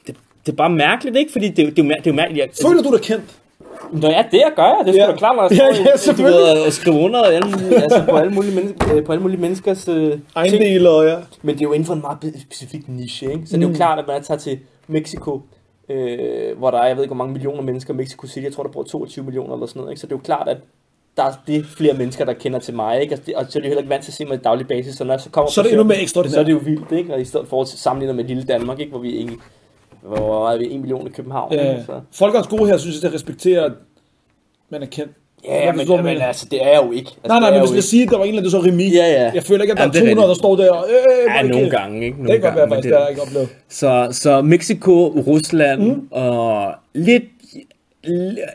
det, 0.07 0.17
det 0.47 0.53
er 0.53 0.57
bare 0.57 0.71
mærkeligt, 0.71 1.17
ikke? 1.17 1.33
Fordi 1.33 1.49
det, 1.49 1.67
er 1.67 1.71
det, 1.71 1.79
er 1.79 1.83
mær- 1.83 1.97
det 1.97 2.07
er 2.07 2.11
jo 2.11 2.15
mærkeligt. 2.15 2.47
Jeg, 2.47 2.69
Føler 2.71 2.83
du 2.83 2.93
dig 2.93 3.01
kendt? 3.03 3.25
Når 3.93 4.09
jeg 4.11 4.29
det, 4.31 4.39
jeg 4.39 4.53
gør 4.57 4.63
jeg. 4.63 4.83
Det 4.87 5.01
er 5.01 5.05
Ja. 5.05 5.11
da 5.11 5.17
klart, 5.17 5.37
når 5.37 5.43
jeg 5.43 5.53
Ja, 5.53 5.57
står 5.57 5.85
ja, 5.85 5.95
i- 5.95 5.99
selvfølgelig. 5.99 6.41
du 6.41 6.45
ved, 6.55 6.67
og 6.67 6.73
skriver 6.73 6.99
under 7.05 7.23
alle 7.23 7.77
altså 7.83 8.05
på, 8.11 8.17
alle 8.17 8.33
mulige 8.33 8.55
mennesker, 8.55 8.95
øh, 8.97 9.05
på 9.05 9.13
alle 9.13 9.23
mulige 9.23 9.41
menneskers 9.41 9.89
øh, 9.89 10.11
ting. 10.11 10.23
Ejendel 10.37 10.87
og 10.87 11.05
ja. 11.07 11.17
Men 11.43 11.55
det 11.55 11.61
er 11.61 11.65
jo 11.65 11.73
inden 11.73 11.87
for 11.87 11.95
en 11.95 12.01
meget 12.01 12.35
specifik 12.51 12.89
niche, 12.89 13.33
ikke? 13.33 13.47
Så 13.47 13.57
det 13.57 13.65
er 13.65 13.69
jo 13.69 13.75
klart, 13.75 13.99
at 13.99 14.07
man 14.07 14.23
tager 14.23 14.39
til 14.39 14.59
Mexico, 14.87 15.41
øh, 15.89 16.59
hvor 16.59 16.71
der 16.71 16.79
er, 16.79 16.87
jeg 16.87 16.97
ved 16.97 17.05
ikke, 17.05 17.15
hvor 17.15 17.25
mange 17.25 17.33
millioner 17.33 17.63
mennesker 17.63 17.95
i 17.95 17.97
Mexico 17.97 18.27
City. 18.27 18.45
Jeg 18.45 18.53
tror, 18.53 18.63
der 18.63 18.71
bor 18.71 18.83
22 18.83 19.25
millioner 19.25 19.55
eller 19.55 19.67
sådan 19.67 19.81
noget, 19.81 19.93
ikke? 19.93 20.01
Så 20.01 20.07
det 20.07 20.13
er 20.13 20.17
jo 20.17 20.21
klart, 20.25 20.49
at 20.49 20.57
der 21.17 21.23
er 21.23 21.33
det 21.47 21.67
flere 21.67 21.95
mennesker, 21.95 22.25
der 22.25 22.33
kender 22.33 22.59
til 22.59 22.75
mig, 22.75 23.01
ikke? 23.01 23.15
Og, 23.15 23.27
det, 23.27 23.35
og 23.35 23.47
så 23.49 23.59
er 23.59 23.61
de 23.63 23.67
heller 23.69 23.81
ikke 23.83 23.91
vant 23.91 24.05
til 24.05 24.11
at 24.11 24.15
se 24.15 24.25
mig 24.25 24.35
i 24.35 24.41
daglig 24.45 24.69
basis, 24.69 24.95
så 24.95 25.05
når 25.05 25.13
jeg 25.15 25.21
så 25.21 25.31
kommer 25.31 25.51
Så 25.51 25.61
er 25.61 25.63
det 25.63 25.73
endnu 25.73 25.85
mere 25.85 26.01
ekstraordinært. 26.01 26.35
Så 26.35 26.41
er 26.41 26.45
det 26.45 26.53
jo 26.53 26.61
vildt, 26.65 26.93
ikke? 26.93 27.15
Og 27.15 27.21
i 27.21 27.25
stedet 27.25 27.49
for 27.49 27.63
at 27.63 27.69
sammenligne 27.69 28.13
med 28.15 28.25
lille 28.25 28.43
Danmark, 28.43 28.79
ikke? 28.81 28.91
Hvor 28.91 29.01
vi 29.01 29.11
ikke 29.11 29.33
hvor 30.07 30.49
er 30.51 30.59
vi 30.59 30.65
en 30.71 30.81
million 30.81 31.07
i 31.07 31.11
København, 31.11 31.53
Ja. 31.53 31.71
ikke? 31.71 31.83
Så. 31.87 32.01
Folk 32.13 32.35
er 32.35 32.39
også 32.39 32.51
gode 32.51 32.67
her, 32.71 32.77
synes 32.77 32.95
jeg, 32.97 33.01
til 33.01 33.07
at 33.09 33.15
respektere, 33.15 33.65
at 33.65 33.73
man 34.71 34.83
er 34.83 34.87
kendt. 34.87 35.13
Ja, 35.45 35.73
men, 35.73 35.89
men 35.89 36.05
mener? 36.05 36.25
altså, 36.27 36.47
det 36.51 36.63
er 36.65 36.69
jeg 36.69 36.81
jo 36.87 36.93
ikke. 36.93 37.11
Altså, 37.11 37.29
Nej, 37.29 37.41
nej, 37.41 37.51
det 37.51 37.61
men 37.61 37.69
hvis 37.69 37.75
jeg 37.77 37.83
siger, 37.85 38.05
at 38.05 38.11
der 38.11 38.17
var 38.17 38.25
en 38.25 38.29
eller 38.29 38.41
anden, 38.43 38.53
der 38.53 38.61
så 38.61 38.67
Remi. 38.67 38.85
Ja, 38.95 39.07
ja. 39.23 39.31
Jeg 39.35 39.43
føler 39.43 39.63
ikke, 39.63 39.73
at 39.73 39.77
der 39.77 39.83
Jamen, 39.83 39.97
er 39.97 40.01
det 40.01 40.11
er 40.11 40.15
200, 40.15 40.29
der 40.29 40.35
står 40.35 40.57
der. 40.57 40.71
og, 40.73 40.85
Øh, 40.89 40.95
Ja, 40.95 41.31
hvor 41.31 41.39
er 41.39 41.43
det 41.43 41.51
nogle 41.51 41.71
gange, 41.71 42.05
ikke? 42.07 42.17
Nogle 42.17 42.33
Det 42.33 42.43
kan 42.43 42.51
godt 42.51 42.57
være, 42.57 42.69
faktisk, 42.69 42.85
men 42.85 42.93
det 42.93 42.99
har 42.99 43.01
jeg 43.01 43.11
ikke 43.11 43.23
oplevet. 43.23 43.49
Så, 43.69 44.09
så 44.13 44.43
Mexico, 44.43 45.07
Rusland 45.09 45.83
mm. 45.83 46.09
og 46.11 46.73
lidt, 46.95 47.25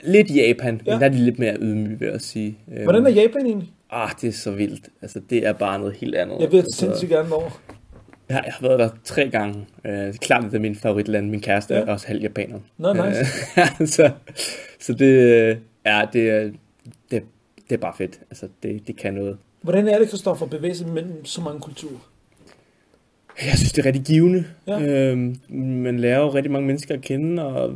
lidt 0.03 0.35
Japan, 0.35 0.81
Ja. 0.85 0.91
men 0.91 0.99
der 1.01 1.05
er 1.05 1.11
de 1.11 1.17
lidt 1.25 1.39
mere 1.39 1.55
ydmyge, 1.61 1.99
vil 1.99 2.07
jeg 2.11 2.21
sige. 2.21 2.57
Øhm, 2.73 2.83
Hvordan 2.83 3.05
er 3.05 3.09
Japan 3.09 3.45
egentlig? 3.45 3.69
Ah, 3.91 4.09
det 4.21 4.27
er 4.27 4.33
så 4.33 4.51
vildt. 4.51 4.85
Altså, 5.01 5.19
det 5.29 5.47
er 5.47 5.53
bare 5.53 5.79
noget 5.79 5.95
helt 5.95 6.15
andet. 6.15 6.35
Jeg 6.39 6.51
ved 6.51 6.59
altså, 6.59 6.79
sindssygt 6.79 7.09
gerne 7.11 7.35
over. 7.35 7.49
Jeg, 8.31 8.35
har- 8.39 8.43
jeg 8.45 8.53
har 8.53 8.67
været 8.67 8.79
der 8.79 8.89
tre 9.03 9.29
gange. 9.29 9.65
Øh, 9.85 9.93
er 9.93 10.11
klart, 10.11 10.43
det 10.43 10.53
er 10.53 10.59
min 10.59 10.75
favoritland. 10.75 11.29
Min 11.29 11.41
kæreste 11.41 11.73
Ja. 11.73 11.79
ja. 11.79 11.85
er 11.85 11.91
også 11.91 12.07
halv 12.07 12.21
japaner. 12.21 12.59
Nå, 12.77 12.93
nice. 12.93 13.19
Øh, 13.81 13.87
så, 13.97 14.11
så 14.79 14.93
det, 14.93 15.05
øh, 15.05 15.57
ja, 15.85 16.01
det, 16.13 16.29
er- 16.29 16.51
det, 17.11 17.23
det 17.69 17.75
er 17.75 17.77
bare 17.77 17.93
fedt. 17.97 18.19
Altså, 18.29 18.47
det, 18.63 18.87
det 18.87 18.95
kan 18.95 19.13
noget. 19.13 19.37
Hvordan 19.61 19.87
er 19.87 19.99
det, 19.99 20.07
Christoffer, 20.07 20.45
at 20.45 20.49
bevæge 20.51 20.75
sig 20.75 20.87
mellem 20.87 21.25
så 21.25 21.41
mange 21.41 21.59
kulturer? 21.59 22.09
Jeg 23.45 23.53
synes, 23.57 23.71
det 23.71 23.81
er 23.81 23.85
rigtig 23.85 24.03
givende. 24.03 24.45
Ja. 24.67 24.79
Ja. 24.79 25.11
Øhm, 25.11 25.35
man 25.57 25.99
lærer 25.99 26.19
jo 26.19 26.29
rigtig 26.29 26.51
mange 26.51 26.67
mennesker 26.67 26.95
at 26.95 27.01
kende, 27.01 27.45
og 27.45 27.75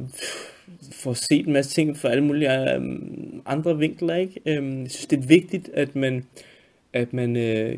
får 0.92 1.14
set 1.14 1.48
en 1.48 1.54
masse 1.54 1.72
ting 1.72 1.98
fra 1.98 2.10
alle 2.10 2.24
mulige 2.24 2.74
øhm, 2.76 3.42
andre 3.46 3.78
vinkler. 3.78 4.16
Ikke? 4.16 4.40
Øhm, 4.46 4.82
jeg 4.82 4.92
synes, 4.92 5.06
det 5.08 5.20
er 5.20 5.28
vigtigt, 5.28 5.70
at 5.74 5.96
man, 5.96 6.26
at 6.94 7.14
man 7.14 7.36
øh, 7.36 7.78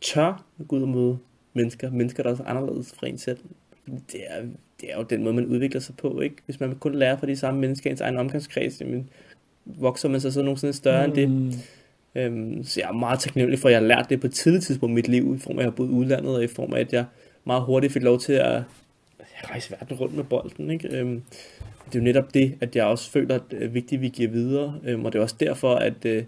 tør 0.00 0.44
at 0.60 0.68
gå 0.68 0.76
ud 0.76 0.82
og 0.82 0.88
møde 0.88 1.18
mennesker. 1.54 1.90
Mennesker, 1.90 2.22
der 2.22 2.30
er 2.30 2.34
så 2.34 2.42
anderledes 2.42 2.92
fra 2.92 3.06
en 3.06 3.18
selv. 3.18 3.38
Det 3.86 4.20
er, 4.26 4.42
det 4.80 4.92
er 4.92 4.96
jo 4.96 5.02
den 5.02 5.22
måde, 5.22 5.34
man 5.34 5.46
udvikler 5.46 5.80
sig 5.80 5.96
på. 5.96 6.20
Ikke? 6.20 6.36
Hvis 6.44 6.60
man 6.60 6.74
kun 6.74 6.94
lærer 6.94 7.16
fra 7.16 7.26
de 7.26 7.36
samme 7.36 7.60
mennesker 7.60 7.90
i 7.90 7.92
ens 7.92 8.00
egen 8.00 8.16
omgangskreds, 8.16 8.80
jamen, 8.80 9.10
vokser 9.64 10.08
man 10.08 10.20
sig 10.20 10.32
så 10.32 10.42
nogensinde 10.42 10.72
større 10.72 11.06
mm. 11.06 11.12
end 11.12 11.16
det. 11.16 11.30
Mm. 11.30 11.52
Øhm, 12.14 12.64
så 12.64 12.80
jeg 12.80 12.88
er 12.88 12.92
meget 12.92 13.20
taknemmelig 13.20 13.58
for, 13.58 13.68
at 13.68 13.72
jeg 13.72 13.80
har 13.80 13.86
lært 13.86 14.06
det 14.10 14.20
på 14.20 14.26
et 14.26 14.32
tidligt 14.32 14.64
tidspunkt 14.64 14.92
i 14.92 14.94
mit 14.94 15.08
liv, 15.08 15.34
i 15.36 15.38
form 15.38 15.58
af, 15.58 15.60
at 15.60 15.64
jeg 15.64 15.70
har 15.70 15.76
boet 15.76 15.88
i 15.88 15.92
udlandet, 15.92 16.36
og 16.36 16.44
i 16.44 16.46
form 16.46 16.74
af, 16.74 16.80
at 16.80 16.92
jeg 16.92 17.04
meget 17.44 17.62
hurtigt 17.62 17.92
fik 17.92 18.02
lov 18.02 18.20
til 18.20 18.32
at 18.32 18.62
rejse 19.44 19.70
verden 19.70 19.96
rundt 19.96 20.16
med 20.16 20.24
bolden. 20.24 20.70
Ikke? 20.70 20.98
Øhm, 20.98 21.22
det 21.86 21.94
er 21.94 21.98
jo 21.98 22.04
netop 22.04 22.34
det, 22.34 22.54
at 22.60 22.76
jeg 22.76 22.84
også 22.84 23.10
føler, 23.10 23.34
at 23.34 23.42
det 23.50 23.62
er 23.62 23.68
vigtigt, 23.68 23.98
at 23.98 24.02
vi 24.02 24.08
giver 24.08 24.30
videre, 24.30 24.74
øhm, 24.84 25.04
og 25.04 25.12
det 25.12 25.18
er 25.18 25.22
også 25.22 25.36
derfor, 25.40 25.74
at, 25.74 26.04
øh, 26.04 26.24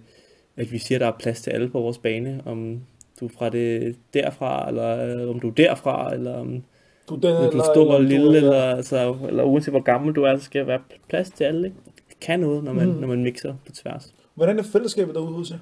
at 0.57 0.73
vi 0.73 0.79
siger, 0.79 0.97
at 0.97 1.01
der 1.01 1.07
er 1.07 1.19
plads 1.19 1.41
til 1.41 1.51
alle 1.51 1.69
på 1.69 1.81
vores 1.81 1.99
bane, 1.99 2.43
om 2.45 2.81
du 3.25 3.35
er 3.35 3.39
fra 3.39 3.49
det 3.49 3.97
derfra, 4.15 4.69
eller 4.69 5.21
øh, 5.23 5.31
om 5.31 5.41
du 5.41 5.49
er 5.49 5.53
derfra, 5.55 6.15
eller 6.15 6.35
om 6.35 6.63
Du 7.09 7.15
er 7.15 7.19
den, 7.21 7.31
er 7.31 7.49
eller, 7.49 7.65
stor 7.65 7.85
eller 7.97 7.99
du 7.99 8.03
lille, 8.25 8.31
er- 8.39 8.43
eller, 8.43 8.63
altså, 8.77 9.17
eller 9.29 9.43
uanset 9.45 9.73
hvor 9.73 9.81
gammel 9.83 10.15
du 10.15 10.23
er, 10.23 10.37
så 10.37 10.45
skal 10.45 10.61
der 10.61 10.67
være 10.67 10.81
plads 11.09 11.31
til 11.31 11.45
alle. 11.45 11.67
Ikke? 11.67 11.79
Det 12.09 12.21
kan 12.21 12.41
noget, 12.41 12.65
når 12.65 12.73
man, 12.73 12.89
Mm. 12.89 12.95
når 12.95 13.09
man 13.09 13.23
mixer 13.23 13.55
på 13.67 13.73
tværs. 13.73 14.15
Hvordan 14.35 14.59
er 14.59 14.63
fællesskabet 14.63 15.15
derude 15.15 15.33
hos 15.33 15.51
jer? 15.51 15.59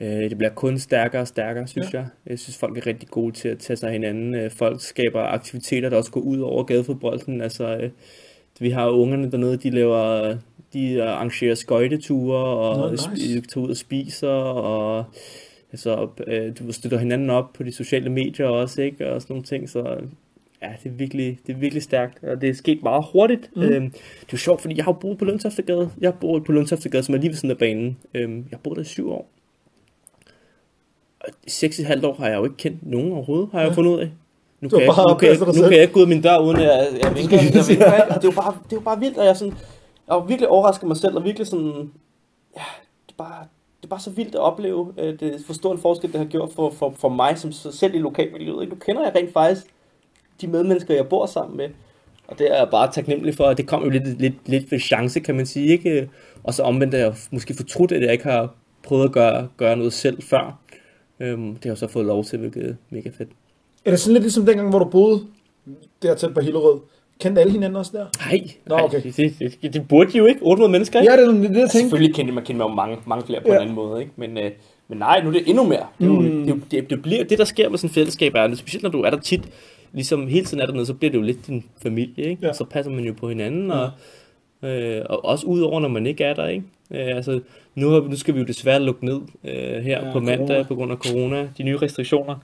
Øh, 0.00 0.30
det 0.30 0.38
bliver 0.38 0.50
kun 0.52 0.78
stærkere 0.78 1.22
og 1.22 1.28
stærkere, 1.28 1.66
synes 1.66 1.92
ja. 1.94 1.98
jeg. 1.98 2.06
Jeg 2.26 2.38
synes, 2.38 2.58
folk 2.58 2.78
er 2.78 2.86
rigtig 2.86 3.08
gode 3.08 3.32
til 3.32 3.48
at 3.48 3.58
tage 3.58 3.76
sig 3.76 3.90
hinanden. 3.92 4.34
Øh, 4.34 4.50
folk 4.50 4.80
skaber 4.80 5.20
aktiviteter, 5.22 5.88
der 5.88 5.96
også 5.96 6.10
går 6.10 6.20
ud 6.20 6.38
over 6.40 6.62
gadefodbolden. 6.64 7.40
Altså, 7.40 7.76
øh, 7.76 7.90
vi 8.60 8.70
har 8.70 8.88
ungerne 8.90 9.30
dernede, 9.30 9.56
de 9.56 9.70
laver, 9.70 10.36
de 10.72 11.02
arrangerer 11.02 11.54
skøjteture 11.54 12.38
og 12.38 12.78
Nå, 12.78 12.90
nice. 12.90 13.40
tager 13.40 13.64
ud 13.64 13.70
og 13.70 13.76
spiser 13.76 14.28
og 14.28 15.04
altså, 15.72 16.08
øh, 16.26 16.52
du 16.58 16.72
støtter 16.72 16.98
hinanden 16.98 17.30
op 17.30 17.52
på 17.52 17.62
de 17.62 17.72
sociale 17.72 18.10
medier 18.10 18.46
også, 18.46 18.82
ikke? 18.82 19.10
Og 19.12 19.22
sådan 19.22 19.32
nogle 19.34 19.44
ting, 19.44 19.68
så 19.70 19.78
ja, 20.62 20.68
det 20.82 20.88
er 20.90 20.94
virkelig, 20.94 21.38
det 21.46 21.52
er 21.52 21.58
virkelig 21.58 21.82
stærkt, 21.82 22.24
og 22.24 22.40
det 22.40 22.48
er 22.48 22.54
sket 22.54 22.82
meget 22.82 23.04
hurtigt. 23.12 23.50
Mm. 23.56 23.62
Øhm, 23.62 23.90
det 23.90 23.98
er 24.00 24.28
jo 24.32 24.38
sjovt, 24.38 24.60
fordi 24.60 24.76
jeg 24.76 24.84
har 24.84 24.92
boet 24.92 25.18
på 25.18 25.24
Lundtoftegade. 25.24 25.90
Jeg 26.00 26.06
har 26.10 26.16
boet 26.20 26.44
på 26.44 26.52
Lundtoftegade, 26.52 27.02
som 27.02 27.14
er 27.14 27.18
lige 27.18 27.28
ved 27.30 27.36
siden 27.36 27.50
af 27.50 27.58
banen. 27.58 27.98
Øhm, 28.14 28.36
jeg 28.36 28.56
har 28.56 28.58
boet 28.64 28.76
der 28.76 28.82
i 28.82 28.86
syv 28.86 29.10
år. 29.10 29.28
Og 31.20 31.28
i 31.46 31.50
seks 31.50 31.78
og 31.78 31.82
et 31.82 31.86
halvt 31.86 32.04
år 32.04 32.14
har 32.14 32.28
jeg 32.28 32.36
jo 32.36 32.44
ikke 32.44 32.56
kendt 32.56 32.86
nogen 32.86 33.12
overhovedet, 33.12 33.48
har 33.52 33.60
jeg 33.60 33.68
Ja. 33.68 33.74
fundet 33.74 33.90
ud 33.90 34.00
af. 34.00 34.10
Nu 34.60 34.68
kan, 34.68 34.78
jeg, 34.80 34.86
nu, 34.86 35.14
kan 35.14 35.28
jeg, 35.28 35.38
nu 35.38 35.52
selv. 35.52 35.64
kan 35.64 35.72
jeg 35.72 35.82
ikke 35.82 35.92
gå 35.94 35.98
ud 36.00 36.04
af 36.04 36.08
min 36.08 36.22
dør, 36.22 36.38
uden 36.38 36.56
at 36.56 36.62
jeg, 36.62 36.86
jeg 37.02 37.14
vinker. 37.16 37.36
Jeg, 37.42 37.64
vinker 37.68 37.92
ikke. 38.02 38.14
Og 38.14 38.22
det 38.22 38.28
er 38.28 38.32
jo 38.34 38.40
bare, 38.42 38.54
det 38.64 38.72
er 38.72 38.76
jo 38.76 38.80
bare 38.80 39.00
vildt, 39.00 39.18
og 39.18 39.26
jeg 39.26 39.36
sådan, 39.36 39.54
jeg 40.08 40.22
virkelig 40.28 40.48
overrasket 40.48 40.88
mig 40.88 40.96
selv, 40.96 41.16
og 41.16 41.24
virkelig 41.24 41.46
sådan, 41.46 41.90
ja, 42.56 42.66
det 43.06 43.12
er 43.12 43.18
bare, 43.18 43.46
er 43.88 43.90
bare 43.90 44.00
så 44.00 44.10
vildt 44.10 44.34
at 44.34 44.40
opleve, 44.40 44.92
øh, 44.98 45.20
det 45.20 45.42
for 45.46 45.52
stor 45.52 45.72
en 45.72 45.78
forskel, 45.78 46.12
det 46.12 46.18
har 46.20 46.26
gjort 46.26 46.50
for, 46.52 46.70
for, 46.70 46.94
for 46.98 47.08
mig 47.08 47.38
som 47.38 47.52
så- 47.52 47.72
selv 47.72 47.94
i 47.94 47.98
lokalmiljøet. 47.98 48.62
Ikke? 48.62 48.74
Nu 48.74 48.78
kender 48.80 49.02
jeg 49.02 49.12
rent 49.16 49.32
faktisk 49.32 49.66
de 50.40 50.46
medmennesker, 50.46 50.94
jeg 50.94 51.08
bor 51.08 51.26
sammen 51.26 51.56
med, 51.56 51.68
og 52.28 52.38
det 52.38 52.52
er 52.52 52.56
jeg 52.58 52.68
bare 52.70 52.92
taknemmelig 52.92 53.34
for. 53.34 53.52
Det 53.52 53.66
kom 53.66 53.82
jo 53.84 53.90
lidt, 53.90 54.20
lidt, 54.20 54.34
lidt 54.46 54.72
ved 54.72 54.78
chance, 54.80 55.20
kan 55.20 55.34
man 55.36 55.46
sige. 55.46 55.66
Ikke? 55.66 56.10
Og 56.44 56.54
så 56.54 56.62
omvendt 56.62 56.94
er 56.94 56.98
jeg 56.98 57.14
måske 57.30 57.54
fortrudt, 57.54 57.92
at 57.92 58.02
jeg 58.02 58.12
ikke 58.12 58.24
har 58.24 58.54
prøvet 58.82 59.04
at 59.04 59.12
gøre, 59.12 59.48
gøre 59.56 59.76
noget 59.76 59.92
selv 59.92 60.22
før. 60.22 60.58
Øhm, 61.20 61.54
det 61.54 61.64
har 61.64 61.70
jeg 61.70 61.78
så 61.78 61.86
fået 61.88 62.06
lov 62.06 62.24
til, 62.24 62.38
hvilket 62.38 62.68
er 62.70 62.74
mega 62.90 63.10
fedt. 63.18 63.28
Er 63.84 63.90
det 63.90 64.00
sådan 64.00 64.12
lidt 64.12 64.22
ligesom 64.24 64.46
dengang, 64.46 64.70
hvor 64.70 64.78
du 64.78 64.84
boede 64.84 65.20
der 66.02 66.14
tæt 66.14 66.34
på 66.34 66.40
Hillerød? 66.40 66.80
Kendte 67.20 67.40
alle 67.40 67.52
hinanden 67.52 67.76
også 67.76 67.90
der? 67.94 68.06
Nej, 68.30 68.40
Nå, 68.66 68.76
okay. 68.84 69.02
det, 69.02 69.16
det, 69.16 69.56
det, 69.62 69.74
det 69.74 69.88
burde 69.88 70.12
de 70.12 70.18
jo 70.18 70.26
ikke. 70.26 70.40
800 70.42 70.72
mennesker, 70.72 71.00
ikke? 71.00 71.12
Ja, 71.12 71.18
det 71.20 71.28
er 71.28 71.32
det, 71.32 71.42
jeg 71.42 71.50
tænkte. 71.52 71.68
Selvfølgelig 71.78 72.14
kendte 72.14 72.34
man 72.34 72.44
kendte 72.44 72.64
jo 72.64 72.68
mange, 72.74 72.96
mange 73.06 73.26
flere 73.26 73.40
på 73.40 73.48
Ja. 73.48 73.54
en 73.54 73.60
anden 73.60 73.74
måde, 73.74 74.00
ikke? 74.00 74.12
Men, 74.16 74.38
øh, 74.38 74.50
men 74.88 74.98
nej, 74.98 75.20
nu 75.22 75.28
er 75.28 75.32
det 75.32 75.42
endnu 75.46 75.64
mere. 75.64 75.86
Det, 76.00 76.06
jo, 76.06 76.20
Mm. 76.20 76.46
det, 76.46 76.62
det, 76.70 76.90
det, 76.90 77.02
bliver, 77.02 77.24
det, 77.24 77.38
der 77.38 77.44
sker 77.44 77.68
med 77.68 77.78
sådan 77.78 77.88
et 77.88 77.94
fællesskab, 77.94 78.34
er, 78.34 78.54
specielt 78.54 78.82
når 78.82 78.90
du 78.90 79.02
er 79.02 79.10
der 79.10 79.20
tit, 79.20 79.48
ligesom 79.92 80.26
hele 80.26 80.44
tiden 80.46 80.62
er 80.62 80.66
dernede, 80.66 80.86
så 80.86 80.94
bliver 80.94 81.10
det 81.10 81.18
jo 81.18 81.22
lidt 81.22 81.46
din 81.46 81.64
familie, 81.82 82.24
ikke? 82.24 82.46
Ja. 82.46 82.52
Så 82.52 82.64
passer 82.64 82.92
man 82.92 83.04
jo 83.04 83.12
på 83.20 83.28
hinanden, 83.28 83.70
og, 83.70 83.90
øh, 84.62 85.02
og 85.10 85.24
også 85.24 85.46
udover, 85.46 85.80
når 85.80 85.88
man 85.88 86.06
ikke 86.06 86.24
er 86.24 86.34
der, 86.34 86.46
ikke? 86.46 86.64
Øh, 86.90 87.16
altså, 87.16 87.40
nu, 87.74 87.88
har, 87.88 88.00
vi- 88.00 88.08
nu 88.08 88.16
skal 88.16 88.34
vi 88.34 88.40
jo 88.40 88.46
desværre 88.46 88.80
lukke 88.82 89.04
ned 89.04 89.20
øh, 89.44 89.82
her 89.82 90.06
ja, 90.06 90.12
på 90.12 90.20
mandag 90.20 90.46
corona. 90.46 90.62
på 90.62 90.74
grund 90.74 90.92
af 90.92 90.98
corona, 90.98 91.48
de 91.58 91.62
nye 91.62 91.76
restriktioner. 91.76 92.34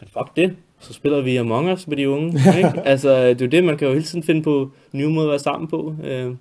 Men 0.00 0.08
fuck 0.12 0.36
det, 0.36 0.56
så 0.80 0.92
spiller 0.92 1.20
vi 1.20 1.36
Among 1.36 1.72
Us 1.72 1.88
med 1.88 1.96
de 1.96 2.08
unge, 2.08 2.40
ikke? 2.58 2.80
altså, 2.84 3.28
det 3.28 3.40
er 3.40 3.46
jo 3.46 3.50
det, 3.50 3.64
man 3.64 3.76
kan 3.78 3.88
jo 3.88 3.92
hele 3.92 4.04
tiden 4.04 4.22
finde 4.22 4.42
på 4.42 4.70
nye 4.92 5.08
måder 5.08 5.28
at 5.28 5.30
være 5.30 5.38
sammen 5.38 5.68
på. 5.68 5.94
Øh, 6.04 6.34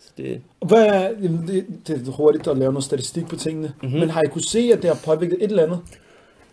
så 0.00 0.10
det, 0.16 0.40
Hvad 0.66 0.86
er, 0.86 1.10
det, 1.46 1.66
det 1.86 2.08
er 2.08 2.12
hurtigt 2.12 2.46
at 2.46 2.58
lave 2.58 2.72
noget 2.72 2.84
statistik 2.84 3.26
på 3.26 3.36
tingene, 3.36 3.66
mm-hmm. 3.68 3.88
Mhm. 3.90 4.00
men 4.00 4.10
har 4.10 4.22
I 4.22 4.26
kunne 4.26 4.42
se, 4.42 4.70
at 4.72 4.82
det 4.82 4.90
har 4.90 5.00
påvirket 5.04 5.36
et 5.40 5.50
eller 5.50 5.62
andet 5.62 5.80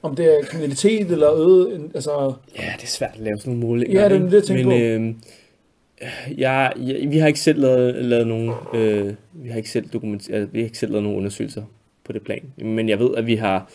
Om 0.02 0.16
det 0.16 0.26
er 0.26 0.46
kriminalitet 0.46 1.12
eller 1.12 1.34
øget, 1.34 1.92
altså... 1.96 2.34
Ja, 2.60 2.74
det 2.78 2.84
er 2.84 2.88
svært 2.88 3.12
at 3.14 3.20
lave 3.20 3.38
sådan 3.38 3.54
nogle 3.54 3.68
målinger. 3.68 4.02
Ja, 4.02 4.10
det 4.10 4.22
er 4.22 4.24
det, 4.26 4.34
jeg 4.34 4.44
tænker 4.44 4.66
Men 4.66 5.10
øh, 5.10 5.16
jeg, 6.38 6.74
jeg, 6.78 7.12
vi 7.12 7.18
har 7.18 7.28
ikke 7.28 7.40
selv 7.40 7.60
lavet, 7.62 8.06
lavet 8.06 8.28
nogen, 8.28 8.52
øh, 8.74 9.14
vi 9.34 9.50
har 9.50 9.58
ikke 9.58 9.70
selv 9.70 9.90
dokumenteret, 9.90 10.50
vi 10.54 10.60
har 10.60 10.66
ikke 10.66 10.78
selv 10.78 10.92
lavet 10.92 11.04
nogen 11.04 11.18
undersøgelser 11.18 11.64
på 12.04 12.14
det 12.14 12.22
plan. 12.22 12.44
Men 12.58 12.90
jeg 12.90 13.00
ved, 13.00 13.10
at 13.18 13.26
vi 13.26 13.36
har 13.36 13.70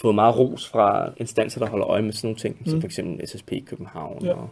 fået 0.00 0.14
meget 0.14 0.38
ros 0.38 0.68
fra 0.68 1.10
instanser, 1.16 1.60
der 1.60 1.66
holder 1.66 1.86
øje 1.88 2.02
med 2.02 2.12
sådan 2.12 2.28
nogle 2.28 2.38
ting, 2.38 2.56
mm. 2.60 2.70
som 2.70 2.80
for 2.80 2.86
eksempel 2.88 3.28
SSP 3.28 3.52
i 3.52 3.60
København 3.60 4.18
Ja. 4.24 4.28
ja. 4.28 4.34
og, 4.34 4.48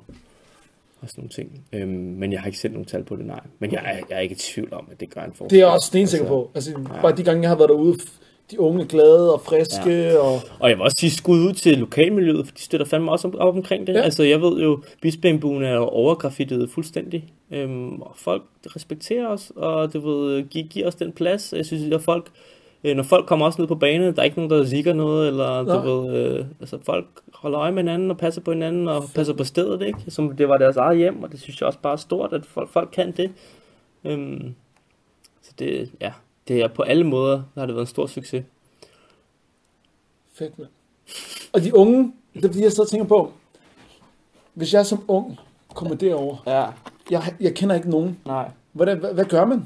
og 1.01 1.09
sådan 1.09 1.21
nogle 1.23 1.31
ting. 1.31 1.65
Øhm, 1.73 1.89
men 1.91 2.33
jeg 2.33 2.41
har 2.41 2.47
ikke 2.47 2.59
selv 2.59 2.73
nogen 2.73 2.87
tal 2.87 3.05
på 3.05 3.17
det, 3.17 3.27
nej. 3.27 3.41
Men 3.59 3.73
jeg, 3.73 4.03
jeg 4.11 4.17
er 4.17 4.21
ikke 4.21 4.33
i 4.33 4.39
tvivl 4.39 4.75
om, 4.75 4.89
at 4.91 5.01
det 5.01 5.15
gør 5.15 5.21
en 5.21 5.33
forskel. 5.33 5.51
Det 5.51 5.63
er 5.63 5.67
jeg 5.67 5.75
også 5.75 5.87
stensikker 5.87 6.27
på. 6.27 6.51
Altså, 6.55 6.73
bare 7.03 7.17
de 7.17 7.23
gange, 7.23 7.43
jeg 7.43 7.51
har 7.51 7.57
været 7.57 7.69
derude, 7.69 7.97
de 8.51 8.61
unge 8.61 8.87
glade 8.87 9.35
og 9.35 9.41
friske, 9.41 9.91
ja. 9.91 10.19
og... 10.19 10.41
Og 10.61 10.69
jeg 10.69 10.77
vil 10.77 10.85
også 10.85 10.97
sige 11.01 11.11
skud 11.11 11.39
ud 11.41 11.53
til 11.53 11.79
lokalmiljøet, 11.79 12.47
for 12.47 12.55
de 12.55 12.61
støtter 12.63 12.87
fandme 12.87 13.11
også 13.13 13.29
op, 13.39 13.55
omkring 13.57 13.87
det. 13.87 13.93
Ja. 13.93 13.99
Ja. 13.99 14.05
Altså 14.05 14.23
jeg 14.23 14.41
ved 14.43 14.63
jo, 14.63 14.83
Bispebjergbuen 15.03 15.63
er 15.65 15.75
jo 15.75 15.85
overgraffittet 15.85 16.71
fuldstændig. 16.71 17.25
Øhm, 17.51 18.03
og 18.03 18.13
folk 18.17 18.43
respekterer 18.77 19.27
os, 19.27 19.53
og 19.57 19.93
du 19.93 20.01
ved, 20.01 20.49
gi- 20.49 20.67
giver 20.71 20.87
os 20.87 20.95
den 20.95 21.13
plads. 21.13 21.53
Jeg 21.57 21.67
synes, 21.67 21.95
at 21.95 22.03
folk, 22.03 22.31
øh, 22.85 22.97
når 22.97 23.03
folk 23.03 23.27
kommer 23.27 23.47
også 23.47 23.61
ned 23.63 23.69
på 23.69 23.75
banen, 23.75 24.15
der 24.15 24.21
er 24.21 24.25
ikke 24.25 24.37
nogen, 24.37 24.51
der 24.51 24.67
zikker 24.67 24.93
noget, 24.93 25.29
eller 25.29 25.63
du 25.63 25.91
ved, 25.91 26.17
øh, 26.17 26.47
altså 26.61 26.79
folk 26.83 27.07
holder 27.35 27.61
øje 27.61 27.73
med 27.73 27.83
hinanden, 27.83 28.11
og 28.11 28.19
passer 28.19 28.41
på 28.41 28.53
hinanden, 28.53 28.89
og 28.89 29.05
passer 29.15 29.35
på 29.35 29.45
stedet, 29.45 29.83
ikke? 29.83 29.99
Som 30.09 30.37
det 30.37 30.49
var 30.49 30.59
deres 30.59 30.77
eget 30.77 30.99
hjem, 30.99 31.23
og 31.23 31.33
det 31.33 31.41
synes 31.41 31.61
jeg 31.61 31.67
også 31.67 31.79
bare 31.79 31.93
er 31.93 31.97
stort, 31.97 32.33
at 32.33 32.47
folk, 32.47 32.71
folk 32.71 32.89
kan 32.93 33.13
det. 33.13 33.31
Øhm, 34.05 34.55
så 35.43 35.53
det, 35.59 35.91
ja, 36.01 36.13
det 36.49 36.61
er 36.61 36.69
på 36.69 36.83
alle 36.83 37.05
måder, 37.05 37.35
der 37.37 37.61
har 37.61 37.67
det 37.67 37.75
været 37.75 37.87
en 37.87 37.91
stor 37.91 38.07
succes. 38.07 38.45
Fedt, 40.35 40.59
mand. 40.59 40.69
Og 41.53 41.61
de 41.65 41.77
unge, 41.77 42.13
det 42.35 42.45
er 42.45 42.49
fordi, 42.49 42.63
jeg 42.63 42.73
sidder 42.73 42.85
og 42.85 42.89
tænker 42.89 43.07
på, 43.07 43.33
hvis 44.55 44.75
jeg 44.75 44.87
som 44.87 45.05
ung 45.09 45.39
kommer 45.75 45.95
derover, 45.95 46.37
Ja, 46.47 46.67
jeg, 47.11 47.35
jeg 47.41 47.55
kender 47.55 47.77
ikke 47.77 47.91
nogen, 47.91 48.19
nej. 48.27 48.51
hvordan, 48.73 48.99
hvad, 48.99 49.15
hvad 49.15 49.25
gør 49.25 49.45
man? 49.45 49.65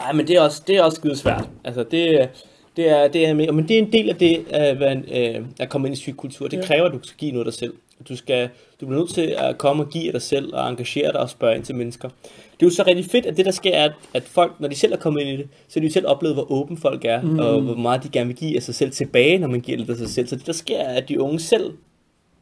Nej, 0.00 0.12
men 0.12 0.26
det 0.28 0.36
er 0.36 0.40
også, 0.40 0.62
det 0.66 0.76
er 0.76 0.82
også 0.82 0.96
skide 0.96 1.16
svært. 1.16 1.48
Altså, 1.64 1.82
det, 1.82 2.28
det 2.76 2.88
er, 2.90 3.08
det 3.08 3.26
er, 3.28 3.34
med- 3.34 3.52
men 3.52 3.68
det 3.68 3.74
er 3.74 3.82
en 3.82 3.92
del 3.92 4.08
af 4.08 4.16
det, 4.16 4.44
at, 4.50 4.80
være 4.80 4.92
en, 4.92 5.04
øh, 5.14 5.46
at 5.60 5.68
komme 5.68 5.88
ind 5.88 5.96
i 5.96 6.00
psykkultur. 6.00 6.48
Det 6.48 6.56
Ja. 6.56 6.62
kræver, 6.62 6.84
at 6.86 6.92
du 6.92 6.98
skal 7.02 7.16
give 7.18 7.32
noget 7.32 7.46
af 7.46 7.52
dig 7.52 7.58
selv. 7.58 7.74
Du, 8.08 8.16
skal, 8.16 8.48
du 8.80 8.86
bliver 8.86 9.00
nødt 9.00 9.10
til 9.14 9.34
at 9.38 9.58
komme 9.58 9.82
og 9.82 9.88
give 9.90 10.06
af 10.06 10.12
dig 10.12 10.22
selv, 10.22 10.54
og 10.54 10.68
engagere 10.68 11.12
dig 11.12 11.20
og 11.20 11.30
spørge 11.30 11.56
ind 11.56 11.64
til 11.64 11.74
mennesker. 11.74 12.08
Det 12.34 12.62
er 12.62 12.66
jo 12.66 12.70
så 12.70 12.84
rigtig 12.86 13.04
fedt, 13.04 13.26
at 13.26 13.36
det 13.36 13.44
der 13.44 13.50
sker, 13.50 13.70
er, 13.74 13.84
at, 13.84 13.92
at 14.14 14.22
folk, 14.22 14.52
når 14.60 14.68
de 14.68 14.74
selv 14.74 14.92
er 14.92 14.96
kommet 14.96 15.20
ind 15.20 15.30
i 15.30 15.36
det, 15.36 15.48
så 15.68 15.74
har 15.74 15.80
de 15.80 15.86
jo 15.86 15.92
selv 15.92 16.06
oplevet, 16.08 16.36
hvor 16.36 16.52
åben 16.52 16.76
folk 16.76 17.04
er, 17.04 17.22
mm. 17.22 17.38
og 17.38 17.60
hvor 17.60 17.74
meget 17.74 18.02
de 18.02 18.08
gerne 18.08 18.26
vil 18.26 18.36
give 18.36 18.56
af 18.56 18.62
sig 18.62 18.74
selv 18.74 18.90
tilbage, 18.90 19.38
når 19.38 19.48
man 19.48 19.60
giver 19.60 19.78
lidt 19.78 19.90
af 19.90 19.96
sig 19.96 20.08
selv. 20.08 20.26
Så 20.26 20.36
det 20.36 20.46
der 20.46 20.52
sker, 20.52 20.78
er, 20.78 20.94
at 20.96 21.08
de 21.08 21.20
unge 21.20 21.40
selv 21.40 21.72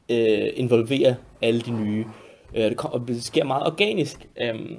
øh, 0.09 0.49
involverer 0.57 1.15
alle 1.43 1.61
de 1.61 1.71
nye. 1.71 2.05
Øh, 2.55 2.65
det, 2.65 2.77
kom, 2.77 2.93
og 2.93 3.03
det 3.09 3.25
sker 3.25 3.45
meget 3.45 3.67
organisk. 3.67 4.29
Øhm, 4.41 4.77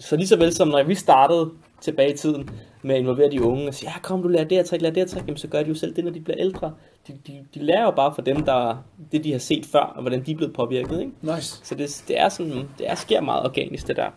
så 0.00 0.16
lige 0.16 0.26
så 0.26 0.36
vel 0.36 0.54
som 0.54 0.68
når 0.68 0.82
vi 0.82 0.94
startede 0.94 1.50
tilbage 1.80 2.12
i 2.12 2.16
tiden 2.16 2.50
med 2.82 2.94
at 2.94 3.00
involvere 3.00 3.30
de 3.30 3.42
unge 3.42 3.68
og 3.68 3.74
sige, 3.74 3.90
ja 3.90 4.00
kom 4.02 4.22
du 4.22 4.28
lærer 4.28 4.44
det 4.44 4.58
her 4.58 4.64
trick, 4.64 4.82
lærer 4.82 4.94
det 4.94 5.02
her 5.02 5.08
trick, 5.08 5.26
jamen 5.26 5.36
så 5.36 5.48
gør 5.48 5.62
de 5.62 5.68
jo 5.68 5.74
selv 5.74 5.96
det, 5.96 6.04
når 6.04 6.10
de 6.10 6.20
bliver 6.20 6.38
ældre. 6.38 6.72
De, 7.08 7.12
de, 7.26 7.32
de 7.54 7.62
lærer 7.62 7.84
jo 7.84 7.90
bare 7.90 8.14
fra 8.14 8.22
dem, 8.22 8.44
der 8.44 8.84
det 9.12 9.24
de 9.24 9.32
har 9.32 9.38
set 9.38 9.66
før, 9.66 9.80
og 9.80 10.00
hvordan 10.00 10.22
de 10.26 10.32
er 10.32 10.36
blevet 10.36 10.54
påvirket. 10.54 11.00
Ikke? 11.00 11.12
Nice. 11.22 11.60
Så 11.62 11.74
det, 11.74 12.04
det 12.08 12.20
er 12.20 12.28
sådan, 12.28 12.68
det 12.78 12.90
er, 12.90 12.94
sker 12.94 13.20
meget 13.20 13.44
organisk 13.44 13.86
det 13.86 13.96
der. 13.96 14.10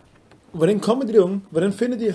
Hvordan 0.52 0.80
kommer 0.80 1.04
de 1.04 1.12
der 1.12 1.20
unge? 1.20 1.40
Hvordan 1.50 1.72
finder 1.72 1.98
de? 1.98 2.14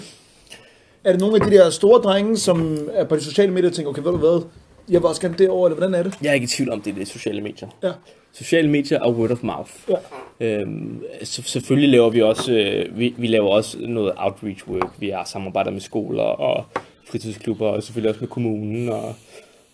Er 1.03 1.11
det 1.11 1.21
nogle 1.21 1.35
af 1.35 1.41
de 1.41 1.57
der 1.57 1.69
store 1.69 2.01
drenge, 2.01 2.37
som 2.37 2.77
er 2.93 3.03
på 3.03 3.15
de 3.15 3.21
sociale 3.21 3.51
medier 3.51 3.69
og 3.69 3.73
tænker, 3.75 3.89
okay, 3.89 4.01
ved 4.01 4.11
du 4.11 4.17
hvad, 4.17 4.41
jeg 4.89 5.01
vil 5.01 5.07
også 5.07 5.21
gerne 5.21 5.37
derover, 5.37 5.67
eller 5.67 5.77
hvordan 5.77 5.99
er 5.99 6.03
det? 6.03 6.17
Jeg 6.21 6.29
er 6.29 6.33
ikke 6.33 6.43
i 6.43 6.47
tvivl 6.47 6.69
om, 6.69 6.81
det 6.81 6.91
er 6.91 6.95
det 6.95 7.07
sociale 7.07 7.41
medier. 7.41 7.69
Ja. 7.83 7.91
Sociale 8.33 8.69
medier 8.69 8.99
og 8.99 9.15
word 9.15 9.31
of 9.31 9.43
mouth. 9.43 9.71
Ja. 9.89 9.95
Øhm, 10.39 11.03
så, 11.23 11.41
selvfølgelig 11.41 11.89
laver 11.89 12.09
vi 12.09 12.21
også, 12.21 12.51
øh, 12.53 12.99
vi, 12.99 13.13
vi 13.17 13.27
laver 13.27 13.49
også 13.49 13.77
noget 13.79 14.13
outreach 14.17 14.67
work. 14.67 14.91
Vi 14.99 15.09
har 15.09 15.23
samarbejder 15.23 15.71
med 15.71 15.81
skoler 15.81 16.23
og 16.23 16.65
fritidsklubber, 17.05 17.67
og 17.67 17.83
selvfølgelig 17.83 18.09
også 18.09 18.21
med 18.21 18.29
kommunen, 18.29 18.89
og 18.89 19.15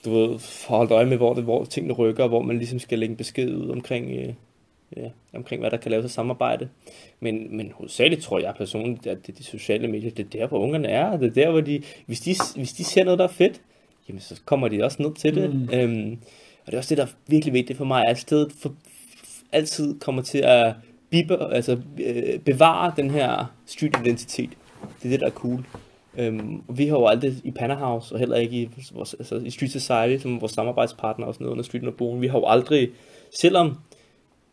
du 0.05 0.13
ved, 0.13 0.39
holde 0.67 0.93
øje 0.93 1.05
med, 1.05 1.17
hvor, 1.17 1.33
det, 1.33 1.43
hvor 1.43 1.65
tingene 1.65 1.93
rykker, 1.93 2.23
og 2.23 2.29
hvor 2.29 2.41
man 2.41 2.57
ligesom 2.57 2.79
skal 2.79 2.99
lægge 2.99 3.15
besked 3.15 3.55
ud 3.55 3.69
omkring, 3.69 4.11
øh, 4.11 4.33
ja, 4.97 5.09
omkring 5.33 5.61
hvad 5.61 5.71
der 5.71 5.77
kan 5.77 5.91
laves 5.91 6.03
af 6.03 6.11
samarbejde. 6.11 6.69
Men, 7.19 7.57
men 7.57 7.71
hovedsageligt 7.75 8.21
tror 8.21 8.39
jeg 8.39 8.53
personligt, 8.57 9.07
at 9.07 9.27
det 9.27 9.33
er 9.33 9.37
de 9.37 9.43
sociale 9.43 9.87
medier, 9.87 10.11
det 10.11 10.25
er 10.25 10.39
der, 10.39 10.47
hvor 10.47 10.59
ungerne 10.59 10.87
er, 10.87 11.17
det 11.17 11.27
er 11.27 11.43
der, 11.43 11.51
hvor 11.51 11.61
de, 11.61 11.83
hvis 12.05 12.19
de, 12.19 12.35
hvis 12.55 12.73
de 12.73 12.83
ser 12.83 13.03
noget, 13.03 13.19
der 13.19 13.25
er 13.25 13.31
fedt, 13.31 13.61
jamen 14.11 14.21
så 14.21 14.41
kommer 14.45 14.67
de 14.67 14.83
også 14.83 15.03
ned 15.03 15.13
til 15.13 15.35
det. 15.35 15.55
Mm. 15.55 15.69
Øhm, 15.73 16.17
og 16.65 16.65
det 16.65 16.73
er 16.73 16.77
også 16.77 16.89
det, 16.89 16.97
der 16.97 17.03
er 17.03 17.09
virkelig 17.27 17.53
vigtigt 17.53 17.77
for 17.77 17.85
mig, 17.85 18.07
at 18.07 18.19
stedet 18.19 18.51
for, 18.61 18.73
altid 19.51 19.99
kommer 19.99 20.21
til 20.21 20.37
at 20.37 20.73
bibe, 21.09 21.53
altså, 21.53 21.77
øh, 22.05 22.39
bevare 22.39 22.93
den 22.97 23.09
her 23.11 23.45
street-identitet. 23.65 24.49
Det 24.99 25.05
er 25.05 25.09
det, 25.09 25.19
der 25.19 25.25
er 25.25 25.31
cool. 25.31 25.65
Øhm, 26.17 26.61
og 26.67 26.77
vi 26.77 26.87
har 26.87 26.97
jo 26.97 27.05
aldrig 27.05 27.33
i 27.43 27.51
Panahouse, 27.51 28.15
og 28.15 28.19
heller 28.19 28.35
ikke 28.35 28.61
i, 28.61 28.69
vores, 28.93 29.13
altså, 29.13 29.35
i 29.35 29.49
Street 29.49 29.71
Society, 29.71 30.21
som 30.21 30.41
vores 30.41 30.51
samarbejdspartner 30.51 31.25
og 31.25 31.33
sådan 31.33 31.45
noget 31.45 31.51
under 31.51 31.63
Street 31.63 31.95
Bogen, 31.95 32.21
vi 32.21 32.27
har 32.27 32.39
jo 32.39 32.45
aldrig, 32.47 32.89
selvom 33.35 33.77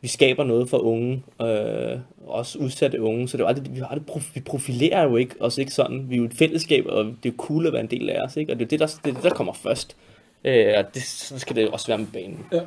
vi 0.01 0.09
skaber 0.09 0.45
noget 0.45 0.69
for 0.69 0.79
unge, 0.79 1.23
øh, 1.43 1.99
også 2.27 2.59
udsatte 2.59 3.03
unge, 3.03 3.29
så 3.29 3.37
det 3.37 3.43
er 3.43 3.45
jo 3.45 3.49
aldrig, 3.49 3.75
vi, 3.75 3.79
har 3.79 3.87
aldrig 3.87 4.23
vi 4.35 4.41
profilerer 4.41 5.03
jo 5.03 5.17
ikke 5.17 5.35
os 5.41 5.59
ikke 5.59 5.73
sådan. 5.73 6.07
Vi 6.09 6.15
er 6.15 6.19
jo 6.19 6.25
et 6.25 6.35
fællesskab, 6.35 6.87
og 6.87 7.05
det 7.05 7.13
er 7.13 7.33
jo 7.33 7.33
cool 7.37 7.67
at 7.67 7.73
være 7.73 7.83
en 7.83 7.91
del 7.91 8.11
af 8.11 8.23
os, 8.23 8.37
ikke? 8.37 8.53
Og 8.53 8.59
det 8.59 8.65
er 8.65 8.69
det, 8.69 8.81
der, 8.81 8.87
det, 8.87 9.11
er 9.11 9.15
det, 9.15 9.23
der 9.23 9.31
kommer 9.31 9.53
først. 9.53 9.97
Øh, 10.45 10.75
og 10.79 10.95
det, 10.95 11.03
så 11.03 11.39
skal 11.39 11.57
det 11.57 11.69
også 11.69 11.87
være 11.87 11.99
med 11.99 12.07
banen. 12.13 12.47
Ja. 12.53 12.61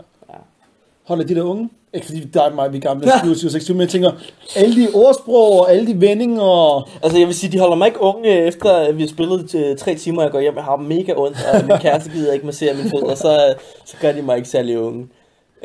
Holder 1.03 1.25
de 1.25 1.36
der 1.36 1.43
unge? 1.43 1.69
Ikke 1.93 2.05
fordi 2.05 2.19
dig 2.19 2.45
og 2.45 2.55
mig, 2.55 2.71
vi 2.71 2.77
er 2.77 2.82
gamle, 2.82 3.07
27 3.23 3.49
26, 3.49 3.75
men 3.75 3.82
jeg 3.82 3.89
tænker, 3.89 4.11
alle 4.55 4.75
de 4.75 4.88
ordsprog 4.93 5.59
og 5.59 5.71
alle 5.71 5.88
de 5.88 6.01
vendinger 6.01 6.41
og... 6.41 6.88
Altså 7.03 7.17
jeg 7.17 7.27
vil 7.27 7.36
sige, 7.36 7.51
de 7.51 7.59
holder 7.59 7.75
mig 7.75 7.88
ikke 7.88 8.01
unge, 8.01 8.41
øh, 8.41 8.47
efter 8.47 8.71
at 8.73 8.97
vi 8.97 9.01
har 9.01 9.09
spillet 9.09 9.49
til 9.49 9.77
tre 9.77 9.95
timer, 9.95 10.17
og 10.17 10.23
jeg 10.23 10.32
går 10.32 10.39
hjem 10.39 10.57
og 10.57 10.63
har 10.63 10.75
mega 10.75 11.13
ondt, 11.15 11.38
og 11.53 11.65
min 11.67 11.77
kæreste 11.77 12.11
gider 12.11 12.34
ikke 12.34 12.45
massere 12.45 12.73
mine 12.73 12.89
fødder, 12.89 13.15
så, 13.15 13.55
så 13.86 13.97
gør 14.01 14.11
de 14.11 14.21
mig 14.21 14.38
ikke 14.38 14.49
særlig 14.49 14.79
unge. 14.79 15.07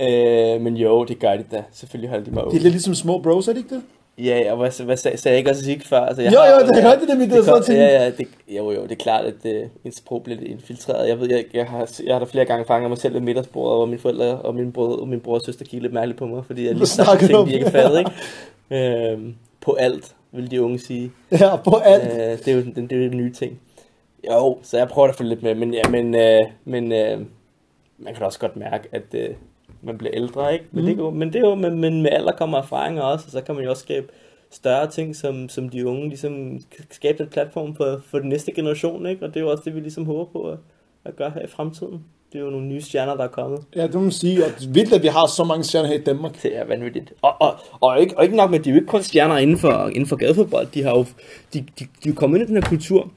Øh, 0.01 0.61
men 0.61 0.77
jo, 0.77 1.05
det 1.05 1.19
gør 1.19 1.37
de 1.37 1.45
da. 1.53 1.65
Selvfølgelig 1.73 2.11
holder 2.11 2.25
de 2.25 2.31
mig 2.31 2.43
De 2.51 2.57
er 2.57 2.61
lidt 2.61 2.73
ligesom 2.73 2.95
små 2.95 3.19
bros, 3.19 3.49
er 3.49 3.53
det 3.53 3.59
ikke 3.59 3.75
det? 3.75 3.83
Ja, 4.19 4.51
og 4.53 4.57
hvad, 4.57 4.85
hvad 4.85 4.97
sagde, 4.97 5.17
sagde 5.17 5.33
jeg 5.33 5.39
ikke 5.39 5.51
også 5.51 5.65
Zig 5.65 5.83
før? 5.85 6.01
Altså, 6.01 6.23
jeg 6.23 6.33
Jo, 6.33 6.39
har- 6.39 6.61
jo, 6.61 6.67
det 6.67 6.83
hørte 6.83 7.07
det, 7.07 7.19
men 7.19 7.31
det 7.31 7.47
var 7.47 7.53
kom- 7.55 7.63
sådan 7.63 7.81
Ja, 7.81 8.03
ja, 8.05 8.11
det, 8.11 8.27
jo, 8.49 8.71
jo, 8.71 8.83
det 8.83 8.93
er 8.93 8.97
klart, 8.97 9.25
at 9.25 9.35
uh, 9.45 9.69
ens 9.85 9.97
sprog 9.97 10.23
bliver 10.23 10.39
lidt 10.41 10.51
infiltreret. 10.51 11.09
Jeg 11.09 11.21
ved, 11.21 11.31
jeg, 11.31 11.45
jeg, 11.55 11.67
har, 11.67 11.91
jeg 12.07 12.15
har 12.15 12.19
da 12.19 12.25
flere 12.25 12.45
gange 12.45 12.65
fanget 12.65 12.91
mig 12.91 12.99
selv 12.99 13.15
ved 13.15 13.21
middagsbordet, 13.21 13.79
hvor 13.79 13.87
mine 13.87 13.99
forældre 13.99 14.37
og 14.37 14.55
min 14.55 14.73
bror 14.73 14.97
og 15.01 15.09
min 15.09 15.21
bror 15.21 15.35
og 15.35 15.41
søster 15.43 15.65
kiggede 15.65 15.83
lidt 15.83 15.93
mærkeligt 15.93 16.19
på 16.19 16.27
mig, 16.27 16.45
fordi 16.47 16.65
jeg 16.67 16.75
lige 16.75 16.81
du 16.81 17.27
ting, 17.27 17.47
de 17.49 17.55
ikke 17.55 17.71
fattede, 17.71 17.99
ikke? 17.99 19.13
Øhm, 19.13 19.35
på 19.61 19.73
alt, 19.75 20.15
vil 20.33 20.51
de 20.51 20.63
unge 20.63 20.79
sige. 20.79 21.11
Ja, 21.41 21.57
på 21.57 21.77
alt. 21.77 22.13
Øh, 22.13 22.39
det, 22.39 22.49
er 22.49 22.53
jo, 22.53 22.61
den, 22.63 22.75
det 22.89 22.93
er 22.93 22.97
jo 23.05 23.09
den 23.11 23.17
nye 23.17 23.33
ting. 23.33 23.61
Jo, 24.31 24.59
så 24.63 24.79
jeg 24.79 24.89
prøver 24.89 25.09
at 25.09 25.15
følge 25.15 25.29
lidt 25.29 25.43
med, 25.43 25.55
men, 25.55 25.75
ja, 25.75 25.83
men, 25.91 26.15
øh, 26.15 26.41
men 26.65 26.93
øh, 26.93 27.19
man 27.99 28.13
kan 28.13 28.21
da 28.21 28.25
også 28.25 28.39
godt 28.39 28.57
mærke, 28.57 28.89
at 28.93 29.03
øh, 29.15 29.29
man 29.87 29.99
bliver 29.99 30.15
ældre, 30.15 30.53
ikke? 30.53 30.65
Men, 30.73 30.85
mm. 30.85 30.87
det, 30.91 30.99
er 30.99 31.05
jo- 31.05 31.11
men 31.11 31.29
det 31.33 31.37
er 31.37 31.49
jo, 31.49 31.55
men, 31.55 31.79
men 31.81 32.03
med 32.03 32.11
alder 32.13 32.33
kommer 32.33 32.59
erfaringer 32.59 33.03
også, 33.03 33.25
og 33.27 33.33
så 33.33 33.41
kan 33.41 33.55
man 33.55 33.65
jo 33.65 33.71
også 33.71 33.83
skabe 33.83 34.07
større 34.51 34.91
ting, 34.91 35.17
som, 35.17 35.49
som 35.49 35.69
de 35.69 35.87
unge 35.87 36.09
ligesom 36.09 36.59
skabe 36.91 37.23
en 37.23 37.29
platform 37.29 37.75
for, 37.77 38.01
for 38.11 38.19
den 38.19 38.29
næste 38.29 38.53
generation, 38.53 39.07
ikke? 39.07 39.25
Og 39.25 39.29
det 39.29 39.37
er 39.37 39.45
jo 39.45 39.51
også 39.51 39.63
det, 39.65 39.75
vi 39.75 39.81
ligesom 39.81 40.07
håber 40.07 40.25
på 40.33 40.51
at, 40.51 40.59
at 41.05 41.17
gøre 41.17 41.31
her 41.31 41.41
i 41.43 41.47
fremtiden. 41.47 42.05
Det 42.33 42.39
er 42.41 42.45
jo 42.45 42.51
nogle 42.51 42.67
nye 42.67 42.81
stjerner, 42.81 43.15
der 43.17 43.25
er 43.25 43.29
kommet. 43.29 43.61
Ja, 43.77 43.83
det 43.83 43.95
må 43.95 44.01
man 44.01 44.13
sige. 44.13 44.45
Og 44.45 44.51
vildt, 44.69 44.93
at 44.93 45.03
vi 45.03 45.09
har 45.09 45.27
så 45.27 45.45
mange 45.45 45.65
stjerner 45.65 45.89
her 45.89 45.95
i 45.99 46.03
Danmark. 46.03 46.43
Det 46.43 46.57
er 46.57 46.65
vanvittigt. 46.65 47.13
Og, 47.23 47.33
og, 47.41 47.55
og, 47.81 48.01
ikke, 48.01 48.19
og 48.19 48.25
ikke 48.25 48.37
nok 48.37 48.51
med, 48.51 48.59
at 48.59 48.65
de 48.65 48.71
er 48.71 48.75
jo 48.75 48.81
ikke 48.81 48.89
kun 48.89 49.03
stjerner 49.03 49.37
inden 49.39 49.59
for, 49.59 49.89
inden 49.89 50.07
for 50.07 50.17
gadefodbold. 50.17 50.67
De 50.75 50.83
har 50.83 50.91
jo 50.91 51.05
de, 51.55 51.61
de, 51.61 51.65
de 51.79 51.85
er 51.85 52.07
jo 52.07 52.15
kommet 52.15 52.39
ind 52.39 52.49
i 52.49 52.53
den 52.55 52.63
her 52.63 52.69
kultur, 52.69 53.11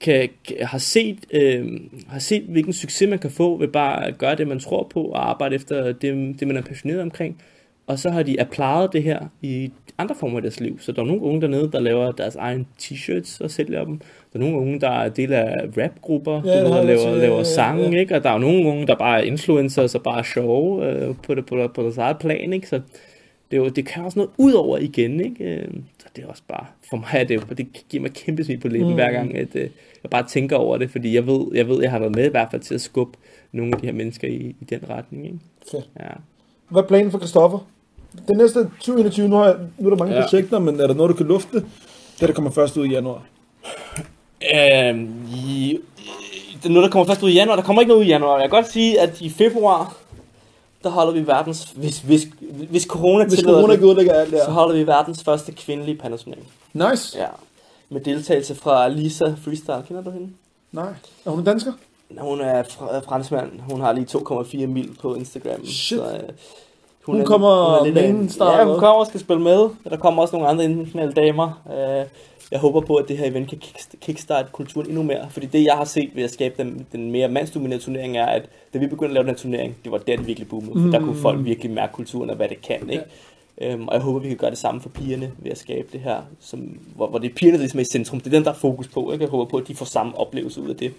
kan, 0.00 0.28
har, 0.62 0.78
set, 0.78 1.18
øh, 1.32 1.66
har 2.08 2.18
set, 2.18 2.42
hvilken 2.42 2.72
succes 2.72 3.08
man 3.08 3.18
kan 3.18 3.30
få 3.30 3.56
ved 3.56 3.68
bare 3.68 4.06
at 4.06 4.18
gøre 4.18 4.34
det, 4.34 4.48
man 4.48 4.60
tror 4.60 4.88
på, 4.94 5.02
og 5.02 5.30
arbejde 5.30 5.54
efter 5.54 5.92
det, 5.92 6.40
det 6.40 6.48
man 6.48 6.56
er 6.56 6.62
passioneret 6.62 7.02
omkring. 7.02 7.42
Og 7.86 7.98
så 7.98 8.10
har 8.10 8.22
de 8.22 8.40
applyet 8.40 8.92
det 8.92 9.02
her 9.02 9.20
i 9.42 9.70
andre 9.98 10.14
former 10.14 10.36
af 10.36 10.42
deres 10.42 10.60
liv. 10.60 10.78
Så 10.80 10.92
der 10.92 11.02
er 11.02 11.06
nogle 11.06 11.22
unge 11.22 11.40
dernede, 11.40 11.70
der 11.72 11.80
laver 11.80 12.12
deres 12.12 12.36
egen 12.36 12.66
t-shirts 12.82 13.38
og 13.40 13.50
sælger 13.50 13.84
dem. 13.84 13.98
Der 14.32 14.38
er 14.38 14.38
nogle 14.38 14.56
unge, 14.56 14.80
der 14.80 14.90
er 14.90 15.08
del 15.08 15.32
af 15.32 15.54
rapgrupper, 15.76 16.42
Ja, 16.44 16.50
ja, 16.50 16.64
der 16.64 16.82
laver, 16.82 17.08
ja, 17.08 17.18
laver 17.18 17.36
ja, 17.36 17.44
sange, 17.44 17.90
ja. 17.90 17.98
ikke? 17.98 18.16
Og 18.16 18.22
der 18.22 18.30
er 18.30 18.38
nogle 18.38 18.68
unge, 18.68 18.86
der 18.86 18.94
bare 18.94 19.20
er 19.20 19.22
influencers 19.22 19.94
og 19.94 20.02
bare 20.02 20.18
er 20.18 20.22
sjove 20.22 20.86
øh, 20.86 21.14
på, 21.22 21.34
det, 21.34 21.46
på, 21.46 21.56
det, 21.56 21.72
på 21.72 21.82
deres 21.82 21.98
eget 21.98 22.18
plan, 22.18 22.52
ikke? 22.52 22.68
Så 22.68 22.80
det, 23.50 23.56
er 23.56 23.60
jo, 23.60 23.68
det 23.68 23.86
kan 23.86 24.04
også 24.04 24.18
noget 24.18 24.30
ud 24.36 24.52
over 24.52 24.78
igen, 24.78 25.20
ikke? 25.20 25.44
Øh, 25.44 25.68
Så 25.98 26.06
det 26.16 26.24
er 26.24 26.28
også 26.28 26.42
bare, 26.48 26.66
for 26.90 26.96
mig 26.96 27.08
er 27.12 27.24
det 27.24 27.34
jo, 27.34 27.40
det 27.58 27.66
giver 27.88 28.02
mig 28.02 28.12
kæmpe 28.12 28.44
smil 28.44 28.58
på 28.58 28.68
læben 28.68 28.88
mm. 28.88 28.94
hver 28.94 29.12
gang, 29.12 29.36
at 29.36 29.48
øh, 29.54 29.68
jeg 30.02 30.10
bare 30.10 30.26
tænker 30.28 30.56
over 30.56 30.78
det, 30.78 30.90
fordi 30.90 31.14
jeg 31.14 31.26
ved, 31.26 31.46
jeg 31.54 31.68
ved, 31.68 31.82
jeg 31.82 31.90
har 31.90 31.98
været 31.98 32.14
med 32.14 32.24
i 32.26 32.30
hvert 32.30 32.48
fald 32.50 32.62
til 32.62 32.74
at 32.74 32.80
skubbe 32.80 33.18
nogle 33.52 33.72
af 33.74 33.80
de 33.80 33.86
her 33.86 33.92
mennesker 33.94 34.28
i, 34.28 34.56
i 34.60 34.64
den 34.70 34.80
retning, 34.90 35.24
ikke? 35.26 35.38
Fedt. 35.70 35.88
Ja. 36.00 36.06
Hvad 36.68 36.82
er 36.82 36.86
planen 36.86 37.10
for 37.10 37.18
Christoffer? 37.18 37.58
Den 38.28 38.36
næste 38.36 38.60
2021, 38.64 39.28
nu, 39.28 39.36
har 39.36 39.44
jeg, 39.46 39.56
nu 39.78 39.86
er 39.86 39.90
der 39.90 39.98
mange 39.98 40.14
ja. 40.14 40.20
Ja. 40.20 40.26
projekter, 40.26 40.58
men 40.58 40.80
er 40.80 40.86
der 40.86 40.94
noget, 40.94 41.10
du 41.10 41.16
kan 41.16 41.26
lufte? 41.26 41.56
Det, 42.20 42.28
der 42.28 42.32
kommer 42.32 42.50
først 42.50 42.76
ud 42.76 42.86
i 42.86 42.90
januar. 42.90 43.26
Øhm, 44.54 45.12
i, 45.34 45.78
det 46.62 46.68
er 46.68 46.72
noget, 46.72 46.84
der 46.84 46.90
kommer 46.90 47.06
først 47.06 47.22
ud 47.22 47.30
i 47.30 47.34
januar. 47.34 47.56
Der 47.56 47.62
kommer 47.62 47.82
ikke 47.82 47.88
noget 47.88 48.00
ud 48.00 48.06
i 48.06 48.08
januar. 48.08 48.40
Jeg 48.40 48.50
kan 48.50 48.58
godt 48.58 48.72
sige, 48.72 49.00
at 49.00 49.20
i 49.20 49.30
februar, 49.30 49.96
der 50.82 50.88
holder 50.90 51.12
vi 51.12 51.26
verdens, 51.26 51.62
hvis, 51.76 51.98
hvis, 51.98 52.26
hvis 52.70 52.82
corona 52.82 53.24
Hvis 53.24 53.34
tillader 53.38 53.58
corona 53.58 53.72
det, 53.72 53.80
kan 53.80 53.88
udlægge 53.88 54.12
alt 54.12 54.30
det 54.30 54.40
så 54.44 54.50
holder 54.50 54.74
vi 54.74 54.86
verdens 54.86 55.24
første 55.24 55.52
kvindelige 55.52 55.98
pandaturnering. 55.98 56.46
Nice. 56.72 57.18
Ja. 57.18 57.26
Med 57.88 58.00
deltagelse 58.00 58.54
fra 58.54 58.88
Lisa 58.88 59.34
Freestyle. 59.44 59.82
Kender 59.88 60.02
du 60.02 60.10
hende? 60.10 60.28
Nej. 60.72 60.88
Er 61.26 61.30
hun 61.30 61.44
dansker? 61.44 61.72
Hun 62.18 62.40
er 62.40 62.62
fr- 62.62 62.94
er 62.94 63.00
franskmand. 63.00 63.50
Hun 63.70 63.80
har 63.80 63.92
lige 63.92 64.06
2,4 64.18 64.66
mil 64.66 64.90
på 65.00 65.14
Instagram. 65.14 65.64
Shit. 65.66 65.98
Så, 65.98 66.04
øh, 66.12 66.20
Hun 67.06 67.24
kommer 67.24 67.84
lidt 67.84 67.98
af 67.98 68.04
en- 68.08 68.16
main 68.16 68.30
star, 68.30 68.58
Ja, 68.58 68.64
hun 68.64 68.78
kommer 68.78 69.00
og 69.00 69.06
skal 69.06 69.20
spille 69.20 69.42
med. 69.42 69.68
Der 69.90 69.96
kommer 69.96 70.22
også 70.22 70.36
nogle 70.36 70.48
andre 70.48 70.64
internationale 70.64 71.12
damer. 71.12 71.62
Øh, 72.00 72.06
Jeg 72.50 72.60
håber 72.60 72.80
på, 72.80 72.94
at 72.94 73.08
det 73.08 73.18
her 73.18 73.26
event 73.26 73.48
kan 73.48 73.58
kickst- 73.64 73.96
kickstarte 74.00 74.48
kulturen 74.52 74.86
endnu 74.88 75.02
mere. 75.02 75.30
Fordi 75.30 75.46
det, 75.46 75.64
jeg 75.64 75.74
har 75.74 75.84
set 75.84 76.10
ved 76.14 76.22
at 76.24 76.30
skabe 76.30 76.54
den, 76.62 76.86
den 76.92 77.10
mere 77.10 77.28
mandsdominerede 77.28 77.82
turnering, 77.84 78.16
er, 78.16 78.26
at 78.26 78.48
da 78.74 78.78
vi 78.78 78.86
begyndte 78.86 79.06
at 79.10 79.14
lave 79.14 79.26
den 79.26 79.34
turnering, 79.34 79.76
det 79.84 79.92
var 79.92 79.98
der, 79.98 80.16
det 80.16 80.26
virkelig 80.26 80.48
boomede. 80.48 80.72
For 80.82 80.88
der 80.90 80.98
kunne 80.98 81.10
Mm. 81.10 81.16
folk 81.16 81.44
virkelig 81.44 81.70
mærke 81.70 81.92
kulturen 81.92 82.30
og 82.30 82.36
hvad 82.36 82.48
det 82.48 82.62
kan. 82.62 82.90
Ikke? 82.90 83.04
Øhm, 83.62 83.88
og 83.88 83.94
jeg 83.94 84.02
håber, 84.02 84.18
vi 84.18 84.28
kan 84.28 84.36
gøre 84.36 84.50
det 84.50 84.58
samme 84.58 84.80
for 84.80 84.88
pigerne 84.88 85.32
ved 85.38 85.50
at 85.50 85.58
skabe 85.58 85.88
det 85.92 86.00
her, 86.00 86.16
som, 86.40 86.60
hvor, 86.96 87.06
hvor 87.08 87.18
det 87.18 87.30
er 87.30 87.34
pigerne, 87.34 87.56
der 87.56 87.62
ligesom 87.62 87.78
er 87.78 87.82
i 87.82 87.86
centrum. 87.92 88.20
Det 88.20 88.26
er 88.26 88.30
dem, 88.30 88.44
der 88.44 88.50
er 88.50 88.54
fokus 88.54 88.88
på. 88.88 89.12
Ikke? 89.12 89.22
Jeg 89.24 89.30
håber 89.30 89.44
på, 89.44 89.56
at 89.56 89.68
de 89.68 89.74
får 89.74 89.84
samme 89.86 90.18
oplevelse 90.18 90.60
ud 90.62 90.68
af 90.68 90.76
det. 90.76 90.92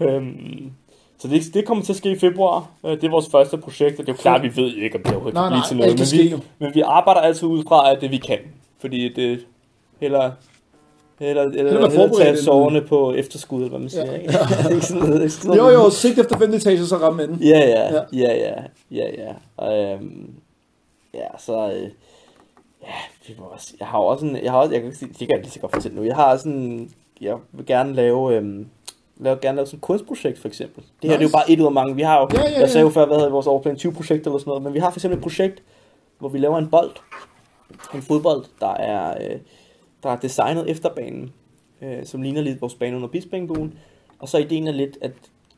Øhm, 0.00 0.70
så 1.18 1.28
det, 1.28 1.54
det 1.54 1.64
kommer 1.64 1.84
til 1.84 1.92
at 1.92 1.96
ske 1.96 2.10
i 2.10 2.18
februar. 2.18 2.70
Øh, 2.86 2.90
Det 2.90 3.04
er 3.04 3.10
vores 3.10 3.28
første 3.30 3.56
projekt, 3.58 4.00
og 4.00 4.06
det 4.06 4.12
er 4.12 4.16
jo 4.16 4.20
klart, 4.22 4.44
at 4.44 4.56
vi 4.56 4.62
ved 4.62 4.74
ikke, 4.76 4.96
om 4.96 5.02
det 5.02 5.10
overhovedet 5.12 5.34
Nej, 5.34 5.42
kan 5.48 5.50
blive 5.50 5.58
nej, 5.60 5.68
til 5.94 6.16
noget. 6.16 6.30
Men 6.30 6.40
vi, 6.40 6.44
men 6.66 6.74
vi 6.74 6.80
arbejder 6.80 7.20
altid 7.20 7.44
ud 7.48 7.62
fra, 7.68 7.92
at 7.92 8.00
det 8.00 8.10
vi 8.10 8.16
kan. 8.16 8.38
Fordi 8.78 9.08
det 9.12 9.44
heller, 10.00 10.30
eller, 11.28 11.48
være 11.48 11.72
heller 11.72 11.90
forberedt 11.90 12.12
tage 12.16 12.36
soverne 12.36 12.80
på 12.80 13.12
efterskud, 13.12 13.58
eller 13.58 13.70
hvad 13.70 13.78
man 13.80 13.88
siger. 13.90 14.04
Ja. 14.06 14.12
Ikke? 14.18 14.34
Ikke 14.74 14.86
sådan 14.86 15.02
noget- 15.02 15.20
ikke 15.22 15.34
sådan 15.34 15.56
Jo, 15.56 15.68
jo, 15.68 15.90
sigt 15.90 16.18
efter 16.18 16.38
femte 16.38 16.56
etage, 16.56 16.86
så 16.86 16.96
ramme 16.96 17.22
enden. 17.24 17.38
Ja, 17.42 17.58
ja, 17.58 17.94
Ja. 17.94 18.00
ja, 18.12 18.34
ja, 18.36 18.54
ja, 18.90 19.10
ja. 19.24 19.32
Og, 19.56 19.82
øhm, 19.84 20.30
ja, 21.14 21.26
så... 21.38 21.72
Øh, 21.72 21.82
ja, 22.82 22.94
vi 23.28 23.34
må 23.38 23.44
også, 23.44 23.74
jeg 23.80 23.88
har 23.88 23.98
også 23.98 24.26
en... 24.26 24.36
Jeg 24.42 24.50
har 24.52 24.58
også, 24.58 24.72
jeg 24.72 24.80
kan 24.80 24.86
ikke 24.86 24.98
sige, 24.98 25.08
det 25.08 25.18
kan 25.18 25.28
jeg 25.30 25.38
lige 25.40 25.50
så 25.50 25.60
godt 25.60 25.72
fortælle 25.72 25.96
nu. 25.96 26.02
Jeg 26.04 26.14
har 26.16 26.36
sådan... 26.36 26.90
Jeg 27.20 27.36
vil 27.52 27.66
gerne 27.66 27.94
lave... 27.94 28.34
Øhm, 28.36 28.66
lave, 29.20 29.36
gerne 29.42 29.56
lave 29.56 29.66
sådan 29.66 29.76
et 29.76 29.82
kunstprojekt, 29.82 30.38
for 30.38 30.48
eksempel. 30.48 30.84
Det 31.02 31.10
her 31.10 31.16
det 31.16 31.16
er 31.16 31.18
jo 31.18 31.26
Nice. 31.26 31.32
bare 31.32 31.50
et 31.50 31.60
ud 31.60 31.64
af 31.66 31.72
mange. 31.72 31.94
Vi 31.96 32.02
har 32.02 32.20
jo... 32.20 32.28
Ja, 32.34 32.48
ja, 32.50 32.60
Jeg 32.60 32.70
sagde 32.70 32.84
ja. 32.84 32.88
jo 32.88 32.90
før, 32.90 33.06
hvad 33.06 33.16
hedder 33.16 33.30
vores 33.30 33.46
overplan 33.46 33.76
20 33.76 33.92
projekt 33.92 34.26
eller 34.26 34.38
sådan 34.38 34.50
noget. 34.50 34.62
Men 34.62 34.74
vi 34.74 34.78
har 34.78 34.90
for 34.90 34.98
eksempel 34.98 35.16
et 35.18 35.22
projekt, 35.22 35.62
hvor 36.18 36.28
vi 36.28 36.38
laver 36.38 36.58
en 36.58 36.68
bold. 36.70 36.90
En 37.94 38.02
fodbold, 38.02 38.44
der 38.60 38.74
er, 38.74 39.14
øh, 39.30 39.36
der 40.02 40.10
er 40.10 40.16
designet 40.16 40.70
efter 40.70 40.88
banen. 40.94 41.32
Øh, 41.82 42.04
som 42.06 42.22
ligner 42.22 42.40
lidt 42.40 42.60
vores 42.60 42.74
bane 42.74 42.96
under 42.96 43.08
Bispingbuen. 43.08 43.78
Og 44.18 44.28
så 44.28 44.38
ideen 44.38 44.66
er 44.66 44.72
lidt, 44.72 44.98
at 45.00 45.12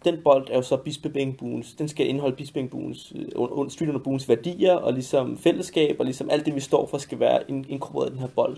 den 0.05 0.19
bold 0.25 0.49
er 0.51 0.57
jo 0.57 0.63
så 0.63 0.77
Bispebængbuens, 0.77 1.73
den 1.75 1.89
skal 1.89 2.09
indeholde 2.09 2.37
Bispebængbuens, 2.37 3.13
øh, 3.17 3.71
street 3.71 3.89
under 3.89 4.01
buens 4.05 4.29
værdier, 4.29 4.75
og 4.75 4.93
ligesom 4.93 5.39
fællesskab, 5.39 5.97
og 5.99 6.05
ligesom 6.05 6.31
alt 6.31 6.47
det, 6.47 6.55
vi 6.55 6.61
står 6.61 6.87
for, 6.87 6.99
skal 6.99 7.21
være 7.21 7.51
in- 7.51 7.67
inkorporeret 7.69 8.09
i 8.09 8.13
den 8.13 8.21
her 8.21 8.29
bold. 8.37 8.57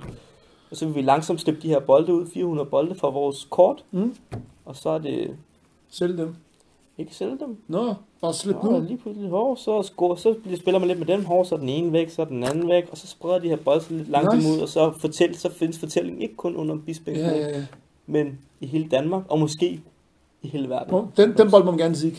Og 0.71 0.77
så 0.77 0.87
vil 0.87 0.95
vi 0.95 1.03
langsomt 1.03 1.41
slippe 1.41 1.61
de 1.63 1.69
her 1.69 1.81
bolde 1.81 2.15
ud, 2.15 2.27
400 2.35 2.69
bolde 2.71 2.95
fra 2.95 3.11
vores 3.11 3.47
kort, 3.51 3.85
Mm. 3.91 4.17
og 4.65 4.77
så 4.77 4.89
er 4.91 4.99
det 4.99 5.37
Sælg 5.89 6.19
dem. 6.19 6.35
Ikke 6.99 7.15
sælge 7.15 7.39
dem. 7.41 7.57
Nå, 7.69 7.95
bare 8.21 8.35
slip 8.35 8.57
nu. 8.63 8.81
lige 8.89 8.99
pludselig, 8.99 9.31
hår, 9.31 9.55
så, 9.55 9.83
score, 9.83 10.19
så 10.19 10.35
spiller 10.57 10.79
man 10.79 10.89
lidt 10.89 10.99
med 10.99 11.07
dem, 11.07 11.25
hår, 11.25 11.45
så 11.45 11.55
er 11.55 11.59
den 11.59 11.69
ene 11.69 11.93
væk, 11.93 12.11
så 12.11 12.23
er 12.23 12.27
den 12.27 12.45
anden 12.45 12.69
væk, 12.69 12.85
og 12.91 12.99
så 12.99 13.07
spreder 13.07 13.39
de 13.39 13.49
her 13.49 13.57
bolde 13.57 13.85
lidt 13.91 14.09
langsomt 14.09 14.37
Nice. 14.37 14.49
ud, 14.53 14.59
og 14.61 14.69
så, 14.69 14.93
fortæl, 15.01 15.37
så 15.39 15.53
findes 15.53 15.79
fortællingen 15.79 16.23
ikke 16.23 16.37
kun 16.37 16.57
under 16.57 16.77
Bispebængbuen, 16.87 17.31
Ja, 17.37 17.49
ja, 17.49 17.57
ja. 17.59 17.63
men 18.07 18.39
i 18.61 18.67
hele 18.67 18.89
Danmark, 18.91 19.23
og 19.29 19.39
måske 19.39 19.81
i 20.43 20.49
hele 20.49 20.69
verden. 20.69 20.93
Nå, 20.93 21.07
Den, 21.17 21.35
den 21.39 21.51
bold 21.51 21.65
må 21.65 21.71
man 21.71 21.79
gerne 21.81 21.97
sige. 21.97 22.15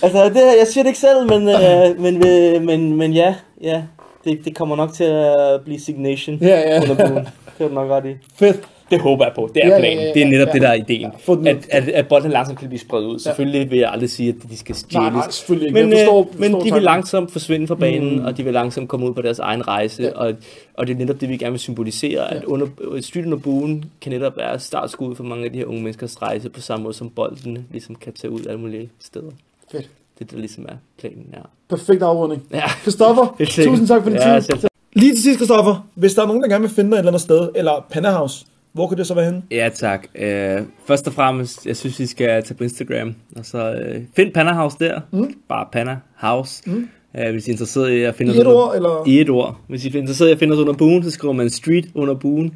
Altså, 0.04 0.30
det, 0.30 0.36
jeg 0.60 0.68
siger 0.68 0.84
det 0.84 0.90
ikke 0.90 1.00
selv, 1.00 1.28
men, 1.30 1.42
øh, 1.50 2.00
men, 2.02 2.28
øh, 2.28 2.62
men, 2.62 2.96
men 2.96 3.14
ja, 3.14 3.36
ja 3.62 3.84
det, 4.24 4.46
det 4.46 4.56
kommer 4.56 4.76
nok 4.76 4.94
til 4.94 5.04
at 5.04 5.62
blive 5.64 5.80
signation 5.80 6.36
Ja, 6.42 6.60
ja. 6.76 6.82
under 6.82 6.96
buen. 7.10 7.26
Det 7.58 7.64
er 7.64 7.68
du 7.68 7.74
nok 7.74 7.90
ret 7.90 8.06
i. 8.06 8.16
Fedt. 8.36 8.68
Det 8.92 9.00
håber 9.02 9.26
jeg 9.26 9.34
på. 9.36 9.50
Det 9.56 9.64
er 9.64 9.68
Ja, 9.68 9.74
ja, 9.74 9.80
planen. 9.80 9.98
ja, 10.00 10.06
ja, 10.06 10.14
det 10.14 10.22
er 10.22 10.26
netop 10.28 10.48
ja. 10.48 10.54
det, 10.54 10.62
der 10.62 10.68
er 10.68 10.74
ideen. 10.74 11.12
Ud. 11.28 11.46
At, 11.48 11.58
at, 11.72 11.88
at 11.90 12.08
bolden 12.08 12.32
langsomt 12.32 12.60
kan 12.60 12.68
blive 12.68 12.80
spredt 12.80 13.06
ud. 13.06 13.20
Selvfølgelig 13.20 13.72
vil 13.72 13.80
jeg 13.80 13.92
aldrig 13.92 14.10
sige, 14.10 14.30
at 14.30 14.36
de 14.52 14.58
skal 14.58 14.76
stjæles. 14.76 14.94
Nej, 14.96 15.10
nej, 15.12 15.30
selvfølgelig 15.32 15.68
ikke. 15.70 15.82
Men, 15.84 15.92
Jeg 15.94 16.00
forstår- 16.00 16.30
øh, 16.34 16.40
men 16.40 16.52
forstår 16.52 16.66
de 16.68 16.74
vil 16.74 16.84
langsomt 16.84 17.32
forsvinde 17.32 17.68
fra 17.68 17.76
banen, 17.76 18.20
Mm. 18.20 18.26
og 18.26 18.38
de 18.38 18.44
vil 18.44 18.54
langsomt 18.54 18.90
komme 18.90 19.06
ud 19.10 19.14
på 19.14 19.22
deres 19.22 19.40
egen 19.40 19.68
rejse. 19.68 20.04
Ja. 20.04 20.08
Ja. 20.08 20.14
Og, 20.16 20.34
og 20.74 20.88
det 20.88 20.94
er 20.94 20.98
netop 20.98 21.22
det, 21.22 21.30
vi 21.30 21.38
gerne 21.38 21.52
vil 21.52 21.60
symbolisere, 21.60 22.34
at 22.34 22.44
under, 22.44 22.68
street 23.02 23.26
under 23.26 23.38
buen 23.38 23.86
kan 24.02 24.12
netop 24.12 24.38
være 24.38 24.60
startskud 24.60 25.16
for 25.16 25.24
mange 25.24 25.46
af 25.46 25.52
de 25.52 25.58
her 25.58 25.66
unge 25.66 25.82
menneskers 25.82 26.22
rejse, 26.22 26.50
på 26.50 26.62
samme 26.62 26.84
måde 26.84 26.94
som 26.94 27.10
bolden 27.10 27.66
ligesom 27.72 27.96
kan 27.96 28.14
tage 28.14 28.32
ud 28.32 28.46
alle 28.46 28.60
mulige 28.62 28.90
steder. 29.00 29.32
Fedt. 29.72 29.84
Det 30.20 30.24
er 30.24 30.26
det, 30.26 30.32
der 30.32 30.38
ligesom 30.38 30.66
er 30.70 30.76
planen, 31.00 31.26
ja. 31.34 31.40
Perfekt 31.70 32.04
afrunding. 32.04 32.44
Ja, 32.54 32.68
Christoffer, 32.82 33.36
tusind 33.66 33.88
tak 33.88 34.04
for 34.04 34.10
din 34.10 34.20
Ja, 34.20 34.40
tid. 34.40 34.70
Lige 34.94 35.14
til 35.14 35.24
sidst, 35.24 35.38
Christoffer, 35.40 35.88
hvis 35.96 36.14
der 36.14 36.22
er 36.24 36.28
nogen, 36.28 36.42
der 36.44 36.50
gerne 36.50 36.62
vil 36.62 36.72
finde 36.72 36.90
dig 36.90 36.96
et 36.96 37.00
eller 37.00 37.12
andet 37.12 37.22
sted, 37.22 37.50
eller 37.56 37.86
Pandahouse, 37.92 38.46
hvor 38.78 38.88
kan 38.88 38.98
det 38.98 39.08
så 39.08 39.14
være 39.14 39.26
henne? 39.26 39.42
Ja, 39.52 39.70
tak. 39.76 40.08
Øh, 40.16 40.62
først 40.88 41.08
og 41.08 41.14
fremmest, 41.14 41.66
jeg 41.66 41.78
synes, 41.78 42.00
I 42.00 42.06
skal 42.06 42.44
tage 42.44 42.54
på 42.56 42.64
Instagram, 42.64 43.16
og 43.36 43.46
så 43.46 43.74
øh, 43.74 44.02
find 44.16 44.34
Panna 44.34 44.54
House 44.54 44.78
der. 44.80 45.00
Mm. 45.12 45.34
Bare 45.50 45.66
Panna 45.72 45.98
House. 46.16 46.64
Mm. 46.70 46.90
Øh, 47.20 47.32
hvis 47.32 47.48
I 47.48 47.50
er 47.50 47.54
interesseret 47.54 47.92
i 47.92 48.02
at 48.02 48.16
finde 48.16 48.32
I 48.32 48.36
os 48.36 48.40
et 48.42 48.46
under- 48.46 48.60
ord, 48.62 48.76
eller? 48.76 49.04
I 49.08 49.22
et 49.22 49.30
ord. 49.30 49.60
Hvis 49.68 49.86
I 49.86 49.88
er 49.98 50.00
interesseret 50.02 50.30
i 50.30 50.32
at 50.32 50.40
finde 50.40 50.54
os 50.54 50.60
under 50.60 50.74
buen, 50.74 51.04
så 51.04 51.12
skriver 51.12 51.34
man 51.34 51.50
street 51.50 51.86
under 51.94 52.14
buen. 52.14 52.54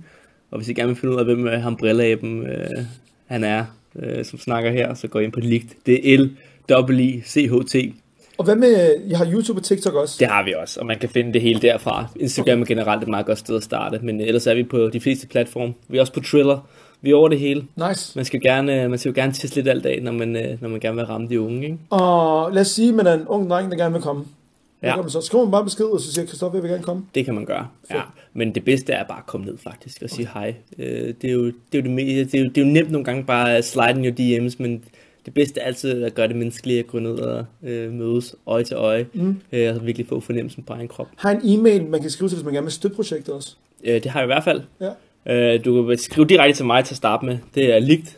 Og 0.51 0.57
hvis 0.57 0.69
I 0.69 0.73
gerne 0.73 0.87
vil 0.87 0.95
finde 0.97 1.13
ud 1.13 1.19
af, 1.19 1.25
hvem 1.25 1.47
øh, 1.47 1.61
ham 1.61 1.75
brilleaben 1.75 2.45
øh, 2.47 2.83
han 3.25 3.43
er, 3.43 3.65
øh, 3.99 4.25
som 4.25 4.39
snakker 4.39 4.71
her, 4.71 4.93
så 4.93 5.07
gå 5.07 5.19
ind 5.19 5.31
på 5.31 5.39
ligt. 5.39 5.75
Det 5.85 6.13
er 6.13 6.17
L 6.17 6.29
W 6.71 6.99
I 6.99 7.21
C 7.25 7.49
H 7.51 7.53
T. 7.67 7.75
Og 8.41 8.45
hvad 8.45 8.55
med, 8.55 8.95
jeg 9.09 9.17
har 9.17 9.31
YouTube 9.31 9.59
og 9.59 9.63
TikTok 9.63 9.93
også? 9.93 10.15
Det 10.19 10.27
har 10.27 10.43
vi 10.43 10.53
også, 10.53 10.79
og 10.79 10.85
man 10.85 10.99
kan 10.99 11.09
finde 11.09 11.33
det 11.33 11.41
hele 11.41 11.61
derfra. 11.61 12.05
Instagram 12.15 12.61
er 12.61 12.65
generelt 12.65 13.03
et 13.03 13.09
meget 13.09 13.25
godt 13.25 13.39
sted 13.39 13.55
at 13.55 13.63
starte, 13.63 13.99
men 14.03 14.21
ellers 14.21 14.47
er 14.47 14.53
vi 14.53 14.63
på 14.63 14.89
de 14.89 14.99
fleste 14.99 15.27
platforme. 15.27 15.73
Vi 15.87 15.97
er 15.97 16.01
også 16.01 16.13
på 16.13 16.19
Triller. 16.19 16.67
Vi 17.01 17.11
er 17.11 17.15
over 17.15 17.29
det 17.29 17.39
hele. 17.39 17.63
Nice. 17.89 18.11
Man 18.15 18.25
skal, 18.25 18.41
gerne, 18.41 18.89
man 18.89 18.99
skal 18.99 19.09
jo 19.09 19.15
gerne 19.15 19.33
teste 19.33 19.55
lidt 19.55 19.67
alt 19.67 19.85
af, 19.85 19.99
når 20.01 20.11
man, 20.11 20.35
øh, 20.35 20.61
når 20.61 20.69
man 20.69 20.79
gerne 20.79 20.95
vil 20.95 21.05
ramme 21.05 21.29
de 21.29 21.41
unge, 21.41 21.63
ikke? 21.63 21.77
Og 21.89 22.51
lad 22.53 22.61
os 22.61 22.67
sige, 22.67 22.89
at 22.89 22.95
man 22.95 23.07
er 23.07 23.13
en 23.13 23.27
ung 23.27 23.49
dreng, 23.49 23.71
der 23.71 23.77
gerne 23.77 23.93
vil 23.93 24.01
komme. 24.01 24.25
Ja. 24.83 24.95
gør 24.95 25.01
man 25.01 25.09
så? 25.09 25.21
Skriver 25.21 25.43
man 25.43 25.51
bare 25.51 25.63
besked, 25.63 25.85
og 25.85 25.99
så 25.99 26.13
siger 26.13 26.25
Christoffer, 26.25 26.57
jeg 26.57 26.63
vil 26.63 26.71
gerne 26.71 26.83
komme. 26.83 27.05
Det 27.15 27.25
kan 27.25 27.35
man 27.35 27.45
gøre, 27.45 27.67
ja. 27.89 27.95
Fedt. 27.95 28.05
Men 28.33 28.55
det 28.55 28.65
bedste 28.65 28.93
er 28.93 29.03
bare 29.03 29.17
at 29.17 29.25
komme 29.25 29.45
ned, 29.45 29.57
faktisk, 29.57 30.01
og 30.03 30.09
sige 30.09 30.29
hej. 30.33 30.55
Øh, 30.79 31.13
det, 31.21 31.29
er 31.29 31.33
jo, 31.33 31.45
det, 31.45 31.53
er 31.73 31.89
jo 31.89 31.97
det, 31.97 32.31
det, 32.31 32.35
er 32.35 32.43
jo, 32.43 32.49
det 32.49 32.57
er 32.57 32.65
jo 32.65 32.71
nemt 32.71 32.91
nogle 32.91 33.05
gange 33.05 33.23
bare 33.23 33.57
at 33.57 33.65
slide 33.65 33.91
in 33.91 34.05
your 34.05 34.13
DM's, 34.13 34.55
men 34.59 34.83
det 35.25 35.33
bedste 35.33 35.59
er 35.59 35.65
altid 35.65 36.03
at 36.03 36.13
gøre 36.15 36.27
det 36.27 36.35
menneskelige, 36.35 36.79
at 36.79 36.87
gå 36.87 36.99
ned 36.99 37.19
og 37.19 37.45
øh, 37.63 37.91
mødes 37.93 38.35
øje 38.47 38.63
til 38.63 38.75
øje, 38.75 39.05
Mm. 39.13 39.41
øh, 39.51 39.75
og 39.75 39.85
virkelig 39.85 40.07
få 40.07 40.19
fornemmelsen 40.19 40.63
på 40.63 40.73
egen 40.73 40.87
krop. 40.87 41.07
Har 41.15 41.31
en 41.31 41.39
e-mail, 41.59 41.85
man 41.85 42.01
kan 42.01 42.09
skrive 42.09 42.29
til, 42.29 42.35
hvis 42.35 42.45
man 42.45 42.53
gerne 42.53 42.65
vil 42.65 42.71
støtte 42.71 42.95
projektet 42.95 43.33
også. 43.35 43.55
Øh, 43.83 43.93
det 43.93 44.05
har 44.05 44.19
jeg 44.19 44.25
i 44.25 44.31
hvert 44.33 44.43
fald. 44.43 44.61
Ja. 44.81 45.53
Øh, 45.53 45.65
du 45.65 45.87
kan 45.87 45.97
skrive 45.97 46.27
direkte 46.27 46.57
til 46.57 46.65
mig 46.65 46.85
til 46.85 46.93
at 46.93 46.97
starte 46.97 47.25
med. 47.25 47.37
Det 47.55 47.75
er 47.75 47.79
ligt 47.79 48.15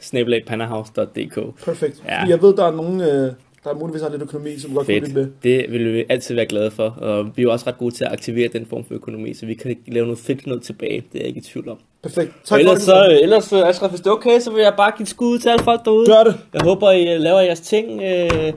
Perfekt. 1.65 2.03
Ja. 2.05 2.23
Jeg 2.25 2.41
ved, 2.41 2.55
der 2.55 2.65
er 2.65 2.71
nogen, 2.75 3.01
øh, 3.01 3.31
der 3.63 3.73
muligvis 3.73 4.01
har 4.01 4.09
lidt 4.09 4.21
økonomi, 4.21 4.59
som 4.59 4.73
godt 4.73 4.87
Fedt. 4.87 5.03
lytte 5.03 5.15
med. 5.15 5.27
Det 5.43 5.71
vil 5.71 5.93
vi 5.93 6.05
altid 6.09 6.35
være 6.35 6.45
glade 6.45 6.71
for, 6.71 6.89
og 6.89 7.25
vi 7.25 7.41
er 7.41 7.43
jo 7.43 7.51
også 7.51 7.67
ret 7.67 7.77
gode 7.77 7.95
til 7.95 8.03
at 8.05 8.11
aktivere 8.11 8.47
den 8.47 8.65
form 8.65 8.85
for 8.85 8.93
økonomi, 8.93 9.33
så 9.33 9.45
vi 9.45 9.53
kan 9.53 9.75
lave 9.87 10.05
noget 10.05 10.19
fedt 10.19 10.47
noget 10.47 10.63
tilbage. 10.63 11.03
Det 11.13 11.19
er 11.19 11.19
jeg 11.19 11.27
ikke 11.27 11.37
i 11.37 11.43
tvivl 11.43 11.69
om. 11.69 11.77
Perfekt. 12.03 12.31
Tak 12.45 12.55
og 12.55 12.59
ellers, 12.59 12.73
for 12.79 12.85
så, 12.85 13.19
ellers 13.21 13.53
øh, 13.53 13.67
Ashraf, 13.69 13.89
hvis 13.89 13.99
det 14.01 14.07
er 14.07 14.11
okay, 14.11 14.39
så 14.39 14.51
vil 14.51 14.61
jeg 14.61 14.73
bare 14.77 14.91
give 14.97 15.03
et 15.03 15.09
skud 15.09 15.27
ud 15.27 15.39
til 15.39 15.49
alle 15.49 15.63
folk 15.63 15.85
derude. 15.85 16.05
Gør 16.05 16.23
det. 16.23 16.35
Jeg 16.53 16.61
håber, 16.63 16.91
I 16.91 17.17
laver 17.17 17.39
jeres 17.39 17.61
ting, 17.61 18.01
øh, 18.03 18.53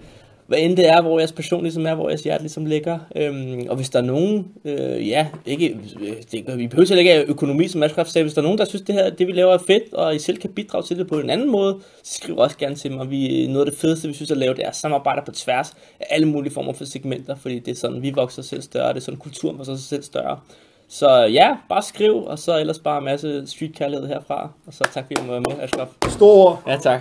hvad 0.46 0.58
end 0.58 0.76
det 0.76 0.88
er, 0.88 1.02
hvor 1.02 1.18
jeres 1.18 1.32
passion 1.32 1.62
ligesom 1.62 1.86
er, 1.86 1.94
hvor 1.94 2.08
jeres 2.08 2.22
hjerte 2.22 2.42
ligesom 2.42 2.66
ligger. 2.66 2.98
Øhm, 3.16 3.66
og 3.68 3.76
hvis 3.76 3.90
der 3.90 3.98
er 3.98 4.02
nogen, 4.02 4.48
øh, 4.64 5.08
ja, 5.08 5.26
ikke, 5.46 5.78
øh, 6.00 6.12
det, 6.32 6.58
vi 6.58 6.66
behøver 6.66 6.88
heller 6.88 6.98
ikke 6.98 7.12
have 7.12 7.26
økonomi, 7.26 7.68
som 7.68 7.82
Ashraf 7.82 8.06
sagde, 8.06 8.24
hvis 8.24 8.34
der 8.34 8.40
er 8.40 8.42
nogen, 8.42 8.58
der 8.58 8.64
synes, 8.64 8.82
det 8.82 8.94
her, 8.94 9.10
det 9.10 9.26
vi 9.26 9.32
laver 9.32 9.54
er 9.54 9.58
fedt, 9.66 9.94
og 9.94 10.14
I 10.14 10.18
selv 10.18 10.38
kan 10.38 10.50
bidrage 10.50 10.82
til 10.82 10.98
det 10.98 11.06
på 11.06 11.18
en 11.18 11.30
anden 11.30 11.50
måde, 11.50 11.78
så 12.02 12.14
skriv 12.14 12.36
også 12.36 12.58
gerne 12.58 12.74
til 12.74 12.92
mig. 12.92 13.10
Vi, 13.10 13.46
noget 13.46 13.66
af 13.66 13.72
det 13.72 13.80
fedeste, 13.80 14.08
vi 14.08 14.14
synes 14.14 14.30
at 14.30 14.36
lave, 14.36 14.54
det 14.54 14.64
er 14.64 14.68
at 14.68 14.76
samarbejde 14.76 15.22
på 15.26 15.32
tværs 15.32 15.74
af 16.00 16.06
alle 16.10 16.28
mulige 16.28 16.52
former 16.52 16.72
for 16.72 16.84
segmenter, 16.84 17.34
fordi 17.34 17.58
det 17.58 17.70
er 17.70 17.76
sådan, 17.76 18.02
vi 18.02 18.10
vokser 18.10 18.42
selv 18.42 18.62
større, 18.62 18.88
det 18.88 18.96
er 18.96 19.00
sådan, 19.00 19.18
kulturen 19.18 19.58
vokser 19.58 19.76
sig 19.76 19.84
selv 19.84 20.02
større. 20.02 20.38
Så 20.88 21.20
ja, 21.20 21.56
bare 21.68 21.82
skriv, 21.82 22.24
og 22.24 22.38
så 22.38 22.58
ellers 22.58 22.78
bare 22.78 22.98
en 22.98 23.04
masse 23.04 23.46
street 23.46 23.74
kærlighed 23.74 24.06
herfra. 24.06 24.50
Og 24.66 24.74
så 24.74 24.88
tak 24.92 25.04
fordi 25.06 25.14
du 25.14 25.32
var 25.32 25.38
med, 25.38 25.62
Ashraf. 25.62 25.88
Store 26.08 26.46
ord. 26.46 26.62
Ja, 26.66 26.76
tak. 26.76 27.00